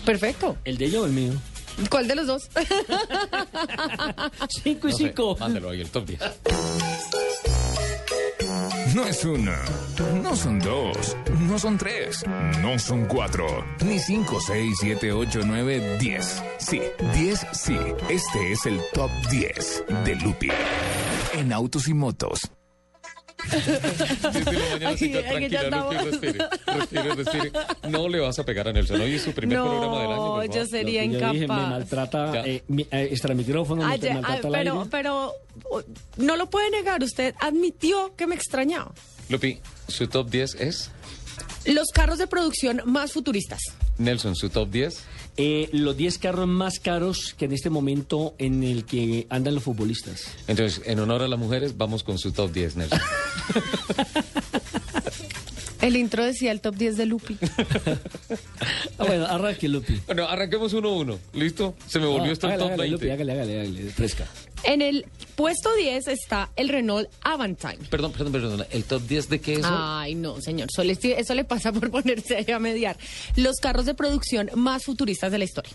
Perfecto. 0.05 0.57
¿El 0.63 0.77
de 0.77 0.85
ella 0.85 1.01
o 1.01 1.05
el 1.05 1.11
mío? 1.11 1.33
¿Cuál 1.89 2.07
de 2.07 2.15
los 2.15 2.27
dos? 2.27 2.49
Cinco 4.63 4.87
y 4.87 4.91
No 4.91 4.97
sé, 4.97 5.03
cinco. 5.07 5.37
mándelo 5.39 5.69
ahí, 5.69 5.81
el 5.81 5.89
top 5.89 6.05
10. 6.05 6.19
No 8.95 9.05
es 9.05 9.23
una, 9.23 9.57
no 10.21 10.35
son 10.35 10.59
dos, 10.59 11.15
no 11.39 11.57
son 11.57 11.77
tres, 11.77 12.25
no 12.61 12.77
son 12.77 13.05
cuatro, 13.05 13.45
ni 13.85 13.99
cinco, 13.99 14.39
seis, 14.41 14.75
siete, 14.79 15.11
ocho, 15.13 15.41
nueve, 15.45 15.97
diez. 15.97 16.43
Sí, 16.57 16.81
diez, 17.13 17.45
sí. 17.53 17.77
Este 18.09 18.51
es 18.51 18.65
el 18.65 18.81
top 18.93 19.09
10 19.29 19.83
de 20.03 20.15
Lupi 20.15 20.49
en 21.33 21.53
autos 21.53 21.87
y 21.87 21.93
motos. 21.93 22.51
Desde 23.49 24.51
la 24.53 24.69
mañana 24.71 24.89
Aquí- 24.89 24.97
siga 25.05 25.19
aquí 25.19 25.49
ya 25.49 25.59
tranquila, 25.61 25.63
Lupi, 25.63 25.95
estamos. 25.95 26.05
respire, 26.05 26.45
respire, 26.67 27.15
respire. 27.15 27.51
No 27.89 28.07
le 28.09 28.19
vas 28.19 28.39
a 28.39 28.45
pegar 28.45 28.67
a 28.67 28.73
Nelson. 28.73 29.01
Hoy 29.01 29.15
es 29.15 29.21
su 29.23 29.31
primer 29.33 29.57
programa 29.59 30.01
del 30.01 30.11
año. 30.11 30.37
No, 30.37 30.45
yo 30.45 30.65
sería 30.65 31.03
yo 31.05 31.11
dije, 31.11 31.31
me 31.31 31.43
incapaz. 31.43 31.69
maltrata 31.69 32.45
eh, 32.45 32.63
mi, 32.67 32.83
eh, 32.83 33.07
extra 33.11 33.33
micrófono, 33.33 33.85
me 33.87 33.93
Ayer- 33.93 34.13
maltrata 34.13 34.39
ah, 34.43 34.47
al 34.47 34.51
pero, 34.53 34.87
pero 34.89 35.33
no 36.17 36.35
lo 36.37 36.49
puede 36.49 36.69
negar. 36.71 37.03
Usted 37.03 37.33
admitió 37.39 38.15
que 38.15 38.27
me 38.27 38.35
extrañaba. 38.35 38.91
Lupi, 39.29 39.59
su 39.87 40.07
top 40.07 40.29
10 40.29 40.55
es. 40.55 40.91
Los 41.65 41.89
carros 41.89 42.17
de 42.17 42.27
producción 42.27 42.81
más 42.85 43.11
futuristas. 43.11 43.59
Nelson, 43.97 44.35
su 44.35 44.49
top 44.49 44.69
10. 44.69 45.03
Eh, 45.37 45.69
los 45.71 45.95
10 45.95 46.17
carros 46.17 46.47
más 46.47 46.79
caros 46.79 47.35
que 47.37 47.45
en 47.45 47.53
este 47.53 47.69
momento 47.69 48.35
en 48.37 48.63
el 48.63 48.85
que 48.85 49.27
andan 49.29 49.55
los 49.55 49.63
futbolistas. 49.63 50.25
Entonces, 50.47 50.81
en 50.85 50.99
honor 50.99 51.21
a 51.21 51.27
las 51.27 51.39
mujeres, 51.39 51.77
vamos 51.77 52.03
con 52.03 52.17
su 52.17 52.31
top 52.31 52.51
10, 52.51 52.75
Nelson. 52.75 52.99
El 55.81 55.95
intro 55.97 56.23
decía 56.23 56.51
el 56.51 56.61
top 56.61 56.75
10 56.75 56.97
de 56.97 57.05
Lupi. 57.05 57.37
Ah, 58.97 59.05
bueno, 59.05 59.25
arranque, 59.25 59.67
Lupi. 59.67 59.99
Bueno, 60.05 60.27
arranquemos 60.27 60.73
uno 60.73 60.89
a 60.89 60.93
uno. 60.93 61.19
¿Listo? 61.33 61.75
Se 61.87 61.99
me 61.99 62.05
volvió 62.05 62.29
Ah, 62.29 62.33
esto 62.33 62.47
el 62.49 62.57
top 62.59 62.67
hágale, 62.67 62.83
20. 62.83 62.91
Lupi, 62.91 63.09
hágale, 63.09 63.31
hágale, 63.33 63.59
hágale, 63.61 63.89
fresca. 63.89 64.27
En 64.63 64.81
el 64.83 65.05
puesto 65.35 65.73
10 65.75 66.07
está 66.07 66.51
el 66.55 66.69
Renault 66.69 67.09
Avantime. 67.23 67.79
Perdón, 67.89 68.11
perdón, 68.11 68.31
perdón. 68.31 68.65
¿El 68.69 68.83
top 68.83 69.01
10 69.07 69.29
de 69.29 69.41
qué 69.41 69.53
es? 69.55 69.61
Ay, 69.63 70.13
no, 70.13 70.39
señor. 70.39 70.69
Eso 70.71 70.83
le, 70.83 70.97
eso 71.19 71.33
le 71.33 71.43
pasa 71.45 71.71
por 71.73 71.89
ponerse 71.91 72.37
ahí 72.37 72.51
a 72.51 72.59
mediar. 72.59 72.95
Los 73.35 73.57
carros 73.57 73.85
de 73.87 73.95
producción 73.95 74.51
más 74.55 74.83
futuristas 74.85 75.31
de 75.31 75.39
la 75.39 75.45
historia. 75.45 75.73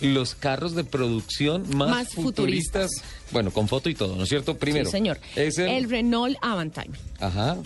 Los 0.00 0.34
carros 0.36 0.74
de 0.76 0.84
producción 0.84 1.64
más, 1.76 1.90
Más 1.90 2.08
futuristas. 2.14 2.90
Bueno, 3.32 3.50
con 3.50 3.66
foto 3.66 3.90
y 3.90 3.94
todo, 3.94 4.14
¿no 4.16 4.22
es 4.22 4.28
cierto? 4.28 4.56
Primero. 4.56 4.86
sí, 4.86 4.92
señor. 4.92 5.18
Es 5.34 5.58
el... 5.58 5.68
el 5.68 5.90
Renault 5.90 6.36
Avantime. 6.40 6.96
Ajá. 7.18 7.58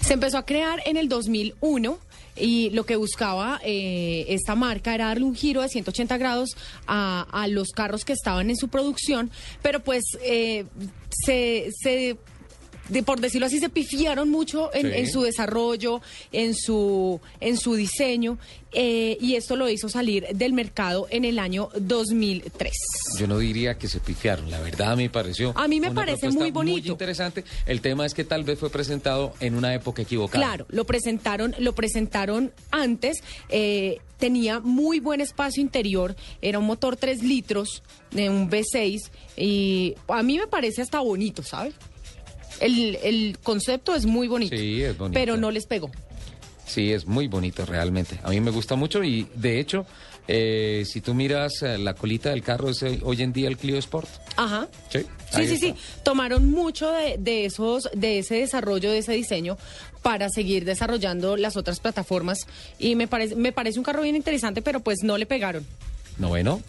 Se 0.00 0.14
empezó 0.14 0.38
a 0.38 0.46
crear 0.46 0.82
en 0.86 0.96
el 0.96 1.08
2001. 1.08 1.98
y 2.36 2.70
lo 2.70 2.86
que 2.86 2.96
buscaba 2.96 3.60
eh, 3.64 4.24
esta 4.28 4.54
marca 4.54 4.94
era 4.94 5.06
darle 5.06 5.24
un 5.24 5.34
giro 5.34 5.60
de 5.62 5.68
180 5.68 6.16
grados 6.16 6.56
a, 6.86 7.26
a 7.30 7.48
los 7.48 7.70
carros 7.72 8.04
que 8.04 8.12
estaban 8.14 8.48
en 8.48 8.56
su 8.56 8.68
producción, 8.68 9.30
pero 9.62 9.80
pues 9.80 10.04
eh, 10.22 10.64
se... 11.10 11.70
se 11.82 12.16
de, 12.90 13.02
por 13.02 13.20
decirlo 13.20 13.46
así, 13.46 13.58
se 13.58 13.68
pifiaron 13.68 14.28
mucho 14.30 14.70
en, 14.74 14.86
Sí. 14.86 14.92
en 14.98 15.10
su 15.10 15.22
desarrollo, 15.22 16.00
en 16.32 16.54
su, 16.54 17.20
en 17.40 17.56
su 17.56 17.74
diseño, 17.74 18.38
eh, 18.72 19.16
y 19.20 19.34
esto 19.34 19.56
lo 19.56 19.68
hizo 19.68 19.88
salir 19.88 20.26
del 20.32 20.52
mercado 20.52 21.06
en 21.10 21.24
el 21.24 21.38
año 21.38 21.70
2003. 21.80 22.72
Yo 23.18 23.26
no 23.26 23.38
diría 23.38 23.76
que 23.78 23.88
se 23.88 23.98
pifiaron, 24.00 24.50
la 24.50 24.60
verdad 24.60 24.96
me 24.96 25.10
pareció. 25.10 25.52
A 25.56 25.66
mí 25.66 25.80
me 25.80 25.88
una 25.90 26.00
parece 26.02 26.30
muy 26.30 26.50
bonito. 26.50 26.92
interesante. 26.92 27.44
El 27.66 27.80
tema 27.80 28.06
es 28.06 28.14
que 28.14 28.24
tal 28.24 28.44
vez 28.44 28.58
fue 28.58 28.70
presentado 28.70 29.34
en 29.40 29.54
una 29.54 29.74
época 29.74 30.02
equivocada. 30.02 30.44
Claro, 30.44 30.66
lo 30.70 30.84
presentaron, 30.84 31.54
lo 31.58 31.74
presentaron 31.74 32.52
antes, 32.70 33.18
eh, 33.48 33.98
tenía 34.18 34.60
muy 34.60 35.00
buen 35.00 35.20
espacio 35.20 35.62
interior, 35.62 36.14
era 36.42 36.58
un 36.58 36.66
motor 36.66 36.96
3 36.96 37.22
litros 37.22 37.82
de 38.12 38.28
un 38.28 38.50
V6 38.50 39.10
y 39.36 39.94
a 40.08 40.22
mí 40.22 40.38
me 40.38 40.46
parece 40.46 40.82
hasta 40.82 41.00
bonito, 41.00 41.42
¿sabes? 41.42 41.74
El, 42.60 42.96
el 43.02 43.38
concepto 43.42 43.94
es 43.94 44.04
muy 44.06 44.28
bonito, 44.28 44.56
Sí, 44.56 44.82
es 44.82 44.96
bonito. 44.96 45.18
pero 45.18 45.36
no 45.36 45.50
les 45.50 45.66
pegó. 45.66 45.90
Sí, 46.66 46.92
es 46.92 47.06
muy 47.06 47.26
bonito 47.26 47.66
realmente. 47.66 48.20
A 48.22 48.30
mí 48.30 48.40
me 48.40 48.52
gusta 48.52 48.76
mucho 48.76 49.02
y 49.02 49.26
de 49.34 49.58
hecho, 49.58 49.86
eh, 50.28 50.84
si 50.86 51.00
tú 51.00 51.14
miras 51.14 51.62
eh, 51.62 51.78
la 51.78 51.94
colita 51.94 52.30
del 52.30 52.42
carro, 52.44 52.70
es 52.70 52.82
eh, 52.84 53.00
hoy 53.02 53.22
en 53.22 53.32
día 53.32 53.48
el 53.48 53.56
Clio 53.56 53.76
Sport. 53.78 54.08
Ajá. 54.36 54.68
Sí, 54.88 55.00
Sí, 55.32 55.46
sí, 55.46 55.56
sí. 55.58 55.74
Tomaron 56.04 56.50
mucho 56.50 56.90
de, 56.92 57.16
de 57.18 57.44
esos, 57.44 57.88
de 57.94 58.18
ese 58.20 58.36
desarrollo, 58.36 58.90
de 58.90 58.98
ese 58.98 59.12
diseño, 59.12 59.56
para 60.02 60.28
seguir 60.28 60.64
desarrollando 60.64 61.36
las 61.36 61.56
otras 61.56 61.78
plataformas. 61.80 62.46
Y 62.78 62.94
me 62.96 63.06
parece, 63.08 63.34
me 63.36 63.52
parece 63.52 63.78
un 63.78 63.84
carro 63.84 64.02
bien 64.02 64.16
interesante, 64.16 64.60
pero 64.62 64.80
pues 64.80 64.98
no 65.02 65.18
le 65.18 65.26
pegaron. 65.26 65.64
Noveno. 66.18 66.60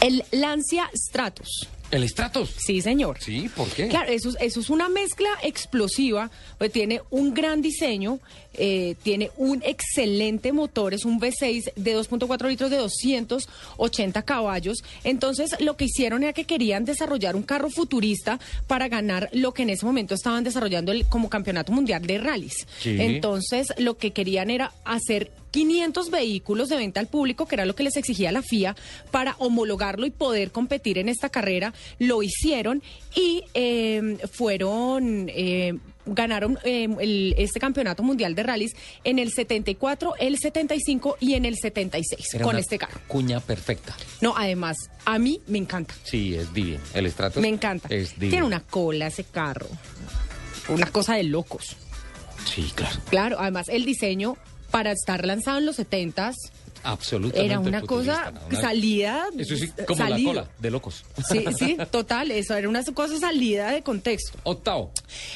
El 0.00 0.24
Lancia 0.30 0.90
Stratus. 0.94 1.68
El 1.94 2.08
Stratos. 2.08 2.50
Sí, 2.58 2.80
señor. 2.82 3.18
Sí, 3.20 3.48
¿por 3.54 3.68
qué? 3.68 3.88
Claro, 3.88 4.10
eso, 4.12 4.30
es- 4.30 4.36
eso 4.40 4.60
es 4.60 4.70
una 4.70 4.88
mezcla 4.88 5.28
explosiva, 5.42 6.30
pues 6.58 6.72
tiene 6.72 7.00
un 7.10 7.32
gran 7.34 7.62
diseño, 7.62 8.18
eh, 8.56 8.94
tiene 9.02 9.30
un 9.36 9.62
excelente 9.64 10.52
motor, 10.52 10.94
es 10.94 11.04
un 11.04 11.20
V6 11.20 11.72
de 11.76 11.96
2.4 11.96 12.48
litros 12.48 12.70
de 12.70 12.76
280 12.76 14.22
caballos. 14.22 14.84
Entonces, 15.04 15.54
lo 15.60 15.76
que 15.76 15.84
hicieron 15.86 16.22
era 16.22 16.32
que 16.32 16.44
querían 16.44 16.84
desarrollar 16.84 17.36
un 17.36 17.42
carro 17.42 17.70
futurista 17.70 18.38
para 18.66 18.88
ganar 18.88 19.28
lo 19.32 19.52
que 19.52 19.62
en 19.62 19.70
ese 19.70 19.86
momento 19.86 20.14
estaban 20.14 20.44
desarrollando 20.44 20.92
el- 20.92 21.06
como 21.06 21.28
campeonato 21.28 21.72
mundial 21.72 22.06
de 22.06 22.18
rallies. 22.18 22.66
Sí. 22.80 22.96
Entonces, 22.98 23.72
lo 23.78 23.96
que 23.96 24.12
querían 24.12 24.50
era 24.50 24.72
hacer 24.84 25.30
500 25.50 26.10
vehículos 26.10 26.68
de 26.68 26.76
venta 26.76 26.98
al 27.00 27.06
público, 27.06 27.46
que 27.46 27.54
era 27.54 27.64
lo 27.64 27.76
que 27.76 27.84
les 27.84 27.96
exigía 27.96 28.32
la 28.32 28.42
FIA, 28.42 28.74
para 29.12 29.36
homologarlo 29.38 30.04
y 30.04 30.10
poder 30.10 30.50
competir 30.50 30.98
en 30.98 31.08
esta 31.08 31.28
carrera. 31.28 31.72
Lo 32.00 32.22
hicieron 32.24 32.82
y 33.14 33.42
eh, 33.54 34.18
fueron... 34.32 35.30
eh, 35.32 35.74
Ganaron 36.06 36.58
eh, 36.64 36.86
el- 37.00 37.34
este 37.38 37.58
campeonato 37.60 38.02
mundial 38.02 38.34
de 38.34 38.42
rallies 38.42 38.72
en 39.04 39.18
el 39.18 39.32
74, 39.32 40.14
el 40.18 40.38
75 40.38 41.16
y 41.20 41.34
en 41.34 41.44
el 41.44 41.56
76 41.56 42.34
Era 42.34 42.44
con 42.44 42.54
una 42.54 42.60
este 42.60 42.78
carro. 42.78 43.00
Cuña 43.08 43.40
perfecta. 43.40 43.96
No, 44.20 44.34
además, 44.36 44.76
a 45.04 45.18
mí 45.18 45.40
me 45.46 45.58
encanta. 45.58 45.94
Sí, 46.04 46.34
es 46.34 46.52
divino. 46.52 46.80
El 46.94 47.10
Stratos. 47.10 47.40
Me 47.42 47.48
encanta. 47.48 47.88
Es 47.90 48.14
divino. 48.14 48.30
Tiene 48.30 48.46
una 48.46 48.60
cola 48.60 49.06
ese 49.06 49.24
carro. 49.24 49.68
Una 50.68 50.86
cosa 50.90 51.14
de 51.16 51.24
locos. 51.24 51.76
Sí, 52.52 52.70
claro. 52.74 52.96
Claro, 53.10 53.36
además 53.40 53.68
el 53.68 53.84
diseño 53.84 54.36
para 54.70 54.92
estar 54.92 55.24
lanzado 55.26 55.58
en 55.58 55.66
los 55.66 55.78
70s 55.78 56.34
Absolutamente. 56.84 57.44
era 57.44 57.58
una 57.58 57.82
cosa 57.82 58.32
salida. 58.60 59.26
Eso 59.36 59.56
sí, 59.56 59.70
como 59.86 59.98
salido. 59.98 60.32
la 60.34 60.42
cola 60.42 60.54
de 60.58 60.70
locos. 60.70 61.04
Sí, 61.28 61.44
sí, 61.58 61.76
total, 61.90 62.30
eso 62.30 62.54
era 62.54 62.68
una 62.68 62.82
cosa 62.84 63.18
salida 63.18 63.70
de 63.70 63.82
contexto. 63.82 64.38
Octavo. 64.44 64.92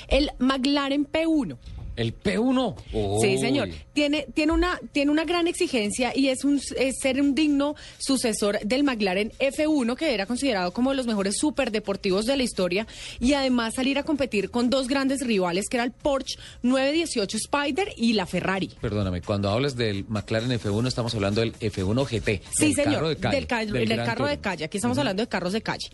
El 0.09 0.31
McLaren 0.39 1.07
P1. 1.11 1.57
El 1.99 2.15
P1. 2.19 2.75
Sí, 3.21 3.39
señor. 3.39 3.69
Tiene, 3.93 4.27
tiene, 4.33 4.53
una, 4.53 4.81
tiene 4.93 5.11
una 5.11 5.25
gran 5.25 5.47
exigencia 5.49 6.13
y 6.17 6.29
es, 6.29 6.45
un, 6.45 6.61
es 6.77 6.95
ser 7.03 7.21
un 7.21 7.35
digno 7.35 7.75
sucesor 7.99 8.61
del 8.61 8.85
McLaren 8.85 9.33
F1, 9.41 9.97
que 9.97 10.15
era 10.15 10.25
considerado 10.27 10.73
como 10.73 10.91
de 10.91 10.97
los 10.97 11.07
mejores 11.07 11.37
superdeportivos 11.39 12.25
de 12.25 12.37
la 12.37 12.45
historia, 12.45 12.87
y 13.19 13.33
además 13.33 13.75
salir 13.75 13.99
a 13.99 14.05
competir 14.05 14.51
con 14.51 14.71
dos 14.71 14.87
grandes 14.89 15.21
rivales, 15.27 15.67
que 15.69 15.77
era 15.77 15.85
el 15.85 15.91
Porsche 15.93 16.39
918 16.63 17.37
Spider 17.37 17.93
y 17.97 18.13
la 18.13 18.27
Ferrari. 18.27 18.71
Perdóname, 18.81 19.21
cuando 19.23 19.51
hablas 19.51 19.77
del 19.77 20.05
McLaren 20.09 20.51
F1 20.53 20.87
estamos 20.87 21.15
hablando 21.15 21.41
del 21.41 21.53
F1 21.55 22.05
GT. 22.07 22.43
Sí, 22.57 22.67
del 22.67 22.75
señor, 22.75 22.95
Carro 22.95 23.09
de 23.09 23.17
calle, 23.17 23.37
del, 23.37 23.47
ca- 23.47 23.59
del 23.65 23.73
del 23.73 23.89
Gran 23.89 24.07
carro 24.07 24.27
de 24.27 24.39
calle. 24.39 24.65
Aquí 24.65 24.77
estamos 24.79 24.97
hablando 24.99 25.23
de 25.23 25.29
carros 25.29 25.53
de 25.53 25.61
calle. 25.63 25.89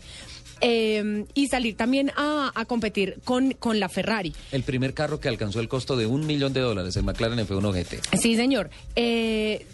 Eh, 0.61 1.25
y 1.33 1.47
salir 1.47 1.75
también 1.75 2.11
a, 2.15 2.51
a 2.55 2.65
competir 2.65 3.17
con, 3.23 3.51
con 3.53 3.79
la 3.79 3.89
Ferrari. 3.89 4.33
El 4.51 4.63
primer 4.63 4.93
carro 4.93 5.19
que 5.19 5.27
alcanzó 5.27 5.59
el 5.59 5.67
costo 5.67 5.97
de 5.97 6.05
un 6.07 6.25
millón 6.25 6.53
de 6.53 6.61
dólares, 6.61 6.95
el 6.95 7.03
McLaren 7.03 7.39
F1 7.45 7.73
GT. 7.73 8.17
Sí, 8.17 8.35
señor. 8.35 8.69
Eh, 8.95 9.65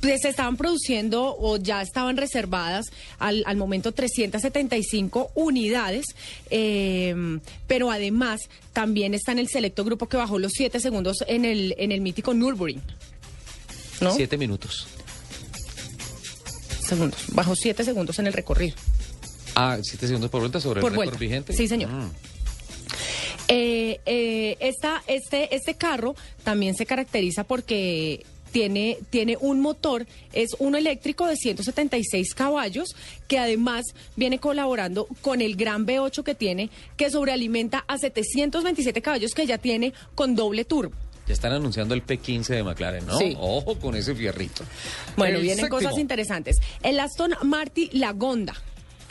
pues 0.00 0.20
se 0.22 0.28
estaban 0.28 0.56
produciendo 0.56 1.34
o 1.38 1.56
ya 1.56 1.80
estaban 1.80 2.16
reservadas 2.16 2.86
al, 3.18 3.42
al 3.46 3.56
momento 3.56 3.92
375 3.92 5.30
unidades, 5.34 6.04
eh, 6.50 7.14
pero 7.66 7.90
además 7.90 8.40
también 8.72 9.14
está 9.14 9.32
en 9.32 9.38
el 9.38 9.48
selecto 9.48 9.84
grupo 9.84 10.08
que 10.08 10.16
bajó 10.18 10.38
los 10.38 10.52
7 10.54 10.78
segundos 10.80 11.24
en 11.26 11.44
el, 11.44 11.74
en 11.78 11.92
el 11.92 12.00
mítico 12.02 12.34
Nürburgring. 12.34 12.82
¿No? 14.00 14.12
Siete 14.14 14.36
minutos. 14.36 14.88
segundos. 16.86 17.20
Bajó 17.28 17.54
7 17.54 17.84
segundos 17.84 18.18
en 18.18 18.26
el 18.26 18.32
recorrido. 18.32 18.74
Ah, 19.54 19.78
siete 19.82 20.06
segundos 20.06 20.30
por 20.30 20.40
vuelta 20.40 20.60
sobre 20.60 20.80
Por 20.80 20.92
el 20.92 20.98
récord 20.98 21.18
vigente. 21.18 21.52
Sí, 21.52 21.68
señor. 21.68 21.90
Mm. 21.90 22.10
Eh, 23.48 24.00
eh, 24.06 24.56
esta, 24.60 25.02
este, 25.06 25.54
este 25.54 25.74
carro 25.74 26.14
también 26.44 26.74
se 26.74 26.86
caracteriza 26.86 27.44
porque 27.44 28.24
tiene, 28.52 28.98
tiene 29.10 29.36
un 29.40 29.60
motor, 29.60 30.06
es 30.32 30.54
uno 30.58 30.78
eléctrico 30.78 31.26
de 31.26 31.36
176 31.36 32.34
caballos, 32.34 32.94
que 33.26 33.38
además 33.38 33.86
viene 34.14 34.38
colaborando 34.38 35.08
con 35.22 35.40
el 35.40 35.56
gran 35.56 35.86
V8 35.86 36.22
que 36.22 36.34
tiene, 36.34 36.70
que 36.96 37.10
sobrealimenta 37.10 37.84
a 37.88 37.98
727 37.98 39.02
caballos 39.02 39.32
que 39.32 39.46
ya 39.46 39.58
tiene 39.58 39.92
con 40.14 40.36
doble 40.36 40.64
turbo. 40.64 40.94
Ya 41.26 41.34
están 41.34 41.52
anunciando 41.52 41.94
el 41.94 42.04
P15 42.04 42.46
de 42.48 42.64
McLaren, 42.64 43.06
¿no? 43.06 43.16
Sí. 43.16 43.36
Ojo 43.38 43.78
con 43.78 43.94
ese 43.94 44.14
fierrito. 44.14 44.64
Bueno, 45.16 45.36
El 45.36 45.42
vienen 45.42 45.64
séptimo, 45.64 45.78
cosas 45.78 45.98
interesantes. 45.98 46.56
El 46.82 46.98
Aston 46.98 47.34
Martin 47.44 47.88
Lagonda. 47.92 48.54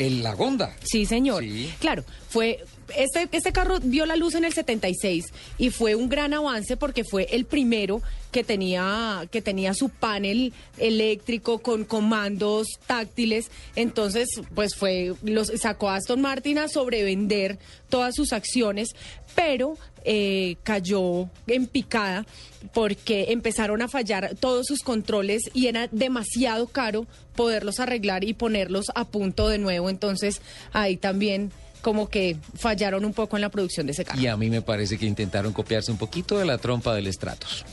El 0.01 0.23
Lagonda. 0.23 0.75
Sí, 0.83 1.05
señor. 1.05 1.43
Sí. 1.43 1.71
Claro, 1.79 2.03
fue 2.29 2.63
este 2.97 3.29
este 3.31 3.51
carro 3.51 3.79
vio 3.81 4.05
la 4.05 4.15
luz 4.15 4.35
en 4.35 4.45
el 4.45 4.53
76 4.53 5.25
y 5.57 5.69
fue 5.69 5.95
un 5.95 6.09
gran 6.09 6.33
avance 6.33 6.75
porque 6.75 7.03
fue 7.03 7.27
el 7.31 7.45
primero 7.45 8.01
que 8.31 8.43
tenía 8.43 9.27
que 9.31 9.41
tenía 9.41 9.73
su 9.75 9.89
panel 9.89 10.53
eléctrico 10.77 11.59
con 11.59 11.85
comandos 11.85 12.67
táctiles. 12.87 13.51
Entonces, 13.75 14.27
pues 14.55 14.75
fue 14.75 15.13
los 15.21 15.51
sacó 15.57 15.89
a 15.89 15.95
Aston 15.95 16.19
Martin 16.19 16.57
a 16.57 16.67
sobrevender 16.67 17.59
todas 17.89 18.15
sus 18.15 18.33
acciones, 18.33 18.95
pero 19.35 19.77
eh, 20.03 20.57
cayó 20.63 21.29
en 21.47 21.67
picada 21.67 22.25
porque 22.73 23.27
empezaron 23.29 23.81
a 23.81 23.87
fallar 23.87 24.35
todos 24.39 24.67
sus 24.67 24.81
controles 24.81 25.43
y 25.53 25.67
era 25.67 25.87
demasiado 25.91 26.67
caro 26.67 27.07
poderlos 27.35 27.79
arreglar 27.79 28.23
y 28.23 28.33
ponerlos 28.33 28.87
a 28.95 29.05
punto 29.05 29.47
de 29.47 29.57
nuevo. 29.57 29.89
Entonces 29.89 30.41
ahí 30.73 30.97
también 30.97 31.51
como 31.81 32.09
que 32.09 32.37
fallaron 32.55 33.05
un 33.05 33.13
poco 33.13 33.37
en 33.37 33.41
la 33.41 33.49
producción 33.49 33.87
de 33.87 33.93
ese 33.93 34.05
carro. 34.05 34.21
Y 34.21 34.27
a 34.27 34.37
mí 34.37 34.49
me 34.49 34.61
parece 34.61 34.97
que 34.97 35.05
intentaron 35.05 35.51
copiarse 35.53 35.91
un 35.91 35.97
poquito 35.97 36.37
de 36.37 36.45
la 36.45 36.57
trompa 36.57 36.93
del 36.93 37.11
Stratos. 37.11 37.65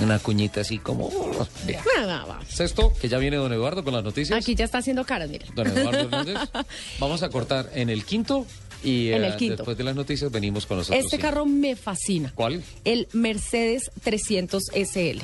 Una 0.00 0.18
cuñita 0.18 0.62
así 0.62 0.78
como... 0.78 1.10
Va, 1.10 2.24
va. 2.24 2.40
Sexto, 2.48 2.92
que 3.00 3.08
ya 3.08 3.18
viene 3.18 3.36
don 3.36 3.52
Eduardo 3.52 3.84
con 3.84 3.92
las 3.92 4.02
noticias. 4.02 4.38
Aquí 4.38 4.54
ya 4.54 4.64
está 4.64 4.78
haciendo 4.78 5.04
caras, 5.04 5.28
mire. 5.28 5.46
Don 5.54 5.66
Eduardo 5.66 6.00
Hernández. 6.00 6.38
Vamos 6.98 7.22
a 7.22 7.28
cortar 7.28 7.70
en 7.74 7.90
el 7.90 8.04
quinto 8.04 8.46
y 8.82 9.08
En 9.10 9.24
el 9.24 9.32
eh, 9.32 9.36
quinto. 9.36 9.56
después 9.56 9.76
de 9.76 9.84
las 9.84 9.94
noticias 9.94 10.30
venimos 10.30 10.66
con 10.66 10.78
nosotros. 10.78 11.04
Este 11.04 11.18
carro 11.18 11.46
me 11.46 11.76
fascina. 11.76 12.32
¿Cuál? 12.34 12.62
El 12.84 13.08
Mercedes 13.12 13.90
300 14.02 14.62
SL. 14.74 15.22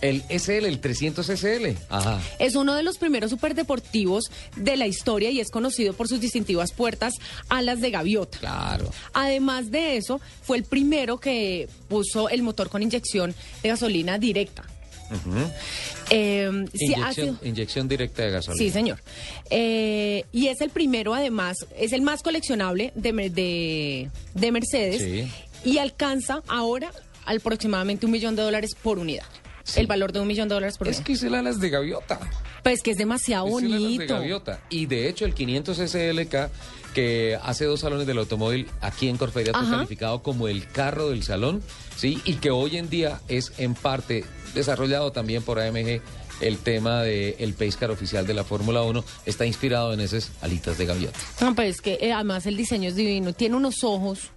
El 0.00 0.22
SL, 0.30 0.64
el 0.64 0.80
300 0.80 1.26
SL. 1.26 1.76
Ajá. 1.90 2.20
Es 2.38 2.54
uno 2.54 2.74
de 2.74 2.82
los 2.82 2.96
primeros 2.96 3.30
superdeportivos 3.30 4.30
de 4.56 4.78
la 4.78 4.86
historia 4.86 5.30
y 5.30 5.40
es 5.40 5.50
conocido 5.50 5.92
por 5.92 6.08
sus 6.08 6.20
distintivas 6.20 6.72
puertas 6.72 7.14
alas 7.50 7.82
de 7.82 7.90
gaviota. 7.90 8.38
Claro. 8.38 8.90
Además 9.12 9.70
de 9.70 9.98
eso, 9.98 10.18
fue 10.42 10.56
el 10.56 10.64
primero 10.64 11.18
que 11.18 11.68
puso 11.88 12.30
el 12.30 12.42
motor 12.42 12.70
con 12.70 12.82
inyección 12.82 13.34
de 13.62 13.68
gasolina 13.68 14.16
directa. 14.18 14.64
Ha 15.10 16.14
Inyección, 16.14 17.12
sido- 17.14 17.38
inyección 17.42 17.88
directa 17.88 18.22
de 18.22 18.30
gasolina. 18.30 18.58
Sí, 18.64 18.70
señor. 18.70 19.00
Eh, 19.50 20.24
y 20.32 20.48
es 20.48 20.60
el 20.60 20.70
primero, 20.70 21.14
además, 21.14 21.56
es 21.76 21.92
el 21.92 22.02
más 22.02 22.22
coleccionable 22.22 22.92
de, 22.94 23.12
de, 23.30 24.10
de 24.34 24.52
Mercedes 24.52 25.02
Sí. 25.02 25.30
y 25.70 25.78
alcanza 25.78 26.42
ahora 26.48 26.90
aproximadamente 27.26 28.06
un 28.06 28.12
millón 28.12 28.36
de 28.36 28.42
dólares 28.42 28.70
por 28.80 28.98
unidad. 28.98 29.24
El 29.76 29.86
valor 29.86 30.12
de 30.12 30.18
un 30.20 30.26
millón 30.26 30.48
de 30.48 30.54
dólares 30.54 30.76
por 30.78 30.88
Es 30.88 31.00
que 31.00 31.12
es 31.12 31.22
el 31.22 31.34
alas 31.34 31.60
de 31.60 31.70
gaviota. 31.70 32.18
Pues 32.64 32.82
que 32.82 32.90
es 32.90 32.96
demasiado 32.96 33.46
Es 33.46 33.54
alas 33.64 33.70
de 33.70 33.78
bonito. 33.78 34.14
gaviota. 34.14 34.60
Y 34.68 34.86
de 34.86 35.08
hecho 35.08 35.24
el 35.26 35.34
500 35.34 35.78
SLK 35.78 36.50
que 36.94 37.38
hace 37.42 37.64
dos 37.64 37.80
salones 37.80 38.06
del 38.06 38.18
automóvil 38.18 38.68
aquí 38.80 39.08
en 39.08 39.16
Corferia 39.16 39.52
fue 39.52 39.68
calificado 39.68 40.22
como 40.22 40.48
el 40.48 40.66
carro 40.68 41.10
del 41.10 41.22
salón, 41.22 41.62
¿sí? 41.96 42.20
Y 42.24 42.34
que 42.34 42.50
hoy 42.50 42.76
en 42.76 42.88
día 42.88 43.20
es 43.28 43.52
en 43.58 43.74
parte 43.74 44.24
desarrollado 44.54 45.12
también 45.12 45.42
por 45.42 45.58
AMG 45.60 46.00
el 46.40 46.58
tema 46.58 47.02
del 47.02 47.36
el 47.38 47.54
pace 47.54 47.76
car 47.78 47.90
oficial 47.90 48.26
de 48.26 48.34
la 48.34 48.44
Fórmula 48.44 48.82
1 48.82 49.04
está 49.26 49.46
inspirado 49.46 49.92
en 49.92 50.00
esas 50.00 50.32
alitas 50.40 50.78
de 50.78 50.86
gaviota. 50.86 51.18
No, 51.40 51.54
pues 51.54 51.80
que 51.80 51.98
eh, 52.00 52.12
además 52.12 52.46
el 52.46 52.56
diseño 52.56 52.88
es 52.88 52.96
divino. 52.96 53.32
Tiene 53.32 53.56
unos 53.56 53.84
ojos. 53.84 54.30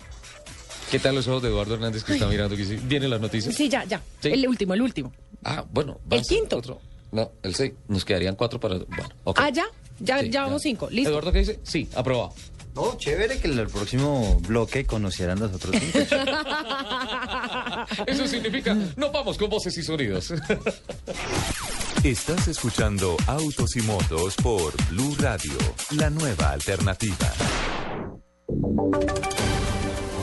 ¿Qué 0.91 0.99
tal 0.99 1.16
los 1.16 1.28
ojos 1.28 1.41
de 1.41 1.49
Eduardo 1.49 1.74
Hernández 1.76 2.04
que 2.04 2.14
está 2.14 2.28
mirando? 2.28 2.56
Sí? 2.56 2.78
¿Vienen 2.84 3.10
las 3.10 3.22
noticias? 3.22 3.56
Sí, 3.56 3.70
ya, 3.70 3.84
ya. 3.86 4.01
Sí. 4.22 4.30
El 4.30 4.47
último, 4.47 4.74
el 4.74 4.82
último. 4.82 5.12
Ah, 5.43 5.66
bueno. 5.72 5.99
El 6.10 6.22
quinto. 6.22 6.58
Otro. 6.58 6.82
No, 7.12 7.32
el 7.41 7.56
seis. 7.56 7.74
Nos 7.88 8.06
quedarían 8.06 8.36
cuatro 8.36 8.60
para... 8.60 8.76
Bueno, 8.78 9.10
ok. 9.24 9.39
Ah, 9.41 9.49
ya. 9.49 9.66
Ya, 9.99 10.19
Sí, 10.19 10.29
ya 10.29 10.43
vamos 10.43 10.61
cinco. 10.61 10.89
Listo. 10.89 11.09
¿Eduardo 11.09 11.31
qué 11.31 11.39
dice? 11.39 11.59
Sí, 11.63 11.87
aprobado. 11.95 12.33
No, 12.75 12.97
chévere 12.97 13.39
que 13.39 13.47
en 13.47 13.59
el 13.59 13.67
próximo 13.67 14.39
bloque 14.47 14.85
conocieran 14.85 15.39
los 15.39 15.53
otros 15.53 15.75
cinco. 15.79 15.99
Eso 18.07 18.27
significa, 18.27 18.75
no 18.95 19.11
vamos 19.11 19.37
con 19.37 19.49
voces 19.49 19.77
y 19.77 19.83
sonidos. 19.83 20.33
Estás 22.03 22.47
escuchando 22.47 23.15
Autos 23.27 23.75
y 23.75 23.81
Motos 23.81 24.35
por 24.37 24.73
Blue 24.89 25.15
Radio, 25.19 25.53
la 25.91 26.09
nueva 26.09 26.49
alternativa. 26.49 27.31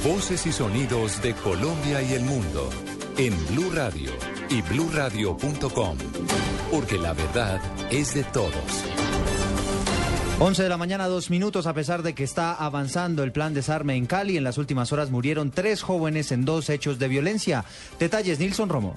Voces 0.05 0.47
y 0.47 0.53
sonidos 0.53 1.23
de 1.23 1.35
Colombia 1.35 2.03
y 2.03 2.15
el 2.15 2.23
mundo 2.23 2.69
en 3.17 3.37
Blue 3.49 3.71
Radio 3.73 4.11
y 4.49 4.63
bluradio.com, 4.63 5.99
porque 6.71 6.99
la 6.99 7.13
verdad 7.13 7.61
es 7.91 8.15
de 8.15 8.25
todos. 8.25 8.55
11 10.43 10.63
de 10.63 10.71
la 10.71 10.79
mañana, 10.79 11.07
dos 11.07 11.29
minutos, 11.29 11.67
a 11.67 11.75
pesar 11.75 12.03
de 12.03 12.15
que 12.15 12.25
está 12.25 12.55
avanzando 12.55 13.23
el 13.23 13.31
plan 13.31 13.53
desarme 13.53 13.97
en 13.97 14.07
Cali, 14.07 14.39
en 14.39 14.45
las 14.45 14.57
últimas 14.57 14.91
horas 14.91 15.11
murieron 15.11 15.51
tres 15.51 15.83
jóvenes 15.83 16.33
en 16.33 16.47
dos 16.47 16.71
hechos 16.71 16.99
de 16.99 17.09
violencia. 17.09 17.67
Detalles, 17.99 18.39
Nilson 18.39 18.71
Romo. 18.71 18.97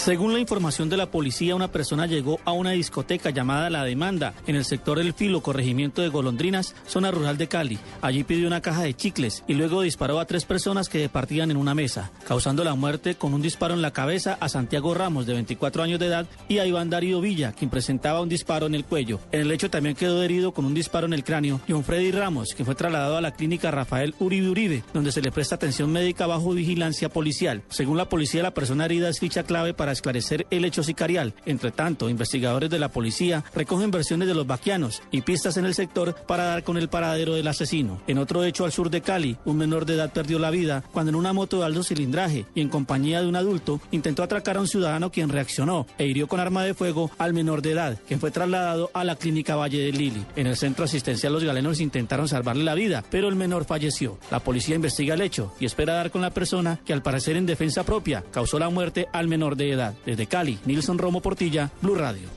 Según 0.00 0.32
la 0.32 0.40
información 0.40 0.88
de 0.88 0.96
la 0.96 1.10
policía, 1.10 1.54
una 1.54 1.70
persona 1.70 2.06
llegó 2.06 2.40
a 2.46 2.52
una 2.52 2.70
discoteca 2.70 3.28
llamada 3.28 3.68
La 3.68 3.84
Demanda 3.84 4.32
en 4.46 4.56
el 4.56 4.64
sector 4.64 4.98
El 4.98 5.12
Filo, 5.12 5.42
corregimiento 5.42 6.00
de 6.00 6.08
Golondrinas, 6.08 6.74
zona 6.86 7.10
rural 7.10 7.36
de 7.36 7.48
Cali. 7.48 7.78
Allí 8.00 8.24
pidió 8.24 8.46
una 8.46 8.62
caja 8.62 8.82
de 8.82 8.94
chicles 8.94 9.44
y 9.46 9.52
luego 9.52 9.82
disparó 9.82 10.18
a 10.18 10.24
tres 10.24 10.46
personas 10.46 10.88
que 10.88 11.00
departían 11.00 11.50
en 11.50 11.58
una 11.58 11.74
mesa, 11.74 12.12
causando 12.26 12.64
la 12.64 12.74
muerte 12.74 13.16
con 13.16 13.34
un 13.34 13.42
disparo 13.42 13.74
en 13.74 13.82
la 13.82 13.90
cabeza 13.90 14.38
a 14.40 14.48
Santiago 14.48 14.94
Ramos, 14.94 15.26
de 15.26 15.34
24 15.34 15.82
años 15.82 16.00
de 16.00 16.06
edad, 16.06 16.26
y 16.48 16.60
a 16.60 16.66
Iván 16.66 16.88
Darío 16.88 17.20
Villa, 17.20 17.52
quien 17.52 17.68
presentaba 17.68 18.22
un 18.22 18.30
disparo 18.30 18.64
en 18.64 18.74
el 18.74 18.86
cuello. 18.86 19.20
En 19.32 19.42
el 19.42 19.52
hecho 19.52 19.68
también 19.68 19.96
quedó 19.96 20.22
herido 20.22 20.52
con 20.52 20.64
un 20.64 20.72
disparo 20.72 21.06
en 21.08 21.12
el 21.12 21.24
cráneo 21.24 21.60
John 21.68 21.84
Freddy 21.84 22.10
Ramos, 22.10 22.54
quien 22.54 22.64
fue 22.64 22.74
trasladado 22.74 23.18
a 23.18 23.20
la 23.20 23.34
clínica 23.34 23.70
Rafael 23.70 24.14
Uribe 24.18 24.48
Uribe, 24.48 24.82
donde 24.94 25.12
se 25.12 25.20
le 25.20 25.30
presta 25.30 25.56
atención 25.56 25.92
médica 25.92 26.26
bajo 26.26 26.52
vigilancia 26.52 27.10
policial. 27.10 27.60
Según 27.68 27.98
la 27.98 28.08
policía, 28.08 28.42
la 28.42 28.54
persona 28.54 28.86
herida 28.86 29.10
es 29.10 29.20
ficha 29.20 29.42
clave 29.42 29.74
para 29.90 29.94
esclarecer 29.94 30.46
el 30.50 30.64
hecho 30.64 30.84
sicarial. 30.84 31.34
Entre 31.46 31.72
tanto, 31.72 32.08
investigadores 32.08 32.70
de 32.70 32.78
la 32.78 32.90
policía 32.90 33.42
recogen 33.52 33.90
versiones 33.90 34.28
de 34.28 34.34
los 34.34 34.46
vaquianos 34.46 35.02
y 35.10 35.22
pistas 35.22 35.56
en 35.56 35.64
el 35.64 35.74
sector 35.74 36.14
para 36.28 36.44
dar 36.44 36.62
con 36.62 36.76
el 36.76 36.88
paradero 36.88 37.34
del 37.34 37.48
asesino. 37.48 38.00
En 38.06 38.18
otro 38.18 38.44
hecho 38.44 38.64
al 38.64 38.70
sur 38.70 38.88
de 38.88 39.00
Cali, 39.00 39.36
un 39.44 39.56
menor 39.56 39.86
de 39.86 39.94
edad 39.94 40.12
perdió 40.12 40.38
la 40.38 40.50
vida 40.50 40.84
cuando 40.92 41.10
en 41.10 41.16
una 41.16 41.32
moto 41.32 41.58
de 41.58 41.66
alto 41.66 41.82
cilindraje 41.82 42.46
y 42.54 42.60
en 42.60 42.68
compañía 42.68 43.20
de 43.20 43.26
un 43.26 43.34
adulto 43.34 43.80
intentó 43.90 44.22
atracar 44.22 44.58
a 44.58 44.60
un 44.60 44.68
ciudadano 44.68 45.10
quien 45.10 45.28
reaccionó 45.28 45.88
e 45.98 46.06
hirió 46.06 46.28
con 46.28 46.38
arma 46.38 46.62
de 46.62 46.74
fuego 46.74 47.10
al 47.18 47.32
menor 47.32 47.60
de 47.60 47.72
edad, 47.72 47.98
quien 48.06 48.20
fue 48.20 48.30
trasladado 48.30 48.92
a 48.94 49.02
la 49.02 49.16
clínica 49.16 49.56
Valle 49.56 49.80
de 49.80 49.90
Lili. 49.90 50.24
En 50.36 50.46
el 50.46 50.56
centro 50.56 50.84
asistencial 50.84 51.32
los 51.32 51.42
galenos 51.42 51.80
intentaron 51.80 52.28
salvarle 52.28 52.62
la 52.62 52.76
vida, 52.76 53.02
pero 53.10 53.26
el 53.26 53.34
menor 53.34 53.64
falleció. 53.64 54.20
La 54.30 54.38
policía 54.38 54.76
investiga 54.76 55.14
el 55.14 55.20
hecho 55.20 55.52
y 55.58 55.64
espera 55.64 55.94
dar 55.94 56.12
con 56.12 56.22
la 56.22 56.30
persona 56.30 56.78
que 56.86 56.92
al 56.92 57.02
parecer 57.02 57.36
en 57.36 57.46
defensa 57.46 57.82
propia 57.82 58.22
causó 58.30 58.60
la 58.60 58.70
muerte 58.70 59.08
al 59.12 59.26
menor 59.26 59.56
de 59.56 59.72
edad. 59.72 59.79
Desde 60.04 60.26
Cali, 60.26 60.58
Nilson 60.66 60.98
Romo 60.98 61.20
Portilla, 61.20 61.70
Blue 61.80 61.94
Radio. 61.94 62.28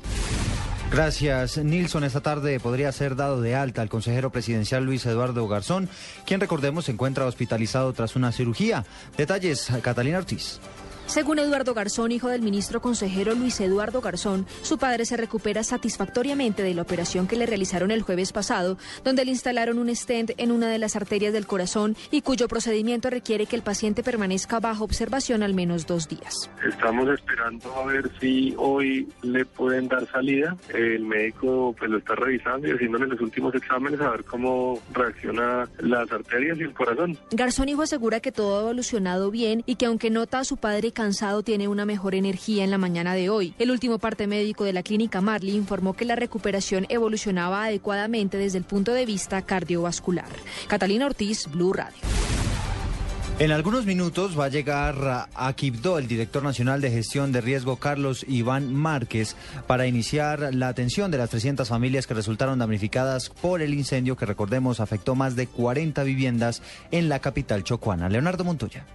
Gracias, 0.92 1.58
Nilson. 1.58 2.04
Esta 2.04 2.22
tarde 2.22 2.60
podría 2.60 2.92
ser 2.92 3.16
dado 3.16 3.42
de 3.42 3.56
alta 3.56 3.82
al 3.82 3.90
consejero 3.90 4.32
presidencial 4.32 4.86
Luis 4.86 5.06
Eduardo 5.08 5.48
Garzón, 5.48 5.90
quien 6.26 6.40
recordemos 6.40 6.86
se 6.86 6.92
encuentra 6.92 7.26
hospitalizado 7.26 7.92
tras 7.94 8.16
una 8.16 8.32
cirugía. 8.32 8.86
Detalles, 9.18 9.70
Catalina 9.82 10.20
Ortiz. 10.20 10.60
Según 11.06 11.38
Eduardo 11.38 11.74
Garzón, 11.74 12.12
hijo 12.12 12.30
del 12.30 12.42
ministro 12.42 12.82
consejero 12.82 13.36
Luis 13.36 13.60
Eduardo 13.60 14.02
Garzón, 14.02 14.48
su 14.62 14.78
padre 14.78 15.06
se 15.06 15.18
recupera 15.18 15.64
satisfactoriamente 15.64 16.64
de 16.64 16.74
la 16.74 16.82
operación 16.82 17.28
que 17.28 17.36
le 17.36 17.46
realizaron 17.46 17.92
el 17.92 18.02
jueves 18.02 18.32
pasado, 18.32 18.78
donde 19.04 19.26
le 19.26 19.32
instalaron 19.32 19.78
un 19.78 19.94
stent 19.94 20.32
en 20.38 20.52
una 20.52 20.70
de 20.70 20.80
las 20.80 20.96
arterias 20.96 21.34
del 21.34 21.46
corazón 21.46 21.96
y 22.10 22.22
cuyo 22.22 22.48
procedimiento 22.48 23.10
requiere 23.10 23.46
que 23.46 23.56
el 23.56 23.62
paciente 23.62 24.02
permanezca 24.02 24.60
bajo 24.60 24.86
observación 24.86 25.44
al 25.44 25.54
menos 25.54 25.86
dos 25.86 26.08
días. 26.08 26.50
Estamos 26.68 27.10
esperando 27.10 27.76
a 27.76 27.86
ver 27.86 28.10
si 28.20 28.56
hoy 28.58 29.08
le 29.22 29.46
pueden 29.46 29.90
dar 29.90 30.10
salida. 30.10 30.56
El 30.74 31.04
médico 31.04 31.76
pues 31.78 31.92
lo 31.92 31.98
está 31.98 32.16
revisando 32.16 32.68
y 32.68 32.72
haciéndole 32.72 33.08
los 33.08 33.20
últimos 33.20 33.54
exámenes 33.54 34.00
a 34.00 34.10
ver 34.10 34.24
cómo 34.24 34.80
reacciona 34.94 35.68
las 35.80 36.12
arterias 36.12 36.58
y 36.60 36.64
el 36.64 36.74
corazón. 36.74 37.18
Garzón 37.32 37.70
hijo 37.70 37.82
asegura 37.82 38.22
que 38.22 38.32
todo 38.32 38.58
ha 38.58 38.62
evolucionado 38.62 39.32
bien 39.32 39.64
y 39.66 39.76
que 39.76 39.86
aunque 39.86 40.10
nota 40.10 40.40
a 40.40 40.44
su 40.46 40.58
padre 40.58 40.93
cansado 40.94 41.44
tiene 41.44 41.68
una 41.68 41.86
mejor 41.86 42.16
energía 42.16 42.64
en 42.64 42.72
la 42.72 42.78
mañana 42.78 43.14
de 43.14 43.30
hoy. 43.30 43.54
El 43.60 43.72
último 43.72 44.00
parte 44.00 44.28
médico 44.28 44.64
de 44.64 44.74
la 44.74 44.84
clínica 44.84 45.22
Marley 45.22 45.56
informó 45.56 45.94
que 45.94 46.06
la 46.06 46.16
recuperación 46.16 46.86
evolucionaba 46.90 47.66
adecuadamente 47.66 48.38
desde 48.38 48.60
el 48.60 48.64
punto 48.64 48.94
de 48.94 49.06
vista 49.06 49.42
cardiovascular. 49.42 50.30
Catalina 50.68 51.06
Ortiz, 51.06 51.48
Blue 51.52 51.74
Radio. 51.74 51.98
En 53.40 53.52
algunos 53.52 53.86
minutos 53.88 54.40
va 54.40 54.46
a 54.46 54.50
llegar 54.50 55.28
a 55.34 55.54
Quibdó 55.54 55.98
el 55.98 56.08
director 56.08 56.44
nacional 56.44 56.82
de 56.82 56.92
gestión 56.92 57.32
de 57.32 57.42
riesgo 57.42 57.78
Carlos 57.78 58.24
Iván 58.30 58.74
Márquez 58.74 59.36
para 59.66 59.88
iniciar 59.88 60.54
la 60.54 60.68
atención 60.68 61.10
de 61.10 61.18
las 61.18 61.32
300 61.32 61.68
familias 61.68 62.06
que 62.06 62.14
resultaron 62.14 62.60
damnificadas 62.60 63.30
por 63.30 63.64
el 63.64 63.74
incendio 63.74 64.16
que 64.16 64.28
recordemos 64.28 64.80
afectó 64.80 65.16
más 65.16 65.36
de 65.36 65.48
40 65.48 66.04
viviendas 66.04 66.62
en 66.92 67.10
la 67.10 67.20
capital 67.20 67.64
chocuana. 67.64 68.08
Leonardo 68.08 68.44
Montoya. 68.44 68.86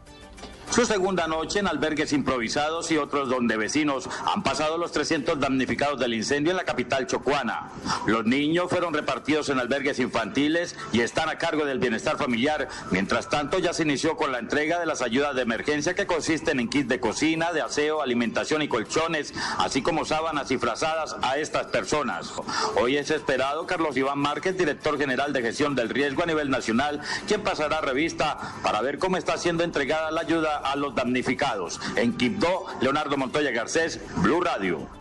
Su 0.70 0.84
segunda 0.84 1.26
noche 1.26 1.58
en 1.58 1.66
albergues 1.66 2.12
improvisados 2.12 2.90
y 2.92 2.98
otros 2.98 3.28
donde 3.28 3.56
vecinos 3.56 4.08
han 4.24 4.42
pasado 4.42 4.78
los 4.78 4.92
300 4.92 5.40
damnificados 5.40 5.98
del 5.98 6.14
incendio 6.14 6.52
en 6.52 6.56
la 6.56 6.64
capital 6.64 7.06
chocuana. 7.06 7.70
Los 8.06 8.26
niños 8.26 8.68
fueron 8.70 8.94
repartidos 8.94 9.48
en 9.48 9.58
albergues 9.58 9.98
infantiles 9.98 10.76
y 10.92 11.00
están 11.00 11.30
a 11.30 11.38
cargo 11.38 11.64
del 11.64 11.80
bienestar 11.80 12.16
familiar. 12.16 12.68
Mientras 12.92 13.28
tanto, 13.28 13.58
ya 13.58 13.72
se 13.72 13.82
inició 13.82 14.16
con 14.16 14.30
la 14.30 14.38
entrega 14.38 14.78
de 14.78 14.86
las 14.86 15.02
ayudas 15.02 15.34
de 15.34 15.42
emergencia 15.42 15.94
que 15.94 16.06
consisten 16.06 16.60
en 16.60 16.68
kits 16.68 16.88
de 16.88 17.00
cocina, 17.00 17.52
de 17.52 17.62
aseo, 17.62 18.00
alimentación 18.00 18.62
y 18.62 18.68
colchones, 18.68 19.34
así 19.58 19.82
como 19.82 20.04
sábanas 20.04 20.50
y 20.52 20.58
frazadas 20.58 21.16
a 21.22 21.38
estas 21.38 21.66
personas. 21.66 22.32
Hoy 22.76 22.98
es 22.98 23.10
esperado 23.10 23.66
Carlos 23.66 23.96
Iván 23.96 24.18
Márquez, 24.18 24.56
director 24.56 24.96
general 24.96 25.32
de 25.32 25.42
gestión 25.42 25.74
del 25.74 25.88
riesgo 25.88 26.22
a 26.22 26.26
nivel 26.26 26.50
nacional, 26.50 27.00
quien 27.26 27.42
pasará 27.42 27.80
revista 27.80 28.38
para 28.62 28.80
ver 28.80 28.98
cómo 28.98 29.16
está 29.16 29.38
siendo 29.38 29.64
entregada 29.64 30.12
la 30.12 30.20
ayuda 30.20 30.57
a 30.58 30.76
los 30.76 30.94
damnificados. 30.94 31.80
En 31.96 32.16
Quibdó, 32.16 32.66
Leonardo 32.80 33.16
Montoya 33.16 33.50
Garcés, 33.50 34.00
Blue 34.16 34.40
Radio. 34.40 34.97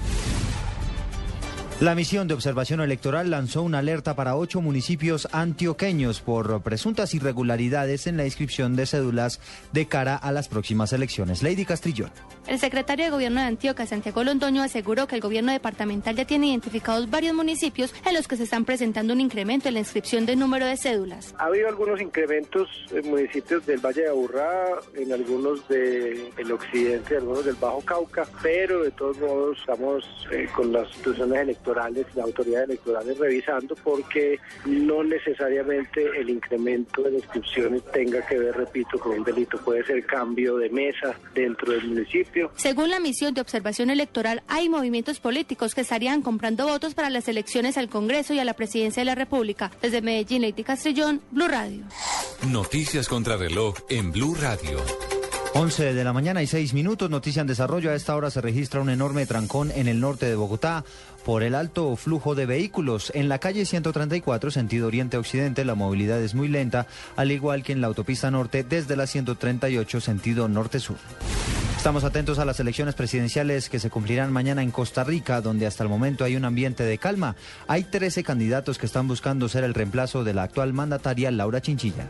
La 1.80 1.94
misión 1.94 2.28
de 2.28 2.34
observación 2.34 2.82
electoral 2.82 3.30
lanzó 3.30 3.62
una 3.62 3.78
alerta 3.78 4.16
para 4.16 4.36
ocho 4.36 4.62
municipios 4.62 5.28
antioqueños 5.32 6.22
por 6.22 6.64
presuntas 6.64 7.14
irregularidades 7.14 8.08
en 8.08 8.18
la 8.18 8.26
inscripción 8.26 8.76
de 8.76 8.88
cédulas 8.88 9.40
de 9.74 9.86
cara 9.86 10.16
a 10.16 10.32
las 10.32 10.48
próximas 10.48 10.92
elecciones. 10.92 11.44
Lady 11.44 11.66
Castrillón. 11.66 12.10
El 12.48 12.58
secretario 12.58 13.06
de 13.06 13.12
Gobierno 13.12 13.42
de 13.42 13.46
Antioquia, 13.46 13.86
Santiago 13.86 14.24
Londoño, 14.24 14.64
aseguró 14.64 15.06
que 15.06 15.14
el 15.14 15.22
gobierno 15.22 15.52
departamental 15.52 16.16
ya 16.16 16.26
tiene 16.26 16.48
identificados 16.48 17.12
varios 17.12 17.36
municipios 17.36 17.94
en 18.06 18.16
los 18.16 18.28
que 18.28 18.38
se 18.38 18.46
están 18.46 18.66
presentando 18.66 19.14
un 19.14 19.22
incremento 19.22 19.68
en 19.68 19.76
la 19.76 19.82
inscripción 19.82 20.26
del 20.26 20.40
número 20.40 20.66
de 20.66 20.78
cédulas. 20.78 21.36
Ha 21.38 21.46
habido 21.46 21.68
algunos 21.68 22.02
incrementos 22.02 22.70
en 22.90 23.08
municipios 23.08 23.64
del 23.68 23.86
Valle 23.86 24.02
de 24.02 24.10
Aburrá, 24.10 24.80
en 24.96 25.14
algunos 25.14 25.68
del 25.68 26.52
occidente, 26.52 27.18
algunos 27.18 27.46
del 27.46 27.56
Bajo 27.56 27.82
Cauca, 27.82 28.26
pero 28.42 28.82
de 28.82 28.92
todos 28.92 29.20
modos 29.20 29.60
estamos 29.60 30.04
eh, 30.32 30.48
con 30.56 30.72
las 30.72 30.88
instituciones 30.88 31.42
electorales, 31.42 31.67
las 31.76 32.18
autoridades 32.18 32.70
electorales 32.70 33.18
revisando 33.18 33.76
porque 33.84 34.40
no 34.66 35.04
necesariamente 35.04 36.06
el 36.20 36.30
incremento 36.30 37.04
de 37.04 37.16
inscripciones 37.16 37.84
tenga 37.92 38.26
que 38.26 38.38
ver, 38.38 38.56
repito, 38.56 39.00
con 39.00 39.20
un 39.20 39.24
delito. 39.24 39.58
Puede 39.58 39.84
ser 39.86 40.06
cambio 40.06 40.58
de 40.58 40.70
mesa 40.70 41.16
dentro 41.34 41.72
del 41.72 41.86
municipio 41.88 42.08
según 42.56 42.90
la 42.90 43.00
misión 43.00 43.34
de 43.34 43.42
observación 43.42 43.90
electoral, 43.90 44.44
hay 44.48 44.70
movimientos 44.70 45.20
políticos 45.20 45.76
que 45.76 45.82
estarían 45.82 46.22
comprando 46.22 46.68
votos 46.68 46.94
para 46.94 47.10
las 47.10 47.28
elecciones 47.28 47.78
al 47.78 47.90
Congreso 47.90 48.34
y 48.34 48.40
a 48.40 48.46
la 48.46 48.54
presidencia 48.54 49.02
de 49.02 49.06
la 49.06 49.16
República. 49.16 49.72
Desde 49.82 50.02
Medellín, 50.02 50.42
Lady 50.42 50.64
Castrillón, 50.64 51.22
Blue 51.32 51.48
Radio. 51.48 51.84
Noticias 52.50 53.08
contra 53.08 53.38
reloj 53.38 53.76
en 53.90 54.12
Blue 54.12 54.36
Radio. 54.36 54.80
11 55.54 55.94
de 55.94 56.04
la 56.04 56.14
mañana 56.14 56.44
y 56.44 56.48
6 56.48 56.74
minutos, 56.74 57.10
noticia 57.10 57.42
en 57.42 57.48
desarrollo. 57.48 57.90
A 57.90 57.96
esta 57.96 58.16
hora 58.16 58.30
se 58.30 58.42
registra 58.42 58.80
un 58.80 58.90
enorme 58.90 59.26
trancón 59.26 59.72
en 59.72 59.88
el 59.88 60.00
norte 60.00 60.28
de 60.28 60.36
Bogotá 60.36 60.84
por 61.28 61.44
el 61.44 61.56
alto 61.56 61.94
flujo 61.98 62.36
de 62.36 62.46
vehículos. 62.46 63.12
En 63.14 63.28
la 63.28 63.38
calle 63.38 63.66
134, 63.66 64.50
sentido 64.50 64.88
oriente-occidente, 64.88 65.66
la 65.66 65.76
movilidad 65.76 66.22
es 66.22 66.34
muy 66.34 66.48
lenta, 66.48 66.88
al 67.18 67.34
igual 67.34 67.64
que 67.64 67.74
en 67.74 67.82
la 67.82 67.88
autopista 67.88 68.32
norte 68.32 68.64
desde 68.64 68.96
la 68.96 69.08
138, 69.08 70.00
sentido 70.00 70.48
norte-sur. 70.48 70.96
Estamos 71.76 72.06
atentos 72.06 72.40
a 72.40 72.46
las 72.46 72.62
elecciones 72.62 72.96
presidenciales 72.96 73.68
que 73.68 73.80
se 73.80 73.90
cumplirán 73.90 74.32
mañana 74.32 74.64
en 74.64 74.72
Costa 74.72 75.04
Rica, 75.04 75.42
donde 75.42 75.68
hasta 75.68 75.84
el 75.84 75.90
momento 75.90 76.24
hay 76.24 76.38
un 76.38 76.46
ambiente 76.46 76.84
de 76.84 76.98
calma. 76.98 77.36
Hay 77.68 77.84
13 77.84 78.24
candidatos 78.24 78.78
que 78.78 78.86
están 78.86 79.10
buscando 79.10 79.50
ser 79.50 79.66
el 79.66 79.74
reemplazo 79.74 80.24
de 80.24 80.34
la 80.34 80.44
actual 80.44 80.72
mandataria 80.72 81.30
Laura 81.30 81.60
Chinchilla. 81.60 82.08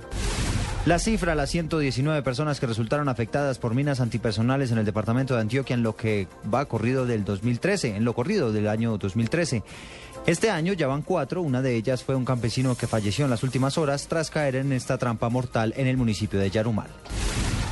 La 0.85 0.99
cifra, 0.99 1.35
las 1.35 1.49
119 1.49 2.21
personas 2.21 2.59
que 2.59 2.65
resultaron 2.65 3.09
afectadas 3.09 3.59
por 3.59 3.73
minas 3.73 3.99
antipersonales 3.99 4.71
en 4.71 4.77
el 4.77 4.85
departamento 4.85 5.35
de 5.35 5.41
Antioquia 5.41 5.73
en 5.73 5.83
lo 5.83 5.95
que 5.97 6.27
va 6.53 6.65
corrido 6.65 7.05
del 7.05 7.25
2013, 7.25 7.97
en 7.97 8.05
lo 8.05 8.13
corrido 8.13 8.53
del 8.53 8.69
año 8.69 8.97
2013. 8.97 9.63
Este 10.25 10.49
año 10.49 10.73
ya 10.73 10.87
van 10.87 11.01
cuatro, 11.01 11.41
una 11.41 11.61
de 11.61 11.75
ellas 11.75 12.03
fue 12.03 12.15
un 12.15 12.25
campesino 12.25 12.75
que 12.75 12.87
falleció 12.87 13.25
en 13.25 13.31
las 13.31 13.43
últimas 13.43 13.77
horas 13.77 14.07
tras 14.07 14.29
caer 14.29 14.55
en 14.55 14.71
esta 14.71 14.97
trampa 14.97 15.29
mortal 15.29 15.73
en 15.77 15.87
el 15.87 15.97
municipio 15.97 16.39
de 16.39 16.49
Yarumal. 16.49 16.89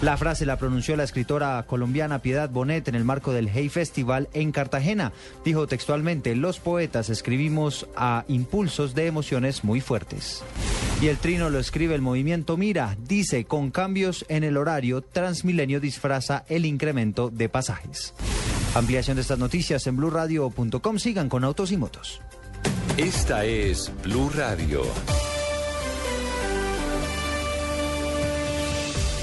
La 0.01 0.17
frase 0.17 0.45
la 0.45 0.57
pronunció 0.57 0.95
la 0.97 1.03
escritora 1.03 1.63
colombiana 1.63 2.19
Piedad 2.19 2.49
Bonet 2.49 2.87
en 2.87 2.95
el 2.95 3.05
marco 3.05 3.31
del 3.31 3.49
Hey 3.49 3.69
Festival 3.69 4.27
en 4.33 4.51
Cartagena. 4.51 5.13
Dijo 5.43 5.67
textualmente, 5.67 6.35
los 6.35 6.59
poetas 6.59 7.09
escribimos 7.09 7.87
a 7.95 8.25
impulsos 8.27 8.93
de 8.93 9.07
emociones 9.07 9.63
muy 9.63 9.79
fuertes. 9.79 10.43
Y 11.01 11.07
el 11.07 11.17
trino 11.17 11.49
lo 11.49 11.59
escribe 11.59 11.95
el 11.95 12.01
movimiento 12.01 12.57
Mira. 12.57 12.97
Dice, 13.07 13.45
con 13.45 13.71
cambios 13.71 14.25
en 14.27 14.43
el 14.43 14.57
horario, 14.57 15.01
Transmilenio 15.01 15.79
disfraza 15.79 16.43
el 16.49 16.65
incremento 16.65 17.29
de 17.29 17.49
pasajes. 17.49 18.13
Ampliación 18.75 19.15
de 19.15 19.21
estas 19.21 19.39
noticias 19.39 19.87
en 19.87 19.95
blurradio.com. 19.95 20.99
Sigan 20.99 21.29
con 21.29 21.45
Autos 21.45 21.71
y 21.71 21.77
Motos. 21.77 22.21
Esta 22.97 23.45
es 23.45 23.91
Blue 24.03 24.29
Radio. 24.35 24.83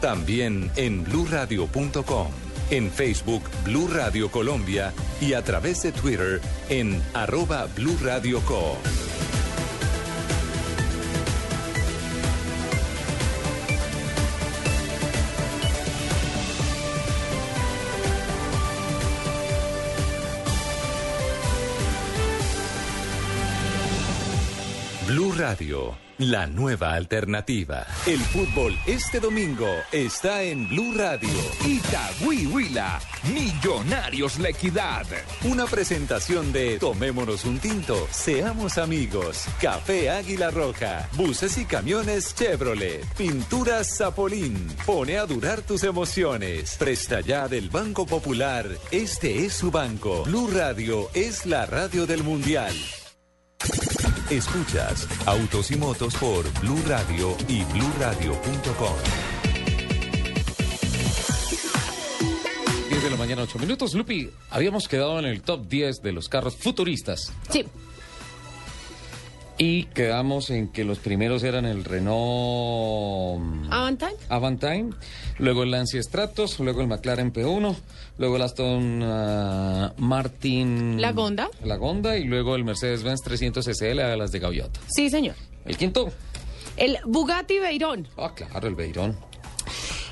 También 0.00 0.70
en 0.76 1.04
bluradio.com, 1.04 2.28
en 2.70 2.90
Facebook 2.90 3.42
Blue 3.64 3.88
Radio 3.88 4.30
Colombia 4.30 4.92
y 5.20 5.32
a 5.34 5.42
través 5.42 5.82
de 5.82 5.92
Twitter 5.92 6.40
en 6.68 7.02
arroba. 7.14 7.66
Radio, 25.36 25.96
la 26.18 26.46
nueva 26.46 26.94
alternativa. 26.94 27.84
El 28.06 28.20
fútbol 28.20 28.78
este 28.86 29.18
domingo 29.18 29.66
está 29.90 30.44
en 30.44 30.68
Blue 30.68 30.94
Radio. 30.96 31.28
Itagüí 31.66 32.46
Huila, 32.46 33.00
Millonarios 33.32 34.38
La 34.38 34.50
Equidad. 34.50 35.06
Una 35.42 35.66
presentación 35.66 36.52
de 36.52 36.78
Tomémonos 36.78 37.44
un 37.44 37.58
tinto, 37.58 38.06
seamos 38.12 38.78
amigos. 38.78 39.46
Café 39.60 40.10
Águila 40.10 40.52
Roja, 40.52 41.08
buses 41.14 41.58
y 41.58 41.64
camiones 41.64 42.34
Chevrolet, 42.36 43.04
pinturas 43.16 43.96
Zapolín. 43.96 44.68
Pone 44.86 45.18
a 45.18 45.26
durar 45.26 45.62
tus 45.62 45.82
emociones. 45.82 46.76
Presta 46.78 47.20
ya 47.22 47.48
del 47.48 47.70
Banco 47.70 48.06
Popular. 48.06 48.68
Este 48.92 49.44
es 49.44 49.54
su 49.54 49.72
banco. 49.72 50.22
Blue 50.24 50.48
Radio 50.52 51.10
es 51.12 51.44
la 51.44 51.66
radio 51.66 52.06
del 52.06 52.22
Mundial. 52.22 52.74
Escuchas 54.36 55.06
Autos 55.26 55.70
y 55.70 55.76
Motos 55.76 56.16
por 56.16 56.42
Blue 56.60 56.82
Radio 56.88 57.36
y 57.46 57.62
bluradio.com. 57.66 58.96
10 62.88 63.02
de 63.04 63.10
la 63.10 63.16
mañana, 63.16 63.42
8 63.42 63.60
minutos. 63.60 63.94
Lupi, 63.94 64.28
habíamos 64.50 64.88
quedado 64.88 65.20
en 65.20 65.26
el 65.26 65.42
top 65.42 65.68
10 65.68 66.02
de 66.02 66.12
los 66.12 66.28
carros 66.28 66.56
futuristas. 66.56 67.32
Sí. 67.48 67.64
Y 69.56 69.84
quedamos 69.84 70.50
en 70.50 70.68
que 70.68 70.82
los 70.82 70.98
primeros 70.98 71.44
eran 71.44 71.64
el 71.64 71.84
Renault 71.84 73.40
Avantime. 73.70 74.14
Avantime, 74.28 74.90
luego 75.38 75.62
el 75.62 75.70
Lancia 75.70 76.02
Stratos, 76.02 76.58
luego 76.58 76.80
el 76.80 76.88
McLaren 76.88 77.32
P1, 77.32 77.76
luego 78.18 78.36
el 78.36 78.42
Aston 78.42 79.00
ah, 79.04 79.92
Martin 79.96 81.00
La 81.00 81.12
Gonda. 81.12 81.48
La 81.62 81.76
Gonda 81.76 82.16
y 82.16 82.24
luego 82.24 82.56
el 82.56 82.64
Mercedes-Benz 82.64 83.20
300 83.22 83.64
SL 83.64 84.00
a 84.00 84.16
las 84.16 84.32
de 84.32 84.40
Gaviota. 84.40 84.80
Sí, 84.88 85.08
señor. 85.08 85.36
El 85.64 85.76
quinto. 85.76 86.10
El 86.76 86.98
Bugatti 87.06 87.60
Veyron. 87.60 88.08
Ah, 88.16 88.32
claro, 88.34 88.66
el 88.66 88.74
Veyron. 88.74 89.16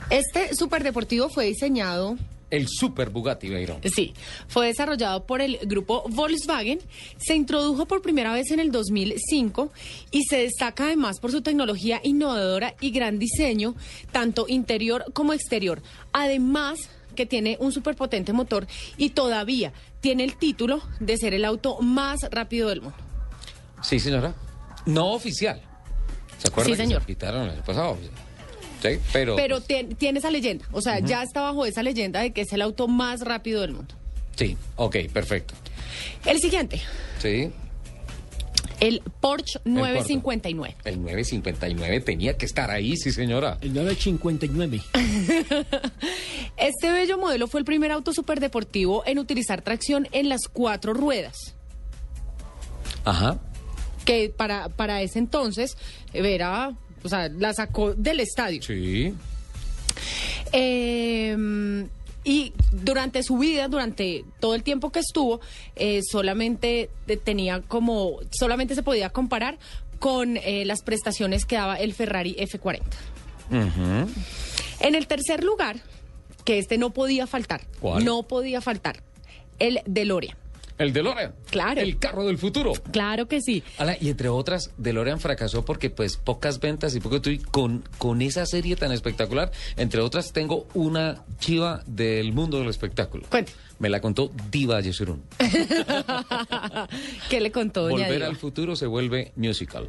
Este 0.09 0.55
superdeportivo 0.55 1.29
fue 1.29 1.47
diseñado 1.47 2.17
El 2.53 2.69
Super 2.69 3.09
Bugatti 3.11 3.49
Veyron. 3.49 3.81
Sí, 3.93 4.13
fue 4.47 4.67
desarrollado 4.67 5.25
por 5.27 5.41
el 5.41 5.59
grupo 5.63 6.05
Volkswagen, 6.09 6.79
se 7.17 7.35
introdujo 7.35 7.87
por 7.87 8.03
primera 8.03 8.33
vez 8.35 8.51
en 8.51 8.61
el 8.61 8.71
2005 8.71 9.73
y 10.11 10.23
se 10.25 10.37
destaca 10.37 10.85
además 10.85 11.19
por 11.19 11.31
su 11.31 11.41
tecnología 11.43 12.01
innovadora 12.05 12.75
y 12.81 12.91
gran 12.91 13.19
diseño, 13.19 13.75
tanto 14.13 14.45
interior 14.49 15.07
como 15.15 15.33
exterior. 15.33 15.83
Además 16.13 16.91
que 17.17 17.25
tiene 17.27 17.57
un 17.59 17.73
superpotente 17.73 18.33
motor 18.35 18.67
y 18.99 19.11
todavía 19.11 19.73
tiene 20.01 20.23
el 20.25 20.37
título 20.37 20.83
de 21.01 21.17
ser 21.17 21.33
el 21.35 21.45
auto 21.47 21.79
más 21.81 22.21
rápido 22.31 22.69
del 22.69 22.83
mundo. 22.83 22.97
Sí, 23.83 23.99
señora. 23.99 24.35
No 24.85 25.13
oficial. 25.13 25.61
¿Se 26.39 26.49
acuerdan 26.49 26.73
Sí, 26.75 26.77
que 26.79 26.87
señor. 26.87 27.01
se 27.03 27.07
quitaron 27.07 27.49
el 27.49 27.61
pasado? 27.63 27.97
Sí, 28.83 28.99
pero... 29.13 29.37
Pero 29.37 29.61
tien- 29.63 29.97
tiene 29.97 30.19
esa 30.19 30.31
leyenda, 30.31 30.67
o 30.73 30.83
sea, 30.83 30.99
ya 30.99 31.23
está 31.23 31.41
bajo 31.43 31.65
esa 31.67 31.83
leyenda 31.83 32.21
de 32.21 32.33
que 32.33 32.41
es 32.43 32.53
el 32.53 32.63
auto 32.63 32.89
más 32.89 33.21
rápido 33.21 33.61
del 33.61 33.73
mundo. 33.73 33.95
Sí, 34.37 34.57
ok, 34.77 34.97
perfecto. 35.13 35.55
El 36.27 36.41
siguiente, 36.41 36.81
Sí, 37.21 37.51
el 38.81 39.01
Porsche 39.21 39.61
Porsche. 39.61 39.61
959. 39.71 40.77
el 40.85 41.01
959 41.03 42.01
tenía 42.01 42.37
que 42.37 42.45
estar 42.47 42.71
ahí, 42.73 42.97
sí, 42.97 43.13
señora. 43.13 43.57
El 43.61 43.73
959. 43.75 44.81
Este 46.57 46.91
bello 46.91 47.19
modelo 47.19 47.47
fue 47.47 47.61
el 47.61 47.65
primer 47.65 47.93
auto 47.93 48.13
superdeportivo 48.13 49.03
en 49.07 49.19
utilizar 49.19 49.63
tracción 49.63 50.09
en 50.13 50.29
las 50.29 50.43
cuatro 50.53 50.95
ruedas, 50.95 51.55
Ajá. 53.05 53.39
que 54.05 54.33
para, 54.37 54.69
para 54.69 55.01
ese 55.03 55.19
entonces 55.19 55.77
era, 56.13 56.73
o 57.03 57.09
sea, 57.09 57.29
la 57.29 57.53
sacó 57.55 57.95
del 57.95 58.21
estadio. 58.21 58.63
Sí. 58.63 59.15
Eh, 60.53 61.37
y 62.25 62.53
durante 62.71 63.23
su 63.23 63.39
vida, 63.39 63.69
durante 63.69 64.25
todo 64.39 64.55
el 64.55 64.63
tiempo 64.63 64.91
que 64.93 65.01
estuvo, 65.01 65.41
eh, 65.75 66.01
solamente 66.09 66.91
tenía 67.25 67.61
como, 67.63 68.21
solamente 68.31 68.75
se 68.75 68.83
podía 68.83 69.11
comparar 69.11 69.59
con 69.99 70.37
eh, 70.37 70.65
las 70.65 70.83
prestaciones 70.83 71.45
que 71.45 71.57
daba 71.57 71.77
el 71.77 71.95
Ferrari 71.95 72.37
F40. 72.39 72.81
Ujú. 73.51 74.11
En 74.81 74.95
el 74.95 75.07
tercer 75.07 75.43
lugar, 75.43 75.77
que 76.45 76.59
este 76.59 76.79
no 76.79 76.91
podía 76.91 77.27
faltar, 77.27 77.67
¿Cuál? 77.81 78.05
no 78.05 78.23
podía 78.23 78.61
faltar, 78.61 79.03
el 79.59 79.81
DeLorean. 79.87 80.37
El 80.83 80.93
DeLorean. 80.93 81.35
Claro. 81.51 81.81
El 81.81 81.99
carro 81.99 82.27
del 82.27 82.39
futuro. 82.39 82.73
Claro 82.91 83.29
que 83.29 83.41
sí. 83.41 83.63
Ala, 83.79 83.97
y 84.01 84.09
entre 84.11 84.29
otras, 84.29 84.71
DeLorean 84.79 85.21
fracasó 85.21 85.65
porque 85.65 85.91
pues 85.91 86.17
pocas 86.17 86.59
ventas 86.61 86.95
y 86.97 87.01
poco 87.01 87.21
con, 87.51 87.85
con 87.99 88.21
esa 88.23 88.47
serie 88.47 88.75
tan 88.77 88.91
espectacular. 88.93 89.53
Entre 89.77 90.01
otras, 90.01 90.33
tengo 90.33 90.67
una 90.75 91.25
chiva 91.39 91.83
del 91.87 92.33
mundo 92.33 92.59
del 92.59 92.69
espectáculo. 92.69 93.27
Cuente. 93.31 93.53
Me 93.79 93.89
la 93.89 94.01
contó 94.01 94.31
Diva 94.51 94.81
Yesurún. 94.81 95.23
¿Qué 97.31 97.41
le 97.41 97.51
contó 97.53 97.83
doña 97.83 97.97
Volver 98.05 98.13
Diva? 98.15 98.27
al 98.27 98.37
futuro 98.37 98.77
se 98.77 98.87
vuelve 98.87 99.33
musical. 99.37 99.89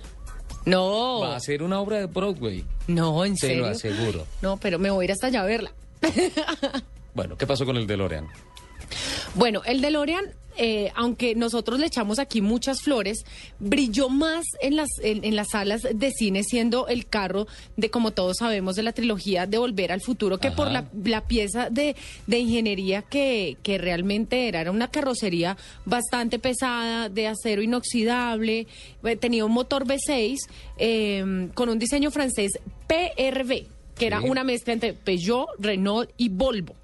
No. 0.65 1.19
Va 1.21 1.35
a 1.35 1.39
ser 1.39 1.61
una 1.63 1.79
obra 1.79 1.97
de 1.99 2.05
Broadway. 2.05 2.63
No, 2.87 3.25
¿en 3.25 3.35
Se 3.37 3.47
serio? 3.47 3.63
lo 3.63 3.69
aseguro. 3.69 4.25
No, 4.41 4.57
pero 4.57 4.79
me 4.79 4.89
voy 4.91 5.03
a 5.03 5.05
ir 5.05 5.11
hasta 5.11 5.27
allá 5.27 5.41
a 5.41 5.45
verla. 5.45 5.71
Bueno, 7.15 7.37
¿qué 7.37 7.45
pasó 7.45 7.63
con 7.63 7.77
el 7.77 7.85
DeLorean? 7.85 8.27
Bueno, 9.35 9.61
el 9.65 9.81
DeLorean, 9.81 10.33
eh, 10.57 10.91
aunque 10.95 11.35
nosotros 11.35 11.79
le 11.79 11.87
echamos 11.87 12.19
aquí 12.19 12.41
muchas 12.41 12.81
flores, 12.81 13.25
brilló 13.59 14.09
más 14.09 14.43
en 14.61 14.75
las, 14.75 14.87
en, 15.01 15.23
en 15.23 15.35
las 15.35 15.49
salas 15.51 15.81
de 15.83 16.11
cine 16.11 16.43
siendo 16.43 16.87
el 16.87 17.05
carro 17.07 17.47
de, 17.77 17.89
como 17.89 18.11
todos 18.11 18.37
sabemos, 18.37 18.75
de 18.75 18.83
la 18.83 18.91
trilogía 18.93 19.45
de 19.45 19.57
Volver 19.57 19.91
al 19.91 20.01
Futuro, 20.01 20.37
que 20.37 20.51
por 20.51 20.71
la, 20.71 20.89
la 21.03 21.21
pieza 21.27 21.69
de, 21.69 21.95
de 22.27 22.39
ingeniería 22.39 23.01
que, 23.01 23.57
que 23.63 23.77
realmente 23.77 24.47
era. 24.47 24.61
Era 24.61 24.71
una 24.71 24.89
carrocería 24.89 25.57
bastante 25.85 26.39
pesada, 26.39 27.09
de 27.09 27.27
acero 27.27 27.61
inoxidable, 27.61 28.67
eh, 29.03 29.15
tenía 29.15 29.45
un 29.45 29.51
motor 29.51 29.85
V6 29.85 30.37
eh, 30.77 31.49
con 31.53 31.69
un 31.69 31.79
diseño 31.79 32.11
francés 32.11 32.51
PRV, 32.87 33.65
que 33.97 34.07
era 34.07 34.19
Sí. 34.21 34.27
una 34.27 34.43
mezcla 34.43 34.73
entre 34.73 34.93
Peugeot, 34.93 35.47
Renault 35.59 36.09
y 36.17 36.29
Volvo. 36.29 36.75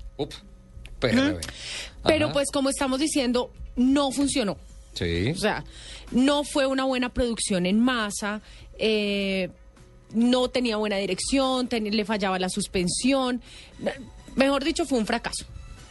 PRV. 1.00 1.40
Pero 2.04 2.26
Ajá. 2.26 2.34
pues 2.34 2.50
como 2.52 2.70
estamos 2.70 3.00
diciendo, 3.00 3.52
no 3.76 4.12
funcionó. 4.12 4.58
Sí. 4.94 5.32
O 5.32 5.38
sea, 5.38 5.64
no 6.12 6.44
fue 6.44 6.66
una 6.66 6.84
buena 6.86 7.10
producción 7.10 7.66
en 7.66 7.80
masa, 7.80 8.42
eh, 8.78 9.50
no 10.14 10.48
tenía 10.50 10.78
buena 10.78 10.98
dirección, 10.98 11.68
ten- 11.68 11.96
le 11.96 12.06
fallaba 12.06 12.40
la 12.40 12.50
suspensión. 12.50 13.42
Mejor 14.36 14.64
dicho, 14.64 14.86
fue 14.86 14.98
un 14.98 15.06
fracaso. 15.06 15.46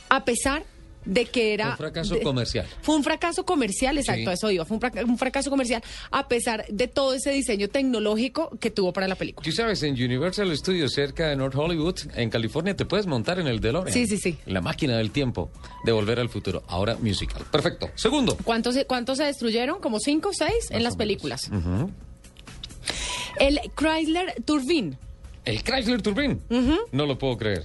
A 0.09 0.24
pesar 0.24 0.64
de 1.09 1.25
que 1.25 1.55
era... 1.55 1.71
Un 1.71 1.77
fracaso 1.79 2.15
de- 2.15 2.23
comercial. 2.23 2.67
Fue 2.83 2.95
un 2.95 3.03
fracaso 3.03 3.45
comercial, 3.45 3.97
exacto, 3.97 4.21
Sí. 4.25 4.29
a 4.29 4.33
eso 4.35 4.51
iba. 4.51 4.65
Fue 4.67 4.75
un, 4.77 4.81
fraca- 4.81 5.05
un 5.05 5.17
fracaso 5.19 5.49
comercial 5.51 5.83
a 6.11 6.29
pesar 6.29 6.67
de 6.69 6.87
todo 6.87 7.15
ese 7.15 7.31
diseño 7.31 7.69
tecnológico 7.69 8.51
que 8.61 8.71
tuvo 8.71 8.93
para 8.93 9.09
la 9.09 9.15
película. 9.15 9.43
Tú 9.45 9.51
sabes, 9.53 9.83
en 9.83 9.95
Universal 9.95 10.55
Studios, 10.57 10.93
cerca 10.93 11.29
de 11.29 11.37
North 11.37 11.55
Hollywood, 11.57 11.97
en 12.15 12.29
California, 12.29 12.77
te 12.77 12.85
puedes 12.85 13.07
montar 13.07 13.39
en 13.41 13.47
el 13.47 13.61
DeLorean. 13.61 13.93
Sí, 13.95 14.07
sí, 14.07 14.19
sí. 14.19 14.37
La 14.47 14.61
máquina 14.61 14.97
del 14.99 15.11
tiempo 15.11 15.51
de 15.85 15.93
volver 15.93 16.21
al 16.21 16.29
futuro. 16.29 16.63
Ahora 16.69 16.97
musical. 17.01 17.43
Perfecto. 17.51 17.91
Segundo. 17.95 18.37
¿Cuántos, 18.45 18.75
se- 18.75 18.85
¿Cuántos 18.85 19.17
se 19.19 19.25
destruyeron? 19.25 19.81
¿Como 19.81 19.99
cinco 20.01 20.29
o 20.29 20.33
seis 20.35 20.71
en 20.71 20.83
las 20.83 20.97
películas? 20.97 21.51
El 23.39 23.61
Chrysler 23.77 24.35
Turbine. 24.45 24.99
El 25.45 25.63
Chrysler 25.63 26.03
Turbine. 26.03 26.39
No 26.93 27.07
lo 27.07 27.19
puedo 27.19 27.37
creer. 27.39 27.65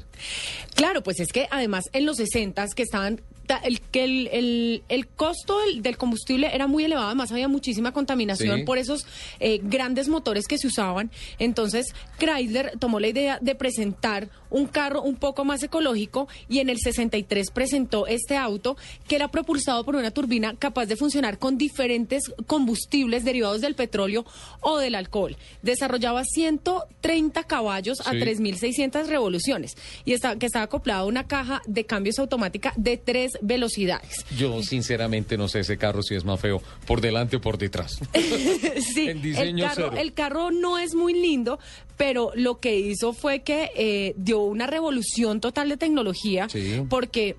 Claro, 0.75 1.03
pues 1.03 1.19
es 1.19 1.31
que 1.31 1.47
además 1.51 1.85
en 1.93 2.05
los 2.05 2.17
60 2.17 2.65
que 2.75 2.83
estaban 2.83 3.17
ta- 3.17 3.23
el 3.63 3.81
que 3.81 4.03
el, 4.03 4.29
el, 4.31 4.83
el 4.89 5.07
costo 5.07 5.59
del, 5.59 5.81
del 5.81 5.97
combustible 5.97 6.49
era 6.53 6.67
muy 6.67 6.85
elevado, 6.85 7.07
además 7.07 7.31
había 7.31 7.47
muchísima 7.47 7.91
contaminación 7.91 8.59
Sí. 8.59 8.63
por 8.63 8.77
esos 8.77 9.05
eh, 9.39 9.59
grandes 9.63 10.07
motores 10.07 10.47
que 10.47 10.57
se 10.57 10.67
usaban. 10.67 11.11
Entonces, 11.39 11.93
Chrysler 12.19 12.73
tomó 12.79 12.99
la 12.99 13.07
idea 13.07 13.39
de 13.41 13.55
presentar 13.55 14.29
un 14.53 14.67
carro 14.67 15.01
un 15.01 15.15
poco 15.17 15.43
más 15.43 15.61
ecológico 15.63 16.29
y 16.47 16.59
en 16.59 16.69
el 16.69 16.79
63 16.79 17.51
presentó 17.51 18.07
este 18.07 18.37
auto 18.37 18.77
que 19.07 19.15
era 19.17 19.27
propulsado 19.29 19.83
por 19.83 19.95
una 19.97 20.11
turbina 20.11 20.55
capaz 20.57 20.85
de 20.85 20.95
funcionar 20.95 21.39
con 21.39 21.57
diferentes 21.57 22.23
combustibles 22.47 23.25
derivados 23.25 23.59
del 23.61 23.75
petróleo 23.75 24.25
o 24.61 24.77
del 24.77 24.95
alcohol. 24.95 25.35
Desarrollaba 25.61 26.23
130 26.23 27.43
caballos 27.43 27.99
a 28.05 28.11
Sí. 28.11 28.19
3.600 28.19 29.07
revoluciones 29.07 29.75
y 30.05 30.13
está, 30.13 30.37
que 30.37 30.45
estaba 30.45 30.65
acoplado 30.65 31.01
a 31.01 31.05
una 31.07 31.25
caja 31.27 31.61
de 31.65 31.85
cambios 31.85 32.19
automática 32.19 32.73
de 32.77 32.97
tres 32.97 33.31
velocidades. 33.41 34.23
Yo 34.37 34.61
sinceramente 34.61 35.35
no 35.35 35.47
sé 35.47 35.61
ese 35.61 35.77
carro 35.77 36.03
si 36.03 36.13
es 36.15 36.23
más 36.23 36.39
feo, 36.39 36.61
por 36.85 37.01
delante 37.01 37.37
o 37.37 37.41
por 37.41 37.57
detrás. 37.57 37.97
sí, 38.93 39.09
En 39.09 39.21
diseño 39.21 39.65
el, 39.65 39.69
carro, 39.69 39.97
el 39.97 40.13
carro 40.13 40.51
no 40.51 40.77
es 40.77 40.93
muy 40.93 41.13
lindo, 41.13 41.57
pero 41.97 42.31
lo 42.35 42.59
que 42.59 42.77
hizo 42.79 43.13
fue 43.13 43.41
que 43.41 43.71
eh, 43.75 44.13
dio 44.17 44.41
una 44.41 44.67
revolución 44.67 45.39
total 45.41 45.69
de 45.69 45.77
tecnología 45.77 46.47
Sí. 46.49 46.81
porque... 46.89 47.35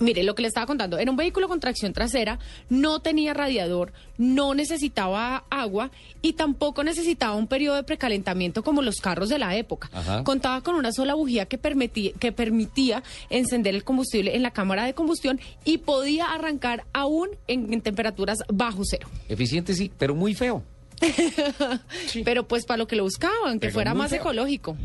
Mire, 0.00 0.24
lo 0.24 0.34
que 0.34 0.42
le 0.42 0.48
estaba 0.48 0.66
contando, 0.66 0.98
era 0.98 1.08
un 1.12 1.16
vehículo 1.16 1.46
con 1.46 1.60
tracción 1.60 1.92
trasera, 1.92 2.40
no 2.68 3.00
tenía 3.00 3.34
radiador, 3.34 3.92
no 4.18 4.52
necesitaba 4.52 5.44
agua 5.48 5.92
y 6.22 6.32
tampoco 6.32 6.82
necesitaba 6.82 7.36
un 7.36 7.46
periodo 7.46 7.76
de 7.76 7.84
precalentamiento 7.84 8.64
como 8.64 8.82
los 8.82 8.96
carros 8.96 9.28
de 9.28 9.38
la 9.38 9.54
época. 9.54 9.90
Ajá. 9.92 10.24
Contaba 10.24 10.60
con 10.62 10.74
una 10.74 10.90
sola 10.90 11.14
bujía 11.14 11.46
que 11.46 11.56
permitía, 11.56 12.12
que 12.18 12.32
permitía 12.32 13.04
encender 13.30 13.76
el 13.76 13.84
combustible 13.84 14.34
en 14.34 14.42
la 14.42 14.50
cámara 14.50 14.86
de 14.86 14.94
combustión 14.94 15.38
y 15.64 15.78
podía 15.78 16.32
arrancar 16.32 16.84
aún 16.92 17.28
en, 17.46 17.72
en 17.72 17.80
temperaturas 17.80 18.38
bajo 18.52 18.82
cero. 18.84 19.08
Eficiente 19.28 19.72
sí, 19.72 19.92
pero 19.98 20.16
muy 20.16 20.34
feo. 20.34 20.64
Pero 22.24 22.46
pues 22.46 22.64
para 22.64 22.78
lo 22.78 22.86
que 22.86 22.96
lo 22.96 23.04
buscaban, 23.04 23.54
que 23.54 23.66
Pero 23.68 23.72
fuera 23.74 23.94
más 23.94 24.10
feo. 24.10 24.20
ecológico. 24.20 24.76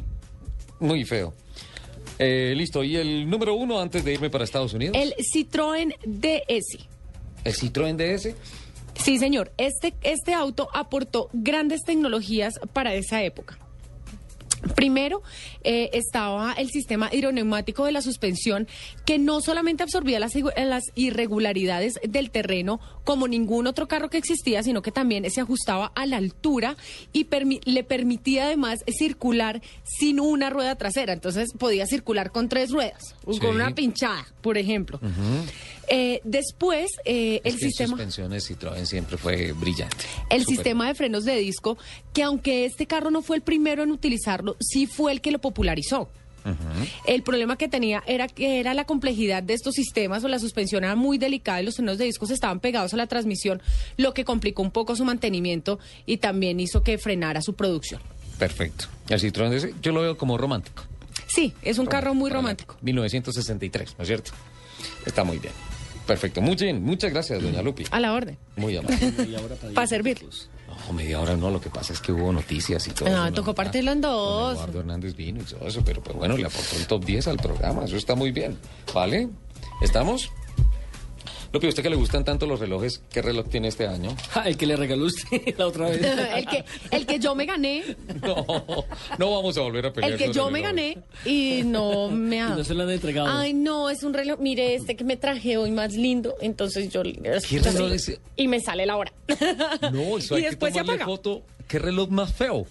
Muy 0.79 1.05
feo. 1.05 1.33
Eh, 2.19 2.53
listo, 2.55 2.83
¿y 2.83 2.95
el 2.95 3.29
número 3.29 3.53
uno 3.53 3.79
antes 3.79 4.03
de 4.03 4.13
irme 4.13 4.29
para 4.29 4.43
Estados 4.43 4.73
Unidos? 4.73 4.95
El 4.99 5.13
Citroën 5.33 5.93
DS. 6.05 6.77
¿El 7.43 7.53
Citroën 7.53 7.95
DS? 7.95 8.35
Sí, 8.95 9.19
señor. 9.19 9.51
Este, 9.57 9.93
este 10.01 10.33
auto 10.33 10.69
aportó 10.73 11.29
grandes 11.33 11.81
tecnologías 11.83 12.55
para 12.73 12.95
esa 12.95 13.23
época. 13.23 13.59
Primero 14.75 15.21
eh, 15.63 15.89
estaba 15.93 16.53
el 16.53 16.69
sistema 16.69 17.09
hidroneumático 17.13 17.85
de 17.85 17.91
la 17.91 18.01
suspensión 18.01 18.67
que 19.05 19.17
no 19.19 19.41
solamente 19.41 19.83
absorbía 19.83 20.19
las, 20.19 20.33
irregularidades 20.95 21.93
del 22.07 22.31
terreno 22.31 22.79
como 23.03 23.27
ningún 23.27 23.67
otro 23.67 23.87
carro 23.87 24.09
que 24.09 24.17
existía, 24.17 24.63
sino 24.63 24.81
que 24.81 24.91
también 24.91 25.29
se 25.29 25.41
ajustaba 25.41 25.91
a 25.95 26.05
la 26.05 26.17
altura 26.17 26.75
y 27.13 27.25
permi- 27.25 27.61
le 27.65 27.83
permitía 27.83 28.45
además 28.45 28.79
circular 28.87 29.61
sin 29.83 30.19
una 30.19 30.49
rueda 30.49 30.75
trasera. 30.75 31.13
Entonces 31.13 31.49
podía 31.57 31.85
circular 31.85 32.31
con 32.31 32.49
tres 32.49 32.71
ruedas, 32.71 33.15
Sí. 33.31 33.39
con 33.39 33.55
una 33.55 33.73
pinchada, 33.75 34.25
por 34.41 34.57
ejemplo. 34.57 34.99
Eh, 35.89 36.19
después, 36.25 36.91
eh, 37.05 37.39
el 37.45 37.53
Es 37.53 37.59
que 37.59 37.67
sistema... 37.67 37.89
suspensiones 37.91 38.49
Citroën 38.51 38.83
siempre 38.85 39.17
fue 39.17 39.53
brillante. 39.53 39.97
El 40.29 40.45
sistema 40.45 40.87
de 40.87 40.95
frenos 40.95 41.23
de 41.23 41.35
disco, 41.37 41.77
que 42.13 42.23
aunque 42.23 42.65
este 42.65 42.87
carro 42.87 43.09
no 43.09 43.21
fue 43.21 43.37
el 43.37 43.41
primero 43.41 43.83
en 43.83 43.91
utilizarlo, 43.91 44.46
sí 44.59 44.87
fue 44.87 45.11
el 45.11 45.21
que 45.21 45.31
lo 45.31 45.39
popularizó. 45.39 46.09
El 47.05 47.23
problema 47.23 47.57
que 47.57 47.67
tenía 47.67 48.03
era 48.07 48.29
que 48.29 48.61
era 48.61 48.73
la 48.73 48.85
complejidad 48.85 49.43
de 49.43 49.53
estos 49.53 49.75
sistemas 49.75 50.23
o 50.23 50.29
la 50.29 50.39
suspensión 50.39 50.85
era 50.85 50.95
muy 50.95 51.17
delicada 51.17 51.61
y 51.61 51.65
los 51.65 51.75
frenos 51.75 51.97
de 51.97 52.05
discos 52.05 52.31
estaban 52.31 52.61
pegados 52.61 52.93
a 52.93 52.97
la 52.97 53.07
transmisión, 53.07 53.61
lo 53.97 54.13
que 54.13 54.23
complicó 54.23 54.61
un 54.61 54.71
poco 54.71 54.95
su 54.95 55.03
mantenimiento 55.03 55.77
y 56.05 56.17
también 56.17 56.61
hizo 56.61 56.83
que 56.83 56.97
frenara 56.97 57.41
su 57.41 57.53
producción. 57.55 58.01
Perfecto. 58.39 58.85
El 59.09 59.19
Citroën 59.19 59.73
yo 59.81 59.91
lo 59.91 60.01
veo 60.01 60.17
como 60.17 60.37
romántico. 60.37 60.83
Sí, 61.27 61.53
es 61.63 61.79
un 61.79 61.85
carro 61.85 62.13
muy 62.13 62.29
romántico. 62.29 62.77
1963, 62.81 63.95
¿no 63.97 64.03
es 64.03 64.07
cierto? 64.07 64.31
Está 65.05 65.23
muy 65.23 65.39
bien. 65.39 65.53
Perfecto. 66.05 66.41
Muy 66.41 66.55
bien. 66.55 66.83
Muchas 66.83 67.11
gracias, 67.11 67.43
doña 67.43 67.61
Lupi. 67.61 67.83
A 67.91 67.99
la 67.99 68.13
orden. 68.13 68.37
Muy 68.55 68.77
amable. 68.77 68.97
Para 69.75 69.87
servir. 69.87 70.25
No, 70.87 70.93
media 70.93 71.19
hora 71.19 71.35
no, 71.35 71.49
lo 71.49 71.59
que 71.59 71.69
pasa 71.69 71.93
es 71.93 71.99
que 72.01 72.11
hubo 72.11 72.31
noticias 72.31 72.87
y 72.87 72.91
todo. 72.91 73.09
No, 73.09 73.25
eso, 73.25 73.33
tocó 73.35 73.51
Ah, 73.51 73.55
partirlo 73.55 73.91
en 73.91 74.01
dos. 74.01 74.53
Eduardo 74.55 74.79
Hernández 74.79 75.15
vino 75.15 75.41
y 75.41 75.43
todo 75.43 75.67
eso, 75.67 75.81
pero 75.85 76.01
pues 76.01 76.15
bueno, 76.17 76.37
le 76.37 76.45
aportó 76.45 76.75
el 76.77 76.87
top 76.87 77.03
10 77.05 77.27
al 77.27 77.37
programa, 77.37 77.83
eso 77.85 77.97
está 77.97 78.15
muy 78.15 78.31
bien. 78.31 78.57
¿Vale? 78.93 79.29
¿Estamos? 79.81 80.31
Lupi, 81.53 81.65
¿a 81.65 81.69
usted 81.69 81.83
que 81.83 81.89
le 81.89 81.95
gustan 81.95 82.23
tanto 82.25 82.45
los 82.45 82.59
relojes? 82.59 83.01
¿Qué 83.11 83.21
reloj 83.21 83.47
tiene 83.49 83.67
este 83.69 83.87
año? 83.87 84.15
Ah, 84.35 84.43
el 84.45 84.55
que 84.57 84.65
le 84.67 84.75
regaló 84.75 85.05
usted 85.05 85.55
la 85.57 85.67
otra 85.67 85.89
vez. 85.89 86.01
el, 86.35 86.45
que, 86.45 86.65
el 86.91 87.05
que 87.05 87.19
yo 87.19 87.33
me 87.35 87.45
gané, 87.45 87.83
No, 88.21 88.45
no 89.17 89.31
vamos 89.31 89.57
a 89.57 89.61
volver 89.61 89.87
a 89.87 89.93
pelear. 89.93 90.11
el 90.13 90.17
que 90.19 90.31
yo 90.31 90.51
me 90.51 90.61
gané 90.61 90.97
y 91.25 91.61
no 91.65 92.09
me 92.09 92.41
ha 92.41 92.49
Y 92.49 92.57
no 92.57 92.63
se 92.63 92.73
lo 92.73 92.83
han 92.83 92.89
entregado. 92.91 93.29
Ay, 93.29 93.53
no, 93.53 93.89
es 93.89 94.03
un 94.03 94.13
reloj. 94.13 94.39
Mire, 94.39 94.75
este 94.75 94.95
que 94.95 95.03
me 95.03 95.17
traje 95.17 95.57
hoy 95.57 95.71
más 95.71 95.93
lindo. 95.93 96.35
Entonces 96.41 96.89
yo. 96.89 97.01
¿Qué 97.03 97.59
reloj 97.59 97.91
es? 97.93 98.19
Y 98.35 98.47
me 98.47 98.59
sale 98.59 98.85
la 98.85 98.97
hora. 98.97 99.11
No, 99.91 100.17
eso 100.17 100.35
Y 100.35 100.37
hay 100.37 100.43
que 100.43 100.49
después 100.49 100.73
se 100.73 100.79
tomarle 100.81 101.01
apaga. 101.03 101.05
foto. 101.05 101.41
¿Qué 101.67 101.79
reloj 101.79 102.09
más 102.09 102.33
feo? 102.33 102.65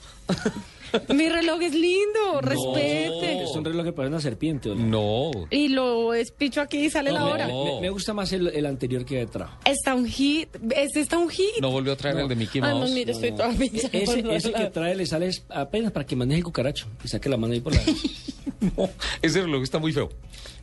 Mi 1.15 1.29
reloj 1.29 1.63
es 1.63 1.75
lindo, 1.75 2.41
respete. 2.41 3.43
Es 3.43 3.51
un 3.51 3.65
reloj 3.65 3.85
que 3.85 3.93
parece 3.93 4.13
una 4.13 4.21
serpiente. 4.21 4.71
¿o 4.71 4.75
no? 4.75 5.31
No. 5.33 5.47
Y 5.51 5.69
lo 5.69 6.15
espicho 6.15 6.61
aquí 6.61 6.79
y 6.87 6.91
sale 6.91 7.11
la 7.13 7.21
No, 7.21 7.31
hora. 7.31 7.47
me, 7.47 7.53
me- 7.75 7.81
me 7.83 7.91
gusta 7.91 8.13
más 8.15 8.33
el, 8.33 8.49
el 8.49 8.67
anterior 8.67 9.05
que 9.05 9.27
trajo. 9.27 9.59
Está 9.65 9.95
un 9.95 10.07
hit. 10.07 10.49
Este 10.75 11.01
está 11.01 11.19
un 11.19 11.29
hit. 11.29 11.61
No 11.61 11.71
volvió 11.71 11.93
a 11.93 11.97
traer 11.97 12.19
el 12.19 12.29
de 12.29 12.37
Mickey 12.37 12.61
Ay, 12.63 12.71
no, 12.73 12.79
Mouse. 12.81 12.91
mire, 12.93 13.13
estoy 13.13 13.33
toda 13.33 13.51
pinchada. 13.51 13.89
Ese, 13.93 14.05
por 14.23 14.25
los 14.25 14.37
ese 14.37 14.53
que 14.53 14.65
trae 14.67 14.95
le 14.95 15.07
sale 15.07 15.31
apenas 15.51 15.93
para 15.93 16.07
que 16.07 16.17
maneje 16.17 16.39
el 16.39 16.45
cucaracho 16.45 16.87
y 17.05 17.09
saque 17.09 17.29
la 17.29 17.37
mano 17.37 17.53
ahí 17.55 17.61
por 17.61 17.75
la... 17.75 17.81
No, 18.77 18.89
ese 19.21 19.43
reloj 19.43 19.63
está 19.63 19.79
muy 19.79 19.93
feo. 19.93 20.09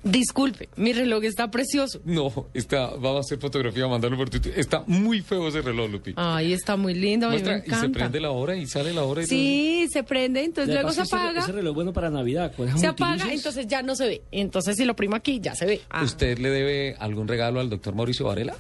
Disculpe, 0.04 0.70
mi 0.76 0.92
reloj 0.94 1.24
está 1.24 1.50
precioso. 1.50 2.02
No, 2.04 2.48
está, 2.54 2.88
va 2.96 3.16
a 3.18 3.20
hacer 3.22 3.40
fotografía, 3.40 3.88
mandarlo 3.88 4.18
por 4.18 4.30
Twitter. 4.30 4.54
Está 4.56 4.84
muy 4.86 5.22
feo 5.22 5.48
ese 5.48 5.62
reloj, 5.62 5.90
Lupi. 5.90 6.14
Ay, 6.18 6.52
está 6.54 6.76
muy 6.76 6.94
lindo. 6.94 7.28
A 7.28 7.30
mí 7.30 7.38
me 7.38 7.42
Muestra, 7.44 7.58
y 7.66 7.70
se 7.70 7.76
encanta. 7.78 8.00
prende 8.00 8.20
la 8.20 8.32
hora 8.32 8.56
y 8.56 8.66
sale 8.68 8.94
la 8.94 9.04
hora. 9.04 9.24
Y 9.24 9.28
Sí, 9.28 9.88
se 9.92 10.04
prende, 10.04 10.44
entonces 10.44 10.74
luego 10.74 10.92
se 10.92 11.02
Además, 11.02 11.08
ese- 11.08 11.16
apaga. 11.16 11.40
Ese, 11.40 11.52
reloj 11.54 11.74
bueno 11.76 11.94
para 11.94 12.10
Navidad. 12.10 12.52
Se 12.76 12.88
apaga, 12.88 13.32
entonces 13.32 13.66
ya 13.68 13.82
no 13.82 13.96
se 13.96 14.08
ve. 14.08 14.22
Entonces 14.32 14.76
si 14.76 14.84
lo 14.86 14.96
primo 14.96 15.16
aquí, 15.16 15.40
ya 15.42 15.56
se 15.56 15.66
ve. 15.66 15.82
Ah. 15.90 16.04
¿Usted 16.04 16.38
le 16.40 16.50
debe 16.50 16.96
algún 17.00 17.28
regalo 17.28 17.60
al 17.62 17.70
doctor 17.70 17.96
Mauricio 17.96 18.26
Varela? 18.26 18.56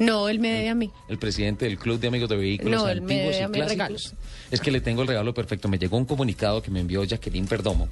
No, 0.00 0.28
él 0.28 0.40
me 0.40 0.48
debe 0.50 0.68
a 0.70 0.74
mí. 0.74 0.90
El 1.08 1.18
presidente 1.18 1.66
del 1.66 1.78
Club 1.78 2.00
de 2.00 2.08
Amigos 2.08 2.28
de 2.28 2.36
Vehículos 2.36 2.82
No, 2.82 2.86
Antiguos 2.86 3.36
y 3.36 3.38
Clásicos. 3.38 3.68
regalos. 3.68 4.14
Es 4.50 4.60
que 4.60 4.70
le 4.70 4.80
tengo 4.80 5.02
el 5.02 5.08
regalo 5.08 5.32
perfecto. 5.32 5.68
Me 5.68 5.78
llegó 5.78 5.96
un 5.96 6.06
comunicado 6.06 6.62
que 6.62 6.70
me 6.70 6.80
envió 6.80 7.04
Jacqueline 7.04 7.46
Perdomo 7.46 7.88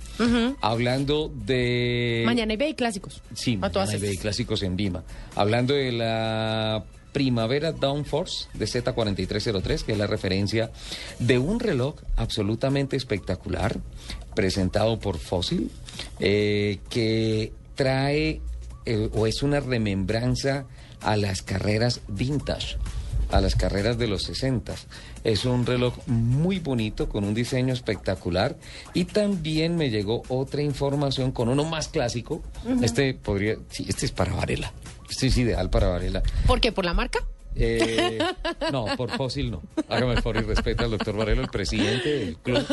hablando 0.60 1.30
de... 1.34 2.22
Mañana 2.26 2.54
hay 2.58 2.74
clásicos. 2.74 3.22
Sí, 3.34 3.58
A 3.60 3.68
mañana 3.68 4.06
hay 4.08 4.16
clásicos 4.16 4.62
en 4.62 4.76
Vima. 4.76 5.04
Hablando 5.36 5.74
de 5.74 5.92
la 5.92 6.84
Primavera 7.12 7.72
Downforce 7.72 8.48
de 8.54 8.64
Z4303, 8.66 9.82
que 9.82 9.92
es 9.92 9.98
la 9.98 10.06
referencia 10.06 10.70
de 11.18 11.38
un 11.38 11.60
reloj 11.60 11.96
absolutamente 12.16 12.96
espectacular, 12.96 13.76
presentado 14.34 14.98
por 14.98 15.18
Fossil, 15.18 15.70
eh, 16.20 16.78
que 16.90 17.52
trae 17.74 18.40
eh, 18.86 19.10
o 19.12 19.26
es 19.26 19.42
una 19.42 19.60
remembranza 19.60 20.66
a 21.02 21.16
las 21.16 21.42
carreras 21.42 22.00
vintage 22.08 22.76
a 23.30 23.40
las 23.40 23.54
carreras 23.54 23.98
de 23.98 24.06
los 24.06 24.22
60. 24.22 24.74
Es 25.24 25.44
un 25.44 25.66
reloj 25.66 25.94
muy 26.06 26.58
bonito, 26.58 27.08
con 27.08 27.24
un 27.24 27.34
diseño 27.34 27.72
espectacular. 27.72 28.56
Y 28.94 29.04
también 29.04 29.76
me 29.76 29.90
llegó 29.90 30.22
otra 30.28 30.62
información 30.62 31.32
con 31.32 31.48
uno 31.48 31.64
más 31.64 31.88
clásico. 31.88 32.42
Este 32.82 33.14
podría, 33.14 33.56
sí, 33.70 33.86
este 33.88 34.06
es 34.06 34.12
para 34.12 34.32
Varela. 34.32 34.72
Este 35.10 35.26
es 35.26 35.36
ideal 35.36 35.70
para 35.70 35.88
Varela. 35.88 36.22
¿Por 36.46 36.60
qué? 36.60 36.72
¿Por 36.72 36.84
la 36.84 36.94
marca? 36.94 37.20
Eh, 37.60 38.18
no, 38.72 38.86
por 38.96 39.10
fósil 39.10 39.50
no. 39.50 39.62
Hágame 39.88 40.12
el 40.12 40.22
favor 40.22 40.36
y 40.36 40.40
respeta 40.46 40.84
al 40.84 40.92
doctor 40.92 41.16
Varela, 41.16 41.42
el 41.42 41.48
presidente 41.48 42.08
del 42.08 42.36
club 42.36 42.64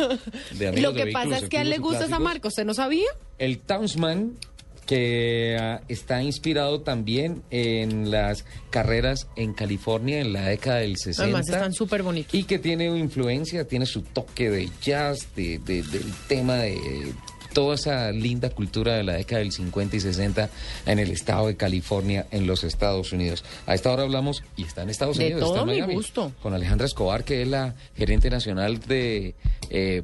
de 0.51 0.67
amigos 0.67 0.83
Lo 0.83 0.91
de 0.93 1.05
que 1.05 1.11
pasa 1.11 1.37
es 1.39 1.49
que 1.49 1.57
a 1.57 1.61
él 1.61 1.69
le 1.69 1.79
gusta 1.79 2.05
esa 2.05 2.19
marca. 2.19 2.47
¿Usted 2.47 2.65
no 2.65 2.73
sabía? 2.73 3.07
El 3.39 3.59
Townsman, 3.59 4.37
que 4.85 5.57
ah, 5.59 5.81
está 5.87 6.21
inspirado 6.21 6.81
también 6.81 7.41
en 7.49 8.11
las 8.11 8.45
carreras 8.69 9.27
en 9.35 9.53
California 9.53 10.19
en 10.21 10.33
la 10.33 10.43
década 10.47 10.77
del 10.77 10.97
60. 10.97 11.23
Además 11.23 11.49
están 11.49 11.73
súper 11.73 12.03
bonitos. 12.03 12.33
Y 12.33 12.43
que 12.43 12.59
tiene 12.59 12.85
influencia, 12.97 13.67
tiene 13.67 13.85
su 13.85 14.01
toque 14.01 14.49
de 14.49 14.69
jazz, 14.81 15.27
de, 15.35 15.59
de- 15.59 15.83
del 15.83 16.05
tema 16.27 16.55
de 16.57 17.13
toda 17.53 17.75
esa 17.75 18.11
linda 18.11 18.49
cultura 18.49 18.95
de 18.95 19.03
la 19.03 19.13
década 19.13 19.39
del 19.39 19.53
50 19.53 19.95
y 19.95 19.99
60 20.01 20.49
en 20.87 20.99
el 20.99 21.09
estado 21.09 21.47
de 21.47 21.55
California, 21.55 22.27
en 22.31 22.47
los 22.47 22.65
Estados 22.65 23.13
Unidos. 23.13 23.45
A 23.65 23.73
esta 23.75 23.91
hora 23.93 24.03
hablamos, 24.03 24.43
y 24.57 24.63
está 24.63 24.83
en 24.83 24.89
Estados 24.89 25.17
De 25.17 25.23
Unidos, 25.27 25.41
está 25.43 25.53
todo 25.53 25.61
en 25.63 25.69
mi 25.69 25.75
Miami, 25.77 25.93
gusto. 25.95 26.33
con 26.43 26.53
Alejandra 26.53 26.85
Escobar, 26.85 27.23
que 27.23 27.41
es 27.43 27.47
la 27.47 27.73
gerente 27.95 28.29
nacional 28.29 28.79
de... 28.81 29.35
eh, 29.69 30.01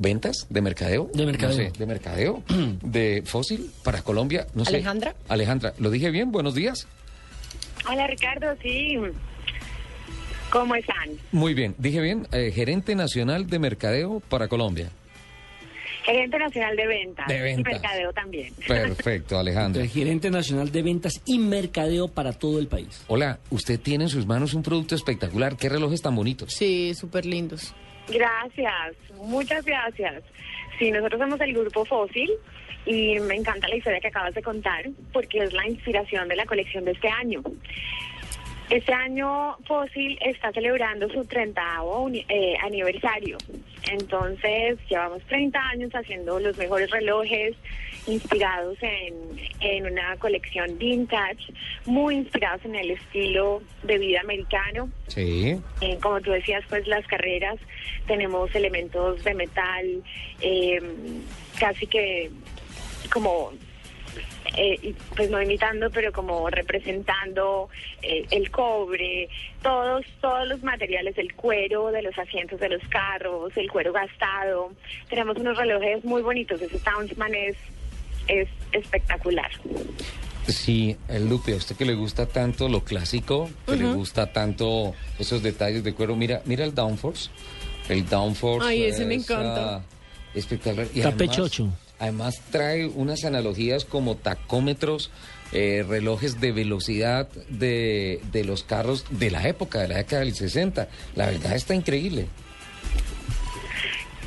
ventas 0.00 0.46
de 0.48 0.60
mercadeo 0.62 1.10
De 1.12 1.26
mercadeo. 1.26 1.56
No 1.56 1.70
sé, 1.72 1.78
de 1.78 1.86
mercadeo 1.86 2.42
de 2.82 3.22
fósil 3.26 3.70
para 3.84 4.00
Colombia 4.02 4.46
no 4.54 4.64
sé 4.64 4.76
Alejandra. 4.76 5.14
Alejandra 5.28 5.74
lo 5.78 5.90
dije 5.90 6.10
bien 6.10 6.32
buenos 6.32 6.54
días 6.54 6.88
Hola 7.88 8.06
Ricardo, 8.06 8.46
sí. 8.62 8.96
¿Cómo 10.50 10.74
están? 10.74 11.10
muy 11.32 11.54
bien 11.54 11.74
dije 11.78 12.00
bien 12.00 12.26
eh, 12.32 12.50
gerente 12.52 12.94
nacional 12.94 13.46
de 13.46 13.58
mercadeo 13.58 14.20
para 14.20 14.48
Colombia 14.48 14.90
Gerente 16.02 16.38
Nacional 16.38 16.76
de 16.76 16.86
Ventas. 16.86 17.28
De 17.28 17.40
ventas. 17.42 17.60
Y 17.60 17.74
Mercadeo 17.74 18.12
también. 18.14 18.54
perfecto 18.66 19.38
Alejandra 19.38 19.82
El 19.82 19.88
gerente 19.90 20.30
nacional 20.30 20.72
de 20.72 20.82
ventas 20.82 21.20
y 21.26 21.38
mercadeo 21.38 22.08
para 22.08 22.32
todo 22.32 22.58
el 22.58 22.68
país. 22.68 23.04
hola 23.06 23.38
usted 23.50 23.78
tiene 23.78 24.04
en 24.04 24.10
sus 24.10 24.26
manos 24.26 24.54
un 24.54 24.62
producto 24.62 24.94
espectacular 24.94 25.58
qué 25.58 25.68
relojes 25.68 26.00
tan 26.00 26.16
bonitos 26.16 26.52
Sí, 26.54 26.94
súper 26.94 27.26
lindos. 27.26 27.74
Gracias, 28.12 28.96
muchas 29.16 29.64
gracias. 29.64 30.22
Sí, 30.78 30.90
nosotros 30.90 31.20
somos 31.20 31.40
el 31.40 31.52
grupo 31.52 31.84
Fósil 31.84 32.30
y 32.86 33.18
me 33.20 33.34
encanta 33.34 33.68
la 33.68 33.76
historia 33.76 34.00
que 34.00 34.08
acabas 34.08 34.34
de 34.34 34.42
contar 34.42 34.88
porque 35.12 35.38
es 35.38 35.52
la 35.52 35.66
inspiración 35.66 36.28
de 36.28 36.36
la 36.36 36.46
colección 36.46 36.84
de 36.84 36.92
este 36.92 37.08
año. 37.08 37.42
Este 38.70 38.92
año 38.92 39.56
Fósil 39.66 40.16
está 40.24 40.52
celebrando 40.52 41.08
su 41.08 41.24
30 41.24 41.60
eh, 42.28 42.54
aniversario. 42.62 43.36
Entonces, 43.90 44.78
llevamos 44.88 45.22
30 45.24 45.58
años 45.58 45.90
haciendo 45.92 46.38
los 46.38 46.56
mejores 46.56 46.88
relojes 46.90 47.56
inspirados 48.06 48.78
en, 48.80 49.14
en 49.58 49.86
una 49.86 50.16
colección 50.18 50.78
vintage, 50.78 51.52
muy 51.84 52.14
inspirados 52.14 52.64
en 52.64 52.76
el 52.76 52.92
estilo 52.92 53.60
de 53.82 53.98
vida 53.98 54.20
americano. 54.20 54.88
sí 55.08 55.60
Eh, 55.80 55.98
como 56.00 56.20
tú 56.20 56.30
decías, 56.30 56.62
pues 56.68 56.86
las 56.86 57.04
carreras 57.08 57.58
tenemos 58.06 58.54
elementos 58.54 59.24
de 59.24 59.34
metal, 59.34 60.02
eh, 60.40 60.80
casi 61.58 61.88
que 61.88 62.30
como, 63.12 63.52
eh, 64.56 64.78
y, 64.82 64.92
pues 65.16 65.30
no 65.30 65.40
imitando, 65.40 65.90
pero 65.90 66.12
como 66.12 66.48
representando 66.50 67.68
eh, 68.02 68.24
el 68.30 68.50
cobre, 68.50 69.28
todos, 69.62 70.04
todos 70.20 70.48
los 70.48 70.62
materiales, 70.62 71.16
el 71.18 71.34
cuero 71.34 71.90
de 71.90 72.02
los 72.02 72.16
asientos 72.18 72.58
de 72.60 72.68
los 72.68 72.82
carros, 72.88 73.52
el 73.56 73.70
cuero 73.70 73.92
gastado. 73.92 74.72
Tenemos 75.08 75.36
unos 75.36 75.56
relojes 75.56 76.04
muy 76.04 76.22
bonitos, 76.22 76.60
ese 76.60 76.78
Townsman 76.78 77.34
es, 77.34 77.56
es 78.28 78.48
espectacular. 78.72 79.50
Sí, 80.46 80.96
el 81.08 81.28
Lupe, 81.28 81.52
a 81.52 81.56
usted 81.56 81.76
que 81.76 81.84
le 81.84 81.94
gusta 81.94 82.26
tanto 82.26 82.68
lo 82.68 82.82
clásico, 82.82 83.48
que 83.66 83.76
le 83.76 83.92
gusta 83.92 84.32
tanto 84.32 84.94
esos 85.18 85.42
detalles 85.42 85.84
de 85.84 85.94
cuero, 85.94 86.16
mira, 86.16 86.42
mira 86.44 86.64
el 86.64 86.74
Downforce. 86.74 87.30
El 87.88 88.08
Downforce. 88.08 88.68
Ay, 88.68 88.84
ese 88.84 89.04
me 89.04 89.14
encanta. 89.16 89.76
ah, 89.76 89.82
espectacular. 90.34 90.86
Y 90.94 90.98
Está 91.00 91.10
además- 91.10 91.36
pechocho. 91.36 91.68
Además 92.00 92.40
trae 92.50 92.86
unas 92.86 93.24
analogías 93.24 93.84
como 93.84 94.16
tacómetros, 94.16 95.10
eh, 95.52 95.84
relojes 95.86 96.40
de 96.40 96.50
velocidad 96.50 97.28
de, 97.48 98.20
de 98.32 98.44
los 98.44 98.64
carros 98.64 99.04
de 99.10 99.30
la 99.30 99.46
época, 99.46 99.80
de 99.80 99.88
la 99.88 99.96
década 99.98 100.22
del 100.22 100.34
60. 100.34 100.88
La 101.14 101.26
verdad 101.26 101.54
está 101.54 101.74
increíble. 101.74 102.26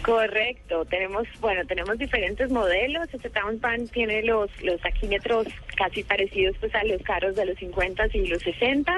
Correcto, 0.04 0.84
tenemos, 0.86 1.28
bueno, 1.40 1.66
tenemos 1.66 1.98
diferentes 1.98 2.52
modelos. 2.52 3.08
Este 3.14 3.30
Townspan 3.30 3.88
tiene 3.88 4.22
los, 4.24 4.50
los 4.62 4.82
taquímetros 4.82 5.48
casi 5.78 6.04
parecidos 6.04 6.58
pues 6.60 6.76
a 6.76 6.84
los 6.84 7.02
carros 7.04 7.36
de 7.36 7.46
los 7.46 7.58
50 7.58 8.08
y 8.14 8.28
los 8.28 8.42
60. 8.42 8.98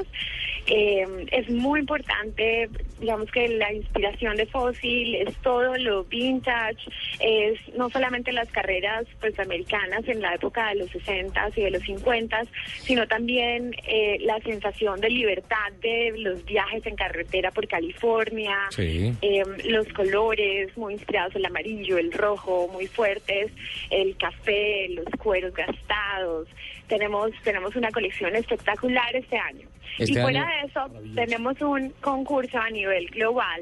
Eh, 0.68 1.06
es 1.32 1.48
muy 1.50 1.82
importante, 1.82 2.70
digamos 3.00 3.30
que 3.32 3.48
la 3.50 3.72
inspiración 3.72 4.36
de 4.36 4.48
Fossil 4.48 5.14
es 5.16 5.36
todo 5.44 5.78
lo 5.78 6.06
vintage, 6.06 6.80
es 7.20 7.60
no 7.76 7.90
solamente 7.92 8.32
las 8.32 8.50
carreras 8.50 9.06
pues 9.20 9.38
americanas 9.38 10.08
en 10.08 10.22
la 10.22 10.34
época 10.34 10.70
de 10.70 10.76
los 10.76 10.90
60 10.90 11.52
y 11.56 11.62
de 11.62 11.72
los 11.72 11.84
50, 11.84 12.42
sino 12.80 13.08
también 13.08 13.76
eh, 13.88 14.18
la 14.22 14.40
sensación 14.40 15.00
de 15.02 15.10
libertad 15.12 15.72
de 15.82 16.14
los 16.18 16.44
viajes 16.46 16.84
en 16.88 16.96
carretera 16.96 17.52
por 17.52 17.68
California. 17.68 18.58
Sí. 18.72 19.14
Eh, 19.22 19.44
los 19.66 19.88
colores 19.90 20.76
muy 20.76 20.95
inspirados, 20.96 21.36
el 21.36 21.46
amarillo, 21.46 21.98
el 21.98 22.12
rojo, 22.12 22.68
muy 22.72 22.88
fuertes, 22.88 23.52
el 23.90 24.18
café, 24.18 24.88
los 24.90 25.06
cueros 25.20 25.54
gastados. 25.54 26.48
Tenemos, 26.88 27.32
tenemos 27.44 27.76
una 27.76 27.92
colección 27.92 28.36
espectacular 28.36 29.16
este 29.16 29.38
año. 29.38 29.68
Este 30.00 30.14
y 30.20 30.22
fuera 30.22 30.42
año- 30.44 30.62
de 30.62 30.68
eso, 30.68 31.14
tenemos 31.16 31.62
un 31.62 31.90
concurso 32.02 32.58
a 32.58 32.70
nivel 32.70 33.08
global 33.08 33.62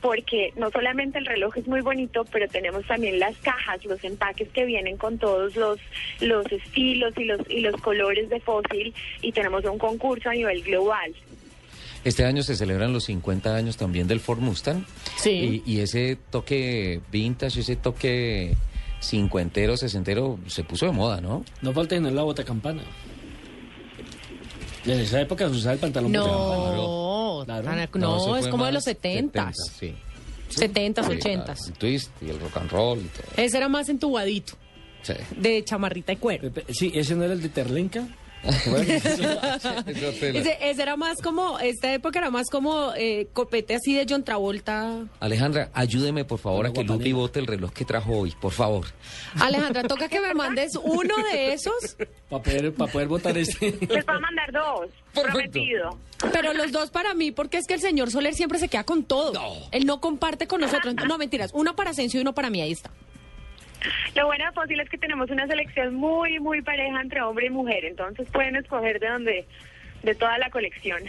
porque 0.00 0.52
no 0.54 0.70
solamente 0.70 1.18
el 1.18 1.26
reloj 1.26 1.56
es 1.58 1.66
muy 1.66 1.80
bonito, 1.80 2.24
pero 2.30 2.46
tenemos 2.46 2.86
también 2.86 3.18
las 3.18 3.36
cajas, 3.38 3.84
los 3.84 4.02
empaques 4.04 4.48
que 4.50 4.64
vienen 4.64 4.96
con 4.96 5.18
todos 5.18 5.56
los 5.56 5.80
los 6.20 6.46
estilos 6.52 7.12
y 7.16 7.24
los 7.24 7.40
y 7.50 7.60
los 7.60 7.74
colores 7.80 8.28
de 8.28 8.38
fósil 8.38 8.94
y 9.22 9.32
tenemos 9.32 9.64
un 9.64 9.76
concurso 9.78 10.30
a 10.30 10.34
nivel 10.34 10.62
global. 10.62 11.12
Este 12.08 12.24
año 12.24 12.42
se 12.42 12.56
celebran 12.56 12.92
los 12.92 13.04
50 13.04 13.54
años 13.54 13.76
también 13.76 14.06
del 14.08 14.20
Ford 14.20 14.38
Mustang. 14.40 14.84
Sí. 15.16 15.62
Y, 15.66 15.72
y 15.74 15.80
ese 15.80 16.16
toque 16.30 17.00
vintage, 17.12 17.60
ese 17.60 17.76
toque 17.76 18.56
cincuentero, 19.00 19.76
sesentero, 19.76 20.38
se 20.46 20.64
puso 20.64 20.86
de 20.86 20.92
moda, 20.92 21.20
¿no? 21.20 21.44
No 21.62 21.72
falta 21.72 21.94
tener 21.96 22.12
la 22.12 22.22
bota 22.22 22.44
campana. 22.44 22.82
Desde 24.84 25.02
esa 25.02 25.20
época 25.20 25.48
se 25.48 25.54
usaba 25.56 25.74
el 25.74 25.78
pantalón 25.80 26.12
bota 26.12 26.24
campana. 26.30 26.76
No, 26.76 27.42
Claro. 27.44 27.62
tan- 27.62 28.00
No, 28.00 28.26
no, 28.26 28.36
es 28.36 28.48
como 28.48 28.64
de 28.64 28.72
los 28.72 28.84
70s. 28.86 29.32
70s, 29.32 29.54
sí. 29.78 29.94
70s, 30.50 31.04
Sí, 31.06 31.12
80s. 31.12 31.44
claro, 31.44 31.60
El 31.66 31.72
twist 31.74 32.10
y 32.22 32.30
el 32.30 32.40
rock 32.40 32.56
and 32.56 32.70
roll 32.70 32.98
y 33.00 33.04
todo. 33.08 33.26
Ese 33.36 33.56
era 33.58 33.68
más 33.68 33.88
entubadito, 33.88 34.54
Sí. 35.02 35.12
de 35.36 35.62
chamarrita 35.64 36.12
y 36.12 36.16
cuero. 36.16 36.50
Sí, 36.70 36.90
ese 36.94 37.14
no 37.14 37.24
era 37.24 37.34
el 37.34 37.42
de 37.42 37.48
Terlenca. 37.50 38.08
Ese, 39.88 40.58
ese 40.60 40.82
era 40.82 40.96
más 40.96 41.20
como, 41.22 41.58
esta 41.58 41.92
época 41.92 42.18
era 42.18 42.30
más 42.30 42.48
como 42.50 42.92
eh, 42.96 43.28
copete 43.32 43.74
así 43.74 43.94
de 43.94 44.06
John 44.08 44.24
Travolta. 44.24 45.06
Alejandra, 45.20 45.70
ayúdeme 45.74 46.24
por 46.24 46.38
favor 46.38 46.66
a 46.66 46.72
que. 46.72 46.84
Lupi 46.84 47.12
bote 47.12 47.40
el 47.40 47.46
reloj 47.46 47.72
que 47.72 47.84
trajo 47.84 48.12
hoy, 48.12 48.34
por 48.40 48.52
favor. 48.52 48.86
Alejandra, 49.40 49.82
toca 49.82 50.08
que 50.08 50.20
me 50.20 50.34
mandes 50.34 50.72
uno 50.82 51.14
de 51.32 51.52
esos, 51.52 51.96
Para 52.28 52.42
poder, 52.42 53.08
votar 53.08 53.36
este. 53.36 53.72
Les 53.72 54.06
voy 54.06 54.16
a 54.16 54.18
mandar 54.20 54.52
dos, 54.52 54.88
prometido. 55.12 55.98
pero 56.32 56.52
los 56.54 56.72
dos 56.72 56.90
para 56.90 57.14
mí, 57.14 57.32
porque 57.32 57.58
es 57.58 57.66
que 57.66 57.74
el 57.74 57.80
señor 57.80 58.10
Soler 58.10 58.34
siempre 58.34 58.58
se 58.58 58.68
queda 58.68 58.84
con 58.84 59.04
todo. 59.04 59.40
Él 59.72 59.84
no 59.84 60.00
comparte 60.00 60.46
con 60.46 60.60
nosotros. 60.60 60.94
No, 60.94 61.18
mentiras, 61.18 61.50
uno 61.54 61.74
para 61.76 61.90
Asensio 61.90 62.20
y 62.20 62.22
uno 62.22 62.34
para 62.34 62.50
mí, 62.50 62.60
ahí 62.60 62.72
está. 62.72 62.90
Lo 64.14 64.26
bueno 64.26 64.44
de 64.46 64.52
Fósil 64.52 64.80
es 64.80 64.88
que 64.88 64.98
tenemos 64.98 65.30
una 65.30 65.46
selección 65.46 65.94
muy, 65.94 66.40
muy 66.40 66.62
pareja 66.62 67.00
entre 67.00 67.22
hombre 67.22 67.46
y 67.46 67.50
mujer, 67.50 67.84
entonces 67.84 68.28
pueden 68.30 68.56
escoger 68.56 68.98
de 69.00 69.08
donde 69.08 69.46
de 70.02 70.14
toda 70.14 70.38
la 70.38 70.50
colección. 70.50 71.02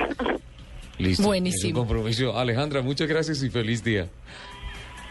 Listo. 0.97 1.23
Buenísimo. 1.23 1.69
Es 1.69 1.75
un 1.75 1.87
compromiso. 1.87 2.37
Alejandra, 2.37 2.81
muchas 2.81 3.07
gracias 3.07 3.41
y 3.41 3.49
feliz 3.49 3.83
día. 3.83 4.07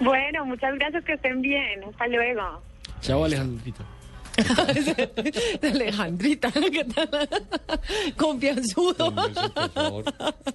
bueno, 0.00 0.44
muchas 0.44 0.74
gracias, 0.74 1.04
que 1.04 1.14
estén 1.14 1.40
bien. 1.40 1.82
Hasta 1.84 2.06
luego. 2.08 2.62
Chao, 3.00 3.24
Alejandrito. 3.24 3.84
Alejandrita, 5.62 6.52
¿qué 6.52 6.84
tal? 6.84 7.28
Confianzudo. 8.16 9.14
Por 9.14 9.32
favor, 9.72 10.04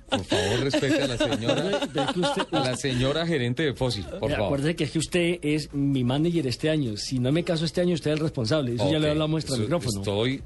por 0.10 0.23
favor, 0.26 0.60
respete 0.61 1.01
a 1.03 1.07
la 1.07 1.18
señora, 1.18 1.64
Ve 1.93 2.01
que 2.14 2.19
usted- 2.19 2.43
a 2.51 2.60
la 2.60 2.76
señora 2.77 3.26
gerente 3.27 3.64
de 3.64 3.73
Fósil, 3.73 4.05
por 4.19 4.30
favor. 4.31 4.45
Acuérdese 4.45 4.76
que 4.76 4.84
es 4.85 4.91
que 4.91 4.99
usted 4.99 5.39
es 5.41 5.73
mi 5.73 6.03
manager 6.03 6.47
este 6.47 6.69
año. 6.69 6.97
Si 6.97 7.19
no 7.19 7.31
me 7.31 7.43
caso 7.43 7.65
este 7.65 7.81
año, 7.81 7.93
usted 7.93 8.11
es 8.11 8.18
el 8.18 8.23
responsable. 8.23 8.76
Eso 8.76 8.91
ya 8.91 8.99
le 8.99 9.10
hablamos 9.10 9.43
eso- 9.43 9.57
micrófono. 9.57 9.99
Estoy 9.99 10.41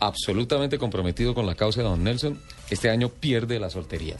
absolutamente 0.00 0.78
comprometido 0.78 1.34
con 1.34 1.46
la 1.46 1.54
causa 1.54 1.80
de 1.82 1.88
don 1.88 2.02
Nelson. 2.04 2.38
Este 2.70 2.90
año 2.90 3.08
pierde 3.08 3.58
la 3.58 3.70
soltería. 3.70 4.16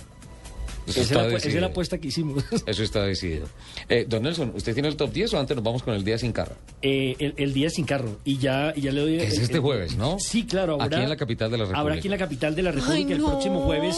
Eso 0.86 1.00
Esa 1.00 1.00
es, 1.00 1.10
está 1.10 1.22
la, 1.28 1.36
esa 1.36 1.48
es 1.48 1.54
la 1.56 1.66
apuesta 1.66 1.98
que 1.98 2.08
hicimos. 2.08 2.44
Eso 2.66 2.82
está 2.82 3.02
decidido. 3.04 3.48
Eh, 3.88 4.06
don 4.08 4.22
Nelson, 4.22 4.52
¿usted 4.54 4.72
tiene 4.72 4.88
el 4.88 4.96
top 4.96 5.12
10 5.12 5.34
o 5.34 5.40
antes 5.40 5.56
nos 5.56 5.64
vamos 5.64 5.82
con 5.82 5.94
el 5.94 6.04
día 6.04 6.16
sin 6.16 6.32
carro? 6.32 6.54
Eh, 6.82 7.16
el, 7.18 7.34
el 7.36 7.52
día 7.52 7.70
sin 7.70 7.84
carro. 7.84 8.18
Y 8.24 8.38
ya, 8.38 8.72
y 8.76 8.82
ya 8.82 8.92
le 8.92 9.00
doy. 9.00 9.16
Es 9.16 9.36
el- 9.36 9.42
este 9.42 9.54
el- 9.56 9.60
jueves, 9.60 9.96
¿no? 9.96 10.16
Sí, 10.20 10.44
claro. 10.46 10.74
Habrá, 10.80 10.98
Aquí 10.98 11.04
en 11.04 11.08
la 11.10 11.16
capital 11.16 11.50
de 11.50 11.58
la 11.58 11.64
República. 11.64 11.80
Habrá 11.80 11.94
aquí 11.96 12.06
en 12.06 12.12
la 12.12 12.18
capital 12.18 12.54
de 12.54 12.62
la 12.62 12.70
República 12.72 13.06
Ay, 13.08 13.12
el 13.12 13.18
no. 13.18 13.28
próximo 13.30 13.60
jueves. 13.62 13.96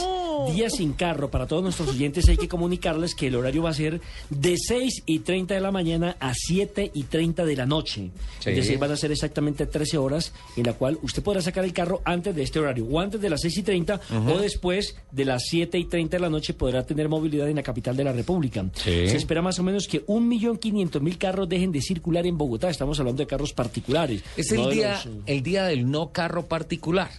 Día 0.54 0.70
sin 0.70 0.92
carro. 0.92 1.30
Para 1.30 1.46
todos 1.46 1.62
nuestros 1.62 1.88
oyentes 1.88 2.28
hay 2.28 2.36
que 2.36 2.48
comunicarles 2.48 3.14
que 3.14 3.26
el 3.26 3.34
horario 3.36 3.62
va 3.64 3.70
a 3.70 3.74
ser 3.74 4.00
de 4.30 4.56
6 4.56 5.02
y 5.04 5.18
30 5.20 5.54
de 5.54 5.60
la 5.60 5.70
mañana 5.72 6.16
a 6.20 6.32
7 6.34 6.90
y 6.94 7.02
30 7.04 7.44
de 7.44 7.56
la 7.56 7.66
noche. 7.66 8.10
Sí. 8.38 8.50
Es 8.50 8.56
decir, 8.56 8.78
van 8.78 8.92
a 8.92 8.96
ser 8.96 9.10
exactamente 9.12 9.66
13 9.66 9.98
horas 9.98 10.32
en 10.56 10.64
la 10.64 10.72
cual 10.74 10.98
usted 11.02 11.22
podrá 11.22 11.42
sacar 11.42 11.64
el 11.64 11.72
carro 11.72 12.00
antes 12.04 12.34
de 12.34 12.42
este 12.44 12.60
horario. 12.60 12.86
O 12.90 13.00
antes 13.00 13.20
de 13.20 13.28
las 13.28 13.40
6 13.42 13.58
y 13.58 13.62
30 13.62 14.00
o 14.26 14.38
después 14.38 14.96
de 15.10 15.24
las 15.24 15.42
7 15.48 15.76
y 15.78 15.84
30 15.84 16.16
de 16.16 16.20
la 16.20 16.30
noche 16.30 16.54
podrá 16.54 16.77
tener 16.84 17.08
movilidad 17.08 17.48
en 17.48 17.56
la 17.56 17.62
capital 17.62 17.96
de 17.96 18.04
la 18.04 18.12
República. 18.12 18.64
Sí. 18.74 19.08
Se 19.08 19.16
espera 19.16 19.42
más 19.42 19.58
o 19.58 19.62
menos 19.62 19.88
que 19.88 20.04
1.500.000 20.06 21.18
carros 21.18 21.48
dejen 21.48 21.72
de 21.72 21.80
circular 21.80 22.26
en 22.26 22.38
Bogotá. 22.38 22.70
Estamos 22.70 22.98
hablando 22.98 23.22
de 23.22 23.26
carros 23.26 23.52
particulares. 23.52 24.22
Es 24.36 24.52
no 24.52 24.64
el 24.64 24.68
de 24.70 24.74
día, 24.74 24.92
los, 24.92 25.06
eh, 25.06 25.20
el 25.26 25.42
día 25.42 25.64
del 25.64 25.90
no 25.90 26.12
carro 26.12 26.46
particular. 26.46 27.10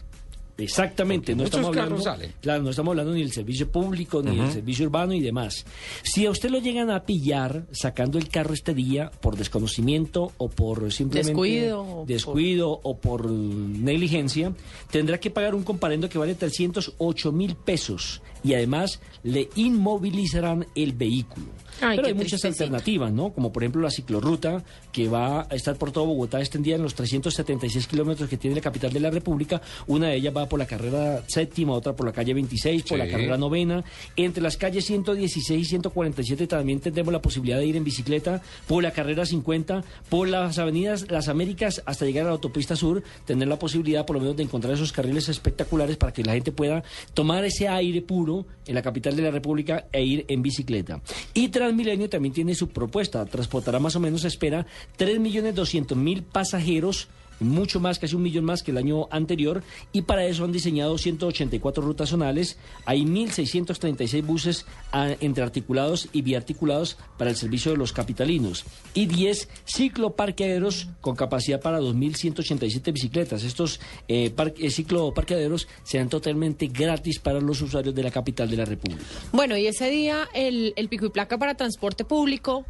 Exactamente, 0.64 1.34
Porque 1.36 1.38
no 1.38 1.44
estamos 1.46 1.68
hablando, 1.78 2.02
salen. 2.02 2.34
claro, 2.42 2.64
no 2.64 2.70
estamos 2.70 2.92
hablando 2.92 3.14
ni 3.14 3.22
del 3.22 3.32
servicio 3.32 3.72
público, 3.72 4.22
ni 4.22 4.38
del 4.38 4.52
servicio 4.52 4.86
urbano 4.86 5.14
y 5.14 5.22
demás. 5.22 5.66
Si 6.04 6.26
a 6.26 6.32
usted 6.32 6.50
lo 6.50 6.60
llegan 6.60 6.90
a 6.92 7.04
pillar 7.04 7.66
sacando 7.72 8.18
el 8.18 8.30
carro 8.30 8.54
este 8.54 8.74
día 8.74 9.12
por 9.22 9.38
desconocimiento 9.38 10.32
o 10.38 10.50
por 10.50 10.92
simplemente 10.92 11.30
Descuido, 11.32 11.82
o 11.82 11.96
por- 12.00 12.08
descuido 12.08 12.80
o 12.84 12.98
por 12.98 13.30
negligencia, 13.32 14.54
tendrá 14.92 15.20
que 15.20 15.30
pagar 15.32 15.56
un 15.56 15.64
comparendo 15.64 16.10
que 16.10 16.18
vale 16.18 16.36
308 16.36 17.32
mil 17.32 17.56
pesos 17.56 18.22
y 18.44 18.54
además 18.54 19.00
le 19.24 19.50
inmovilizarán 19.56 20.66
el 20.76 20.94
vehículo. 20.94 21.48
Ay, 21.82 21.96
Pero 21.98 22.08
hay 22.08 22.14
muchas 22.14 22.44
alternativas, 22.46 23.12
¿no? 23.12 23.32
Como 23.34 23.52
por 23.52 23.64
ejemplo 23.64 23.82
la 23.82 23.90
ciclorruta, 23.92 24.64
que 24.92 25.08
va 25.08 25.48
a 25.50 25.56
estar 25.56 25.76
por 25.78 25.92
todo 25.92 26.06
Bogotá 26.06 26.40
extendida 26.40 26.76
en 26.76 26.84
los 26.84 26.96
376 26.96 27.88
kilómetros 27.88 28.30
que 28.30 28.38
tiene 28.38 28.56
la 28.56 28.62
capital 28.62 28.92
de 28.92 29.00
la 29.00 29.10
República. 29.10 29.62
Una 29.88 30.08
de 30.08 30.16
ellas 30.16 30.34
va 30.36 30.48
por 30.48 30.60
la 30.60 30.66
carrera 30.66 31.24
séptima, 31.28 31.74
otra 31.74 31.94
por 31.96 32.06
la 32.06 32.12
calle 32.14 32.34
26, 32.34 32.84
por 32.84 32.98
Sí. 33.00 33.04
la 33.06 33.10
carrera 33.10 33.38
novena. 33.38 33.84
Entre 34.16 34.42
las 34.42 34.58
calles 34.58 34.86
116 34.86 35.62
y 35.62 35.66
147 35.66 36.48
también 36.48 36.80
tendremos 36.80 37.14
la 37.14 37.22
posibilidad 37.22 37.58
de 37.60 37.66
ir 37.66 37.76
en 37.76 37.84
bicicleta, 37.84 38.42
por 38.68 38.84
la 38.84 38.92
carrera 38.92 39.26
50, 39.26 39.84
por 40.10 40.28
las 40.28 40.58
avenidas 40.58 41.10
Las 41.10 41.28
Américas 41.28 41.82
hasta 41.86 42.06
llegar 42.06 42.24
a 42.26 42.28
la 42.28 42.34
autopista 42.34 42.76
sur, 42.76 43.04
tener 43.26 43.48
la 43.48 43.60
posibilidad 43.60 44.06
por 44.06 44.16
lo 44.16 44.22
menos 44.22 44.38
de 44.38 44.44
encontrar 44.44 44.74
esos 44.74 44.92
carriles 44.92 45.30
espectaculares 45.30 45.98
para 45.98 46.14
que 46.14 46.24
la 46.24 46.34
gente 46.34 46.52
pueda 46.52 46.84
tomar 47.14 47.44
ese 47.46 47.68
aire 47.68 48.02
puro 48.02 48.46
en 48.66 48.76
la 48.76 48.82
capital 48.82 49.16
de 49.16 49.22
la 49.24 49.32
República 49.32 49.86
e 49.92 50.04
ir 50.04 50.26
en 50.28 50.42
bicicleta. 50.42 51.02
Y 51.34 51.50
Transmilenio 51.70 52.10
también 52.10 52.34
tiene 52.34 52.56
su 52.56 52.70
propuesta, 52.70 53.24
transportará 53.28 53.78
más 53.78 53.96
o 53.96 54.00
menos, 54.00 54.22
se 54.22 54.28
espera, 54.28 54.66
3.200.000 54.98 56.24
pasajeros 56.24 57.08
mucho 57.40 57.80
más, 57.80 58.00
casi 58.00 58.16
un 58.16 58.22
millón 58.24 58.46
más 58.46 58.64
que 58.64 58.72
el 58.72 58.78
año 58.78 59.08
anterior, 59.12 59.64
y 59.92 60.02
para 60.04 60.26
eso 60.26 60.44
han 60.44 60.52
diseñado 60.52 60.98
184 60.98 61.84
rutas 61.84 62.10
zonales, 62.10 62.58
hay 62.86 63.04
1.636 63.04 64.24
buses 64.26 64.66
ah, 64.92 65.10
entre 65.20 65.44
articulados 65.44 66.10
y 66.14 66.22
biarticulados 66.22 66.98
para 67.18 67.30
el 67.30 67.36
servicio 67.36 67.72
de 67.72 67.78
los 67.78 67.94
capitalinos, 67.94 68.66
y 68.94 69.06
10 69.06 69.48
cicloparqueaderos 69.66 70.88
con 71.02 71.16
capacidad 71.16 71.60
para 71.62 71.80
2.187 71.80 72.94
bicicletas. 72.94 73.44
Estos 73.44 73.80
eh, 74.08 74.30
par- 74.30 74.54
eh, 74.58 74.70
cicloparqueaderos 74.70 75.68
serán 75.84 76.10
totalmente 76.10 76.68
gratis 76.68 77.20
para 77.20 77.40
los 77.40 77.62
usuarios 77.62 77.94
de 77.96 78.04
la 78.04 78.12
capital 78.12 78.50
de 78.50 78.58
la 78.58 78.66
República. 78.66 79.04
Bueno, 79.32 79.58
y 79.58 79.68
ese 79.68 79.90
día 79.90 80.28
el, 80.34 80.74
el 80.76 80.90
pico 80.90 81.06
y 81.06 81.10
placa 81.10 81.38
para 81.38 81.56
transporte 81.56 82.06
público 82.06 82.66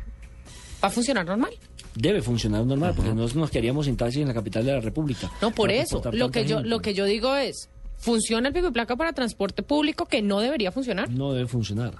va 0.83 0.87
a 0.87 0.91
funcionar 0.91 1.25
normal. 1.25 1.51
Debe 2.01 2.21
funcionar 2.21 2.65
normal, 2.65 2.93
porque 2.95 3.11
nosotros 3.13 3.35
nos 3.35 3.51
quedaríamos 3.51 3.85
sin 3.85 3.97
taxi 3.97 4.21
en 4.21 4.29
la 4.29 4.33
capital 4.33 4.65
de 4.65 4.71
la 4.71 4.79
República. 4.79 5.29
No, 5.41 5.51
por 5.51 5.69
eso. 5.69 6.01
Lo 6.13 6.31
que 6.31 6.45
yo 6.45 6.57
gente. 6.57 6.69
lo 6.69 6.79
que 6.79 6.93
yo 6.93 7.03
digo 7.03 7.35
es, 7.35 7.69
funciona 7.97 8.47
el 8.47 8.53
pico 8.53 8.69
y 8.69 8.71
placa 8.71 8.95
para 8.95 9.11
transporte 9.11 9.63
público 9.63 10.05
que 10.05 10.21
no 10.21 10.39
debería 10.39 10.71
funcionar. 10.71 11.09
No 11.09 11.33
debe 11.33 11.47
funcionar. 11.47 11.93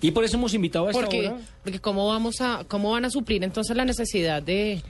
Y 0.00 0.12
por 0.12 0.22
eso 0.24 0.36
hemos 0.36 0.54
invitado 0.54 0.86
a 0.86 0.90
esta 0.90 1.02
Porque, 1.02 1.28
hora... 1.28 1.38
porque 1.64 1.80
cómo 1.80 2.06
vamos 2.06 2.40
a 2.40 2.64
cómo 2.68 2.92
van 2.92 3.04
a 3.04 3.10
suplir 3.10 3.42
entonces 3.42 3.76
la 3.76 3.84
necesidad 3.84 4.40
de 4.42 4.82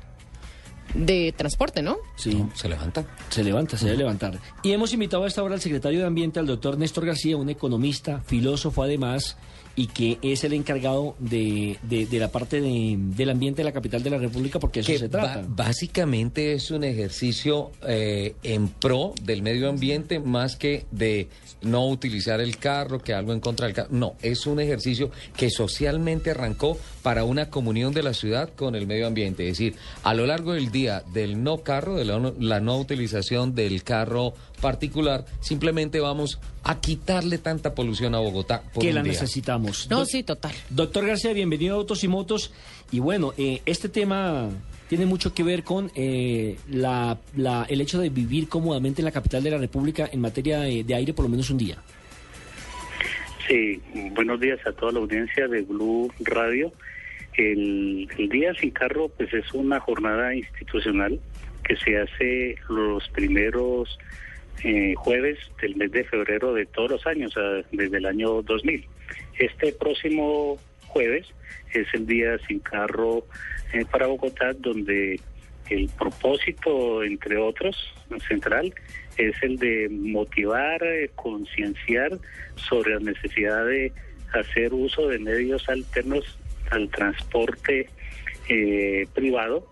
de 0.94 1.35
transporte, 1.36 1.82
¿no? 1.82 1.97
Sí, 2.16 2.44
Se 2.55 2.68
levanta. 2.68 3.05
se 3.28 3.43
levanta, 3.44 3.77
se 3.77 3.86
debe 3.86 3.98
levantar. 3.98 4.39
Y 4.62 4.73
hemos 4.73 4.93
invitado 4.93 5.24
a 5.24 5.27
esta 5.27 5.43
hora 5.43 5.55
al 5.55 5.60
secretario 5.60 6.01
de 6.01 6.06
Ambiente, 6.06 6.39
al 6.39 6.47
doctor 6.47 6.78
Néstor 6.78 7.06
García, 7.06 7.36
un 7.36 7.48
economista, 7.51 8.20
filósofo 8.20 8.82
además, 8.82 9.36
y 9.78 9.88
que 9.88 10.18
es 10.22 10.42
el 10.42 10.54
encargado 10.54 11.14
de, 11.18 11.76
de- 11.82 12.06
de 12.06 12.18
la 12.18 12.28
parte 12.32 12.60
de- 12.62 12.96
del 12.98 13.28
ambiente 13.30 13.60
de 13.60 13.64
la 13.64 13.72
capital 13.72 14.02
de 14.02 14.08
la 14.10 14.16
República, 14.18 14.58
porque 14.58 14.80
eso 14.80 14.90
que 14.92 14.98
se 14.98 15.08
trata. 15.10 15.44
básicamente 15.46 16.54
es 16.54 16.70
un 16.70 16.82
ejercicio 16.82 17.70
eh, 17.86 18.34
en 18.42 18.68
pro 18.68 19.12
del 19.22 19.42
medio 19.42 19.68
ambiente 19.68 20.18
más 20.18 20.56
que 20.56 20.86
de 20.90 21.28
no 21.62 21.86
utilizar 21.88 22.40
el 22.40 22.56
carro, 22.56 23.00
que 23.02 23.12
algo 23.12 23.32
en 23.34 23.40
contra 23.40 23.66
del 23.66 23.74
carro. 23.76 23.88
No, 23.92 24.14
es 24.22 24.46
un 24.46 24.60
ejercicio 24.60 25.10
que 25.36 25.50
socialmente 25.50 26.30
arrancó 26.30 26.78
para 27.02 27.24
una 27.24 27.50
comunión 27.50 27.92
de 27.92 28.02
la 28.02 28.14
ciudad 28.14 28.48
con 28.56 28.74
el 28.74 28.86
medio 28.86 29.06
ambiente. 29.06 29.44
Es 29.48 29.58
decir, 29.58 29.74
a 30.02 30.14
lo 30.14 30.24
largo 30.26 30.54
del 30.54 30.70
día 30.72 31.02
del 31.12 31.42
no 31.42 31.58
carro, 31.58 31.96
de 31.96 32.04
la 32.06 32.60
no 32.60 32.78
utilización 32.78 33.54
del 33.54 33.82
carro 33.82 34.32
particular, 34.60 35.24
simplemente 35.40 36.00
vamos 36.00 36.40
a 36.64 36.80
quitarle 36.80 37.38
tanta 37.38 37.74
polución 37.74 38.14
a 38.14 38.18
Bogotá 38.18 38.62
por 38.74 38.82
que 38.82 38.88
un 38.90 38.94
la 38.96 39.02
día. 39.02 39.12
necesitamos. 39.12 39.88
No, 39.90 40.04
sí, 40.04 40.22
total. 40.22 40.52
Doctor 40.70 41.06
García, 41.06 41.32
bienvenido 41.32 41.74
a 41.74 41.78
Autos 41.78 42.02
y 42.04 42.08
Motos. 42.08 42.52
Y 42.92 42.98
bueno, 43.00 43.32
eh, 43.38 43.62
este 43.66 43.88
tema 43.88 44.48
tiene 44.88 45.06
mucho 45.06 45.34
que 45.34 45.42
ver 45.42 45.64
con 45.64 45.90
eh, 45.94 46.56
la, 46.70 47.18
la- 47.36 47.66
el 47.68 47.80
hecho 47.80 47.98
de 48.00 48.08
vivir 48.08 48.48
cómodamente 48.48 49.00
en 49.02 49.04
la 49.06 49.10
capital 49.12 49.42
de 49.42 49.50
la 49.50 49.58
República 49.58 50.08
en 50.12 50.20
materia 50.20 50.60
de, 50.60 50.84
de 50.84 50.94
aire 50.94 51.12
por 51.12 51.24
lo 51.24 51.28
menos 51.28 51.50
un 51.50 51.58
día. 51.58 51.76
Sí, 53.48 53.80
buenos 54.14 54.40
días 54.40 54.58
a 54.66 54.72
toda 54.72 54.92
la 54.92 54.98
audiencia 54.98 55.46
de 55.46 55.62
Blue 55.62 56.12
Radio. 56.20 56.72
El, 57.36 58.08
el 58.18 58.28
Día 58.28 58.52
Sin 58.54 58.70
Carro 58.70 59.08
pues 59.08 59.32
es 59.34 59.52
una 59.52 59.78
jornada 59.78 60.34
institucional 60.34 61.20
que 61.64 61.76
se 61.76 61.98
hace 61.98 62.56
los 62.68 63.06
primeros 63.10 63.98
eh, 64.64 64.94
jueves 64.96 65.38
del 65.60 65.76
mes 65.76 65.92
de 65.92 66.04
febrero 66.04 66.54
de 66.54 66.66
todos 66.66 66.90
los 66.92 67.06
años, 67.06 67.34
desde 67.72 67.96
el 67.98 68.06
año 68.06 68.42
2000. 68.42 68.86
Este 69.38 69.72
próximo 69.72 70.58
jueves 70.86 71.26
es 71.74 71.86
el 71.92 72.06
Día 72.06 72.38
Sin 72.46 72.60
Carro 72.60 73.24
eh, 73.72 73.84
para 73.90 74.06
Bogotá, 74.06 74.52
donde 74.54 75.20
el 75.68 75.90
propósito, 75.98 77.02
entre 77.02 77.36
otros, 77.36 77.76
central, 78.28 78.72
es 79.18 79.34
el 79.42 79.58
de 79.58 79.88
motivar, 79.90 80.82
eh, 80.84 81.10
concienciar 81.14 82.12
sobre 82.54 82.94
la 82.94 83.00
necesidad 83.00 83.66
de 83.66 83.92
hacer 84.32 84.72
uso 84.72 85.08
de 85.08 85.18
medios 85.18 85.68
alternos 85.68 86.38
al 86.70 86.88
transporte 86.90 87.88
eh, 88.48 89.06
privado. 89.14 89.66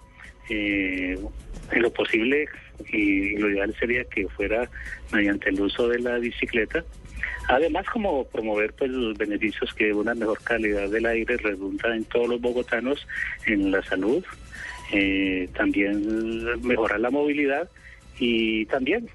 en 0.51 1.31
lo 1.73 1.91
posible 1.91 2.47
y 2.93 3.37
lo 3.37 3.51
ideal 3.51 3.75
sería 3.79 4.05
que 4.05 4.29
fuera 4.29 4.69
mediante 5.13 5.51
el 5.51 5.61
uso 5.61 5.89
de 5.89 6.01
la 6.01 6.19
bicicleta. 6.19 6.85
Además, 7.49 7.87
como 7.93 8.25
promover 8.25 8.73
pues 8.73 8.91
los 8.91 9.17
beneficios 9.17 9.73
que 9.75 9.93
una 9.93 10.15
mejor 10.15 10.41
calidad 10.43 10.89
del 10.89 11.07
aire 11.07 11.37
redunda 11.37 11.95
en 11.95 12.05
todos 12.05 12.29
los 12.29 12.41
bogotanos, 12.41 13.07
en 13.47 13.71
la 13.71 13.83
salud, 13.83 14.25
eh, 14.93 15.49
también 15.55 16.63
mejorar 16.63 17.01
la 17.01 17.11
movilidad 17.11 17.69
y 18.19 18.67
también 18.67 19.09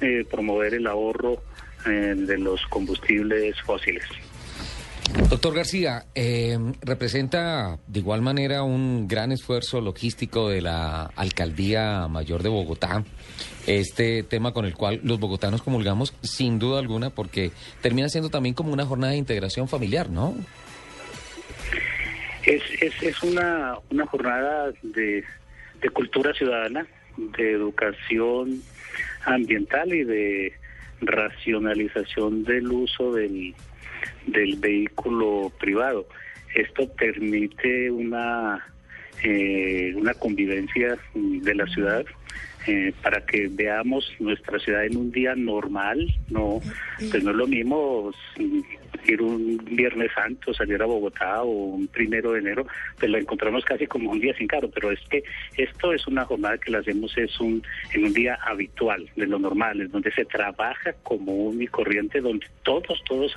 eh, 0.00 0.24
promover 0.30 0.74
el 0.74 0.86
ahorro 0.86 1.42
eh, 1.86 2.14
de 2.16 2.38
los 2.38 2.64
combustibles 2.68 3.60
fósiles. 3.62 4.04
Doctor 5.30 5.54
García, 5.54 6.04
eh, 6.14 6.56
representa 6.82 7.78
de 7.88 7.98
igual 7.98 8.22
manera 8.22 8.62
un 8.62 9.08
gran 9.08 9.32
esfuerzo 9.32 9.80
logístico 9.80 10.50
de 10.50 10.60
la 10.60 11.06
Alcaldía 11.16 12.06
Mayor 12.06 12.42
de 12.42 12.48
Bogotá, 12.48 13.02
este 13.66 14.22
tema 14.22 14.52
con 14.52 14.66
el 14.66 14.74
cual 14.74 15.00
los 15.02 15.18
bogotanos 15.18 15.62
comulgamos 15.62 16.14
sin 16.22 16.58
duda 16.58 16.78
alguna, 16.78 17.10
porque 17.10 17.50
termina 17.80 18.08
siendo 18.08 18.30
también 18.30 18.54
como 18.54 18.72
una 18.72 18.86
jornada 18.86 19.12
de 19.12 19.18
integración 19.18 19.68
familiar, 19.68 20.10
¿no? 20.10 20.34
Es, 22.44 22.62
es, 22.80 23.02
es 23.02 23.22
una, 23.24 23.74
una 23.90 24.06
jornada 24.06 24.70
de, 24.82 25.24
de 25.80 25.90
cultura 25.90 26.32
ciudadana, 26.34 26.86
de 27.16 27.52
educación 27.52 28.62
ambiental 29.24 29.92
y 29.92 30.04
de 30.04 30.52
racionalización 31.00 32.44
del 32.44 32.70
uso 32.70 33.12
del, 33.12 33.54
del 34.26 34.56
vehículo 34.56 35.52
privado. 35.58 36.06
Esto 36.54 36.88
permite 36.94 37.90
una, 37.90 38.66
eh, 39.22 39.92
una 39.96 40.14
convivencia 40.14 40.96
de 41.14 41.54
la 41.54 41.66
ciudad 41.66 42.04
eh, 42.66 42.92
para 43.00 43.24
que 43.24 43.48
veamos 43.48 44.12
nuestra 44.18 44.58
ciudad 44.58 44.84
en 44.84 44.96
un 44.96 45.12
día 45.12 45.36
normal, 45.36 46.12
no, 46.30 46.60
pues 46.98 47.22
no 47.22 47.30
es 47.30 47.36
lo 47.36 47.46
mismo 47.46 48.10
ir 49.06 49.22
un 49.22 49.58
Viernes 49.70 50.10
Santo, 50.12 50.52
salir 50.52 50.82
a 50.82 50.86
Bogotá 50.86 51.42
o 51.42 51.48
un 51.48 51.86
primero 51.86 52.32
de 52.32 52.40
enero, 52.40 52.66
pues 52.98 53.08
lo 53.08 53.18
encontramos 53.18 53.64
casi 53.64 53.86
como 53.86 54.10
un 54.10 54.18
día 54.18 54.36
sin 54.36 54.48
carro, 54.48 54.68
pero 54.68 54.90
es 54.90 54.98
que 55.08 55.22
esto 55.56 55.92
es 55.92 56.08
una 56.08 56.24
jornada 56.24 56.58
que 56.58 56.72
la 56.72 56.78
hacemos 56.78 57.16
es 57.16 57.38
un, 57.38 57.62
en 57.94 58.04
un 58.04 58.12
día 58.12 58.36
habitual, 58.42 59.08
de 59.14 59.26
lo 59.26 59.38
normal, 59.38 59.80
es 59.80 59.92
donde 59.92 60.10
se 60.10 60.24
trabaja 60.24 60.92
común 61.04 61.62
y 61.62 61.68
corriente, 61.68 62.20
donde 62.20 62.46
todos, 62.64 63.00
todos 63.08 63.36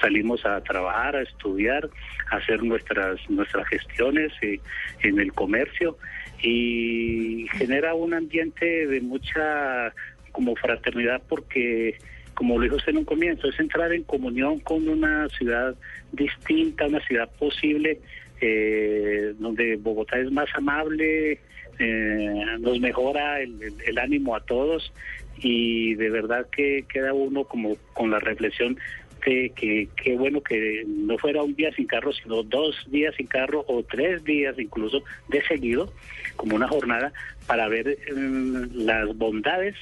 salimos 0.00 0.44
a 0.44 0.60
trabajar, 0.62 1.16
a 1.16 1.22
estudiar, 1.22 1.88
a 2.30 2.36
hacer 2.36 2.62
nuestras 2.62 3.18
nuestras 3.28 3.66
gestiones 3.68 4.32
eh, 4.42 4.60
en 5.02 5.18
el 5.18 5.32
comercio 5.32 5.96
y 6.42 7.46
genera 7.52 7.94
un 7.94 8.14
ambiente 8.14 8.86
de 8.86 9.00
mucha 9.00 9.92
como 10.32 10.56
fraternidad 10.56 11.22
porque 11.28 11.96
como 12.34 12.58
lo 12.58 12.64
dijo 12.64 12.76
usted 12.76 12.90
en 12.90 12.98
un 12.98 13.04
comienzo, 13.04 13.48
es 13.48 13.58
entrar 13.58 13.92
en 13.92 14.02
comunión 14.02 14.58
con 14.60 14.88
una 14.88 15.28
ciudad 15.28 15.74
distinta, 16.12 16.86
una 16.86 17.00
ciudad 17.00 17.30
posible, 17.38 18.00
eh, 18.40 19.34
donde 19.38 19.76
Bogotá 19.76 20.18
es 20.18 20.30
más 20.30 20.48
amable, 20.54 21.38
eh, 21.78 22.44
nos 22.60 22.80
mejora 22.80 23.40
el, 23.40 23.56
el, 23.86 23.98
ánimo 23.98 24.36
a 24.36 24.40
todos 24.40 24.92
y 25.38 25.94
de 25.94 26.10
verdad 26.10 26.46
que 26.50 26.84
queda 26.88 27.12
uno 27.12 27.44
como 27.44 27.76
con 27.92 28.10
la 28.10 28.20
reflexión 28.20 28.78
que 29.24 30.16
bueno 30.18 30.42
que 30.42 30.84
no 30.86 31.16
fuera 31.18 31.42
un 31.42 31.54
día 31.54 31.72
sin 31.74 31.86
carro, 31.86 32.12
sino 32.12 32.42
dos 32.42 32.76
días 32.88 33.14
sin 33.16 33.26
carro 33.26 33.64
o 33.66 33.82
tres 33.82 34.22
días 34.24 34.54
incluso 34.58 35.02
de 35.28 35.42
seguido, 35.46 35.92
como 36.36 36.56
una 36.56 36.68
jornada, 36.68 37.12
para 37.46 37.68
ver 37.68 37.98
mm, 38.14 38.84
las 38.84 39.16
bondades 39.16 39.74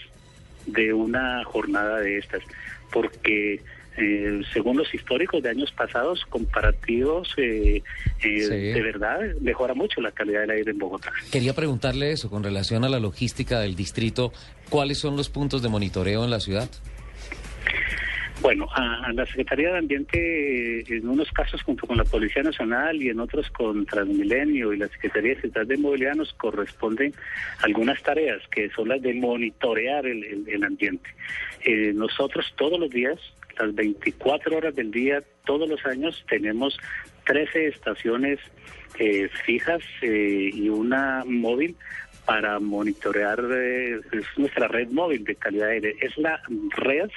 de 0.66 0.92
una 0.92 1.44
jornada 1.44 1.98
de 1.98 2.18
estas, 2.18 2.42
porque 2.92 3.60
eh, 3.96 4.40
según 4.52 4.78
los 4.78 4.92
históricos 4.94 5.42
de 5.42 5.50
años 5.50 5.70
pasados, 5.72 6.24
comparativos, 6.28 7.34
eh, 7.36 7.82
eh, 8.22 8.48
de 8.48 8.82
verdad 8.82 9.18
mejora 9.40 9.74
mucho 9.74 10.00
la 10.00 10.12
calidad 10.12 10.40
del 10.40 10.50
aire 10.50 10.70
en 10.70 10.78
Bogotá. 10.78 11.12
Quería 11.30 11.52
preguntarle 11.54 12.12
eso 12.12 12.30
con 12.30 12.42
relación 12.42 12.84
a 12.84 12.88
la 12.88 13.00
logística 13.00 13.60
del 13.60 13.76
distrito, 13.76 14.32
¿cuáles 14.70 14.98
son 14.98 15.16
los 15.16 15.28
puntos 15.28 15.62
de 15.62 15.68
monitoreo 15.68 16.24
en 16.24 16.30
la 16.30 16.40
ciudad? 16.40 16.70
Bueno, 18.40 18.66
a, 18.74 19.12
la 19.12 19.24
Secretaría 19.26 19.72
de 19.72 19.78
Ambiente, 19.78 20.84
en 20.88 21.08
unos 21.08 21.30
casos 21.30 21.62
junto 21.62 21.86
con 21.86 21.96
la 21.96 22.04
Policía 22.04 22.42
Nacional 22.42 23.00
y 23.00 23.08
en 23.08 23.20
otros 23.20 23.48
con 23.50 23.86
Transmilenio 23.86 24.72
y 24.72 24.78
la 24.78 24.88
Secretaría 24.88 25.34
de 25.34 25.42
Ciudad 25.42 25.66
de 25.66 25.76
Movilidad 25.76 26.14
nos 26.14 26.32
corresponden 26.34 27.14
algunas 27.62 28.02
tareas 28.02 28.40
que 28.50 28.68
son 28.70 28.88
las 28.88 29.00
de 29.00 29.14
monitorear 29.14 30.06
el, 30.06 30.64
ambiente. 30.64 31.08
Eh, 31.64 31.92
nosotros 31.94 32.52
todos 32.56 32.80
los 32.80 32.90
días, 32.90 33.18
las 33.58 33.74
24 33.74 34.56
horas 34.56 34.74
del 34.74 34.90
día, 34.90 35.22
todos 35.44 35.68
los 35.68 35.84
años, 35.86 36.24
tenemos 36.28 36.76
13 37.26 37.68
estaciones 37.68 38.40
eh, 38.98 39.28
fijas 39.44 39.82
eh, 40.02 40.50
y 40.52 40.68
una 40.68 41.22
móvil 41.26 41.76
para 42.24 42.58
monitorear 42.60 43.40
es 43.52 44.26
nuestra 44.36 44.68
red 44.68 44.88
móvil 44.90 45.24
de 45.24 45.34
calidad 45.34 45.66
de 45.66 45.72
aire. 45.72 45.96
Es 46.00 46.16
la 46.18 46.40
red 46.76 47.10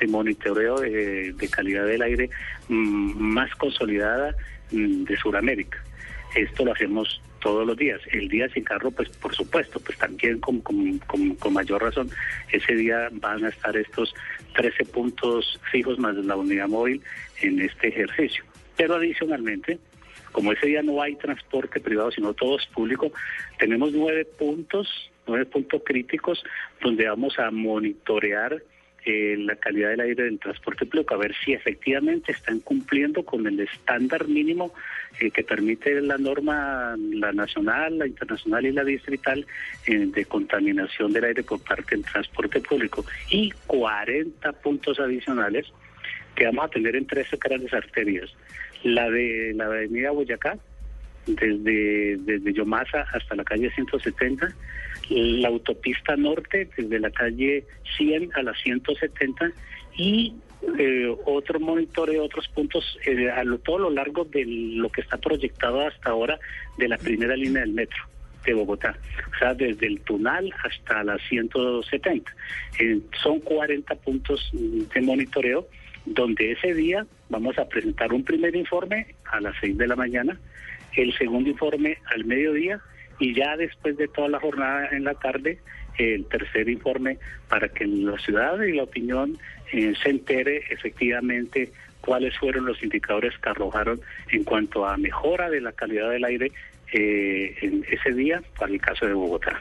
de 0.00 0.06
monitoreo 0.06 0.80
de, 0.80 1.48
calidad 1.50 1.86
del 1.86 2.02
aire 2.02 2.30
mm, 2.68 3.12
más 3.18 3.54
consolidada 3.56 4.34
mm, 4.72 5.04
de 5.04 5.16
Sudamérica. 5.16 5.82
Esto 6.34 6.64
lo 6.64 6.72
hacemos 6.72 7.20
todos 7.40 7.66
los 7.66 7.76
días. 7.76 8.00
El 8.12 8.28
día 8.28 8.48
sin 8.50 8.64
carro, 8.64 8.90
pues 8.90 9.08
por 9.08 9.34
supuesto, 9.34 9.80
pues 9.80 9.98
también 9.98 10.38
con, 10.40 10.60
con, 10.60 11.52
mayor 11.52 11.82
razón, 11.82 12.10
ese 12.52 12.74
día 12.74 13.08
van 13.12 13.44
a 13.44 13.48
estar 13.48 13.76
estos 13.76 14.14
13 14.54 14.84
puntos 14.86 15.60
fijos 15.70 15.98
más 15.98 16.14
la 16.16 16.36
unidad 16.36 16.68
móvil 16.68 17.02
en 17.42 17.60
este 17.60 17.88
ejercicio. 17.88 18.44
Pero 18.76 18.96
adicionalmente, 18.96 19.78
como 20.32 20.52
ese 20.52 20.66
día 20.66 20.82
no 20.82 21.02
hay 21.02 21.16
transporte 21.16 21.80
privado, 21.80 22.10
sino 22.12 22.34
todo 22.34 22.58
es 22.58 22.66
público, 22.66 23.12
tenemos 23.58 23.92
nueve 23.92 24.24
puntos, 24.24 25.10
nueve 25.26 25.46
puntos 25.46 25.82
críticos 25.84 26.42
donde 26.80 27.08
vamos 27.08 27.38
a 27.38 27.50
monitorear 27.50 28.62
la 29.06 29.56
calidad 29.56 29.90
del 29.90 30.00
aire 30.00 30.24
del 30.24 30.38
transporte 30.38 30.86
público, 30.86 31.14
a 31.14 31.18
ver 31.18 31.34
si 31.44 31.52
efectivamente 31.52 32.32
están 32.32 32.60
cumpliendo 32.60 33.24
con 33.24 33.46
el 33.46 33.60
estándar 33.60 34.28
mínimo 34.28 34.72
eh, 35.18 35.30
que 35.30 35.42
permite 35.42 36.00
la 36.00 36.18
norma, 36.18 36.96
la 36.98 37.32
nacional, 37.32 37.98
la 37.98 38.06
internacional 38.06 38.66
y 38.66 38.72
la 38.72 38.84
distrital 38.84 39.46
eh, 39.86 40.06
de 40.06 40.24
contaminación 40.24 41.12
del 41.12 41.24
aire 41.24 41.42
por 41.42 41.62
parte 41.62 41.96
del 41.96 42.04
transporte 42.04 42.60
público 42.60 43.04
y 43.30 43.50
40 43.66 44.52
puntos 44.54 45.00
adicionales 45.00 45.66
que 46.34 46.46
vamos 46.46 46.66
a 46.66 46.68
tener 46.68 46.96
en 46.96 47.06
13 47.06 47.36
grandes 47.38 47.72
arterias. 47.72 48.30
La 48.82 49.10
de 49.10 49.52
la 49.54 49.66
avenida 49.66 50.10
Boyacá, 50.10 50.58
desde, 51.26 52.16
desde 52.18 52.52
Yomasa 52.52 53.06
hasta 53.12 53.34
la 53.34 53.44
calle 53.44 53.70
170, 53.70 54.54
la 55.10 55.48
autopista 55.48 56.16
norte 56.16 56.68
desde 56.76 57.00
la 57.00 57.10
calle 57.10 57.64
100 57.96 58.30
a 58.34 58.42
la 58.42 58.54
170 58.54 59.52
y 59.96 60.34
eh, 60.78 61.14
otro 61.24 61.58
monitoreo, 61.58 62.24
otros 62.24 62.48
puntos 62.48 62.98
eh, 63.06 63.30
a 63.30 63.42
lo, 63.44 63.58
todo 63.58 63.78
lo 63.78 63.90
largo 63.90 64.24
de 64.24 64.44
lo 64.46 64.90
que 64.90 65.00
está 65.00 65.16
proyectado 65.16 65.86
hasta 65.86 66.10
ahora 66.10 66.38
de 66.78 66.88
la 66.88 66.98
primera 66.98 67.34
línea 67.34 67.62
del 67.62 67.72
metro 67.72 68.04
de 68.44 68.54
Bogotá, 68.54 68.96
o 69.34 69.38
sea, 69.38 69.52
desde 69.52 69.86
el 69.86 70.00
Tunal 70.00 70.52
hasta 70.64 71.04
la 71.04 71.18
170. 71.18 72.34
Eh, 72.78 73.00
son 73.22 73.40
40 73.40 73.94
puntos 73.96 74.50
de 74.52 75.00
monitoreo 75.02 75.66
donde 76.06 76.52
ese 76.52 76.72
día 76.72 77.06
vamos 77.28 77.58
a 77.58 77.68
presentar 77.68 78.12
un 78.12 78.24
primer 78.24 78.56
informe 78.56 79.14
a 79.30 79.40
las 79.40 79.54
6 79.60 79.76
de 79.76 79.86
la 79.86 79.96
mañana, 79.96 80.38
el 80.96 81.16
segundo 81.16 81.50
informe 81.50 81.98
al 82.14 82.24
mediodía 82.24 82.80
y 83.20 83.34
ya 83.34 83.56
después 83.56 83.96
de 83.96 84.08
toda 84.08 84.28
la 84.28 84.40
jornada 84.40 84.88
en 84.90 85.04
la 85.04 85.14
tarde, 85.14 85.58
el 85.98 86.24
tercer 86.26 86.68
informe 86.68 87.18
para 87.48 87.68
que 87.68 87.86
la 87.86 88.18
ciudad 88.18 88.60
y 88.62 88.72
la 88.72 88.84
opinión 88.84 89.38
eh, 89.72 89.92
se 90.02 90.10
entere 90.10 90.64
efectivamente 90.70 91.70
cuáles 92.00 92.36
fueron 92.38 92.64
los 92.64 92.82
indicadores 92.82 93.36
que 93.38 93.50
arrojaron 93.50 94.00
en 94.30 94.42
cuanto 94.44 94.86
a 94.86 94.96
mejora 94.96 95.50
de 95.50 95.60
la 95.60 95.72
calidad 95.72 96.10
del 96.10 96.24
aire 96.24 96.50
eh, 96.92 97.54
en 97.60 97.84
ese 97.90 98.12
día 98.12 98.42
para 98.58 98.72
el 98.72 98.80
caso 98.80 99.06
de 99.06 99.12
Bogotá. 99.12 99.60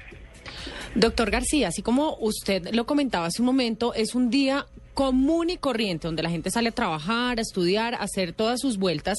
Doctor 0.96 1.30
García, 1.30 1.68
así 1.68 1.82
como 1.82 2.18
usted 2.20 2.70
lo 2.74 2.86
comentaba 2.86 3.28
hace 3.28 3.42
un 3.42 3.48
momento, 3.48 3.94
es 3.94 4.16
un 4.16 4.30
día 4.30 4.66
común 4.94 5.50
y 5.50 5.58
corriente 5.58 6.08
donde 6.08 6.24
la 6.24 6.30
gente 6.30 6.50
sale 6.50 6.70
a 6.70 6.72
trabajar, 6.72 7.38
a 7.38 7.42
estudiar, 7.42 7.94
a 7.94 8.00
hacer 8.00 8.34
todas 8.34 8.60
sus 8.60 8.78
vueltas. 8.78 9.18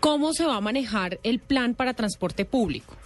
¿Cómo 0.00 0.32
se 0.32 0.44
va 0.44 0.56
a 0.56 0.60
manejar 0.60 1.18
el 1.22 1.38
plan 1.38 1.74
para 1.74 1.94
transporte 1.94 2.44
público? 2.44 2.96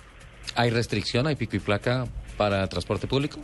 ¿Hay 0.56 0.70
restricción, 0.70 1.26
hay 1.26 1.36
pico 1.36 1.56
y 1.56 1.60
placa 1.60 2.06
para 2.36 2.66
transporte 2.66 3.06
público? 3.06 3.40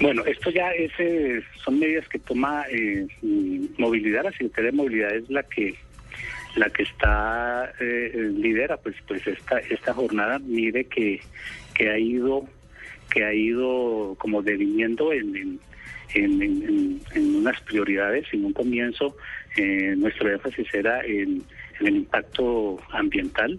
Bueno, 0.00 0.24
esto 0.26 0.50
ya 0.50 0.70
es, 0.72 0.90
eh, 0.98 1.42
son 1.64 1.78
medidas 1.78 2.06
que 2.08 2.18
toma 2.18 2.64
eh, 2.70 3.06
movilidad, 3.78 4.24
la 4.24 4.32
Secretaría 4.32 4.70
de 4.70 4.76
Movilidad 4.76 5.14
es 5.14 5.30
la 5.30 5.42
que 5.42 5.74
la 6.56 6.68
que 6.68 6.82
está 6.82 7.72
eh, 7.80 8.30
lidera 8.36 8.76
pues 8.76 8.94
pues 9.08 9.26
esta 9.26 9.58
esta 9.58 9.94
jornada 9.94 10.38
mire 10.38 10.84
que, 10.84 11.18
que 11.72 11.88
ha 11.88 11.98
ido 11.98 12.46
que 13.10 13.24
ha 13.24 13.32
ido 13.32 14.14
como 14.18 14.42
deviniendo 14.42 15.14
en, 15.14 15.58
en, 16.14 17.00
en, 17.14 17.36
unas 17.36 17.58
prioridades 17.62 18.26
en 18.32 18.44
un 18.44 18.52
comienzo 18.52 19.16
nuestro 19.96 20.30
énfasis 20.30 20.66
era 20.74 21.00
en, 21.06 21.42
en 21.80 21.86
el 21.86 21.96
impacto 21.96 22.78
ambiental 22.90 23.58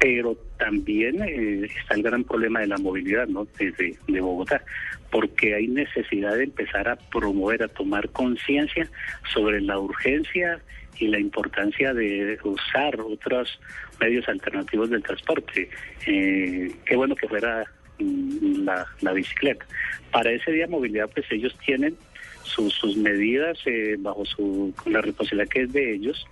pero 0.00 0.34
también 0.58 1.22
eh, 1.22 1.68
está 1.78 1.94
el 1.94 2.02
gran 2.02 2.24
problema 2.24 2.60
de 2.60 2.68
la 2.68 2.78
movilidad 2.78 3.28
¿no? 3.28 3.46
desde 3.58 3.96
de 4.08 4.20
Bogotá, 4.20 4.64
porque 5.10 5.54
hay 5.54 5.68
necesidad 5.68 6.36
de 6.36 6.44
empezar 6.44 6.88
a 6.88 6.96
promover, 6.96 7.62
a 7.62 7.68
tomar 7.68 8.08
conciencia 8.08 8.90
sobre 9.32 9.60
la 9.60 9.78
urgencia 9.78 10.58
y 10.98 11.08
la 11.08 11.18
importancia 11.18 11.92
de 11.92 12.38
usar 12.44 12.98
otros 12.98 13.60
medios 14.00 14.26
alternativos 14.26 14.88
del 14.88 15.02
transporte. 15.02 15.68
Eh, 16.06 16.72
qué 16.86 16.96
bueno 16.96 17.14
que 17.14 17.28
fuera 17.28 17.64
mm, 17.98 18.64
la, 18.64 19.12
bicicleta. 19.12 19.66
Para 20.10 20.32
ese 20.32 20.50
día 20.50 20.66
movilidad, 20.66 21.10
pues 21.14 21.26
ellos 21.30 21.54
tienen 21.64 21.94
sus, 22.42 22.72
sus 22.72 22.96
medidas 22.96 23.58
eh, 23.66 23.96
bajo 23.98 24.24
su 24.24 24.74
la 24.86 25.02
responsabilidad 25.02 25.48
que 25.48 25.62
es 25.62 25.72
de 25.74 25.94
ellos. 25.94 26.26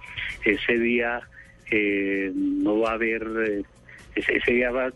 Ese 0.45 0.79
día 0.79 1.21
eh, 1.71 2.33
no 2.35 2.81
va 2.81 2.91
a 2.91 2.95
haber, 2.95 3.23
eh, 3.47 3.63
ese, 4.15 4.37
ese 4.37 4.53
día 4.53 4.71
va 4.71 4.93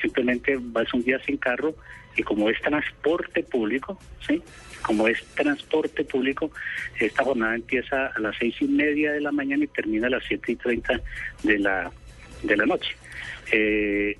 simplemente 0.00 0.56
va 0.56 0.84
ser 0.84 0.94
un 0.94 1.04
día 1.04 1.18
sin 1.24 1.36
carro 1.36 1.74
y 2.16 2.22
como 2.22 2.48
es 2.48 2.60
transporte 2.60 3.42
público, 3.42 3.98
¿sí? 4.26 4.42
Como 4.82 5.08
es 5.08 5.22
transporte 5.34 6.04
público, 6.04 6.50
esta 6.98 7.24
jornada 7.24 7.54
empieza 7.54 8.06
a 8.06 8.20
las 8.20 8.36
seis 8.38 8.54
y 8.60 8.66
media 8.66 9.12
de 9.12 9.20
la 9.20 9.32
mañana 9.32 9.64
y 9.64 9.68
termina 9.68 10.06
a 10.06 10.10
las 10.10 10.24
siete 10.24 10.52
y 10.52 10.56
treinta 10.56 11.00
de 11.42 11.58
la, 11.58 11.90
de 12.42 12.56
la 12.56 12.66
noche. 12.66 12.96
Eh, 13.52 14.16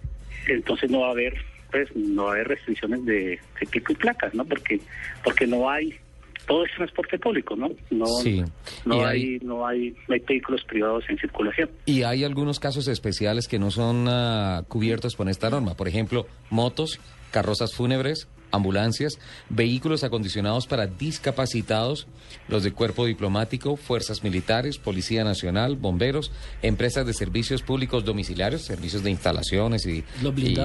entonces 0.49 0.91
no 0.91 1.01
va 1.01 1.09
a 1.09 1.13
haber 1.13 1.35
pues 1.71 1.95
no 1.97 2.25
va 2.25 2.31
a 2.31 2.35
haber 2.35 2.49
restricciones 2.49 3.05
de, 3.05 3.41
de 3.61 3.83
y 3.89 3.95
placas, 3.95 4.35
¿no? 4.35 4.45
Porque 4.45 4.81
porque 5.25 5.47
no 5.47 5.69
hay 5.69 5.99
todo 6.47 6.65
es 6.65 6.71
transporte 6.77 7.19
público, 7.19 7.57
¿no? 7.57 7.69
No, 7.91 8.07
Sí. 8.23 8.43
no 8.85 9.05
hay, 9.07 9.23
hay- 9.23 9.39
no 9.43 9.67
hay 9.67 9.91
no 10.09 10.15
hay 10.15 10.21
vehículos 10.21 10.63
privados 10.65 11.05
en 11.09 11.19
circulación. 11.19 11.71
Y 11.87 12.03
hay 12.03 12.25
algunos 12.25 12.61
casos 12.61 12.89
especiales 12.89 13.49
que 13.49 13.59
no 13.59 13.71
son 13.71 14.07
ah, 14.09 14.63
cubiertos 14.69 15.17
por 15.17 15.29
esta 15.29 15.51
norma. 15.51 15.75
Por 15.77 15.89
ejemplo, 15.89 16.27
motos, 16.51 17.01
carrozas 17.33 17.75
fúnebres, 17.75 18.29
ambulancias, 18.51 19.19
vehículos 19.49 20.05
acondicionados 20.05 20.67
para 20.67 20.87
discapacitados, 20.87 22.07
los 22.49 22.63
de 22.63 22.73
cuerpo 22.73 23.07
diplomático, 23.07 23.77
fuerzas 23.77 24.23
militares, 24.23 24.79
Policía 24.79 25.25
Nacional, 25.25 25.77
bomberos, 25.77 26.33
empresas 26.63 27.07
de 27.07 27.15
servicios 27.15 27.63
públicos 27.63 28.05
domiciliarios, 28.05 28.63
servicios 28.63 29.03
de 29.03 29.11
instalaciones 29.11 29.87
y, 29.87 30.05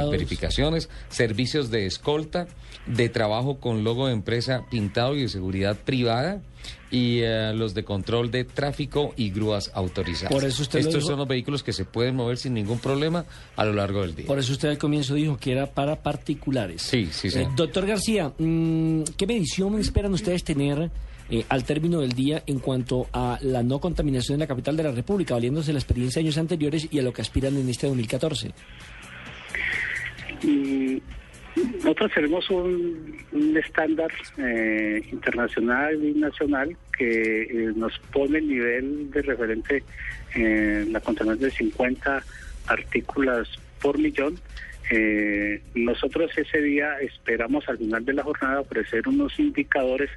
verificaciones, 0.09 0.89
servicios 1.09 1.71
de 1.71 1.85
escolta, 1.85 2.47
de 2.85 3.09
trabajo 3.09 3.59
con 3.59 3.83
logo 3.83 4.07
de 4.07 4.13
empresa 4.13 4.65
pintado 4.69 5.15
y 5.15 5.21
de 5.21 5.29
seguridad 5.29 5.77
privada. 5.77 6.41
Y 6.89 7.19
eh, 7.21 7.53
los 7.55 7.73
de 7.73 7.83
control 7.85 8.31
de 8.31 8.43
tráfico 8.43 9.13
y 9.15 9.29
grúas 9.29 9.71
autorizadas. 9.73 10.33
Por 10.33 10.43
eso 10.43 10.61
usted 10.61 10.79
lo 10.81 10.87
Estos 10.89 11.03
dijo. 11.03 11.07
son 11.11 11.19
los 11.19 11.27
vehículos 11.27 11.63
que 11.63 11.71
se 11.71 11.85
pueden 11.85 12.15
mover 12.17 12.37
sin 12.37 12.53
ningún 12.53 12.79
problema 12.79 13.23
a 13.55 13.63
lo 13.63 13.71
largo 13.73 14.01
del 14.01 14.13
día. 14.13 14.27
Por 14.27 14.39
eso 14.39 14.51
usted 14.51 14.69
al 14.69 14.77
comienzo 14.77 15.13
dijo 15.13 15.37
que 15.37 15.53
era 15.53 15.67
para 15.67 15.95
particulares. 16.03 16.81
Sí, 16.81 17.07
sí, 17.11 17.29
sí. 17.31 17.39
Eh, 17.39 17.47
doctor 17.55 17.85
García, 17.87 18.33
mm, 18.37 19.03
¿qué 19.15 19.25
medición 19.25 19.79
esperan 19.79 20.11
ustedes 20.13 20.43
tener 20.43 20.91
eh, 21.29 21.45
al 21.47 21.63
término 21.63 22.01
del 22.01 22.11
día 22.11 22.43
en 22.45 22.59
cuanto 22.59 23.07
a 23.13 23.37
la 23.41 23.63
no 23.63 23.79
contaminación 23.79 24.35
en 24.35 24.39
la 24.41 24.47
capital 24.47 24.75
de 24.75 24.83
la 24.83 24.91
República, 24.91 25.33
valiéndose 25.35 25.67
de 25.67 25.73
la 25.73 25.79
experiencia 25.79 26.19
de 26.21 26.25
años 26.27 26.37
anteriores 26.37 26.89
y 26.91 26.99
a 26.99 27.03
lo 27.03 27.13
que 27.13 27.21
aspiran 27.21 27.55
en 27.55 27.69
este 27.69 27.87
2014? 27.87 28.51
Mm, 30.43 30.97
Nosotros 31.55 32.11
tenemos 32.13 32.49
un, 32.49 33.21
estándar 33.57 34.11
eh, 34.37 35.03
internacional 35.11 36.03
y 36.03 36.13
nacional 36.13 36.75
que 36.97 37.43
eh, 37.43 37.73
nos 37.75 37.97
pone 38.11 38.39
el 38.39 38.47
nivel 38.47 39.11
de 39.11 39.21
referente 39.21 39.83
en 40.33 40.93
la 40.93 41.01
contaminación 41.01 41.49
de 41.49 41.55
50 41.55 42.23
partículas 42.65 43.47
por 43.81 43.97
millón. 43.97 44.39
Eh, 44.89 45.61
nosotros 45.73 46.31
ese 46.37 46.61
día 46.61 46.99
esperamos 46.99 47.67
al 47.69 47.77
final 47.77 48.03
de 48.03 48.13
la 48.13 48.23
jornada 48.23 48.59
ofrecer 48.59 49.07
unos 49.07 49.39
indicadores 49.39 50.09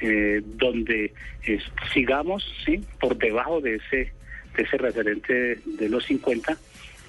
eh, 0.00 0.42
donde 0.44 1.12
eh, 1.46 1.58
sigamos 1.92 2.44
sí 2.64 2.82
por 2.98 3.16
debajo 3.18 3.60
de 3.60 3.76
ese 3.76 4.12
de 4.56 4.62
ese 4.62 4.78
referente 4.78 5.58
de 5.66 5.88
los 5.88 6.04
50 6.06 6.56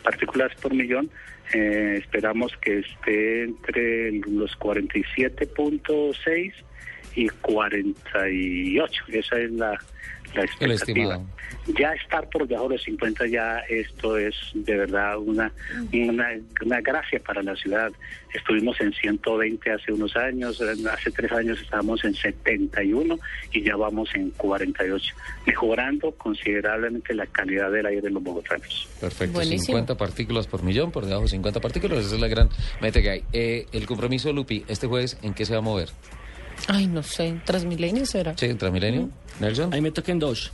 partículas 0.05 0.53
por 0.61 0.73
millón. 0.73 1.09
Eh, 1.53 1.97
esperamos 1.99 2.55
que 2.61 2.79
esté 2.79 3.43
entre 3.43 4.11
los 4.21 4.57
47.6 4.57 6.53
y 7.15 7.27
48. 7.27 9.03
Esa 9.09 9.39
es 9.39 9.51
la, 9.51 9.77
la 10.35 10.43
El 10.59 10.71
expectativa. 10.71 11.21
Ya 11.77 11.93
estar 11.93 12.29
por 12.29 12.47
debajo 12.47 12.69
de 12.69 12.75
los 12.75 12.83
50 12.83 13.27
ya 13.27 13.59
esto 13.69 14.17
es 14.17 14.35
de 14.53 14.75
verdad 14.77 15.17
una, 15.17 15.51
una, 15.91 16.27
una 16.63 16.81
gracia 16.81 17.19
para 17.19 17.41
la 17.41 17.55
ciudad. 17.55 17.91
Estuvimos 18.33 18.79
en 18.81 18.93
120 18.93 19.71
hace 19.71 19.91
unos 19.91 20.15
años, 20.15 20.61
hace 20.61 21.11
tres 21.11 21.31
años 21.31 21.59
estábamos 21.59 22.03
en 22.03 22.13
71 22.13 23.17
y 23.51 23.63
ya 23.63 23.75
vamos 23.75 24.09
en 24.13 24.29
48, 24.31 25.15
mejorando 25.45 26.11
considerablemente 26.11 27.13
la 27.13 27.25
calidad 27.27 27.71
del 27.71 27.85
aire 27.85 28.01
de 28.01 28.11
los 28.11 28.21
bogotanos. 28.21 28.87
Perfecto, 28.99 29.33
Buenísimo. 29.33 29.77
50 29.77 29.97
partículas 29.97 30.47
por 30.47 30.63
millón, 30.63 30.91
por 30.91 31.05
debajo 31.05 31.23
de 31.23 31.29
50 31.29 31.61
partículas, 31.61 32.05
esa 32.05 32.15
es 32.15 32.21
la 32.21 32.27
gran 32.27 32.49
meta 32.81 33.01
que 33.01 33.09
hay. 33.09 33.23
Eh, 33.33 33.65
el 33.71 33.85
compromiso, 33.85 34.31
Lupi, 34.33 34.63
este 34.67 34.87
jueves, 34.87 35.17
¿en 35.21 35.33
qué 35.33 35.45
se 35.45 35.53
va 35.53 35.59
a 35.59 35.63
mover? 35.63 35.89
Ay, 36.67 36.87
no 36.87 37.03
sé, 37.03 37.39
Transmilenio 37.45 38.05
será. 38.05 38.35
¿Sí, 38.37 38.45
en 38.45 38.57
Transmilenio? 38.57 39.09
¿Nelson? 39.39 39.73
Ahí 39.73 39.81
me 39.81 39.91
toca 39.91 40.11
en 40.11 40.19
dos, 40.19 40.51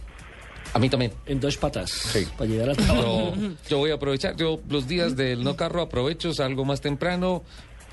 A 0.73 0.79
mí 0.79 0.89
también. 0.89 1.11
en 1.25 1.39
dos 1.39 1.57
patas, 1.57 1.91
Sí. 1.91 2.25
para 2.37 2.49
llegar 2.49 2.69
al 2.69 2.77
trabajo. 2.77 3.33
Yo, 3.35 3.49
yo 3.69 3.77
voy 3.77 3.91
a 3.91 3.95
aprovechar, 3.95 4.35
yo 4.37 4.59
los 4.69 4.87
días 4.87 5.15
del 5.15 5.43
no 5.43 5.55
carro 5.55 5.81
aprovecho, 5.81 6.33
salgo 6.33 6.63
más 6.65 6.81
temprano, 6.81 7.43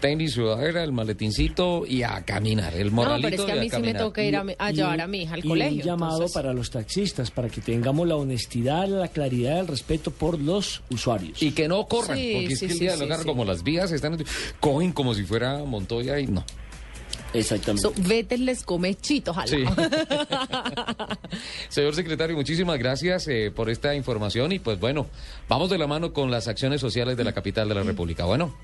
tenis, 0.01 0.35
sudadera, 0.35 0.85
el 0.85 0.93
maletincito 0.93 1.85
y 1.85 2.05
a 2.05 2.25
caminar, 2.25 2.73
el 2.75 2.87
No, 2.91 2.93
morralito 3.03 3.29
pero 3.31 3.43
es 3.43 3.47
que 3.47 3.53
a 3.53 3.57
y 3.57 3.61
mí 3.63 3.69
sí 3.71 3.83
me 3.83 3.95
toca 3.95 4.23
ir 4.23 4.37
a, 4.37 4.45
a 4.57 4.71
llevar 4.71 5.01
a 5.01 5.09
mi 5.09 5.23
hija 5.23 5.35
al 5.35 5.45
y 5.45 5.49
colegio. 5.49 5.77
un 5.79 5.83
llamado 5.83 6.13
entonces- 6.19 6.35
para 6.35 6.53
los 6.55 6.71
taxistas, 6.71 7.31
para 7.33 7.49
que 7.49 7.61
tengamos 7.61 8.07
la 8.07 8.15
honestidad, 8.15 8.87
la 8.87 9.09
claridad, 9.09 9.59
el 9.59 9.67
respeto 9.67 10.13
por 10.13 10.39
los 10.41 10.83
usuarios. 10.89 11.43
Y 11.43 11.51
que 11.51 11.67
no 11.67 11.85
corran, 11.89 12.17
Sí, 12.17 12.31
porque 12.35 12.53
es 12.53 12.59
sí, 12.61 12.67
que 12.67 12.73
el 12.73 12.79
sí, 12.79 12.85
día 12.85 12.91
del 12.93 13.01
sí, 13.01 13.05
no 13.07 13.11
carro, 13.11 13.23
sí. 13.25 13.29
como 13.29 13.45
las 13.45 13.65
vías 13.65 13.91
están, 13.91 14.23
cogen 14.61 14.93
como 14.93 15.15
si 15.15 15.25
fuera 15.25 15.59
Montoya 15.65 16.21
y 16.21 16.29
no. 16.29 16.45
Exactamente. 17.35 17.83
So, 17.83 17.93
vete 18.09 18.39
les 18.39 18.63
come 18.63 18.95
chito, 18.95 19.33
ojalá. 19.33 19.47
Sí. 19.47 19.65
Señor 21.69 21.95
secretario, 21.95 22.37
muchísimas 22.37 22.79
gracias 22.79 23.29
eh, 23.29 23.51
por 23.55 23.71
esta 23.71 23.95
información 23.95 24.53
y 24.53 24.59
pues 24.59 24.79
bueno, 24.81 25.07
vamos 25.49 25.71
de 25.71 25.79
la 25.79 25.87
mano 25.87 26.13
con 26.13 26.31
las 26.31 26.49
acciones 26.49 26.81
sociales 26.81 27.17
de 27.17 27.25
la 27.25 27.33
capital 27.33 27.69
de 27.69 27.75
la 27.75 27.83
República. 27.83 28.25
Bueno, 28.25 28.55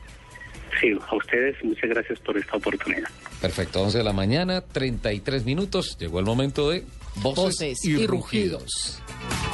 Sí, 0.80 0.88
a 1.08 1.14
ustedes 1.14 1.54
muchas 1.62 1.88
gracias 1.88 2.18
por 2.20 2.36
esta 2.36 2.56
oportunidad. 2.56 3.08
perfecto, 3.40 3.80
11 3.82 3.98
de 3.98 4.04
la 4.04 4.12
mañana, 4.12 4.60
33 4.60 5.44
minutos, 5.44 5.96
llegó 5.98 6.18
el 6.18 6.24
momento 6.24 6.70
de 6.70 6.84
voces, 7.16 7.44
Voces 7.44 7.84
y, 7.84 7.90
y 7.92 8.06
rugidos. 8.08 8.64
Voces 8.64 9.02
y 9.02 9.28
rugidos 9.28 9.53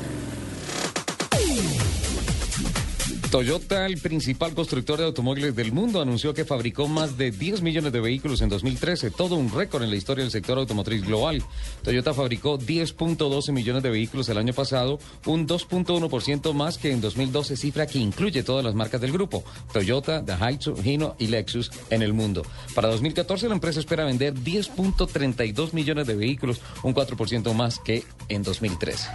Toyota, 3.31 3.85
el 3.85 3.97
principal 3.97 4.53
constructor 4.53 4.99
de 4.99 5.05
automóviles 5.05 5.55
del 5.55 5.71
mundo, 5.71 6.01
anunció 6.01 6.33
que 6.33 6.43
fabricó 6.43 6.89
más 6.89 7.17
de 7.17 7.31
10 7.31 7.61
millones 7.61 7.93
de 7.93 8.01
vehículos 8.01 8.41
en 8.41 8.49
2013, 8.49 9.09
todo 9.09 9.37
un 9.37 9.49
récord 9.49 9.83
en 9.83 9.89
la 9.89 9.95
historia 9.95 10.25
del 10.25 10.33
sector 10.33 10.57
automotriz 10.57 11.01
global. 11.01 11.41
Toyota 11.81 12.13
fabricó 12.13 12.59
10.12 12.59 13.53
millones 13.53 13.83
de 13.83 13.89
vehículos 13.89 14.27
el 14.27 14.37
año 14.37 14.51
pasado, 14.51 14.99
un 15.25 15.47
2.1% 15.47 16.51
más 16.51 16.77
que 16.77 16.91
en 16.91 16.99
2012, 16.99 17.55
cifra 17.55 17.87
que 17.87 17.99
incluye 17.99 18.43
todas 18.43 18.65
las 18.65 18.75
marcas 18.75 18.99
del 18.99 19.13
grupo, 19.13 19.45
Toyota, 19.71 20.21
Daihatsu, 20.21 20.75
Hino 20.83 21.15
y 21.17 21.27
Lexus 21.27 21.71
en 21.89 22.01
el 22.01 22.11
mundo. 22.11 22.43
Para 22.75 22.89
2014 22.89 23.47
la 23.47 23.55
empresa 23.55 23.79
espera 23.79 24.03
vender 24.03 24.33
10.32 24.33 25.71
millones 25.71 26.05
de 26.05 26.15
vehículos, 26.15 26.59
un 26.83 26.93
4% 26.93 27.53
más 27.53 27.79
que 27.79 28.03
en 28.27 28.43
2013. 28.43 29.07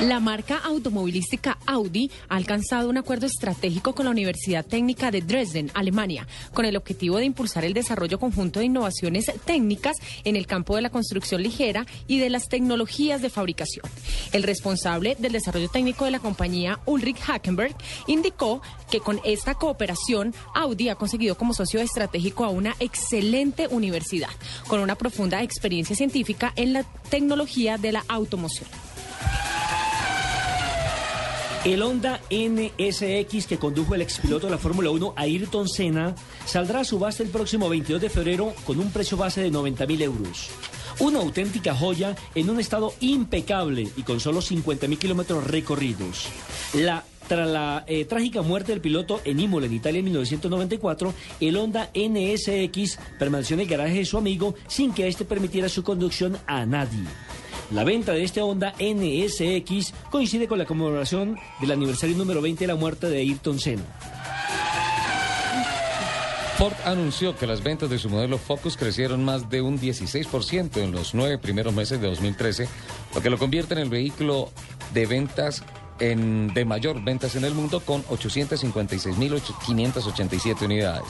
La 0.00 0.20
marca 0.20 0.58
automovilística 0.58 1.58
Audi 1.66 2.08
ha 2.28 2.36
alcanzado 2.36 2.88
un 2.88 2.98
acuerdo 2.98 3.26
estratégico 3.26 3.96
con 3.96 4.04
la 4.04 4.12
Universidad 4.12 4.64
Técnica 4.64 5.10
de 5.10 5.22
Dresden, 5.22 5.72
Alemania, 5.74 6.28
con 6.54 6.64
el 6.64 6.76
objetivo 6.76 7.16
de 7.16 7.24
impulsar 7.24 7.64
el 7.64 7.74
desarrollo 7.74 8.20
conjunto 8.20 8.60
de 8.60 8.66
innovaciones 8.66 9.26
técnicas 9.44 9.96
en 10.22 10.36
el 10.36 10.46
campo 10.46 10.76
de 10.76 10.82
la 10.82 10.90
construcción 10.90 11.42
ligera 11.42 11.84
y 12.06 12.20
de 12.20 12.30
las 12.30 12.48
tecnologías 12.48 13.22
de 13.22 13.28
fabricación. 13.28 13.86
El 14.32 14.44
responsable 14.44 15.16
del 15.18 15.32
desarrollo 15.32 15.68
técnico 15.68 16.04
de 16.04 16.12
la 16.12 16.20
compañía, 16.20 16.78
Ulrich 16.86 17.18
Hackenberg, 17.18 17.74
indicó 18.06 18.62
que 18.92 19.00
con 19.00 19.20
esta 19.24 19.56
cooperación 19.56 20.32
Audi 20.54 20.90
ha 20.90 20.94
conseguido 20.94 21.36
como 21.36 21.54
socio 21.54 21.80
estratégico 21.80 22.44
a 22.44 22.50
una 22.50 22.76
excelente 22.78 23.66
universidad, 23.66 24.30
con 24.68 24.78
una 24.78 24.94
profunda 24.94 25.42
experiencia 25.42 25.96
científica 25.96 26.52
en 26.54 26.72
la 26.72 26.84
tecnología 27.10 27.78
de 27.78 27.90
la 27.90 28.04
automoción. 28.06 28.68
El 31.64 31.82
Honda 31.82 32.20
NSX 32.30 33.46
que 33.46 33.58
condujo 33.58 33.94
el 33.94 34.02
expiloto 34.02 34.46
de 34.46 34.52
la 34.52 34.58
Fórmula 34.58 34.90
1 34.90 35.14
Ayrton 35.16 35.68
Senna 35.68 36.14
saldrá 36.46 36.80
a 36.80 36.84
subasta 36.84 37.22
el 37.22 37.30
próximo 37.30 37.68
22 37.68 38.00
de 38.00 38.08
febrero 38.08 38.54
con 38.64 38.78
un 38.78 38.90
precio 38.92 39.16
base 39.16 39.42
de 39.42 39.50
90 39.50 39.86
mil 39.86 40.00
euros. 40.02 40.50
Una 41.00 41.18
auténtica 41.18 41.74
joya 41.74 42.14
en 42.34 42.48
un 42.48 42.60
estado 42.60 42.94
impecable 43.00 43.88
y 43.96 44.02
con 44.02 44.20
solo 44.20 44.40
50 44.40 44.86
mil 44.86 44.98
kilómetros 44.98 45.44
recorridos. 45.46 46.28
La 46.74 47.04
tras 47.26 47.46
la 47.46 47.84
eh, 47.86 48.06
trágica 48.06 48.40
muerte 48.40 48.72
del 48.72 48.80
piloto 48.80 49.20
en 49.24 49.38
Imola, 49.38 49.66
en 49.66 49.74
Italia, 49.74 49.98
en 49.98 50.06
1994, 50.06 51.12
el 51.40 51.56
Honda 51.58 51.90
NSX 51.94 52.98
permaneció 53.18 53.54
en 53.54 53.60
el 53.60 53.66
garaje 53.68 53.98
de 53.98 54.06
su 54.06 54.16
amigo 54.16 54.54
sin 54.66 54.94
que 54.94 55.06
éste 55.06 55.26
permitiera 55.26 55.68
su 55.68 55.82
conducción 55.82 56.38
a 56.46 56.64
nadie. 56.64 57.04
La 57.70 57.84
venta 57.84 58.12
de 58.12 58.24
este 58.24 58.40
Honda 58.40 58.74
NSX 58.80 59.92
coincide 60.10 60.48
con 60.48 60.58
la 60.58 60.64
conmemoración 60.64 61.38
del 61.60 61.72
aniversario 61.72 62.16
número 62.16 62.40
20 62.40 62.64
de 62.64 62.68
la 62.68 62.76
muerte 62.76 63.10
de 63.10 63.18
Ayrton 63.18 63.58
Senna. 63.58 63.84
Ford 66.56 66.74
anunció 66.86 67.36
que 67.36 67.46
las 67.46 67.62
ventas 67.62 67.90
de 67.90 67.98
su 67.98 68.08
modelo 68.08 68.38
Focus 68.38 68.76
crecieron 68.76 69.22
más 69.24 69.48
de 69.50 69.60
un 69.60 69.78
16% 69.78 70.78
en 70.78 70.92
los 70.92 71.14
nueve 71.14 71.38
primeros 71.38 71.74
meses 71.74 72.00
de 72.00 72.08
2013, 72.08 72.68
lo 73.14 73.20
que 73.20 73.30
lo 73.30 73.38
convierte 73.38 73.74
en 73.74 73.80
el 73.80 73.90
vehículo 73.90 74.50
de 74.94 75.06
ventas 75.06 75.62
en, 76.00 76.52
de 76.54 76.64
mayor 76.64 77.02
ventas 77.02 77.34
en 77.36 77.44
el 77.44 77.54
mundo 77.54 77.80
con 77.80 78.02
856.587 78.04 80.62
unidades. 80.62 81.08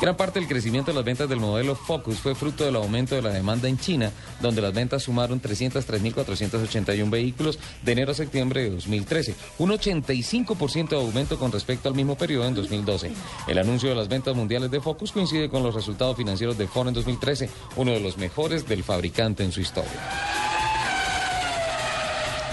Gran 0.00 0.16
parte 0.16 0.40
del 0.40 0.48
crecimiento 0.48 0.90
de 0.90 0.96
las 0.96 1.04
ventas 1.04 1.28
del 1.28 1.40
modelo 1.40 1.74
Focus 1.74 2.18
fue 2.18 2.34
fruto 2.34 2.64
del 2.64 2.76
aumento 2.76 3.14
de 3.14 3.22
la 3.22 3.30
demanda 3.30 3.68
en 3.68 3.78
China, 3.78 4.10
donde 4.40 4.62
las 4.62 4.72
ventas 4.72 5.02
sumaron 5.02 5.40
303.481 5.40 7.10
vehículos 7.10 7.58
de 7.82 7.92
enero 7.92 8.12
a 8.12 8.14
septiembre 8.14 8.62
de 8.62 8.70
2013, 8.70 9.34
un 9.58 9.70
85% 9.70 10.88
de 10.88 10.96
aumento 10.96 11.38
con 11.38 11.52
respecto 11.52 11.88
al 11.88 11.94
mismo 11.94 12.16
periodo 12.16 12.46
en 12.46 12.54
2012. 12.54 13.12
El 13.46 13.58
anuncio 13.58 13.88
de 13.88 13.94
las 13.94 14.08
ventas 14.08 14.34
mundiales 14.34 14.70
de 14.70 14.80
Focus 14.80 15.12
coincide 15.12 15.48
con 15.48 15.62
los 15.62 15.74
resultados 15.74 16.16
financieros 16.16 16.58
de 16.58 16.66
Ford 16.66 16.88
en 16.88 16.94
2013, 16.94 17.50
uno 17.76 17.92
de 17.92 18.00
los 18.00 18.18
mejores 18.18 18.66
del 18.66 18.84
fabricante 18.84 19.44
en 19.44 19.52
su 19.52 19.60
historia. 19.60 20.49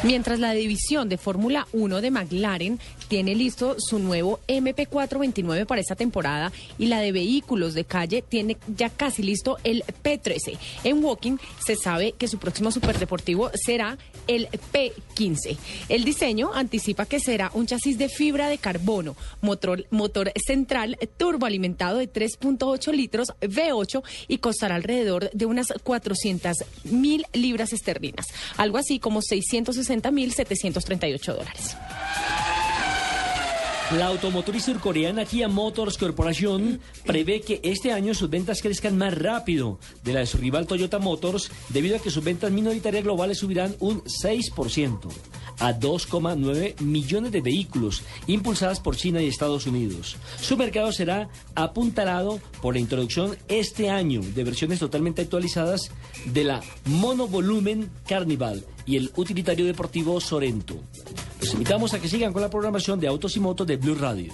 Mientras 0.04 0.40
la 0.40 0.52
división 0.52 1.10
de 1.10 1.18
Fórmula 1.18 1.68
1 1.74 2.02
de 2.02 2.12
McLaren 2.12 2.80
tiene 3.08 3.36
listo 3.36 3.76
su 3.80 4.00
nuevo 4.00 4.40
MP429 4.48 5.66
para 5.66 5.82
esta 5.82 5.96
temporada 5.96 6.52
y 6.78 6.88
la 6.88 7.00
de 7.00 7.12
vehículos 7.12 7.74
de 7.74 7.86
calle 7.86 8.22
tiene 8.22 8.58
ya 8.68 8.90
casi 8.90 9.24
listo 9.24 9.58
el 9.64 9.84
P13. 10.04 10.58
En 10.84 11.04
Walking 11.04 11.38
se 11.66 11.76
sabe 11.76 12.14
que 12.14 12.28
su 12.28 12.38
próximo 12.38 12.72
superdeportivo 12.72 13.52
será 13.54 13.98
el 14.28 14.48
P15. 14.50 15.58
El 15.90 16.04
diseño 16.04 16.52
anticipa 16.54 17.06
que 17.06 17.20
será 17.20 17.52
un 17.54 17.66
chasis 17.66 17.98
de 17.98 18.10
fibra 18.10 18.50
de 18.50 18.58
carbono, 18.58 19.16
motor, 19.42 19.86
motor 19.90 20.32
central 20.46 20.98
turboalimentado 21.18 21.98
de 21.98 22.12
3.8 22.12 22.92
litros 22.94 23.34
V8 23.42 24.04
y 24.28 24.38
costará 24.40 24.76
alrededor 24.76 25.30
de 25.32 25.46
unas 25.46 25.68
400 25.84 26.58
mil 26.86 27.26
libras 27.34 27.74
esterlinas, 27.74 28.28
algo 28.58 28.78
así 28.78 29.00
como 29.00 29.22
660 29.22 30.12
mil 30.12 30.34
738 30.34 31.34
dólares. 31.34 31.78
La 33.92 34.08
automotriz 34.08 34.66
surcoreana 34.66 35.24
Kia 35.24 35.48
Motors 35.48 35.98
Corporation 35.98 36.78
prevé 37.06 37.40
que 37.40 37.62
este 37.64 37.94
año 37.94 38.14
sus 38.14 38.30
ventas 38.30 38.62
crezcan 38.62 38.98
más 38.98 39.18
rápido 39.18 39.80
de 40.04 40.12
la 40.12 40.20
de 40.20 40.26
su 40.26 40.38
rival 40.38 40.68
Toyota 40.68 41.00
Motors 41.00 41.50
debido 41.70 41.96
a 41.96 42.00
que 42.00 42.12
sus 42.12 42.22
ventas 42.22 42.52
minoritarias 42.52 43.06
globales 43.06 43.38
subirán 43.38 43.78
un 43.80 44.04
6% 44.04 45.08
a 45.60 45.74
2,9 45.74 46.80
millones 46.82 47.32
de 47.32 47.42
vehículos 47.42 48.04
impulsadas 48.28 48.80
por 48.80 48.96
China 48.96 49.22
y 49.22 49.28
Estados 49.28 49.68
Unidos. 49.68 50.18
Su 50.40 50.58
mercado 50.58 50.92
será 50.92 51.30
apuntalado 51.56 52.40
por 52.62 52.76
la 52.76 52.80
introducción 52.80 53.38
este 53.48 53.90
año 53.90 54.22
de 54.22 54.44
versiones 54.44 54.80
totalmente 54.80 55.22
actualizadas 55.22 55.92
de 56.26 56.44
la 56.44 56.62
monovolumen 56.86 57.90
Carnival 58.08 58.66
y 58.86 58.98
el 58.98 59.12
utilitario 59.16 59.66
deportivo 59.66 60.20
Sorento. 60.22 60.76
Los 61.40 61.54
invitamos 61.54 61.94
a 61.94 62.00
que 62.00 62.08
sigan 62.08 62.34
con 62.34 62.42
la 62.42 62.50
programación 62.50 63.00
de 63.00 63.08
Autos 63.08 63.36
y 63.38 63.40
Motos 63.40 63.68
de 63.68 63.78
Blue 63.78 63.96
Radio. 63.96 64.34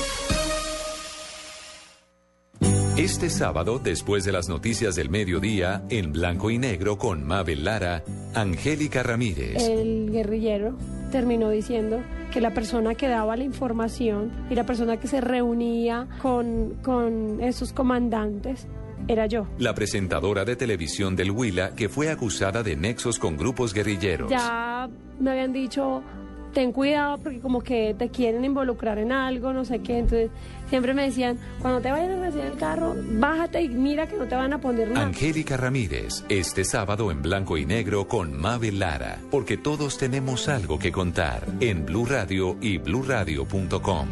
Este 2.97 3.29
sábado, 3.29 3.79
después 3.79 4.25
de 4.25 4.33
las 4.33 4.49
noticias 4.49 4.95
del 4.95 5.09
mediodía, 5.09 5.81
en 5.89 6.11
blanco 6.11 6.51
y 6.51 6.57
negro 6.57 6.97
con 6.97 7.25
Mabel 7.25 7.63
Lara, 7.63 8.03
Angélica 8.35 9.01
Ramírez. 9.01 9.55
El 9.65 10.11
guerrillero 10.11 10.75
terminó 11.09 11.49
diciendo 11.49 12.01
que 12.33 12.41
la 12.41 12.53
persona 12.53 12.93
que 12.93 13.07
daba 13.07 13.37
la 13.37 13.45
información 13.45 14.31
y 14.49 14.55
la 14.55 14.65
persona 14.65 14.97
que 14.97 15.07
se 15.07 15.21
reunía 15.21 16.07
con, 16.21 16.79
con 16.83 17.41
esos 17.41 17.71
comandantes 17.71 18.67
era 19.07 19.25
yo. 19.25 19.47
La 19.57 19.73
presentadora 19.73 20.43
de 20.43 20.57
televisión 20.57 21.15
del 21.15 21.31
Huila 21.31 21.73
que 21.75 21.87
fue 21.87 22.09
acusada 22.11 22.61
de 22.61 22.75
nexos 22.75 23.19
con 23.19 23.37
grupos 23.37 23.73
guerrilleros. 23.73 24.29
Ya 24.29 24.89
me 25.17 25.31
habían 25.31 25.53
dicho, 25.53 26.03
ten 26.51 26.71
cuidado 26.71 27.17
porque 27.17 27.39
como 27.39 27.61
que 27.61 27.95
te 27.97 28.09
quieren 28.09 28.45
involucrar 28.45 28.97
en 28.99 29.11
algo, 29.11 29.53
no 29.53 29.65
sé 29.65 29.79
qué. 29.79 29.99
Entonces 29.99 30.29
siempre 30.69 30.93
me 30.93 31.03
decían, 31.03 31.37
cuando 31.61 31.81
te 31.81 31.91
vayan 31.91 32.11
a 32.11 32.25
recibir 32.25 32.45
el 32.45 32.57
carro, 32.57 32.95
bájate 32.95 33.61
y 33.61 33.69
mira 33.69 34.07
que 34.07 34.17
no 34.17 34.25
te 34.25 34.35
van 34.35 34.53
a 34.53 34.61
poner 34.61 34.89
nada. 34.89 35.05
Angélica 35.05 35.57
Ramírez, 35.57 36.23
este 36.29 36.63
sábado 36.63 37.11
en 37.11 37.21
blanco 37.21 37.57
y 37.57 37.65
negro 37.65 38.07
con 38.07 38.39
Mabel 38.39 38.79
Lara, 38.79 39.19
porque 39.29 39.57
todos 39.57 39.97
tenemos 39.97 40.47
algo 40.49 40.79
que 40.79 40.91
contar 40.91 41.45
en 41.59 41.85
Blue 41.85 42.05
Radio 42.05 42.57
y 42.61 42.77
bluradio.com. 42.77 44.07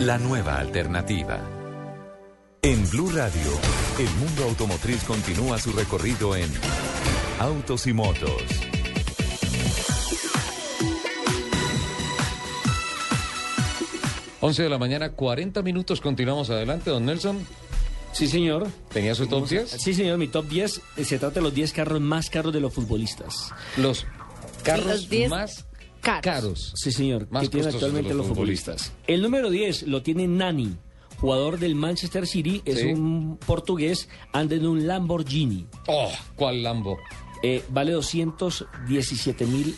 La 0.00 0.18
nueva 0.18 0.58
alternativa. 0.58 1.40
En 2.62 2.88
Blue 2.90 3.10
Radio, 3.10 3.50
el 3.98 4.10
mundo 4.24 4.44
automotriz 4.44 5.02
continúa 5.04 5.58
su 5.58 5.72
recorrido 5.72 6.36
en 6.36 6.48
Autos 7.40 7.88
y 7.88 7.92
Motos. 7.92 8.71
Once 14.42 14.60
de 14.62 14.68
la 14.68 14.76
mañana, 14.78 15.12
40 15.12 15.62
minutos, 15.62 16.00
continuamos 16.00 16.50
adelante, 16.50 16.90
don 16.90 17.06
Nelson. 17.06 17.38
Sí, 18.12 18.26
señor. 18.26 18.66
¿Tenía 18.92 19.14
su 19.14 19.26
top 19.26 19.48
10? 19.48 19.70
Sí, 19.70 19.94
señor, 19.94 20.18
mi 20.18 20.28
top 20.28 20.46
10 20.48 20.80
eh, 20.98 21.04
se 21.04 21.18
trata 21.18 21.36
de 21.36 21.42
los 21.42 21.54
10 21.54 21.72
carros 21.72 22.00
más 22.00 22.28
caros 22.28 22.52
de 22.52 22.60
los 22.60 22.74
futbolistas. 22.74 23.50
Los 23.78 24.04
carros 24.64 24.86
Los 24.86 25.08
10 25.08 25.30
más 25.30 25.64
caros. 26.02 26.22
caros. 26.22 26.72
Sí, 26.76 26.92
señor, 26.92 27.28
Más 27.30 27.44
que 27.44 27.48
tienen 27.48 27.70
actualmente 27.72 28.08
de 28.10 28.14
los 28.16 28.26
los 28.26 28.36
futbolistas. 28.36 28.92
El 29.06 29.22
número 29.22 29.48
10 29.48 29.84
lo 29.84 30.02
tiene 30.02 30.26
Nani, 30.26 30.76
jugador 31.20 31.58
del 31.58 31.74
Manchester 31.76 32.26
City, 32.26 32.60
es 32.66 32.80
Sí. 32.80 32.86
un 32.88 33.38
portugués, 33.38 34.08
anda 34.32 34.56
en 34.56 34.66
un 34.66 34.86
Lamborghini. 34.86 35.66
Oh, 35.86 36.10
¿cuál 36.36 36.62
Lambo? 36.64 36.98
Eh, 37.44 37.62
vale 37.70 37.92
217 37.92 39.46
mil 39.46 39.74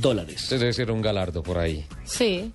dólares. 0.00 0.48
Debe 0.48 0.72
ser 0.72 0.90
un 0.90 1.02
galardo 1.02 1.42
por 1.42 1.58
ahí. 1.58 1.84
Sí. 2.04 2.52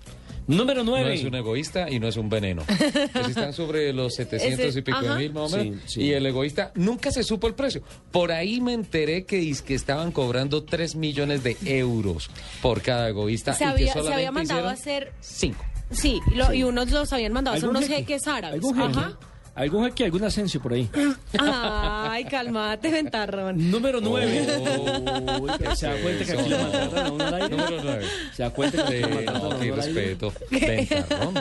Número 0.56 0.84
No 0.84 0.92
9. 0.92 1.14
es 1.14 1.24
un 1.24 1.34
egoísta 1.34 1.88
y 1.90 1.98
no 2.00 2.08
es 2.08 2.16
un 2.16 2.28
veneno. 2.28 2.62
Pues 2.66 3.28
están 3.28 3.52
sobre 3.52 3.92
los 3.92 4.14
700 4.16 4.66
Ese- 4.66 4.78
y 4.78 4.82
pico 4.82 5.00
de 5.00 5.14
mil 5.16 5.32
más 5.32 5.52
o 5.52 5.56
menos. 5.56 5.80
Sí, 5.86 5.94
sí. 5.94 6.02
Y 6.02 6.12
el 6.12 6.26
egoísta 6.26 6.72
nunca 6.74 7.10
se 7.10 7.22
supo 7.22 7.46
el 7.46 7.54
precio. 7.54 7.82
Por 8.10 8.32
ahí 8.32 8.60
me 8.60 8.72
enteré 8.74 9.24
que, 9.24 9.54
que 9.64 9.74
estaban 9.74 10.12
cobrando 10.12 10.62
3 10.64 10.96
millones 10.96 11.42
de 11.42 11.56
euros 11.64 12.30
por 12.62 12.82
cada 12.82 13.08
egoísta. 13.08 13.52
Se 13.54 13.64
y 13.64 13.66
que 13.66 13.72
había, 13.72 13.86
se 13.92 13.98
solamente 14.00 14.14
había 14.16 14.32
mandado 14.32 14.68
a 14.68 14.72
hacer... 14.72 15.12
cinco. 15.20 15.64
Sí, 15.90 16.20
lo- 16.34 16.52
y 16.54 16.62
unos 16.62 16.90
los 16.92 17.12
habían 17.12 17.32
mandado 17.32 17.54
a 17.54 17.56
hacer 17.58 17.68
¿Algún 17.68 17.76
unos 17.84 17.88
jeque? 17.88 18.12
jeques 18.14 18.28
árabes. 18.28 18.60
Ajá. 18.76 19.18
Algún 19.54 19.84
aquí, 19.84 20.04
algún 20.04 20.24
ascenso 20.24 20.60
por 20.60 20.72
ahí. 20.72 20.88
Ay, 21.38 22.24
calmate, 22.24 22.90
ventarrón. 22.90 23.70
Número 23.70 24.00
9. 24.00 24.46
Oh, 24.58 25.46
se 25.74 25.86
da 25.86 25.96
cuenta 26.02 26.24
que 26.24 26.32
aquí 26.32 26.48
lo 26.48 26.58
maltratan 26.58 27.06
a 27.06 27.10
uno 27.12 27.24
al 27.26 27.34
aire. 27.34 27.48
Número 27.50 27.80
9. 27.82 28.04
Se 28.34 28.42
da 28.42 28.50
cuenta 28.50 28.84
que 28.86 28.94
aquí 28.96 29.02
lo 29.02 29.08
maltratan 29.08 29.36
a 29.36 29.38
no, 29.40 29.48
uno 29.48 29.56
al 29.56 29.64
aire. 29.64 29.76
respeto. 29.76 30.32
Ventarrón. 30.50 31.34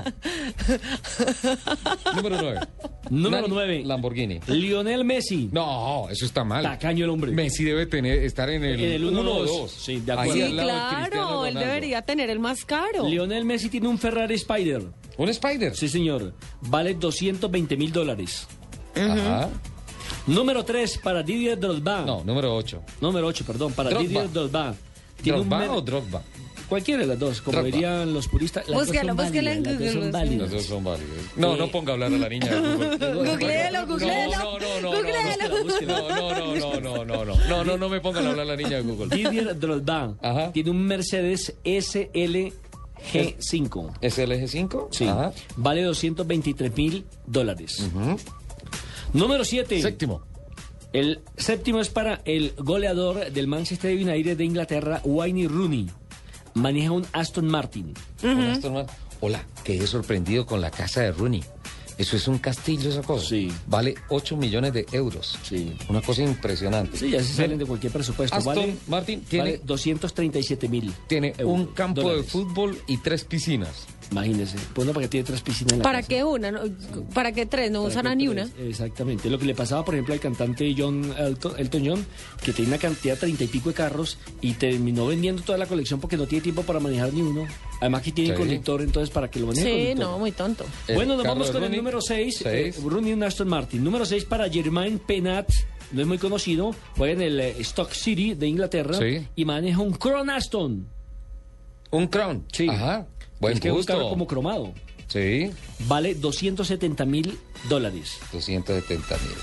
Número 2.16 2.38
9. 2.42 2.60
Número 3.10 3.48
9. 3.48 3.84
Lamborghini. 3.86 4.40
Lionel 4.48 5.06
Messi. 5.06 5.50
No, 5.52 6.08
eso 6.10 6.26
está 6.26 6.44
mal. 6.44 6.64
Tacaño 6.64 7.06
el 7.06 7.12
hombre. 7.12 7.32
Messi 7.32 7.64
debe 7.64 7.86
tener, 7.86 8.24
estar 8.24 8.50
en 8.50 8.64
el, 8.64 8.80
En 8.80 8.92
el 8.92 9.06
1 9.06 9.22
1 9.22 9.32
o 9.32 9.40
2. 9.40 9.48
2. 9.62 9.72
Sí, 9.72 10.00
de 10.00 10.12
acuerdo. 10.12 10.34
Sí, 10.34 10.52
claro, 10.54 11.46
él 11.46 11.54
debería 11.56 12.02
tener 12.02 12.30
el 12.30 12.40
más 12.40 12.66
caro. 12.66 13.08
Lionel 13.08 13.46
Messi 13.46 13.70
tiene 13.70 13.88
un 13.88 13.98
Ferrari 13.98 14.36
Spider. 14.36 14.84
¿Un 15.20 15.30
Spider? 15.30 15.76
Sí, 15.76 15.88
señor. 15.88 16.34
Vale 16.62 16.96
220 16.96 17.78
mil 17.78 17.92
dólares. 17.92 18.48
Ajá. 18.96 19.50
Número 20.26 20.64
3 20.66 20.98
para 21.04 21.22
Didier 21.24 21.60
Drogba. 21.60 22.02
No, 22.02 22.24
número 22.24 22.56
8. 22.56 22.82
Número 23.02 23.28
8, 23.28 23.44
perdón, 23.46 23.74
para 23.74 23.90
Drogba. 23.90 24.04
Didier 24.08 24.32
Drogba. 24.32 24.76
Tiene 25.22 25.40
un 25.42 25.50
¿Drogba 25.50 25.60
mer- 25.66 25.70
o 25.78 25.82
Drogba? 25.82 26.24
Cualquiera 26.70 27.02
de 27.02 27.08
las 27.08 27.18
dos, 27.20 27.42
como 27.42 27.58
Drogba. 27.58 27.72
dirían 27.72 28.14
los 28.14 28.28
puristas. 28.28 28.68
Las 28.70 28.80
Búsquelo, 28.86 29.08
dos 29.08 29.08
son 29.08 29.26
búsquelo 29.26 29.50
en 29.52 29.64
válidas, 29.64 29.74
las 29.74 29.80
dos 29.80 29.92
son 29.92 29.96
Google, 30.00 30.12
válidas. 30.12 30.40
Los 30.40 30.52
dos 30.52 30.66
son 30.66 30.84
válidos. 30.84 31.18
No, 31.36 31.54
Eh, 31.54 31.58
no 31.58 31.68
ponga 31.72 31.90
a 31.90 31.94
hablar 31.94 32.14
a 32.14 32.18
la 32.18 32.30
niña 32.30 32.48
de 32.48 32.60
Google. 32.76 33.32
Googleelo, 33.32 33.88
googleelo. 33.88 34.32
No, 34.38 34.60
no, 34.60 34.82
no, 34.82 34.92
Googleelo. 34.92 35.50
no, 35.50 36.14
no, 36.14 36.36
no, 36.80 36.80
no, 36.80 36.80
no, 36.80 37.06
no, 37.06 37.26
no, 37.26 37.36
no, 37.50 37.64
no, 37.66 37.78
no 37.78 37.90
me 37.90 38.00
pongan 38.02 38.26
a 38.26 38.30
hablar 38.30 38.46
a 38.46 38.50
la 38.50 38.56
niña 38.56 38.78
de 38.78 38.82
Google. 38.84 39.16
Didier 39.16 39.60
Drogba 39.60 40.16
Ajá. 40.22 40.52
tiene 40.54 40.70
un 40.70 40.82
Mercedes 40.86 41.56
SLG5. 43.14 44.00
¿SLG5? 44.02 44.88
Sí. 44.92 45.06
Ajá. 45.06 45.32
Vale 45.56 45.84
223 45.84 46.76
mil 46.76 47.06
dólares. 47.26 47.84
Número 49.14 49.44
7. 49.44 49.82
Séptimo. 49.82 50.22
El 50.92 51.22
séptimo 51.38 51.80
es 51.80 51.90
para 51.90 52.22
el 52.26 52.54
goleador 52.58 53.32
del 53.32 53.48
Manchester 53.48 53.96
United 53.96 54.38
de 54.38 54.44
Inglaterra, 54.44 55.02
Wayne 55.04 55.48
Rooney. 55.48 55.90
Maneja 56.56 56.92
un 56.92 57.06
Aston 57.14 57.48
Martin. 57.48 57.94
Un 58.24 58.42
Aston 58.42 58.74
Martin. 58.74 58.96
Hola, 59.22 59.46
quedé 59.64 59.86
sorprendido 59.86 60.46
con 60.46 60.62
la 60.62 60.72
casa 60.72 61.02
de 61.02 61.12
Rooney. 61.12 61.44
Eso 62.00 62.16
es 62.16 62.30
un 62.30 62.38
castillo, 62.38 62.90
esa 62.90 63.02
cosa. 63.02 63.28
Sí. 63.28 63.52
Vale 63.68 63.94
8 64.08 64.38
millones 64.38 64.72
de 64.72 64.86
euros. 64.94 65.38
Sí. 65.44 65.74
Una 65.90 66.02
cosa 66.02 66.24
impresionante. 66.24 66.98
Sí, 66.98 67.10
ya 67.10 67.22
se 67.22 67.34
salen 67.34 67.60
de 67.60 67.66
cualquier 67.66 67.92
presupuesto. 67.92 68.38
Aston 68.38 68.56
vale, 68.56 68.76
Martin 68.88 69.22
tiene, 69.22 69.52
vale 69.52 69.62
237 69.66 70.70
mil. 70.70 70.94
tiene 71.08 71.34
euros, 71.38 71.60
un 71.60 71.66
campo 71.74 72.02
dólares. 72.02 72.26
de 72.26 72.32
fútbol 72.32 72.82
y 72.88 72.98
tres 73.00 73.26
piscinas. 73.26 73.86
Imagínese. 74.12 74.58
Pues 74.74 74.88
no, 74.88 74.94
para 74.94 75.06
que 75.06 75.10
tiene 75.10 75.24
tres 75.26 75.42
piscinas 75.42 75.74
en 75.74 75.80
la 75.80 75.84
¿Para 75.84 76.00
casa. 76.00 76.08
qué 76.10 76.24
una? 76.24 76.52
no? 76.52 76.62
¿Para 77.14 77.32
qué 77.32 77.46
tres? 77.46 77.70
No 77.70 77.86
a 77.86 78.16
ni 78.16 78.28
tres. 78.28 78.30
una. 78.30 78.68
Exactamente. 78.68 79.30
Lo 79.30 79.38
que 79.38 79.46
le 79.46 79.54
pasaba, 79.54 79.86
por 79.86 79.94
ejemplo, 79.94 80.14
al 80.14 80.20
cantante 80.20 80.74
John 80.78 81.14
Elton, 81.18 81.54
Elton 81.58 81.84
John, 81.86 82.06
que 82.44 82.52
tiene 82.54 82.70
una 82.70 82.78
cantidad 82.80 83.14
de 83.14 83.20
treinta 83.20 83.44
y 83.44 83.48
pico 83.48 83.70
de 83.70 83.76
carros 83.76 84.18
y 84.42 84.54
terminó 84.54 85.06
vendiendo 85.08 85.42
toda 85.44 85.58
la 85.58 85.68
colección 85.68 86.00
porque 86.00 86.18
no 86.18 86.26
tiene 86.26 86.42
tiempo 86.42 86.64
para 86.64 86.80
manejar 86.80 87.14
ni 87.14 87.22
uno. 87.22 87.46
Además 87.82 88.02
que 88.02 88.12
tiene 88.12 88.32
Sí. 88.36 88.38
conductor, 88.38 88.82
entonces 88.82 89.10
para 89.12 89.30
que 89.30 89.40
lo 89.40 89.48
maneje 89.48 89.64
Sí, 89.66 89.72
conductor. 89.90 90.06
no, 90.12 90.20
muy 90.20 90.32
tonto. 90.32 90.66
Bueno, 90.94 91.16
nos 91.16 91.26
vamos 91.26 91.52
con 91.52 91.64
el 91.64 91.76
número 91.76 92.02
6, 92.02 92.38
seis. 92.42 92.82
Rooney 92.84 93.14
un 93.14 93.24
Aston 93.24 93.48
Martin. 93.48 93.84
Número 93.84 94.06
6 94.06 94.26
para 94.26 94.50
Germain 94.50 95.00
Penat, 95.00 95.50
no 95.92 96.02
es 96.02 96.08
muy 96.08 96.18
conocido, 96.18 96.76
juega 96.98 97.14
en 97.14 97.22
el 97.22 97.40
eh, 97.40 97.56
Stock 97.60 97.92
City 97.92 98.34
de 98.34 98.48
Inglaterra 98.48 98.96
Sí. 98.96 99.28
y 99.36 99.46
maneja 99.46 99.80
un 99.82 99.92
Crown 99.94 100.30
Aston. 100.30 100.88
Un 101.92 102.08
Crown. 102.08 102.44
Sí. 102.52 102.68
Ajá. 102.70 103.08
Buen 103.40 103.54
es 103.54 103.60
que 103.60 103.68
es 103.68 103.72
un 103.72 103.78
gusto. 103.78 103.94
carro 103.94 104.10
como 104.10 104.28
cromado. 104.28 104.74
Sí. 105.08 105.50
Vale 105.88 106.14
270 106.16 107.04
mil 107.06 107.38
dólares. 107.68 108.18
270 108.32 109.18
mil. 109.18 109.34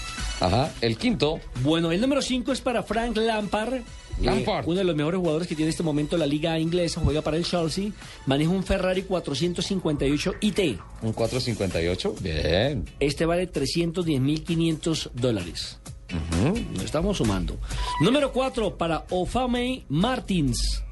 Ajá. 0.41 0.71
El 0.81 0.97
quinto. 0.97 1.41
Bueno, 1.63 1.91
el 1.91 2.01
número 2.01 2.23
5 2.23 2.53
es 2.53 2.61
para 2.61 2.83
Frank 2.85 3.17
Lampard. 3.17 3.75
eh, 3.75 3.83
Lampard. 4.21 4.67
uno 4.69 4.77
de 4.79 4.85
los 4.85 4.95
mejores 4.95 5.19
jugadores 5.19 5.49
que 5.49 5.55
tiene 5.57 5.69
en 5.69 5.71
este 5.71 5.83
momento 5.83 6.17
la 6.17 6.27
liga 6.27 6.57
inglesa, 6.59 7.01
juega 7.03 7.21
para 7.23 7.37
el 7.37 7.45
Chelsea, 7.45 7.91
maneja 8.27 8.51
un 8.51 8.63
Ferrari 8.63 9.03
458 9.03 10.35
IT. 10.41 10.59
Un 11.03 11.13
458. 11.13 12.15
Bien. 12.21 12.85
Este 13.01 13.27
vale 13.27 13.51
310.500 13.51 15.11
dólares. 15.15 15.79
Ujú. 16.11 16.55
Lo 16.77 16.83
estamos 16.83 17.17
sumando. 17.17 17.59
Número 18.01 18.33
4 18.33 18.77
para 18.79 19.05
Ofame 19.11 19.85
Martins. 19.89 20.83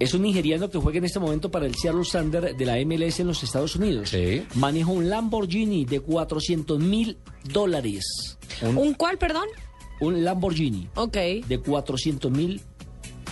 Es 0.00 0.12
un 0.12 0.22
nigeriano 0.22 0.68
que 0.70 0.78
juega 0.78 0.98
en 0.98 1.04
este 1.04 1.20
momento 1.20 1.50
para 1.50 1.66
el 1.66 1.74
Seattle 1.76 2.04
Sander 2.04 2.56
de 2.56 2.66
la 2.66 2.76
MLS 2.84 3.20
en 3.20 3.28
los 3.28 3.42
Estados 3.42 3.76
Unidos. 3.76 4.10
Sí. 4.10 4.44
Maneja 4.56 4.90
un 4.90 5.08
Lamborghini 5.08 5.84
de 5.84 6.00
400 6.00 6.78
mil 6.80 7.16
dólares. 7.44 8.36
¿Un 8.62 8.94
cuál, 8.94 9.18
perdón? 9.18 9.46
Un 10.00 10.24
Lamborghini 10.24 10.88
Ok. 10.96 11.16
de 11.46 11.60
400 11.64 12.30
mil 12.30 12.60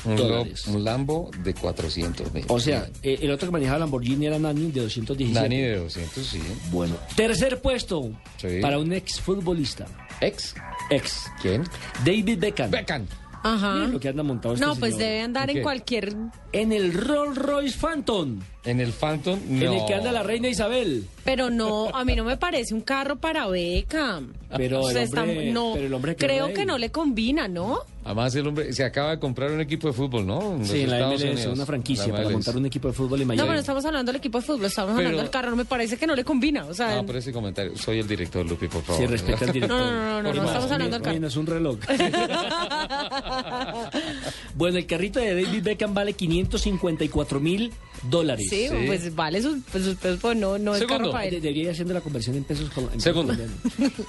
Un, 0.05 0.17
lo- 0.17 0.23
dólares. 0.29 0.67
un 0.69 0.85
Lambo 0.85 1.31
de 1.43 1.53
400 1.53 2.33
mil. 2.33 2.45
O 2.49 2.61
sea, 2.61 2.89
eh, 3.03 3.19
el 3.21 3.31
otro 3.33 3.49
que 3.49 3.53
manejaba 3.53 3.81
Lamborghini 3.81 4.27
era 4.27 4.39
Nani 4.39 4.71
de 4.71 4.83
217. 4.83 5.35
Dani 5.41 5.61
de 5.61 5.77
200, 5.79 6.25
sí. 6.27 6.41
Bueno, 6.71 6.95
tercer 7.17 7.61
puesto 7.61 8.11
Sí. 8.41 8.61
para 8.63 8.79
un 8.79 8.93
ex 8.93 9.21
futbolista. 9.21 9.87
¿Ex? 10.21 10.55
Ex. 10.91 11.25
¿Quién? 11.43 11.65
David 12.05 12.39
Beckham. 12.39 12.71
Beckham. 12.71 13.07
Ajá. 13.43 13.75
Miren 13.75 13.93
lo 13.93 14.01
que 14.01 14.09
anda 14.09 14.23
montado 14.23 14.55
este 14.55 14.65
No, 14.67 14.77
pues 14.77 14.95
señor. 14.95 15.09
debe 15.09 15.21
andar 15.23 15.45
¿En 15.45 15.51
en 15.51 15.57
qué? 15.57 15.63
cualquier... 15.63 16.15
En 16.53 16.73
el 16.73 16.93
Rolls 16.93 17.37
Royce 17.37 17.79
Phantom. 17.79 18.39
En 18.65 18.81
el 18.81 18.93
Phantom, 18.93 19.41
no. 19.49 19.67
En 19.67 19.73
el 19.73 19.87
que 19.87 19.95
anda 19.95 20.13
la 20.13 20.23
reina 20.23 20.49
Isabel. 20.49 21.05
Pero 21.25 21.51
no, 21.51 21.89
a 21.89 22.05
mí 22.05 22.15
no 22.15 22.23
me 22.25 22.37
parece 22.37 22.75
un 22.75 22.81
carro 22.81 23.17
para 23.17 23.49
Beckham. 23.49 24.33
Pero 24.57 24.83
O 24.83 24.91
el 24.91 24.97
está- 24.99 25.23
hombre- 25.23 25.51
no, 25.51 25.73
pero 25.75 25.87
el 25.87 25.95
hombre 25.95 26.15
que 26.15 26.27
creo 26.27 26.53
que 26.53 26.65
no 26.65 26.79
le 26.79 26.91
combina, 26.93 27.49
¿no? 27.49 27.81
Además, 28.05 28.35
el 28.35 28.47
hombre 28.47 28.73
se 28.73 28.85
acaba 28.85 29.11
de 29.13 29.19
comprar 29.21 29.51
un 29.53 29.61
equipo 29.61 29.87
de 29.89 29.93
fútbol, 29.95 30.27
¿no? 30.27 30.57
Los 30.59 30.69
Sí, 30.69 30.83
en 30.83 30.91
la 30.91 31.09
MLS, 31.09 31.23
Unidos. 31.25 31.47
una 31.57 31.67
franquicia 31.67 32.07
La 32.09 32.15
para 32.15 32.29
montar 32.31 32.57
un 32.57 32.67
equipo 32.67 32.89
de 32.89 32.95
fútbol 32.95 33.23
en 33.23 33.29
No, 33.29 33.35
Miami. 33.35 33.49
pero 33.49 33.61
estamos 33.61 33.85
hablando 33.85 34.11
del 34.13 34.19
equipo 34.19 34.41
de 34.41 34.47
fútbol, 34.47 34.65
estamos 34.67 34.97
hablando 34.97 35.19
del 35.19 35.31
carro, 35.31 35.51
no 35.51 35.57
me 35.57 35.65
parece 35.65 35.97
que 35.97 36.07
no 36.07 36.15
le 36.17 36.25
combina. 36.25 36.65
O 36.67 36.75
sea, 36.75 36.97
No, 36.97 37.07
pero 37.07 37.19
ese 37.21 37.33
comentario. 37.33 37.77
Soy 37.77 37.99
el 38.01 38.07
director, 38.09 38.45
Lupi, 38.49 38.67
por 38.69 38.83
favor. 38.83 39.01
Sí, 39.03 39.07
respeta 39.09 39.45
al 39.45 39.53
director. 39.53 39.79
No, 39.79 39.91
no, 39.91 39.95
no, 39.95 40.23
no, 40.23 40.33
no, 40.35 40.43
más, 40.43 40.47
estamos 40.51 40.71
hablando 40.73 40.97
del 40.97 41.03
carro. 41.03 41.15
menos 41.15 41.37
un 41.37 41.47
reloj. 41.47 41.79
bueno, 44.55 44.79
el 44.79 44.87
carrito 44.87 45.21
de 45.21 45.43
David 45.45 45.63
Beckham 45.63 45.95
vale 45.95 46.13
554 46.15 47.41
mil 47.41 47.73
dólares. 48.11 48.49
Sí, 48.53 48.69
pues 48.87 49.15
vale 49.15 49.41
sus, 49.43 49.59
pues, 49.71 49.85
sus 49.85 49.97
pesos, 49.97 50.19
pues 50.21 50.37
no, 50.37 50.59
no 50.59 50.75
es 50.75 50.81
Segundo. 50.81 51.13
De- 51.13 51.29
él. 51.29 51.41
Debería 51.41 51.63
ir 51.65 51.71
haciendo 51.71 51.95
la 51.95 52.01
conversión 52.01 52.37
en 52.37 52.45
pesos. 52.45 52.71
en 52.93 53.01
Segundo. 53.01 53.35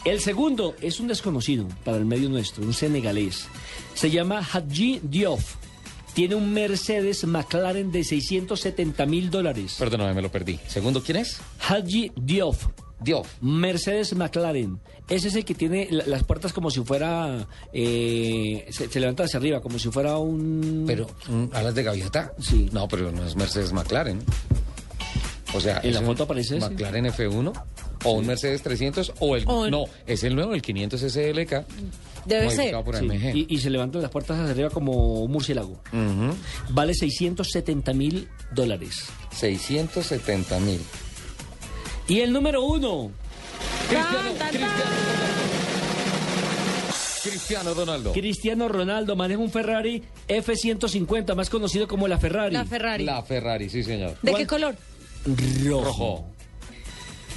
El 0.05 0.19
segundo 0.19 0.75
es 0.81 0.99
un 0.99 1.07
desconocido 1.07 1.67
para 1.83 1.97
el 1.97 2.05
medio 2.05 2.29
nuestro, 2.29 2.63
un 2.63 2.73
senegalés. 2.73 3.45
Se 3.93 4.09
llama 4.11 4.39
Hadji 4.39 4.99
Diouf. 5.03 5.55
Tiene 6.13 6.35
un 6.35 6.53
Mercedes 6.53 7.25
McLaren 7.25 7.91
de 7.91 8.03
670 8.03 9.05
mil 9.07 9.31
dólares. 9.31 9.75
Perdóname, 9.79 10.13
me 10.13 10.21
lo 10.21 10.31
perdí. 10.31 10.59
Segundo, 10.67 11.01
¿quién 11.01 11.17
es? 11.17 11.39
Hadji 11.67 12.11
Diouf. 12.15 12.67
Dios. 12.99 13.27
Mercedes 13.41 14.15
McLaren. 14.15 14.79
Ese 15.09 15.27
es 15.27 15.35
el 15.35 15.43
que 15.45 15.53
tiene 15.53 15.87
la- 15.91 16.05
las 16.05 16.23
puertas 16.23 16.53
como 16.53 16.71
si 16.71 16.81
fuera. 16.83 17.47
eh, 17.73 18.65
se, 18.69 18.89
se 18.89 18.99
levanta 18.99 19.23
hacia 19.23 19.37
arriba, 19.39 19.61
como 19.61 19.77
si 19.79 19.89
fuera 19.89 20.17
un. 20.17 20.83
Pero, 20.87 21.07
mm, 21.27 21.45
¿alas 21.53 21.75
de 21.75 21.83
gaviota? 21.83 22.33
Sí. 22.39 22.69
No, 22.71 22.87
pero 22.87 23.11
no 23.11 23.25
es 23.25 23.35
Mercedes 23.35 23.73
McLaren. 23.73 24.19
O 25.53 25.59
sea, 25.61 25.79
En 25.79 25.89
¿es 25.89 25.93
la 25.95 25.99
un 25.99 26.05
foto 26.07 26.23
aparece 26.23 26.57
ese. 26.57 26.67
McLaren 26.69 27.05
F1 27.05 27.53
o 28.05 28.11
un 28.13 28.25
Mercedes 28.25 28.63
300 28.63 29.13
o 29.19 29.35
el 29.35 29.43
O 29.47 29.65
el- 29.65 29.71
no, 29.71 29.85
es 30.07 30.23
el 30.23 30.35
nuevo 30.35 30.53
el 30.53 30.61
500 30.61 31.01
SLK. 31.03 31.65
Debe 32.25 32.49
ser. 32.49 32.57
modificado 32.57 32.83
por 32.85 32.97
Sí, 32.97 33.05
AMG. 33.05 33.35
y, 33.35 33.45
y 33.49 33.57
se 33.59 33.69
levantan 33.69 34.01
las 34.01 34.09
puertas 34.09 34.39
hacia 34.39 34.51
arriba 34.51 34.69
como 34.69 35.21
un 35.23 35.31
murciélago. 35.31 35.73
Ujú. 35.91 36.33
Vale 36.69 36.93
670 36.95 37.93
mil 37.93 38.29
dólares. 38.55 39.03
670 39.31 40.59
mil. 40.61 40.79
Y 42.07 42.19
el 42.19 42.33
número 42.33 42.63
uno. 42.63 43.11
Cristiano, 43.89 44.29
Tan, 44.29 44.37
tan, 44.37 44.49
Cristiano. 44.49 44.91
Cristiano 47.23 47.73
Ronaldo. 47.73 48.11
Cristiano 48.11 48.67
Ronaldo 48.67 49.15
maneja 49.15 49.39
un 49.39 49.49
Ferrari 49.49 50.03
F-150, 50.27 51.35
más 51.35 51.49
conocido 51.49 51.87
como 51.87 52.07
la 52.07 52.17
Ferrari. 52.17 52.53
La 52.53 52.65
Ferrari. 52.65 53.05
La 53.05 53.23
Ferrari, 53.23 53.69
sí, 53.69 53.83
señor. 53.83 54.17
¿De 54.21 54.31
¿Cuál? 54.31 54.43
qué 54.43 54.47
color? 54.47 54.75
Rojo. 55.25 55.83
Rojo. 55.83 56.25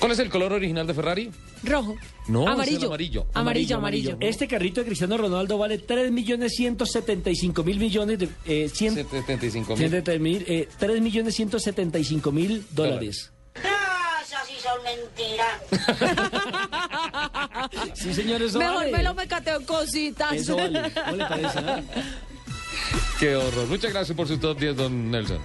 ¿Cuál 0.00 0.12
es 0.12 0.18
el 0.18 0.28
color 0.28 0.52
original 0.52 0.86
de 0.86 0.94
Ferrari? 0.94 1.30
Rojo. 1.62 1.94
No, 2.28 2.40
es 2.42 2.46
el 2.46 2.52
amarillo. 2.52 2.86
amarillo. 2.88 3.26
Amarillo, 3.32 3.76
amarillo. 3.76 4.16
Este 4.20 4.46
carrito 4.48 4.80
de 4.80 4.86
Cristiano 4.86 5.16
Ronaldo 5.16 5.56
vale 5.56 5.78
3 5.78 6.10
millones 6.10 6.52
175 6.56 7.64
mil 7.64 7.78
millones 7.78 8.18
de... 8.18 8.28
Eh, 8.44 8.68
100, 8.68 9.06
75 9.08 9.76
mil. 9.76 9.88
170 9.88 10.18
mil, 10.22 10.44
eh, 10.48 10.68
3 10.78 11.00
millones 11.00 11.34
175 11.34 12.32
mil 12.32 12.64
dólares. 12.72 13.32
Esas 17.72 17.98
sí 17.98 18.14
señores, 18.14 18.54
Mejor 18.54 18.76
vale. 18.76 18.92
me 18.92 19.02
lo 19.02 19.14
mecateo 19.14 19.58
en 19.58 19.64
cositas. 19.64 20.32
Eso 20.32 20.56
vale. 20.56 20.90
¿Cómo 20.92 21.16
le 21.16 21.24
parece? 21.24 21.58
ah? 21.58 21.80
Qué 23.20 23.34
horror. 23.36 23.66
Muchas 23.66 23.92
gracias 23.92 24.16
por 24.16 24.28
su 24.28 24.38
top 24.38 24.58
10, 24.58 24.76
don 24.76 25.10
Nelson. 25.10 25.38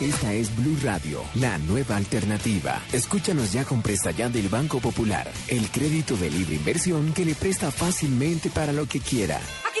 Esta 0.00 0.32
es 0.32 0.54
Blue 0.56 0.76
Radio, 0.82 1.22
la 1.34 1.56
nueva 1.58 1.96
alternativa. 1.96 2.80
Escúchanos 2.92 3.52
ya 3.52 3.64
con 3.64 3.80
Presta 3.80 4.10
Ya 4.10 4.28
del 4.28 4.48
Banco 4.48 4.80
Popular, 4.80 5.30
el 5.48 5.68
crédito 5.70 6.16
de 6.16 6.30
libre 6.30 6.56
inversión 6.56 7.12
que 7.14 7.24
le 7.24 7.34
presta 7.34 7.70
fácilmente 7.70 8.50
para 8.50 8.72
lo 8.72 8.86
que 8.86 9.00
quiera. 9.00 9.36
Aquí 9.68 9.80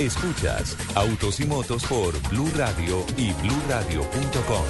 Escuchas 0.00 0.78
Autos 0.94 1.40
y 1.40 1.44
Motos 1.44 1.84
por 1.84 2.18
Blue 2.30 2.50
Radio 2.56 3.04
y 3.18 3.32
bluradio.com. 3.34 4.64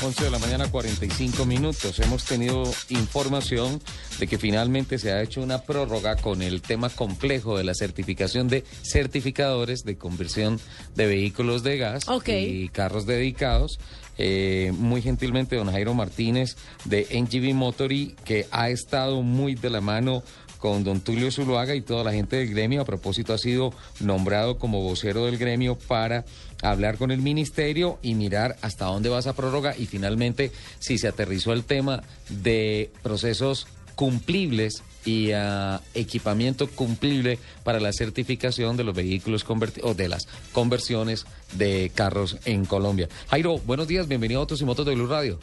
11 0.00 0.24
de 0.24 0.30
la 0.30 0.38
mañana, 0.38 0.70
45 0.70 1.44
minutos. 1.44 1.98
Hemos 1.98 2.24
tenido 2.24 2.62
información 2.90 3.80
de 4.20 4.28
que 4.28 4.38
finalmente 4.38 4.98
se 4.98 5.10
ha 5.10 5.20
hecho 5.20 5.42
una 5.42 5.62
prórroga 5.62 6.14
con 6.14 6.40
el 6.40 6.62
tema 6.62 6.88
complejo 6.88 7.58
de 7.58 7.64
la 7.64 7.74
certificación 7.74 8.46
de 8.46 8.62
certificadores 8.82 9.82
de 9.82 9.98
conversión 9.98 10.60
de 10.94 11.06
vehículos 11.06 11.64
de 11.64 11.78
gas 11.78 12.04
y 12.28 12.68
carros 12.68 13.06
dedicados. 13.06 13.80
Eh, 14.18 14.72
muy 14.76 15.02
gentilmente, 15.02 15.56
don 15.56 15.70
Jairo 15.70 15.94
Martínez 15.94 16.56
de 16.84 17.08
NGV 17.10 17.54
Motory, 17.54 18.14
que 18.24 18.46
ha 18.52 18.70
estado 18.70 19.22
muy 19.22 19.56
de 19.56 19.70
la 19.70 19.80
mano 19.80 20.22
con 20.58 20.84
don 20.84 21.00
Tulio 21.00 21.30
Zuluaga 21.30 21.74
y 21.74 21.80
toda 21.80 22.04
la 22.04 22.12
gente 22.12 22.36
del 22.36 22.50
gremio. 22.50 22.82
A 22.82 22.84
propósito, 22.84 23.32
ha 23.32 23.38
sido 23.38 23.72
nombrado 24.00 24.58
como 24.58 24.82
vocero 24.82 25.24
del 25.26 25.38
gremio 25.38 25.76
para 25.76 26.24
hablar 26.62 26.98
con 26.98 27.10
el 27.10 27.20
ministerio 27.20 27.98
y 28.02 28.14
mirar 28.14 28.56
hasta 28.62 28.86
dónde 28.86 29.08
va 29.08 29.20
esa 29.20 29.34
prórroga 29.34 29.76
y 29.76 29.86
finalmente 29.86 30.50
si 30.78 30.98
se 30.98 31.08
aterrizó 31.08 31.52
el 31.52 31.64
tema 31.64 32.02
de 32.28 32.90
procesos 33.02 33.66
cumplibles 33.94 34.82
y 35.04 35.32
ah, 35.32 35.80
equipamiento 35.94 36.68
cumplible 36.68 37.38
para 37.64 37.80
la 37.80 37.92
certificación 37.92 38.76
de 38.76 38.84
los 38.84 38.94
vehículos 38.94 39.44
o 39.82 39.94
de 39.94 40.08
las 40.08 40.28
conversiones 40.52 41.26
de 41.52 41.90
carros 41.94 42.36
en 42.44 42.64
Colombia. 42.64 43.08
Jairo, 43.28 43.58
buenos 43.58 43.88
días, 43.88 44.06
bienvenido 44.06 44.40
a 44.40 44.42
Autos 44.42 44.60
y 44.60 44.64
Motos 44.64 44.86
de 44.86 44.94
Blue 44.94 45.06
Radio. 45.06 45.38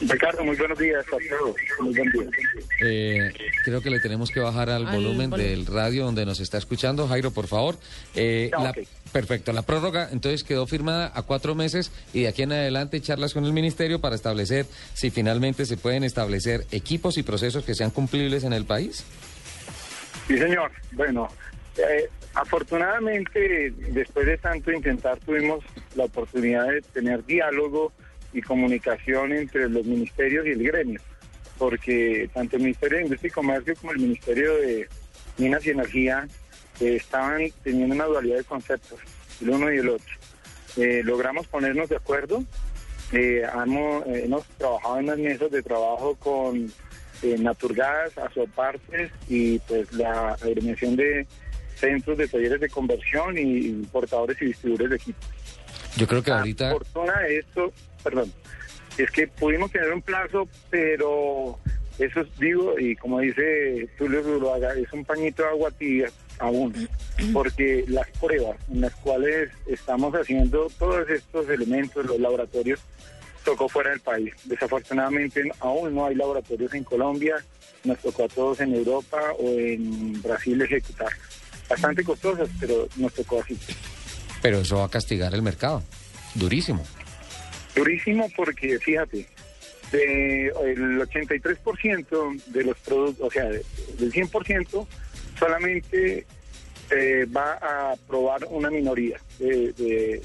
Ricardo, 0.00 0.44
muy 0.44 0.56
buenos 0.56 0.78
días 0.78 1.04
a 1.06 1.10
todos. 1.10 1.56
Muy 1.80 1.94
buen 1.94 2.10
día. 2.10 2.30
Eh, 2.84 3.32
creo 3.64 3.80
que 3.80 3.90
le 3.90 3.98
tenemos 4.00 4.30
que 4.30 4.40
bajar 4.40 4.70
al, 4.70 4.86
volumen 4.86 5.30
del 5.30 5.66
radio 5.66 6.04
donde 6.04 6.24
nos 6.24 6.40
está 6.40 6.58
escuchando. 6.58 7.08
Jairo, 7.08 7.32
por 7.32 7.46
favor. 7.48 7.76
Eh, 8.14 8.50
Ah, 8.52 8.64
la-. 8.64 8.74
Perfecto. 9.12 9.52
La 9.52 9.62
prórroga 9.62 10.08
entonces 10.12 10.44
quedó 10.44 10.66
firmada 10.66 11.10
a 11.14 11.22
cuatro 11.22 11.54
meses 11.54 11.90
y 12.12 12.22
de 12.22 12.28
aquí 12.28 12.42
en 12.42 12.52
adelante 12.52 13.00
charlas 13.00 13.34
con 13.34 13.44
el 13.44 13.52
ministerio 13.52 14.00
para 14.00 14.14
establecer 14.14 14.66
si 14.94 15.10
finalmente 15.10 15.64
se 15.64 15.76
pueden 15.76 16.04
establecer 16.04 16.66
equipos 16.70 17.18
y 17.18 17.22
procesos 17.22 17.64
que 17.64 17.74
sean 17.74 17.90
cumplibles 17.90 18.44
en 18.44 18.52
el 18.52 18.64
país. 18.66 19.04
Sí, 20.26 20.36
señor. 20.36 20.70
Bueno, 20.92 21.28
eh, 21.78 22.08
afortunadamente, 22.34 23.72
después 23.92 24.26
de 24.26 24.36
tanto 24.36 24.70
intentar, 24.72 25.18
tuvimos 25.20 25.64
la 25.96 26.04
oportunidad 26.04 26.66
de 26.68 26.82
tener 26.82 27.24
diálogo 27.24 27.92
y 28.32 28.42
comunicación 28.42 29.32
entre 29.32 29.68
los 29.68 29.84
ministerios 29.84 30.46
y 30.46 30.50
el 30.50 30.62
gremio, 30.62 31.00
porque 31.58 32.28
tanto 32.32 32.56
el 32.56 32.62
Ministerio 32.62 32.98
de 32.98 33.04
Industria 33.04 33.28
y 33.28 33.32
Comercio 33.32 33.74
como 33.76 33.92
el 33.92 33.98
Ministerio 33.98 34.56
de 34.56 34.88
Minas 35.38 35.64
y 35.66 35.70
Energía 35.70 36.28
eh, 36.80 36.96
estaban 36.96 37.42
teniendo 37.62 37.94
una 37.94 38.04
dualidad 38.04 38.38
de 38.38 38.44
conceptos, 38.44 38.98
el 39.40 39.50
uno 39.50 39.72
y 39.72 39.78
el 39.78 39.88
otro. 39.88 40.14
Eh, 40.76 41.02
logramos 41.04 41.46
ponernos 41.46 41.88
de 41.88 41.96
acuerdo, 41.96 42.44
eh, 43.12 43.42
hemos, 43.64 44.06
eh, 44.06 44.24
hemos 44.24 44.44
trabajado 44.58 44.98
en 44.98 45.06
las 45.06 45.18
mesas 45.18 45.50
de 45.50 45.62
trabajo 45.62 46.14
con 46.16 46.70
eh, 47.22 47.36
Naturgas, 47.38 48.16
Azopartes 48.18 49.10
y 49.28 49.58
pues 49.60 49.90
la 49.94 50.34
agremiación 50.34 50.94
de 50.96 51.26
centros 51.74 52.18
de 52.18 52.28
talleres 52.28 52.60
de 52.60 52.68
conversión 52.68 53.38
y 53.38 53.68
importadores 53.68 54.40
y 54.42 54.46
distribuidores 54.46 54.90
de 54.90 54.96
equipos. 54.96 55.28
Yo 55.96 56.06
creo 56.06 56.22
que 56.22 56.30
ahorita... 56.30 56.70
Por 56.72 56.84
fortuna 56.84 57.20
de 57.20 57.38
esto, 57.38 57.72
perdón, 58.02 58.32
es 58.96 59.10
que 59.10 59.28
pudimos 59.28 59.70
tener 59.70 59.92
un 59.92 60.02
plazo, 60.02 60.48
pero 60.70 61.58
eso 61.98 62.20
es, 62.20 62.38
digo, 62.38 62.78
y 62.78 62.94
como 62.96 63.20
dice 63.20 63.88
Tulio 63.98 64.22
Zuluaga, 64.22 64.72
es 64.74 64.92
un 64.92 65.04
pañito 65.04 65.42
de 65.42 65.48
agua 65.48 65.70
tibia 65.70 66.10
aún, 66.38 66.88
porque 67.32 67.84
las 67.88 68.08
pruebas 68.18 68.56
en 68.70 68.82
las 68.82 68.94
cuales 68.96 69.50
estamos 69.66 70.14
haciendo 70.14 70.70
todos 70.78 71.08
estos 71.10 71.48
elementos, 71.48 72.04
los 72.06 72.20
laboratorios, 72.20 72.80
tocó 73.44 73.68
fuera 73.68 73.90
del 73.90 74.00
país. 74.00 74.32
Desafortunadamente 74.44 75.50
aún 75.60 75.94
no 75.94 76.06
hay 76.06 76.14
laboratorios 76.14 76.72
en 76.74 76.84
Colombia, 76.84 77.36
nos 77.84 77.98
tocó 77.98 78.24
a 78.24 78.28
todos 78.28 78.60
en 78.60 78.74
Europa 78.74 79.32
o 79.38 79.48
en 79.58 80.20
Brasil 80.22 80.60
ejecutar. 80.60 81.12
Bastante 81.68 82.04
costosas, 82.04 82.48
pero 82.60 82.88
nos 82.96 83.12
tocó 83.12 83.40
así. 83.40 83.58
Pero 84.42 84.60
eso 84.60 84.76
va 84.76 84.84
a 84.84 84.90
castigar 84.90 85.34
el 85.34 85.42
mercado. 85.42 85.82
Durísimo. 86.34 86.84
Durísimo 87.74 88.30
porque, 88.36 88.78
fíjate, 88.78 89.26
de, 89.92 90.46
el 90.48 90.98
83% 91.00 92.42
de 92.46 92.64
los 92.64 92.76
productos, 92.78 93.26
o 93.26 93.30
sea, 93.30 93.44
de- 93.44 93.64
del 93.98 94.12
100%, 94.12 94.86
solamente 95.38 96.26
eh, 96.90 97.26
va 97.34 97.52
a 97.54 97.96
probar 98.08 98.44
una 98.50 98.70
minoría 98.70 99.18
de, 99.38 99.72
de 99.74 100.22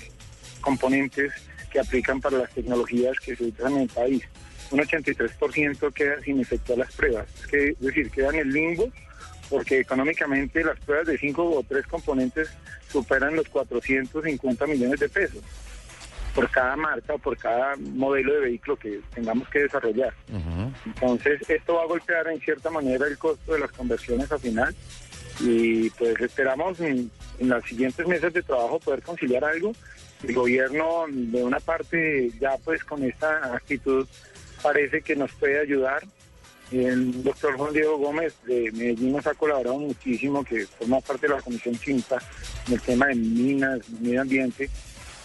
componentes 0.61 1.31
que 1.71 1.79
aplican 1.79 2.21
para 2.21 2.37
las 2.37 2.49
tecnologías 2.51 3.19
que 3.19 3.35
se 3.35 3.43
usan 3.45 3.73
en 3.73 3.81
el 3.83 3.89
país. 3.89 4.23
Un 4.71 4.79
83% 4.79 5.93
queda 5.93 6.21
sin 6.23 6.39
efectuar 6.39 6.79
las 6.79 6.93
pruebas, 6.93 7.27
es, 7.41 7.47
que, 7.47 7.67
es 7.69 7.79
decir, 7.79 8.09
queda 8.09 8.29
en 8.29 8.35
el 8.39 8.49
limbo 8.51 8.89
porque 9.49 9.79
económicamente 9.81 10.63
las 10.63 10.79
pruebas 10.79 11.05
de 11.05 11.17
cinco 11.17 11.43
o 11.47 11.63
tres 11.63 11.85
componentes 11.85 12.49
superan 12.91 13.35
los 13.35 13.47
450 13.49 14.65
millones 14.65 14.99
de 14.99 15.09
pesos 15.09 15.41
por 16.33 16.49
cada 16.49 16.75
marca 16.75 17.13
o 17.13 17.19
por 17.19 17.37
cada 17.37 17.75
modelo 17.75 18.33
de 18.33 18.39
vehículo 18.41 18.75
que 18.77 19.01
tengamos 19.13 19.47
que 19.49 19.59
desarrollar. 19.59 20.13
Entonces, 20.85 21.41
esto 21.47 21.75
va 21.75 21.83
a 21.83 21.87
golpear 21.87 22.27
en 22.27 22.39
cierta 22.39 22.69
manera 22.69 23.05
el 23.07 23.17
costo 23.17 23.53
de 23.53 23.59
las 23.59 23.71
conversiones 23.71 24.31
al 24.31 24.39
final 24.39 24.75
y 25.39 25.89
pues 25.91 26.19
esperamos 26.19 26.79
en, 26.79 27.09
en 27.39 27.49
las 27.49 27.63
siguientes 27.65 28.07
meses 28.07 28.33
de 28.33 28.41
trabajo 28.41 28.79
poder 28.79 29.01
conciliar 29.01 29.43
algo. 29.43 29.73
El 30.23 30.33
gobierno, 30.33 31.05
de 31.09 31.43
una 31.43 31.59
parte, 31.59 32.31
ya 32.39 32.57
pues 32.63 32.83
con 32.83 33.03
esta 33.03 33.53
actitud 33.53 34.07
parece 34.61 35.01
que 35.01 35.15
nos 35.15 35.31
puede 35.33 35.59
ayudar. 35.59 36.03
El 36.71 37.23
doctor 37.23 37.55
Juan 37.55 37.73
Diego 37.73 37.97
Gómez 37.97 38.33
de 38.45 38.71
Medellín 38.71 39.11
nos 39.11 39.27
ha 39.27 39.33
colaborado 39.35 39.77
muchísimo, 39.77 40.43
que 40.43 40.65
forma 40.65 41.01
parte 41.01 41.27
de 41.27 41.35
la 41.35 41.41
Comisión 41.41 41.77
Chinta 41.77 42.17
en 42.67 42.73
el 42.73 42.81
tema 42.81 43.07
de 43.07 43.15
minas, 43.15 43.87
medio 43.99 44.21
ambiente 44.21 44.69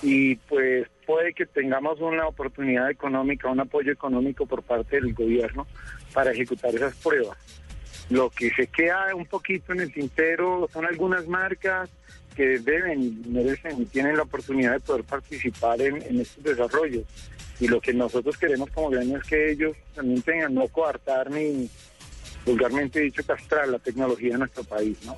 y 0.02 0.36
pues 0.36 0.86
puede 1.09 1.32
que 1.32 1.47
tengamos 1.47 2.01
una 2.01 2.26
oportunidad 2.26 2.90
económica, 2.90 3.48
un 3.48 3.60
apoyo 3.60 3.90
económico 3.90 4.44
por 4.44 4.62
parte 4.62 4.97
del 4.97 5.14
gobierno 5.14 5.66
para 6.12 6.32
ejecutar 6.32 6.74
esas 6.74 6.94
pruebas. 6.97 7.39
Lo 8.10 8.28
que 8.28 8.51
se 8.51 8.66
queda 8.66 9.14
un 9.14 9.24
poquito 9.24 9.72
en 9.72 9.80
el 9.80 9.90
tintero 9.90 10.68
son 10.70 10.85
algunas 10.85 11.26
marcas 11.26 11.89
que 12.36 12.59
deben 12.59 13.22
merecen 13.32 13.80
y 13.80 13.86
tienen 13.86 14.18
la 14.18 14.24
oportunidad 14.24 14.72
de 14.72 14.80
poder 14.80 15.02
participar 15.05 15.80
en, 15.80 16.02
en 16.02 16.20
estos 16.20 16.44
desarrollos. 16.44 17.05
Y 17.59 17.68
lo 17.68 17.80
que 17.80 17.94
nosotros 17.94 18.36
queremos 18.36 18.68
como 18.68 18.90
gremio 18.90 19.16
es 19.16 19.24
que 19.24 19.52
ellos 19.52 19.74
también 19.94 20.20
tengan 20.20 20.52
no 20.52 20.68
coartar 20.68 21.30
ni 21.30 21.70
vulgarmente 22.44 23.01
dicho 23.01 23.22
castrar 23.26 23.66
la 23.68 23.78
tecnología 23.78 24.32
de 24.32 24.40
nuestro 24.40 24.62
país, 24.62 24.98
¿no? 25.06 25.16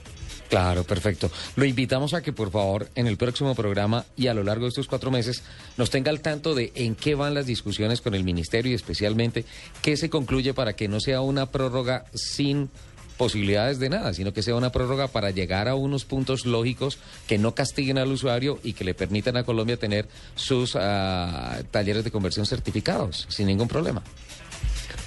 Claro, 0.50 0.82
perfecto. 0.82 1.30
Lo 1.54 1.64
invitamos 1.64 2.12
a 2.12 2.22
que 2.22 2.32
por 2.32 2.50
favor 2.50 2.88
en 2.96 3.06
el 3.06 3.16
próximo 3.16 3.54
programa 3.54 4.04
y 4.16 4.26
a 4.26 4.34
lo 4.34 4.42
largo 4.42 4.64
de 4.64 4.70
estos 4.70 4.88
cuatro 4.88 5.12
meses 5.12 5.44
nos 5.76 5.90
tenga 5.90 6.10
al 6.10 6.20
tanto 6.20 6.56
de 6.56 6.72
en 6.74 6.96
qué 6.96 7.14
van 7.14 7.34
las 7.34 7.46
discusiones 7.46 8.00
con 8.00 8.16
el 8.16 8.24
ministerio 8.24 8.72
y 8.72 8.74
especialmente 8.74 9.44
qué 9.80 9.96
se 9.96 10.10
concluye 10.10 10.52
para 10.52 10.74
que 10.74 10.88
no 10.88 10.98
sea 10.98 11.20
una 11.20 11.46
prórroga 11.46 12.04
sin 12.14 12.68
posibilidades 13.16 13.78
de 13.78 13.90
nada, 13.90 14.12
sino 14.12 14.32
que 14.32 14.42
sea 14.42 14.56
una 14.56 14.72
prórroga 14.72 15.06
para 15.06 15.30
llegar 15.30 15.68
a 15.68 15.76
unos 15.76 16.04
puntos 16.04 16.46
lógicos 16.46 16.98
que 17.28 17.38
no 17.38 17.54
castiguen 17.54 17.98
al 17.98 18.10
usuario 18.10 18.58
y 18.64 18.72
que 18.72 18.82
le 18.82 18.94
permitan 18.94 19.36
a 19.36 19.44
Colombia 19.44 19.76
tener 19.76 20.08
sus 20.34 20.74
ah, 20.74 21.60
talleres 21.70 22.02
de 22.02 22.10
conversión 22.10 22.44
certificados 22.44 23.26
sin 23.28 23.46
ningún 23.46 23.68
problema. 23.68 24.02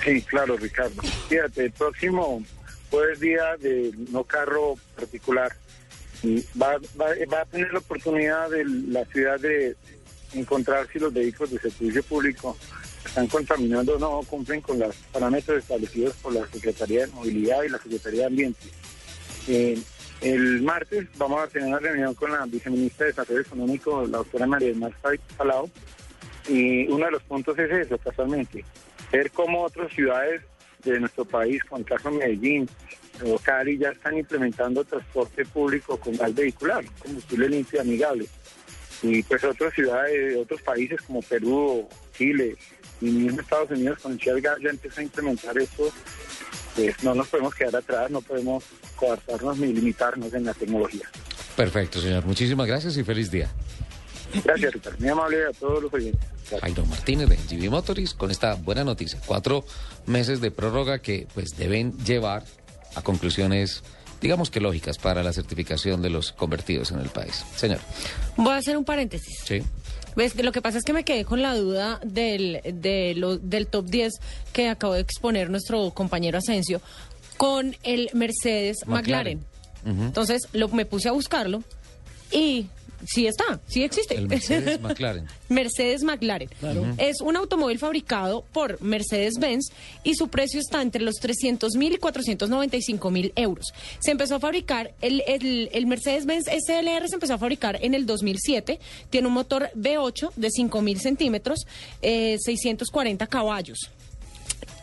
Sí, 0.05 0.21
claro, 0.21 0.55
Ricardo. 0.55 1.01
Fíjate, 1.27 1.65
el 1.65 1.71
próximo 1.71 2.41
jueves 2.93 3.19
día 3.19 3.57
de 3.59 3.91
no 4.11 4.23
carro 4.23 4.75
particular 4.95 5.51
y 6.21 6.45
va, 6.61 6.77
va, 6.99 7.07
va 7.33 7.41
a 7.41 7.45
tener 7.45 7.73
la 7.73 7.79
oportunidad 7.79 8.51
de 8.51 8.63
la 8.65 9.03
ciudad 9.05 9.39
de 9.39 9.75
encontrar 10.35 10.87
si 10.93 10.99
los 10.99 11.11
vehículos 11.11 11.49
de 11.53 11.71
servicio 11.71 12.03
público 12.03 12.55
están 13.03 13.25
contaminando 13.25 13.95
o 13.95 13.99
no, 13.99 14.21
cumplen 14.29 14.61
con 14.61 14.77
los 14.77 14.95
parámetros 15.11 15.63
establecidos 15.63 16.13
por 16.17 16.33
la 16.33 16.45
Secretaría 16.49 17.07
de 17.07 17.11
Movilidad 17.13 17.63
y 17.63 17.69
la 17.69 17.79
Secretaría 17.79 18.19
de 18.21 18.25
Ambiente. 18.27 18.67
Eh, 19.47 19.79
el 20.21 20.61
martes 20.61 21.07
vamos 21.17 21.41
a 21.41 21.47
tener 21.47 21.69
una 21.69 21.79
reunión 21.79 22.13
con 22.13 22.31
la 22.31 22.45
viceministra 22.45 23.07
de 23.07 23.11
Desarrollo 23.11 23.41
Económico, 23.41 24.05
la 24.05 24.19
doctora 24.19 24.45
María 24.45 24.67
del 24.67 24.77
Mar 24.77 24.93
Palau, 25.35 25.67
y 26.47 26.87
uno 26.89 27.05
de 27.05 27.11
los 27.11 27.23
puntos 27.23 27.57
es 27.57 27.71
eso, 27.71 27.97
casualmente, 27.97 28.63
ver 29.11 29.31
cómo 29.31 29.63
otras 29.63 29.91
ciudades 29.91 30.43
de 30.83 30.99
nuestro 30.99 31.25
país, 31.25 31.61
como 31.63 31.79
el 31.79 31.85
caso 31.85 32.09
de 32.11 32.17
Medellín 32.17 32.69
o 33.25 33.37
Cali, 33.37 33.77
ya 33.77 33.89
están 33.89 34.17
implementando 34.17 34.83
transporte 34.83 35.45
público 35.45 35.97
con 35.97 36.15
gas 36.15 36.33
vehicular, 36.33 36.83
combustible 36.99 37.49
limpio 37.49 37.79
y 37.79 37.81
amigable. 37.81 38.25
Y 39.01 39.21
pues 39.23 39.43
otras 39.43 39.73
ciudades, 39.73 40.37
otros 40.37 40.61
países 40.61 41.01
como 41.01 41.21
Perú, 41.21 41.87
Chile 42.17 42.55
y 43.01 43.05
mismo 43.05 43.41
Estados 43.41 43.71
Unidos 43.71 43.99
con 44.01 44.13
el 44.13 44.41
Gas 44.41 44.57
ya 44.61 44.69
empiezan 44.69 45.01
a 45.01 45.03
implementar 45.03 45.57
esto. 45.57 45.91
Pues 46.75 47.03
no 47.03 47.13
nos 47.13 47.27
podemos 47.27 47.53
quedar 47.53 47.75
atrás, 47.75 48.09
no 48.09 48.21
podemos 48.21 48.63
coartarnos 48.95 49.57
ni 49.59 49.73
limitarnos 49.73 50.33
en 50.33 50.45
la 50.45 50.53
tecnología. 50.53 51.07
Perfecto, 51.55 51.99
señor. 51.99 52.25
Muchísimas 52.25 52.65
gracias 52.65 52.97
y 52.97 53.03
feliz 53.03 53.29
día. 53.29 53.49
Gracias, 54.43 54.73
Ricardo. 54.73 54.97
Muy 54.99 55.09
amable 55.09 55.45
a 55.45 55.51
todos 55.51 55.83
los 55.83 55.93
oyentes. 55.93 56.21
Jairo 56.61 56.85
Martínez 56.85 57.29
de 57.29 57.35
GV 57.37 57.69
Motoris 57.71 58.13
con 58.13 58.31
esta 58.31 58.55
buena 58.55 58.83
noticia. 58.83 59.19
Cuatro 59.25 59.65
meses 60.05 60.41
de 60.41 60.51
prórroga 60.51 60.99
que 60.99 61.27
pues 61.33 61.57
deben 61.57 61.97
llevar 62.03 62.43
a 62.95 63.01
conclusiones, 63.01 63.83
digamos 64.21 64.49
que 64.51 64.59
lógicas 64.59 64.97
para 64.97 65.23
la 65.23 65.33
certificación 65.33 66.01
de 66.01 66.09
los 66.09 66.31
convertidos 66.31 66.91
en 66.91 66.99
el 66.99 67.09
país. 67.09 67.43
Señor. 67.55 67.79
Voy 68.37 68.53
a 68.53 68.57
hacer 68.57 68.77
un 68.77 68.85
paréntesis. 68.85 69.39
Sí. 69.45 69.63
¿Ves? 70.15 70.35
Lo 70.35 70.51
que 70.51 70.61
pasa 70.61 70.77
es 70.77 70.83
que 70.83 70.93
me 70.93 71.03
quedé 71.03 71.25
con 71.25 71.41
la 71.41 71.55
duda 71.55 71.99
del, 72.03 72.61
de 72.63 73.13
lo- 73.15 73.37
del 73.39 73.65
top 73.67 73.85
10 73.87 74.13
que 74.51 74.69
acabó 74.69 74.93
de 74.93 74.99
exponer 75.01 75.49
nuestro 75.49 75.89
compañero 75.91 76.37
Asensio 76.37 76.81
con 77.37 77.75
el 77.83 78.09
Mercedes 78.13 78.77
McLaren. 78.85 79.39
McLaren. 79.83 80.03
Entonces 80.05 80.43
lo, 80.53 80.69
me 80.69 80.85
puse 80.85 81.09
a 81.09 81.11
buscarlo 81.13 81.63
y 82.31 82.67
sí 83.05 83.27
está, 83.27 83.59
sí 83.67 83.83
existe. 83.83 84.15
El 84.15 84.27
Mercedes 84.27 84.79
McLaren. 84.81 85.27
Mercedes 85.49 86.03
McLaren. 86.03 86.49
Claro. 86.59 86.85
Es 86.97 87.21
un 87.21 87.35
automóvil 87.35 87.79
fabricado 87.79 88.43
por 88.53 88.81
Mercedes-Benz 88.81 89.71
y 90.03 90.15
su 90.15 90.27
precio 90.29 90.59
está 90.59 90.81
entre 90.81 91.01
los 91.03 91.15
300 91.15 91.75
mil 91.75 91.93
y 91.93 91.97
495 91.97 93.11
mil 93.11 93.33
euros. 93.35 93.67
Se 93.99 94.11
empezó 94.11 94.35
a 94.35 94.39
fabricar, 94.39 94.93
el, 95.01 95.23
el- 95.27 95.69
el 95.73 95.85
Mercedes-Benz 95.85 96.45
SLR 96.47 97.07
se 97.07 97.15
empezó 97.15 97.33
a 97.33 97.37
fabricar 97.37 97.77
en 97.81 97.93
el 97.93 98.05
2007. 98.05 98.79
Tiene 99.09 99.27
un 99.27 99.33
motor 99.33 99.69
V8 99.75 100.31
de 100.35 100.49
5 100.49 100.81
mil 100.81 100.99
centímetros, 100.99 101.59
eh, 102.01 102.37
640 102.43 103.27
caballos. 103.27 103.89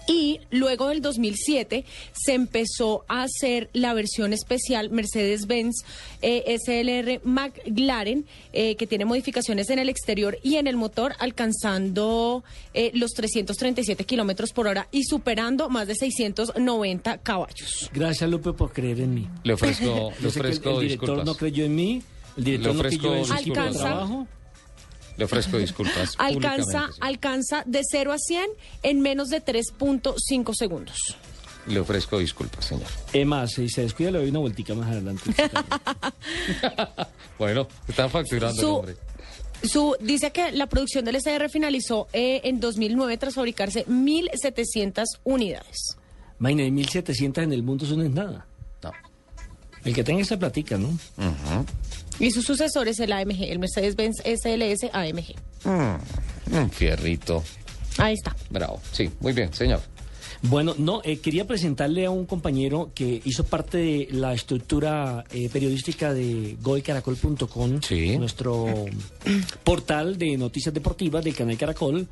Y 0.06 0.40
luego 0.50 0.88
del 0.88 1.02
2007 1.02 1.84
se 2.12 2.34
empezó 2.34 3.04
a 3.06 3.22
hacer 3.22 3.70
la 3.72 3.94
versión 3.94 4.32
especial 4.32 4.90
Mercedes-Benz 4.90 5.84
eh, 6.22 6.56
SLR 6.58 7.20
McLaren, 7.24 8.24
eh, 8.52 8.74
que 8.76 8.86
tiene 8.88 9.04
modificaciones 9.04 9.70
en 9.70 9.78
el 9.78 9.88
exterior 9.88 10.38
y 10.42 10.56
en 10.56 10.66
el 10.66 10.76
motor, 10.76 11.14
alcanzando 11.20 12.42
eh, 12.74 12.90
los 12.94 13.12
337 13.12 14.04
kilómetros 14.04 14.52
por 14.52 14.66
hora 14.66 14.88
y 14.90 15.04
superando 15.04 15.68
más 15.68 15.86
de 15.86 15.94
690 15.94 17.18
caballos. 17.18 17.90
Gracias, 17.92 18.28
Lupe, 18.28 18.52
por 18.52 18.72
creer 18.72 19.00
en 19.00 19.14
mí. 19.14 19.28
Le 19.44 19.52
ofrezco, 19.52 20.12
le 20.20 20.20
el- 20.20 20.26
ofrezco 20.26 20.70
el, 20.70 20.80
director 20.80 21.08
disculpas. 21.08 21.24
no 21.26 21.34
creyó 21.36 21.64
en 21.64 21.74
mí, 21.74 22.02
el 22.36 22.44
director 22.44 22.74
Le 22.74 22.82
no 22.82 22.88
creyó 22.88 23.14
en 23.14 23.24
su 23.26 23.32
equipo 23.34 23.54
de 23.60 23.68
disculpas. 23.68 23.76
trabajo. 23.76 24.26
Le 25.20 25.26
ofrezco 25.26 25.58
disculpas. 25.58 26.14
Alcanza, 26.16 26.88
alcanza 26.98 27.62
de 27.66 27.82
0 27.84 28.12
a 28.14 28.16
100 28.18 28.42
en 28.82 29.02
menos 29.02 29.28
de 29.28 29.44
3.5 29.44 30.54
segundos. 30.54 30.96
Le 31.66 31.78
ofrezco 31.78 32.18
disculpas, 32.18 32.64
señor. 32.64 32.86
Es 33.12 33.26
más, 33.26 33.50
si 33.50 33.68
se 33.68 33.82
descuida, 33.82 34.12
le 34.12 34.20
doy 34.20 34.30
una 34.30 34.38
vueltica 34.38 34.74
más 34.74 34.88
adelante. 34.88 35.30
Bueno, 37.38 37.66
están 37.88 38.10
facturando 38.10 38.60
el 38.60 38.68
hombre. 38.68 38.96
Su, 39.62 39.96
dice 39.98 40.30
que 40.30 40.52
la 40.52 40.66
producción 40.66 41.06
del 41.06 41.16
SR 41.16 41.48
finalizó 41.48 42.06
eh, 42.12 42.42
en 42.44 42.60
2009 42.60 43.16
tras 43.16 43.34
fabricarse 43.34 43.86
1.700 43.86 45.04
unidades. 45.24 45.96
Imagínate, 46.38 46.70
1700 46.70 47.44
en 47.44 47.52
el 47.54 47.62
mundo, 47.62 47.86
eso 47.86 47.96
no 47.96 48.02
es 48.02 48.10
nada. 48.10 48.46
No. 48.82 48.92
El 49.84 49.94
que 49.94 50.04
tenga 50.04 50.20
esa 50.20 50.38
platica, 50.38 50.76
¿no? 50.76 50.88
Y 52.20 52.30
su 52.30 52.42
sucesor 52.42 52.86
es 52.86 53.00
el 53.00 53.12
AMG, 53.12 53.44
el 53.44 53.58
Mercedes-Benz 53.58 54.18
SLS 54.24 54.90
AMG. 54.92 55.34
Mm, 55.64 56.54
un 56.56 56.70
fierrito. 56.70 57.42
Ahí 57.96 58.14
está. 58.14 58.36
Bravo. 58.50 58.80
Sí, 58.92 59.10
muy 59.20 59.32
bien, 59.32 59.52
señor. 59.52 59.80
Bueno, 60.42 60.74
no, 60.78 61.02
eh, 61.04 61.18
quería 61.18 61.46
presentarle 61.46 62.06
a 62.06 62.10
un 62.10 62.24
compañero 62.24 62.90
que 62.94 63.20
hizo 63.26 63.44
parte 63.44 63.76
de 63.78 64.08
la 64.12 64.32
estructura 64.32 65.22
eh, 65.32 65.50
periodística 65.52 66.14
de 66.14 66.56
goycaracol.com, 66.62 67.80
nuestro 68.18 68.86
portal 69.64 70.16
de 70.16 70.36
noticias 70.38 70.72
deportivas 70.74 71.22
del 71.24 71.34
canal 71.34 71.58
Caracol. 71.58 72.06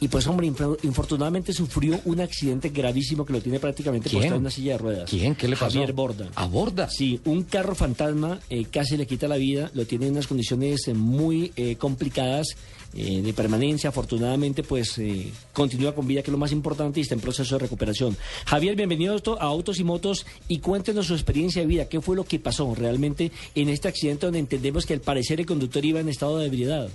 Y 0.00 0.08
pues, 0.08 0.26
hombre, 0.28 0.46
inf- 0.46 0.78
infortunadamente 0.84 1.52
sufrió 1.52 2.00
un 2.04 2.20
accidente 2.20 2.68
gravísimo 2.68 3.24
que 3.26 3.32
lo 3.32 3.40
tiene 3.40 3.58
prácticamente 3.58 4.10
postrado 4.10 4.36
en 4.36 4.40
una 4.42 4.50
silla 4.50 4.72
de 4.72 4.78
ruedas. 4.78 5.10
¿Quién? 5.10 5.34
¿Qué 5.34 5.48
le 5.48 5.56
pasó? 5.56 5.72
Javier 5.72 5.92
Borda. 5.92 6.30
¿A 6.36 6.46
Borda? 6.46 6.88
Sí, 6.88 7.20
un 7.24 7.42
carro 7.42 7.74
fantasma 7.74 8.40
eh, 8.48 8.64
casi 8.70 8.96
le 8.96 9.06
quita 9.06 9.26
la 9.28 9.36
vida, 9.36 9.70
lo 9.74 9.86
tiene 9.86 10.06
en 10.06 10.12
unas 10.12 10.26
condiciones 10.28 10.86
eh, 10.88 10.94
muy 10.94 11.52
eh, 11.56 11.76
complicadas 11.76 12.46
eh, 12.94 13.22
de 13.22 13.32
permanencia. 13.32 13.90
Afortunadamente, 13.90 14.62
pues 14.62 14.98
eh, 14.98 15.30
continúa 15.52 15.94
con 15.94 16.06
vida, 16.06 16.22
que 16.22 16.30
es 16.30 16.32
lo 16.32 16.38
más 16.38 16.52
importante, 16.52 17.00
y 17.00 17.02
está 17.02 17.14
en 17.14 17.20
proceso 17.20 17.56
de 17.56 17.60
recuperación. 17.62 18.16
Javier, 18.46 18.76
bienvenido 18.76 19.12
a 19.12 19.16
Auto- 19.16 19.40
a 19.40 19.44
Autos 19.44 19.78
y 19.78 19.84
Motos 19.84 20.26
y 20.48 20.58
cuéntenos 20.60 21.06
su 21.06 21.14
experiencia 21.14 21.62
de 21.62 21.68
vida. 21.68 21.88
¿Qué 21.88 22.00
fue 22.00 22.16
lo 22.16 22.24
que 22.24 22.38
pasó 22.38 22.74
realmente 22.74 23.30
en 23.54 23.68
este 23.68 23.88
accidente 23.88 24.26
donde 24.26 24.38
entendemos 24.40 24.86
que 24.86 24.94
al 24.94 25.00
parecer 25.00 25.40
el 25.40 25.46
conductor 25.46 25.84
iba 25.84 26.00
en 26.00 26.08
estado 26.08 26.38
de 26.38 26.46
ebriedad? 26.46 26.88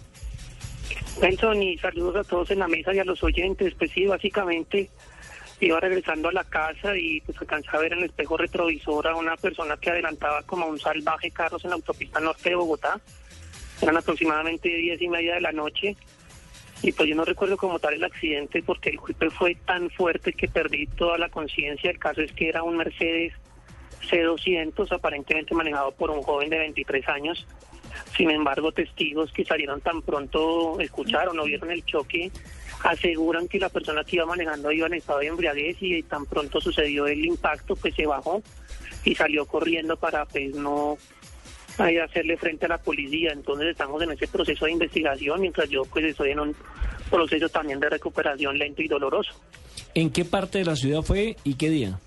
Benson, 1.19 1.63
y 1.63 1.77
saludos 1.79 2.15
a 2.15 2.23
todos 2.23 2.51
en 2.51 2.59
la 2.59 2.67
mesa 2.67 2.93
y 2.93 2.99
a 2.99 3.03
los 3.03 3.23
oyentes. 3.23 3.73
Pues 3.77 3.91
sí, 3.91 4.05
básicamente 4.05 4.89
iba 5.59 5.79
regresando 5.79 6.29
a 6.29 6.31
la 6.31 6.43
casa 6.43 6.95
y 6.95 7.19
pues 7.21 7.35
alcancé 7.39 7.69
a 7.73 7.79
ver 7.79 7.93
en 7.93 7.99
el 7.99 8.05
espejo 8.05 8.37
retrovisor 8.37 9.07
a 9.07 9.15
una 9.15 9.35
persona 9.35 9.75
que 9.77 9.89
adelantaba 9.89 10.43
como 10.43 10.67
un 10.67 10.79
salvaje 10.79 11.31
carros 11.31 11.63
en 11.63 11.71
la 11.71 11.77
autopista 11.77 12.19
norte 12.19 12.49
de 12.49 12.55
Bogotá. 12.55 13.01
Eran 13.81 13.97
aproximadamente 13.97 14.69
diez 14.69 15.01
y 15.01 15.07
media 15.07 15.35
de 15.35 15.41
la 15.41 15.51
noche. 15.51 15.95
Y 16.83 16.91
pues 16.91 17.09
yo 17.09 17.15
no 17.15 17.25
recuerdo 17.25 17.57
como 17.57 17.79
tal 17.79 17.95
el 17.95 18.03
accidente 18.03 18.61
porque 18.61 18.91
el 18.91 18.97
golpe 18.97 19.29
fue 19.31 19.55
tan 19.55 19.89
fuerte 19.89 20.33
que 20.33 20.47
perdí 20.47 20.85
toda 20.85 21.17
la 21.17 21.29
conciencia. 21.29 21.89
El 21.89 21.97
caso 21.97 22.21
es 22.21 22.31
que 22.33 22.49
era 22.49 22.61
un 22.63 22.77
Mercedes 22.77 23.33
C200 24.09 24.91
aparentemente 24.91 25.55
manejado 25.55 25.91
por 25.91 26.11
un 26.11 26.21
joven 26.21 26.49
de 26.49 26.59
23 26.59 27.07
años. 27.09 27.47
Sin 28.15 28.29
embargo, 28.29 28.71
testigos 28.71 29.31
que 29.31 29.43
salieron 29.43 29.81
tan 29.81 30.01
pronto, 30.01 30.79
escucharon 30.79 31.39
o 31.39 31.45
vieron 31.45 31.71
el 31.71 31.83
choque, 31.83 32.31
aseguran 32.83 33.47
que 33.47 33.59
la 33.59 33.69
persona 33.69 34.03
que 34.03 34.17
iba 34.17 34.25
manejando 34.25 34.71
iba 34.71 34.87
en 34.87 34.95
estado 34.95 35.19
de 35.19 35.27
embriaguez 35.27 35.77
y 35.81 36.03
tan 36.03 36.25
pronto 36.25 36.61
sucedió 36.61 37.07
el 37.07 37.25
impacto, 37.25 37.75
pues 37.75 37.95
se 37.95 38.05
bajó 38.05 38.41
y 39.03 39.15
salió 39.15 39.45
corriendo 39.45 39.97
para 39.97 40.25
pues 40.25 40.53
no 40.53 40.97
ahí 41.79 41.97
hacerle 41.97 42.37
frente 42.37 42.65
a 42.65 42.69
la 42.69 42.77
policía. 42.77 43.31
Entonces 43.33 43.69
estamos 43.69 44.01
en 44.01 44.11
ese 44.11 44.27
proceso 44.27 44.65
de 44.65 44.71
investigación, 44.71 45.41
mientras 45.41 45.69
yo 45.69 45.83
pues 45.83 46.05
estoy 46.05 46.31
en 46.31 46.39
un 46.39 46.55
proceso 47.09 47.49
también 47.49 47.79
de 47.79 47.89
recuperación 47.89 48.57
lento 48.57 48.81
y 48.81 48.87
doloroso. 48.87 49.33
¿En 49.93 50.09
qué 50.09 50.25
parte 50.25 50.59
de 50.59 50.65
la 50.65 50.75
ciudad 50.75 51.01
fue 51.01 51.35
y 51.43 51.55
qué 51.55 51.69
día? 51.69 51.99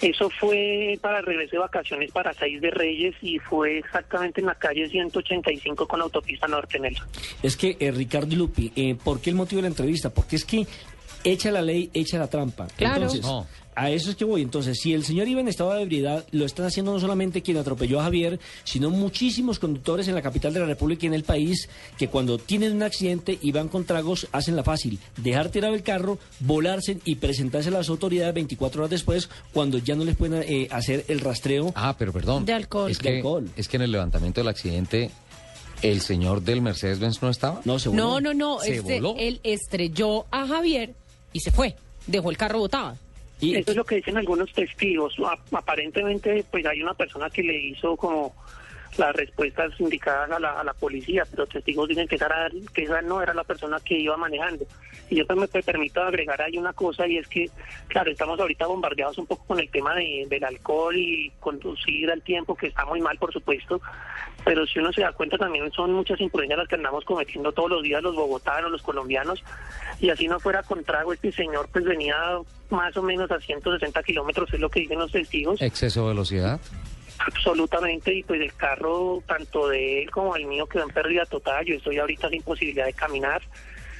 Eso 0.00 0.30
fue 0.30 0.96
para 1.00 1.18
el 1.18 1.26
regreso 1.26 1.52
de 1.52 1.58
vacaciones 1.58 2.12
para 2.12 2.32
Seis 2.32 2.60
de 2.60 2.70
Reyes 2.70 3.16
y 3.20 3.38
fue 3.40 3.78
exactamente 3.78 4.40
en 4.40 4.46
la 4.46 4.54
calle 4.54 4.88
185 4.88 5.88
con 5.88 6.00
autopista 6.00 6.46
norte 6.46 6.78
Nelson. 6.78 7.08
Es 7.42 7.56
que, 7.56 7.76
eh, 7.80 7.90
Ricardo 7.90 8.36
Lupi, 8.36 8.72
eh, 8.76 8.94
¿por 9.02 9.20
qué 9.20 9.30
el 9.30 9.36
motivo 9.36 9.58
de 9.58 9.62
la 9.62 9.68
entrevista? 9.68 10.10
Porque 10.10 10.36
es 10.36 10.44
que 10.44 10.66
echa 11.24 11.50
la 11.50 11.62
ley, 11.62 11.90
echa 11.92 12.16
la 12.16 12.28
trampa. 12.28 12.68
Claro. 12.76 12.96
Entonces, 12.96 13.22
No. 13.22 13.46
A 13.80 13.90
eso 13.90 14.10
es 14.10 14.16
que 14.16 14.24
voy. 14.24 14.42
Entonces, 14.42 14.78
si 14.80 14.92
el 14.92 15.04
señor 15.04 15.28
iba 15.28 15.40
en 15.40 15.46
estado 15.46 15.72
de 15.74 15.82
ebriedad, 15.82 16.26
lo 16.32 16.44
están 16.44 16.66
haciendo 16.66 16.92
no 16.92 16.98
solamente 16.98 17.42
quien 17.42 17.56
atropelló 17.58 18.00
a 18.00 18.04
Javier, 18.04 18.40
sino 18.64 18.90
muchísimos 18.90 19.58
conductores 19.60 20.08
en 20.08 20.14
la 20.16 20.22
capital 20.22 20.52
de 20.52 20.60
la 20.60 20.66
República 20.66 21.04
y 21.04 21.08
en 21.08 21.14
el 21.14 21.22
país 21.22 21.68
que 21.96 22.08
cuando 22.08 22.38
tienen 22.38 22.72
un 22.74 22.82
accidente 22.82 23.38
y 23.40 23.52
van 23.52 23.68
con 23.68 23.84
tragos, 23.84 24.26
hacen 24.32 24.56
la 24.56 24.64
fácil. 24.64 24.98
Dejar 25.16 25.50
tirado 25.50 25.74
el 25.74 25.82
carro, 25.84 26.18
volarse 26.40 26.98
y 27.04 27.14
presentarse 27.16 27.68
a 27.68 27.72
las 27.72 27.88
autoridades 27.88 28.34
24 28.34 28.80
horas 28.82 28.90
después 28.90 29.28
cuando 29.52 29.78
ya 29.78 29.94
no 29.94 30.04
les 30.04 30.16
pueden 30.16 30.42
eh, 30.46 30.66
hacer 30.72 31.04
el 31.08 31.20
rastreo. 31.20 31.72
Ah, 31.76 31.94
pero 31.96 32.12
perdón. 32.12 32.44
De 32.44 32.52
alcohol. 32.54 32.90
Es 32.90 32.98
De 32.98 33.02
que, 33.02 33.16
alcohol. 33.18 33.48
es 33.56 33.68
que 33.68 33.76
en 33.76 33.82
el 33.82 33.92
levantamiento 33.92 34.40
del 34.40 34.48
accidente, 34.48 35.10
¿el 35.82 36.00
señor 36.00 36.42
del 36.42 36.62
Mercedes-Benz 36.62 37.22
no 37.22 37.30
estaba? 37.30 37.60
No, 37.64 37.78
se 37.78 37.90
No, 37.90 38.20
no, 38.20 38.34
no. 38.34 38.58
¿Se 38.60 38.76
este, 38.76 39.00
voló? 39.00 39.14
él 39.18 39.40
estrelló 39.44 40.26
a 40.30 40.46
Javier 40.48 40.94
y 41.32 41.40
se 41.40 41.52
fue. 41.52 41.76
Dejó 42.06 42.30
el 42.30 42.36
carro 42.36 42.58
botado. 42.58 42.96
Eso 43.40 43.70
es 43.70 43.76
lo 43.76 43.84
que 43.84 43.96
dicen 43.96 44.16
algunos 44.16 44.52
testigos. 44.52 45.14
Aparentemente, 45.52 46.44
pues 46.50 46.66
hay 46.66 46.82
una 46.82 46.94
persona 46.94 47.30
que 47.30 47.42
le 47.42 47.56
hizo 47.56 47.96
como 47.96 48.34
las 48.96 49.14
respuestas 49.14 49.72
indicadas 49.78 50.30
a 50.30 50.40
la, 50.40 50.58
a 50.60 50.64
la 50.64 50.72
policía, 50.74 51.24
pero 51.30 51.46
testigos 51.46 51.88
dicen 51.88 52.08
que 52.08 52.16
esa, 52.16 52.28
que 52.74 52.82
esa 52.82 53.00
no 53.02 53.22
era 53.22 53.34
la 53.34 53.44
persona 53.44 53.78
que 53.84 53.98
iba 53.98 54.16
manejando. 54.16 54.64
Y 55.10 55.16
yo 55.16 55.24
me 55.30 55.46
me 55.52 55.62
permito 55.62 56.02
agregar 56.02 56.40
ahí 56.42 56.58
una 56.58 56.72
cosa 56.72 57.06
y 57.06 57.16
es 57.18 57.26
que, 57.28 57.48
claro, 57.88 58.10
estamos 58.10 58.38
ahorita 58.40 58.66
bombardeados 58.66 59.18
un 59.18 59.26
poco 59.26 59.44
con 59.46 59.60
el 59.60 59.70
tema 59.70 59.94
de- 59.94 60.26
del 60.28 60.44
alcohol 60.44 60.96
y 60.96 61.30
conducir 61.40 62.10
al 62.10 62.22
tiempo, 62.22 62.54
que 62.54 62.66
está 62.68 62.84
muy 62.84 63.00
mal, 63.00 63.16
por 63.18 63.32
supuesto, 63.32 63.80
pero 64.44 64.66
si 64.66 64.78
uno 64.78 64.92
se 64.92 65.02
da 65.02 65.12
cuenta 65.12 65.38
también 65.38 65.70
son 65.72 65.92
muchas 65.92 66.20
imprudencias 66.20 66.58
las 66.58 66.68
que 66.68 66.74
andamos 66.76 67.04
cometiendo 67.04 67.52
todos 67.52 67.70
los 67.70 67.82
días 67.82 68.02
los 68.02 68.14
bogotanos, 68.16 68.70
los 68.70 68.82
colombianos, 68.82 69.42
y 70.00 70.10
así 70.10 70.26
no 70.28 70.38
fuera 70.40 70.62
con 70.62 70.82
trago, 70.84 71.12
este 71.12 71.32
señor 71.32 71.68
pues 71.72 71.84
venía 71.84 72.16
más 72.70 72.96
o 72.96 73.02
menos 73.02 73.30
a 73.30 73.38
160 73.40 74.02
kilómetros, 74.02 74.52
es 74.52 74.60
lo 74.60 74.68
que 74.68 74.80
dicen 74.80 74.98
los 74.98 75.10
testigos, 75.12 75.60
Exceso 75.62 76.02
de 76.02 76.08
velocidad. 76.08 76.60
Absolutamente, 77.26 78.14
y 78.14 78.22
pues 78.22 78.40
el 78.40 78.54
carro, 78.54 79.22
tanto 79.26 79.68
de 79.68 80.02
él 80.02 80.10
como 80.10 80.36
el 80.36 80.46
mío, 80.46 80.66
quedó 80.66 80.84
en 80.84 80.90
pérdida 80.90 81.24
total, 81.26 81.64
yo 81.64 81.76
estoy 81.76 81.98
ahorita 81.98 82.28
sin 82.28 82.42
posibilidad 82.42 82.86
de 82.86 82.92
caminar, 82.92 83.42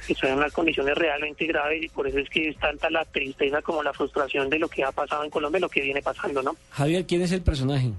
estoy 0.07 0.29
en 0.29 0.37
unas 0.37 0.53
condiciones 0.53 0.95
realmente 0.95 1.45
graves 1.45 1.83
y 1.83 1.89
por 1.89 2.07
eso 2.07 2.19
es 2.19 2.29
que 2.29 2.49
es 2.49 2.57
tanta 2.57 2.89
la 2.89 3.05
tristeza 3.05 3.61
como 3.61 3.83
la 3.83 3.93
frustración 3.93 4.49
de 4.49 4.59
lo 4.59 4.67
que 4.67 4.83
ha 4.83 4.91
pasado 4.91 5.23
en 5.23 5.29
Colombia 5.29 5.59
y 5.59 5.61
lo 5.61 5.69
que 5.69 5.81
viene 5.81 6.01
pasando, 6.01 6.41
¿no? 6.41 6.55
Javier, 6.71 7.05
¿quién 7.05 7.21
es 7.21 7.31
el 7.31 7.41
personaje? 7.43 7.91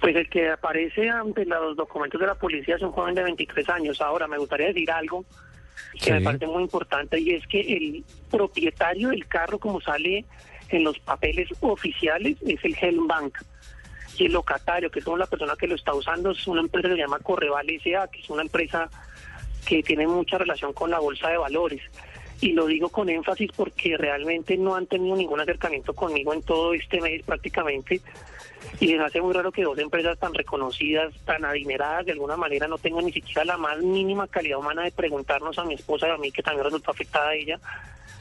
Pues 0.00 0.14
el 0.14 0.28
que 0.30 0.48
aparece 0.50 1.10
ante 1.10 1.44
los 1.44 1.76
documentos 1.76 2.20
de 2.20 2.26
la 2.28 2.34
policía 2.36 2.76
es 2.76 2.82
un 2.82 2.92
joven 2.92 3.14
de 3.16 3.24
23 3.24 3.68
años. 3.68 4.00
Ahora, 4.00 4.28
me 4.28 4.38
gustaría 4.38 4.68
decir 4.68 4.90
algo 4.90 5.24
que 6.00 6.12
me 6.12 6.18
Sí. 6.20 6.24
parece 6.24 6.46
muy 6.46 6.62
importante 6.62 7.18
y 7.20 7.32
es 7.34 7.46
que 7.48 7.60
el 7.60 8.04
propietario 8.30 9.08
del 9.08 9.26
carro, 9.26 9.58
como 9.58 9.80
sale 9.80 10.24
en 10.70 10.84
los 10.84 10.98
papeles 10.98 11.48
oficiales, 11.60 12.36
es 12.46 12.64
el 12.64 12.76
Helm 12.80 13.06
Bank. 13.06 13.38
Y 14.16 14.26
el 14.26 14.32
locatario, 14.32 14.90
que 14.90 14.98
es 14.98 15.06
la 15.06 15.26
persona 15.26 15.54
que 15.56 15.68
lo 15.68 15.76
está 15.76 15.94
usando, 15.94 16.32
es 16.32 16.46
una 16.46 16.60
empresa 16.60 16.88
que 16.88 16.94
se 16.94 17.00
llama 17.00 17.20
Correval 17.20 17.70
S.A., 17.70 18.08
que 18.08 18.20
es 18.20 18.30
una 18.30 18.42
empresa 18.42 18.90
que 19.66 19.82
tiene 19.82 20.06
mucha 20.06 20.38
relación 20.38 20.72
con 20.72 20.90
la 20.90 20.98
bolsa 20.98 21.28
de 21.28 21.36
valores. 21.36 21.82
Y 22.40 22.52
lo 22.52 22.66
digo 22.66 22.88
con 22.88 23.08
énfasis 23.08 23.50
porque 23.56 23.96
realmente 23.96 24.56
no 24.56 24.76
han 24.76 24.86
tenido 24.86 25.16
ningún 25.16 25.40
acercamiento 25.40 25.92
conmigo 25.92 26.32
en 26.32 26.42
todo 26.42 26.72
este 26.72 27.00
mes 27.00 27.22
prácticamente. 27.22 28.00
Y 28.80 28.94
me 28.94 29.04
hace 29.04 29.20
muy 29.20 29.34
raro 29.34 29.50
que 29.50 29.64
dos 29.64 29.78
empresas 29.78 30.18
tan 30.18 30.34
reconocidas, 30.34 31.12
tan 31.24 31.44
adineradas, 31.44 32.06
de 32.06 32.12
alguna 32.12 32.36
manera 32.36 32.68
no 32.68 32.78
tengan 32.78 33.06
ni 33.06 33.12
siquiera 33.12 33.44
la 33.44 33.56
más 33.56 33.78
mínima 33.78 34.28
calidad 34.28 34.58
humana 34.58 34.84
de 34.84 34.92
preguntarnos 34.92 35.58
a 35.58 35.64
mi 35.64 35.74
esposa 35.74 36.06
y 36.08 36.10
a 36.10 36.16
mí, 36.16 36.30
que 36.30 36.42
también 36.42 36.64
resultó 36.64 36.92
afectada 36.92 37.30
a 37.30 37.34
ella, 37.34 37.58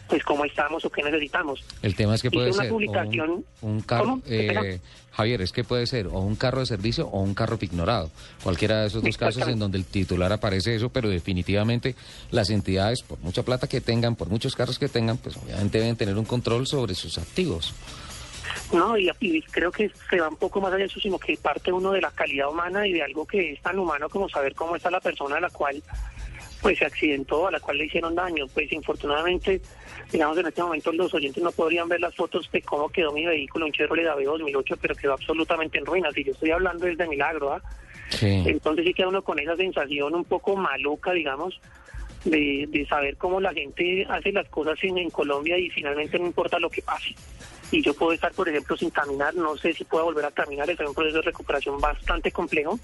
pues 0.08 0.24
cómo 0.24 0.46
estamos 0.46 0.84
o 0.86 0.90
qué 0.90 1.04
necesitamos. 1.04 1.64
El 1.82 1.96
tema 1.96 2.16
es 2.16 2.22
que 2.22 2.28
Hice 2.30 2.36
puede 2.38 2.52
una 2.52 2.62
ser 2.64 2.72
publicación- 2.72 3.30
un, 3.62 3.70
un 3.74 3.82
carro, 3.82 4.20
eh, 4.28 4.80
Javier, 5.12 5.42
es 5.42 5.52
que 5.52 5.64
puede 5.64 5.86
ser 5.88 6.08
o 6.08 6.20
un 6.20 6.36
carro 6.36 6.60
de 6.60 6.66
servicio 6.68 7.08
o 7.08 7.22
un 7.22 7.34
carro 7.34 7.58
pignorado. 7.58 8.10
Cualquiera 8.44 8.82
de 8.82 8.88
esos 8.88 9.02
dos 9.04 9.18
casos 9.18 9.48
en 9.48 9.58
donde 9.60 9.78
el 9.80 9.86
titular 9.86 10.32
aparece 10.32 10.76
eso, 10.76 10.90
pero 10.90 11.10
definitivamente 11.10 11.96
las 12.32 12.50
entidades, 12.52 13.02
por 13.02 13.20
mucha 13.20 13.44
plata 13.44 13.68
que 13.68 13.82
tengan, 13.82 14.16
por 14.16 14.30
muchos 14.30 14.56
carros 14.56 14.78
que 14.80 14.88
tengan, 14.88 15.18
pues 15.18 15.36
obviamente 15.38 15.80
deben 15.80 15.96
tener 15.96 16.16
un 16.18 16.26
control 16.26 16.68
sobre 16.68 16.94
sus 16.96 17.18
activos. 17.18 17.74
No, 18.72 18.98
y, 18.98 19.10
y 19.20 19.42
creo 19.44 19.72
que 19.72 19.92
se 20.10 20.20
va 20.20 20.30
un 20.30 20.36
poco 20.36 20.60
más 20.62 20.70
allá 20.72 20.80
de 20.80 20.86
eso, 20.86 21.00
sino 21.00 21.18
que 21.18 21.36
parte 21.38 21.72
uno 21.72 21.92
de 21.92 22.02
la 22.02 22.12
calidad 22.12 22.50
humana 22.50 22.86
y 22.88 22.94
de 22.94 23.02
algo 23.04 23.26
que 23.26 23.54
es 23.54 23.62
tan 23.62 23.78
humano 23.80 24.10
como 24.10 24.28
saber 24.30 24.54
cómo 24.56 24.76
está 24.76 24.90
la 24.92 25.00
persona 25.02 25.38
a 25.38 25.42
la 25.42 25.50
cual 25.50 25.82
pues 26.62 26.80
se 26.80 26.86
accidentó, 26.86 27.48
a 27.48 27.52
la 27.52 27.60
cual 27.60 27.78
le 27.78 27.86
hicieron 27.86 28.16
daño. 28.16 28.46
Pues 28.54 28.72
infortunadamente, 28.74 29.62
digamos 30.12 30.38
en 30.38 30.48
este 30.48 30.62
momento 30.62 30.92
los 30.92 31.14
oyentes 31.14 31.44
no 31.44 31.52
podrían 31.52 31.90
ver 31.90 32.00
las 32.00 32.16
fotos 32.16 32.50
de 32.52 32.62
cómo 32.62 32.90
quedó 32.90 33.12
mi 33.12 33.26
vehículo, 33.26 33.66
un 33.66 33.72
Chevrolet 33.72 34.06
Daveo 34.06 34.32
2008, 34.32 34.78
pero 34.82 34.96
quedó 34.96 35.14
absolutamente 35.14 35.78
en 35.78 35.86
ruinas. 35.86 36.16
Y 36.18 36.24
yo 36.24 36.32
estoy 36.32 36.52
hablando 36.52 36.86
desde 36.86 37.08
milagro, 37.08 37.54
¿ah? 37.54 37.62
Entonces 38.22 38.86
sí 38.86 38.94
queda 38.94 39.10
uno 39.10 39.22
con 39.22 39.38
esa 39.40 39.56
sensación 39.58 40.16
un 40.16 40.24
poco 40.24 40.56
maluca, 40.56 41.12
digamos, 41.12 41.60
de, 42.24 42.66
de 42.70 42.86
saber 42.88 43.18
cómo 43.18 43.42
la 43.42 43.54
gente 43.54 44.06
hace 44.10 44.32
las 44.32 44.48
cosas 44.50 44.78
en, 44.82 44.98
en 44.98 45.10
Colombia 45.10 45.58
y 45.58 45.70
finalmente 45.70 46.18
no 46.18 46.26
importa 46.26 46.58
lo 46.60 46.70
que 46.70 46.82
pase. 46.82 47.16
Y 47.70 47.82
yo 47.82 47.94
puedo 47.94 48.14
estar, 48.14 48.32
por 48.32 48.48
ejemplo, 48.48 48.78
sin 48.78 48.90
caminar, 48.92 49.36
no 49.36 49.58
sé 49.58 49.74
si 49.74 49.84
puedo 49.84 50.06
volver 50.06 50.24
a 50.24 50.32
caminar, 50.32 50.70
es 50.70 50.80
un 50.80 50.94
proceso 50.94 51.18
de 51.18 51.24
recuperación 51.24 51.82
bastante 51.82 52.32
complejo 52.32 52.80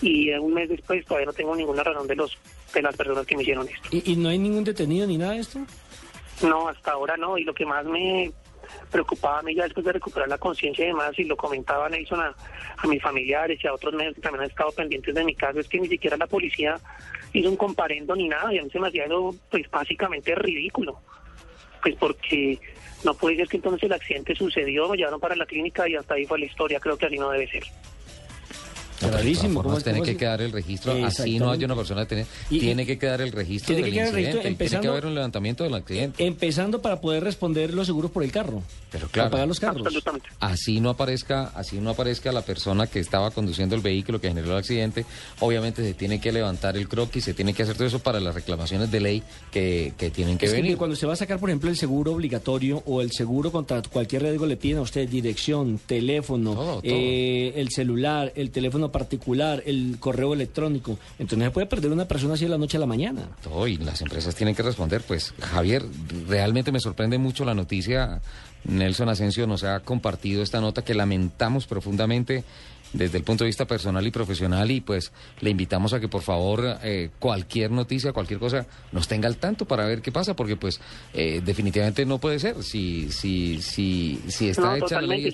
y 0.00 0.30
un 0.32 0.54
mes 0.54 0.68
después 0.68 1.04
todavía 1.04 1.26
no 1.26 1.32
tengo 1.32 1.54
ninguna 1.54 1.82
razón 1.84 2.06
de 2.06 2.16
los 2.16 2.36
de 2.74 2.82
las 2.82 2.96
personas 2.96 3.26
que 3.26 3.36
me 3.36 3.42
hicieron 3.42 3.68
esto. 3.68 3.88
¿Y, 3.90 4.12
y 4.12 4.16
no 4.16 4.28
hay 4.28 4.38
ningún 4.38 4.64
detenido 4.64 5.06
ni 5.06 5.18
nada 5.18 5.32
de 5.32 5.40
esto? 5.40 5.60
No, 6.42 6.68
hasta 6.68 6.92
ahora 6.92 7.16
no. 7.16 7.38
Y 7.38 7.44
lo 7.44 7.54
que 7.54 7.66
más 7.66 7.84
me 7.84 8.32
preocupaba 8.90 9.38
a 9.38 9.42
mí 9.42 9.54
ya 9.54 9.64
después 9.64 9.86
de 9.86 9.92
recuperar 9.92 10.28
la 10.28 10.38
conciencia 10.38 10.84
y 10.84 10.88
demás, 10.88 11.18
y 11.18 11.24
lo 11.24 11.36
comentaba 11.36 11.88
Nelson 11.88 12.20
a, 12.20 12.34
a 12.76 12.86
mis 12.86 13.02
familiares 13.02 13.58
y 13.62 13.66
a 13.66 13.72
otros 13.72 13.94
medios 13.94 14.14
que 14.14 14.20
también 14.20 14.42
han 14.44 14.50
estado 14.50 14.70
pendientes 14.72 15.14
de 15.14 15.24
mi 15.24 15.34
caso, 15.34 15.60
es 15.60 15.68
que 15.68 15.80
ni 15.80 15.88
siquiera 15.88 16.16
la 16.16 16.26
policía 16.26 16.76
hizo 17.32 17.48
un 17.48 17.56
comparendo 17.56 18.14
ni 18.14 18.28
nada. 18.28 18.52
Y 18.52 18.58
a 18.58 18.62
mí 18.62 18.70
se 18.70 18.78
me 18.78 18.88
hacía 18.88 19.04
algo, 19.04 19.34
pues 19.50 19.68
básicamente 19.70 20.34
ridículo. 20.34 21.00
Pues 21.82 21.94
porque 21.96 22.58
no 23.04 23.14
puede 23.14 23.36
ser 23.36 23.48
que 23.48 23.56
entonces 23.56 23.82
el 23.84 23.92
accidente 23.92 24.34
sucedió, 24.34 24.88
me 24.88 24.96
llevaron 24.96 25.20
para 25.20 25.36
la 25.36 25.46
clínica 25.46 25.88
y 25.88 25.94
hasta 25.94 26.14
ahí 26.14 26.26
fue 26.26 26.38
la 26.38 26.46
historia. 26.46 26.80
Creo 26.80 26.96
que 26.96 27.06
así 27.06 27.16
no 27.16 27.30
debe 27.30 27.48
ser. 27.48 27.62
Clarísimo, 28.98 29.54
¿cómo 29.54 29.62
¿Cómo 29.64 29.78
es- 29.78 29.84
tiene 29.84 30.02
que 30.02 30.16
quedar 30.16 30.40
el 30.42 30.52
registro? 30.52 30.92
Así 31.04 31.38
no 31.38 31.50
haya 31.50 31.66
una 31.66 31.76
persona 31.76 32.06
tener, 32.06 32.26
Y- 32.50 32.58
tiene 32.60 32.84
que 32.86 32.98
quedar 32.98 33.20
el 33.20 33.32
registro 33.32 33.74
tiene 33.74 33.82
del 33.82 33.90
que 33.90 33.94
quedar 33.98 34.08
el 34.08 34.14
registro, 34.14 34.38
incidente, 34.40 34.64
tiene 34.68 34.82
que 34.82 34.88
haber 34.88 35.06
un 35.06 35.14
levantamiento 35.14 35.64
del 35.64 35.74
accidente. 35.74 36.26
Empezando 36.26 36.82
para 36.82 37.00
poder 37.00 37.22
responder 37.24 37.74
los 37.74 37.86
seguros 37.86 38.10
por 38.10 38.22
el 38.24 38.32
carro. 38.32 38.62
Pero 38.90 39.02
Para 39.06 39.12
claro, 39.12 39.30
pagar 39.30 39.48
los 39.48 39.60
carros. 39.60 39.86
así 40.40 40.80
no 40.80 40.90
aparezca, 40.90 41.52
así 41.54 41.78
no 41.78 41.90
aparezca 41.90 42.32
la 42.32 42.42
persona 42.42 42.86
que 42.86 43.00
estaba 43.00 43.30
conduciendo 43.30 43.74
el 43.76 43.82
vehículo 43.82 44.20
que 44.20 44.28
generó 44.28 44.52
el 44.52 44.56
accidente, 44.58 45.04
obviamente 45.40 45.82
se 45.82 45.94
tiene 45.94 46.20
que 46.20 46.32
levantar 46.32 46.76
el 46.76 46.88
croquis, 46.88 47.24
se 47.24 47.34
tiene 47.34 47.52
que 47.54 47.62
hacer 47.62 47.76
todo 47.76 47.86
eso 47.86 47.98
para 47.98 48.18
las 48.20 48.34
reclamaciones 48.34 48.90
de 48.90 49.00
ley 49.00 49.22
que, 49.52 49.92
que 49.98 50.10
tienen 50.10 50.38
que 50.38 50.46
Es 50.46 50.52
que 50.52 50.62
venir. 50.62 50.76
cuando 50.78 50.96
se 50.96 51.06
va 51.06 51.12
a 51.12 51.16
sacar, 51.16 51.38
por 51.38 51.50
ejemplo, 51.50 51.68
el 51.70 51.76
seguro 51.76 52.12
obligatorio 52.12 52.82
o 52.86 53.02
el 53.02 53.12
seguro 53.12 53.52
contra 53.52 53.82
cualquier 53.82 54.22
riesgo, 54.22 54.46
le 54.46 54.56
piden 54.56 54.78
a 54.78 54.82
usted 54.82 55.06
dirección, 55.08 55.78
teléfono, 55.86 56.54
todo. 56.54 56.80
eh, 56.82 57.52
el 57.56 57.68
celular, 57.70 58.32
el 58.36 58.50
teléfono 58.50 58.87
particular, 58.90 59.62
el 59.66 59.96
correo 60.00 60.34
electrónico. 60.34 60.98
Entonces 61.18 61.38
no 61.38 61.44
se 61.44 61.50
puede 61.50 61.66
perder 61.66 61.92
una 61.92 62.06
persona 62.06 62.34
así 62.34 62.44
de 62.44 62.50
la 62.50 62.58
noche 62.58 62.76
a 62.76 62.80
la 62.80 62.86
mañana. 62.86 63.28
Todo, 63.42 63.66
y 63.66 63.76
las 63.76 64.00
empresas 64.02 64.34
tienen 64.34 64.54
que 64.54 64.62
responder. 64.62 65.02
Pues 65.02 65.34
Javier, 65.40 65.84
realmente 66.26 66.72
me 66.72 66.80
sorprende 66.80 67.18
mucho 67.18 67.44
la 67.44 67.54
noticia. 67.54 68.20
Nelson 68.64 69.08
Asensio 69.08 69.46
nos 69.46 69.64
ha 69.64 69.80
compartido 69.80 70.42
esta 70.42 70.60
nota 70.60 70.82
que 70.82 70.94
lamentamos 70.94 71.66
profundamente 71.66 72.44
desde 72.92 73.18
el 73.18 73.24
punto 73.24 73.44
de 73.44 73.48
vista 73.48 73.66
personal 73.66 74.06
y 74.06 74.10
profesional 74.10 74.70
y 74.70 74.80
pues 74.80 75.12
le 75.40 75.50
invitamos 75.50 75.92
a 75.92 76.00
que 76.00 76.08
por 76.08 76.22
favor 76.22 76.78
eh, 76.82 77.10
cualquier 77.18 77.70
noticia, 77.70 78.14
cualquier 78.14 78.40
cosa 78.40 78.66
nos 78.92 79.06
tenga 79.06 79.28
al 79.28 79.36
tanto 79.36 79.66
para 79.66 79.84
ver 79.84 80.00
qué 80.00 80.10
pasa 80.10 80.34
porque 80.34 80.56
pues 80.56 80.80
eh, 81.12 81.42
definitivamente 81.44 82.06
no 82.06 82.18
puede 82.18 82.38
ser 82.38 82.62
si 82.62 83.12
si 83.12 83.60
si 83.60 84.18
si 84.28 84.48
está 84.48 84.70
No, 84.70 84.86
hecha 84.86 85.02
la 85.02 85.08
ley 85.08 85.30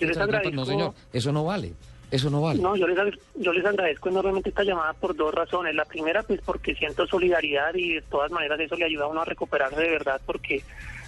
no 0.52 0.66
señor 0.66 0.94
eso 1.12 1.30
no 1.30 1.44
vale 1.44 1.74
eso 2.14 2.30
no 2.30 2.40
vale 2.40 2.60
No, 2.60 2.76
yo 2.76 2.86
les, 2.86 3.18
yo 3.34 3.52
les 3.52 3.64
agradezco 3.64 4.08
enormemente 4.08 4.50
esta 4.50 4.62
llamada 4.62 4.92
por 4.92 5.16
dos 5.16 5.34
razones. 5.34 5.74
La 5.74 5.84
primera, 5.84 6.22
pues 6.22 6.40
porque 6.40 6.74
siento 6.74 7.06
solidaridad 7.06 7.74
y 7.74 7.94
de 7.94 8.02
todas 8.02 8.30
maneras 8.30 8.60
eso 8.60 8.76
le 8.76 8.84
ayuda 8.84 9.04
a 9.04 9.08
uno 9.08 9.22
a 9.22 9.24
recuperarse 9.24 9.80
de 9.80 9.90
verdad 9.90 10.20
porque 10.24 10.62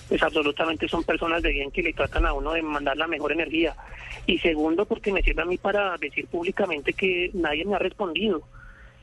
pues 0.09 0.23
absolutamente 0.23 0.89
son 0.89 1.05
personas 1.05 1.43
de 1.43 1.51
bien 1.51 1.71
que 1.71 1.83
le 1.83 1.93
tratan 1.93 2.27
a 2.27 2.33
uno 2.33 2.53
de 2.53 2.63
mandar 2.63 2.97
la 2.97 3.07
mejor 3.07 3.33
energía. 3.33 3.75
Y 4.27 4.39
segundo, 4.39 4.85
porque 4.85 5.13
me 5.13 5.23
sirve 5.23 5.43
a 5.43 5.47
mí 5.47 5.59
para 5.59 5.97
decir 5.97 6.27
públicamente 6.27 6.93
que 6.93 7.31
nadie 7.35 7.65
me 7.65 7.77
ha 7.77 7.79
respondido. 7.79 8.43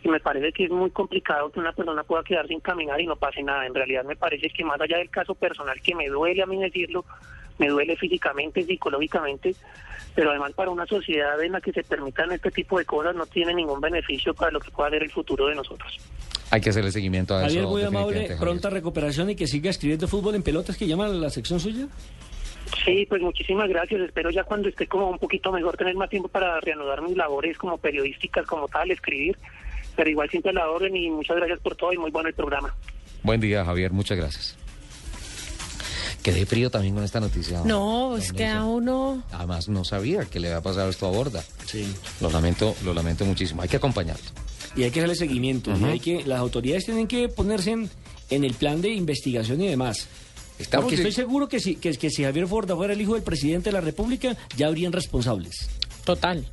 Y 0.04 0.10
me 0.10 0.20
parece 0.20 0.52
que 0.52 0.66
es 0.66 0.70
muy 0.70 0.92
complicado 0.92 1.50
que 1.50 1.62
una 1.62 1.72
persona 1.72 2.04
pueda 2.04 2.24
quedar 2.24 2.48
sin 2.48 2.60
caminar 2.60 3.00
y 3.00 3.08
no 3.08 3.16
pase 3.16 3.42
nada. 3.42 3.66
En 3.66 3.74
realidad 3.74 4.04
me 4.04 4.18
parece 4.18 4.50
que 4.50 4.66
más 4.66 4.80
allá 4.80 4.98
del 4.98 5.10
caso 5.10 5.36
personal, 5.36 5.80
que 5.82 5.96
me 5.96 6.10
duele 6.10 6.44
a 6.44 6.46
mí 6.46 6.60
decirlo, 6.60 7.06
me 7.58 7.70
duele 7.70 7.96
físicamente, 7.96 8.64
psicológicamente, 8.64 9.56
pero 10.16 10.30
además 10.30 10.54
para 10.54 10.70
una 10.70 10.86
sociedad 10.86 11.42
en 11.42 11.54
la 11.54 11.62
que 11.62 11.72
se 11.72 11.84
permitan 11.84 12.32
este 12.32 12.52
tipo 12.52 12.78
de 12.78 12.86
cosas 12.86 13.16
no 13.16 13.26
tiene 13.26 13.54
ningún 13.54 13.82
beneficio 13.82 14.34
para 14.34 14.52
lo 14.52 14.60
que 14.60 14.72
pueda 14.72 14.90
ser 14.92 15.04
el 15.04 15.12
futuro 15.12 15.48
de 15.48 15.56
nosotros. 15.56 15.98
hay 16.52 16.62
que 16.62 16.70
hacerle 16.70 16.92
seguimiento 16.92 17.36
a 17.36 17.42
Javier, 17.42 17.62
eso 17.62 17.70
muy 17.70 17.84
amable, 17.84 18.22
Javier. 18.22 18.40
pronta 18.40 18.70
recuperación 18.70 19.30
y 19.30 19.36
que 19.36 19.48
siga 19.48 19.70
escribiendo 19.70 20.08
fútbol 20.08 20.36
en 20.36 20.44
pelotas 20.44 20.78
que 20.78 20.88
llama 20.88 21.08
la 21.08 21.30
sección 21.30 21.60
suya. 21.60 21.88
Sí, 22.86 23.06
pues 23.08 23.22
muchísimas 23.22 23.70
gracias. 23.70 24.02
Espero 24.02 24.30
ya 24.30 24.44
cuando 24.44 24.70
esté 24.70 24.88
como 24.88 25.10
un 25.10 25.20
poquito 25.20 25.52
mejor 25.52 25.78
tener 25.78 25.96
más 25.96 26.10
tiempo 26.10 26.28
para 26.28 26.60
reanudar 26.60 27.02
mis 27.02 27.16
labores 27.16 27.58
como 27.58 27.78
periodísticas, 27.78 28.46
como 28.46 28.68
tal, 28.68 28.90
escribir. 28.92 29.38
Pero 29.96 30.10
igual 30.10 30.30
siempre 30.30 30.52
a 30.52 30.54
la 30.54 30.70
orden 30.70 30.96
y 30.96 31.10
muchas 31.10 31.38
gracias 31.38 31.60
por 31.60 31.76
todo 31.76 31.94
y 31.94 31.98
muy 31.98 32.10
bueno 32.10 32.30
el 32.30 32.36
programa. 32.36 32.74
Buen 33.22 33.40
día, 33.40 33.64
Javier. 33.64 33.92
Muchas 33.92 34.18
gracias. 34.18 34.63
Quedé 36.24 36.46
frío 36.46 36.72
también 36.72 36.96
con 36.96 37.04
esta 37.04 37.20
noticia. 37.20 37.62
No, 37.66 38.16
es 38.18 38.32
que 38.32 38.48
a 38.48 38.64
uno... 38.64 39.22
Además, 39.32 39.68
no 39.68 39.84
sabía 39.84 40.24
que 40.26 40.40
le 40.40 40.48
había 40.48 40.62
pasado 40.62 40.90
esto 40.90 41.06
a 41.06 41.12
Borda. 41.12 41.44
Sí. 41.66 41.86
Lo 42.22 42.30
lamento, 42.32 42.76
lo 42.86 42.94
lamento 42.94 43.26
muchísimo. 43.26 43.62
Hay 43.62 43.68
que 43.70 43.76
acompañarlo. 43.78 44.24
Y 44.76 44.84
hay 44.84 44.92
que 44.92 45.02
darle 45.02 45.16
seguimiento. 45.16 45.72
y 45.78 45.84
hay 45.84 46.00
que, 46.00 46.24
las 46.26 46.40
autoridades 46.40 46.86
tienen 46.86 47.08
que 47.08 47.28
ponerse 47.28 47.72
en, 47.72 47.90
en 48.30 48.44
el 48.46 48.54
plan 48.54 48.82
de 48.82 48.90
investigación 48.94 49.62
y 49.62 49.68
demás. 49.68 50.08
Estamos 50.58 50.86
Porque 50.86 50.96
de- 50.98 51.10
estoy 51.10 51.24
seguro 51.24 51.50
que 51.50 51.60
si, 51.60 51.76
que, 51.76 51.92
que 51.98 52.10
si 52.10 52.24
Javier 52.24 52.48
Forda 52.48 52.76
fuera 52.76 52.94
el 52.94 53.02
hijo 53.02 53.16
del 53.16 53.24
presidente 53.24 53.70
de 53.70 53.74
la 53.74 53.82
República, 53.82 54.36
ya 54.56 54.68
habrían 54.68 54.94
responsables. 54.94 55.68
Total. 56.06 56.46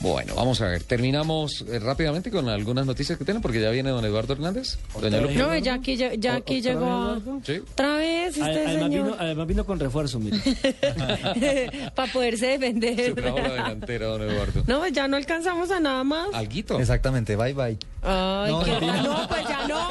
Bueno, 0.00 0.34
vamos 0.34 0.60
a 0.60 0.66
ver. 0.68 0.82
Terminamos 0.84 1.64
eh, 1.68 1.78
rápidamente 1.78 2.30
con 2.30 2.48
algunas 2.48 2.84
noticias 2.86 3.18
que 3.18 3.24
tienen, 3.24 3.40
porque 3.42 3.60
ya 3.60 3.70
viene 3.70 3.90
don 3.90 4.04
Eduardo 4.04 4.34
Hernández. 4.34 4.78
Doña 5.00 5.20
Lupi. 5.20 5.34
No, 5.34 5.56
ya 5.56 5.74
aquí, 5.74 5.96
ya, 5.96 6.14
ya 6.14 6.34
aquí 6.36 6.58
¿Otra 6.60 6.72
llegó. 6.72 6.80
vez, 6.80 6.90
a- 6.90 7.18
Eduardo? 7.22 7.40
Sí. 7.44 7.62
Otra 7.72 7.96
vez 7.96 8.28
este 8.36 8.42
Además 8.42 8.74
vino, 8.90 9.04
señor. 9.04 9.16
además 9.18 9.46
vino 9.46 9.64
con 9.66 9.80
refuerzo, 9.80 10.18
mire. 10.20 10.38
Para 11.94 12.12
poderse 12.12 12.46
defender. 12.46 12.96
Se 12.96 13.12
trajo 13.14 13.38
la 13.38 13.52
delantera, 13.52 14.06
don 14.06 14.22
Eduardo. 14.22 14.62
No, 14.66 14.78
pues 14.80 14.92
ya 14.92 15.08
no 15.08 15.16
alcanzamos 15.16 15.70
a 15.70 15.80
nada 15.80 16.04
más. 16.04 16.28
Alguito. 16.34 16.78
Exactamente, 16.78 17.34
bye 17.36 17.54
bye. 17.54 17.78
Ay, 18.02 18.52
No, 18.52 18.62
qué 18.62 18.70
mentira. 18.72 19.02
no, 19.02 19.28
pues 19.28 19.42
ya 19.48 19.66
no, 19.68 19.88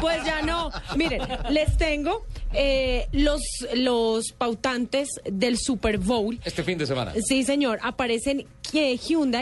pues 0.00 0.24
ya 0.24 0.42
no. 0.42 0.70
Miren, 0.96 1.22
les 1.50 1.76
tengo 1.76 2.24
eh, 2.52 3.06
los, 3.12 3.40
los 3.74 4.32
pautantes 4.32 5.08
del 5.30 5.58
Super 5.58 5.98
Bowl. 5.98 6.40
Este 6.44 6.64
fin 6.64 6.78
de 6.78 6.86
semana. 6.86 7.12
Sí, 7.24 7.44
señor, 7.44 7.78
aparecen 7.82 8.46
eh, 8.72 8.96
Hyundai. 8.96 9.41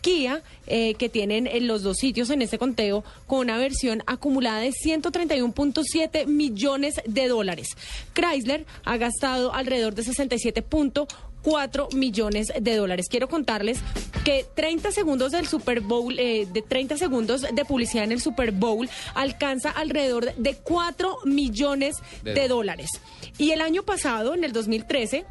Kia, 0.00 0.42
eh, 0.66 0.94
que 0.94 1.08
tienen 1.08 1.46
en 1.46 1.66
los 1.66 1.82
dos 1.82 1.98
sitios 1.98 2.30
en 2.30 2.42
este 2.42 2.58
conteo, 2.58 3.04
con 3.26 3.40
una 3.40 3.58
versión 3.58 4.02
acumulada 4.06 4.60
de 4.60 4.72
131.7 4.72 6.26
millones 6.26 7.00
de 7.06 7.28
dólares. 7.28 7.76
Chrysler 8.14 8.64
ha 8.84 8.96
gastado 8.96 9.52
alrededor 9.52 9.94
de 9.94 10.02
67.4 10.04 11.94
millones 11.94 12.52
de 12.58 12.76
dólares. 12.76 13.08
Quiero 13.10 13.28
contarles 13.28 13.80
que 14.24 14.46
30 14.54 14.92
segundos 14.92 15.32
del 15.32 15.46
Super 15.46 15.80
Bowl, 15.80 16.18
eh, 16.18 16.46
de 16.50 16.62
30 16.62 16.96
segundos 16.96 17.42
de 17.42 17.64
publicidad 17.64 18.04
en 18.04 18.12
el 18.12 18.20
Super 18.20 18.52
Bowl, 18.52 18.88
alcanza 19.14 19.70
alrededor 19.70 20.34
de 20.34 20.54
4 20.54 21.18
millones 21.24 21.96
De 22.22 22.34
de 22.34 22.48
dólares. 22.48 22.90
Y 23.38 23.50
el 23.50 23.60
año 23.60 23.82
pasado, 23.82 24.34
en 24.34 24.44
el 24.44 24.52
2013, 24.52 25.24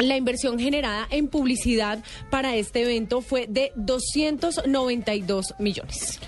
la 0.00 0.16
inversión 0.16 0.58
generada 0.58 1.06
en 1.10 1.28
publicidad 1.28 2.02
para 2.30 2.56
este 2.56 2.82
evento 2.82 3.20
fue 3.20 3.46
de 3.46 3.72
292 3.76 5.54
millones. 5.58 6.18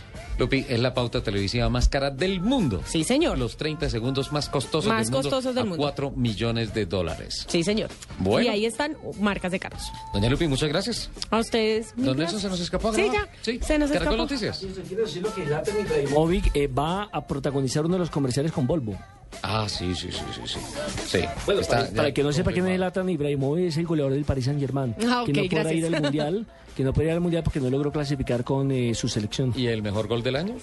Lupi, 0.43 0.67
es 0.69 0.81
la 0.81 0.93
pauta 0.95 1.23
televisiva 1.23 1.69
más 1.69 1.89
cara 1.89 2.11
del 2.11 2.41
mundo. 2.41 2.83
Sí, 2.87 3.05
señor. 3.05 3.39
Los 3.39 3.57
30 3.57 3.89
segundos 3.91 4.33
más 4.33 4.49
costosos 4.49 4.87
Más 4.89 5.07
del 5.07 5.13
mundo. 5.15 5.29
costosos 5.31 5.55
del 5.55 5.63
a 5.63 5.67
mundo. 5.67 5.83
4 5.83 6.11
millones 6.13 6.75
de 6.75 6.87
dólares. 6.87 7.45
Sí, 7.49 7.63
señor. 7.63 7.91
Bueno. 8.19 8.47
Y 8.47 8.51
ahí 8.51 8.67
están 8.67 8.97
marcas 9.21 9.53
de 9.53 9.61
carros. 9.61 9.83
Doña 10.13 10.29
Lupi, 10.29 10.49
muchas 10.49 10.69
gracias. 10.69 11.11
A 11.31 11.39
ustedes. 11.39 11.95
Don. 11.97 12.17
Nelson 12.17 12.41
se 12.41 12.49
nos 12.49 12.61
escapó. 12.61 12.93
Sí, 12.93 13.07
ya. 13.13 13.29
Sí. 13.43 13.61
Se 13.63 13.79
nos 13.79 13.91
Caracol 13.91 14.15
escapó. 14.15 14.17
Noticias. 14.17 14.59
Quiero 14.89 15.05
decirlo 15.05 15.33
que 15.35 16.51
eh, 16.55 16.67
va 16.67 17.05
a 17.13 17.27
protagonizar 17.27 17.85
uno 17.85 17.95
de 17.95 18.01
los 18.01 18.11
comerciales 18.11 18.53
con 18.53 18.67
Volvo. 18.67 18.97
Ah, 19.43 19.67
sí, 19.69 19.95
sí, 19.95 20.09
sí, 20.13 20.19
sí. 20.35 20.41
Sí. 20.45 20.59
sí. 21.07 21.25
Bueno, 21.47 21.61
Está 21.63 21.79
para, 21.79 21.91
para 21.91 22.09
el 22.09 22.15
que 22.15 22.23
no 22.23 22.33
sepa 22.33 22.53
quién 22.53 22.67
es. 22.69 22.77
Zlatan 22.77 23.09
Ibrahimovic 23.09 23.67
es 23.69 23.77
el 23.79 23.87
goleador 23.87 24.13
del 24.13 24.25
Paris 24.25 24.45
Saint 24.45 24.61
Germain, 24.61 24.95
Ah, 25.09 25.23
que 25.25 25.33
ok, 25.33 25.37
no 25.39 25.43
podrá 25.45 25.63
gracias. 25.63 25.75
ir 25.75 25.87
al 25.97 26.03
mundial, 26.03 26.47
que 26.77 26.83
no 26.85 26.93
puede 26.93 27.09
ir 27.09 27.15
al 27.15 27.21
mundial 27.21 27.43
porque 27.43 27.61
no 27.61 27.71
logró 27.71 27.93
clasificar 27.93 28.45
con 28.45 28.71
eh, 28.71 28.95
su 28.95 29.09
selección. 29.09 29.53
¿Y 29.57 29.67
el 29.67 29.83
mejor 29.83 30.09
gol 30.09 30.23
del 30.23 30.37
año? 30.37 30.55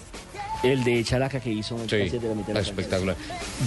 El 0.62 0.84
de 0.84 1.02
Characa 1.04 1.40
que 1.40 1.50
hizo 1.50 1.76
en 1.76 1.88
Sí, 1.88 1.96
de 1.96 2.28
la 2.28 2.34
mitad 2.34 2.48
de 2.48 2.54
la 2.54 2.60
cancha. 2.60 2.70
espectacular. 2.70 3.16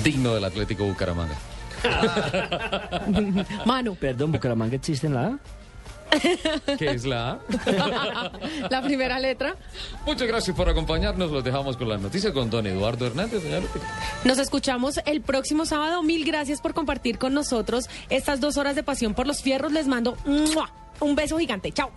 Digno 0.03 0.35
del 0.35 0.43
Atlético 0.43 0.85
Bucaramanga. 0.85 1.35
Mano. 3.65 3.95
Perdón, 3.95 4.31
Bucaramanga 4.31 4.75
existe 4.75 5.07
en 5.07 5.13
la 5.15 5.25
A. 5.27 5.39
¿Qué 6.77 6.91
es 6.91 7.05
la 7.05 7.31
A? 7.31 7.39
la 8.69 8.81
primera 8.83 9.19
letra. 9.19 9.55
Muchas 10.05 10.27
gracias 10.27 10.55
por 10.55 10.69
acompañarnos. 10.69 11.31
Los 11.31 11.43
dejamos 11.43 11.75
con 11.75 11.89
las 11.89 11.99
noticias 11.99 12.31
con 12.33 12.49
don 12.49 12.67
Eduardo 12.67 13.07
Hernández. 13.07 13.43
Lupi. 13.43 13.79
Nos 14.23 14.37
escuchamos 14.37 14.99
el 15.05 15.21
próximo 15.21 15.65
sábado. 15.65 16.03
Mil 16.03 16.23
gracias 16.25 16.61
por 16.61 16.73
compartir 16.75 17.17
con 17.17 17.33
nosotros 17.33 17.89
estas 18.09 18.39
dos 18.39 18.57
horas 18.57 18.75
de 18.75 18.83
pasión 18.83 19.13
por 19.15 19.25
los 19.25 19.41
fierros. 19.41 19.71
Les 19.71 19.87
mando 19.87 20.15
¡mua! 20.25 20.71
un 20.99 21.15
beso 21.15 21.37
gigante. 21.39 21.71
Chao. 21.71 21.89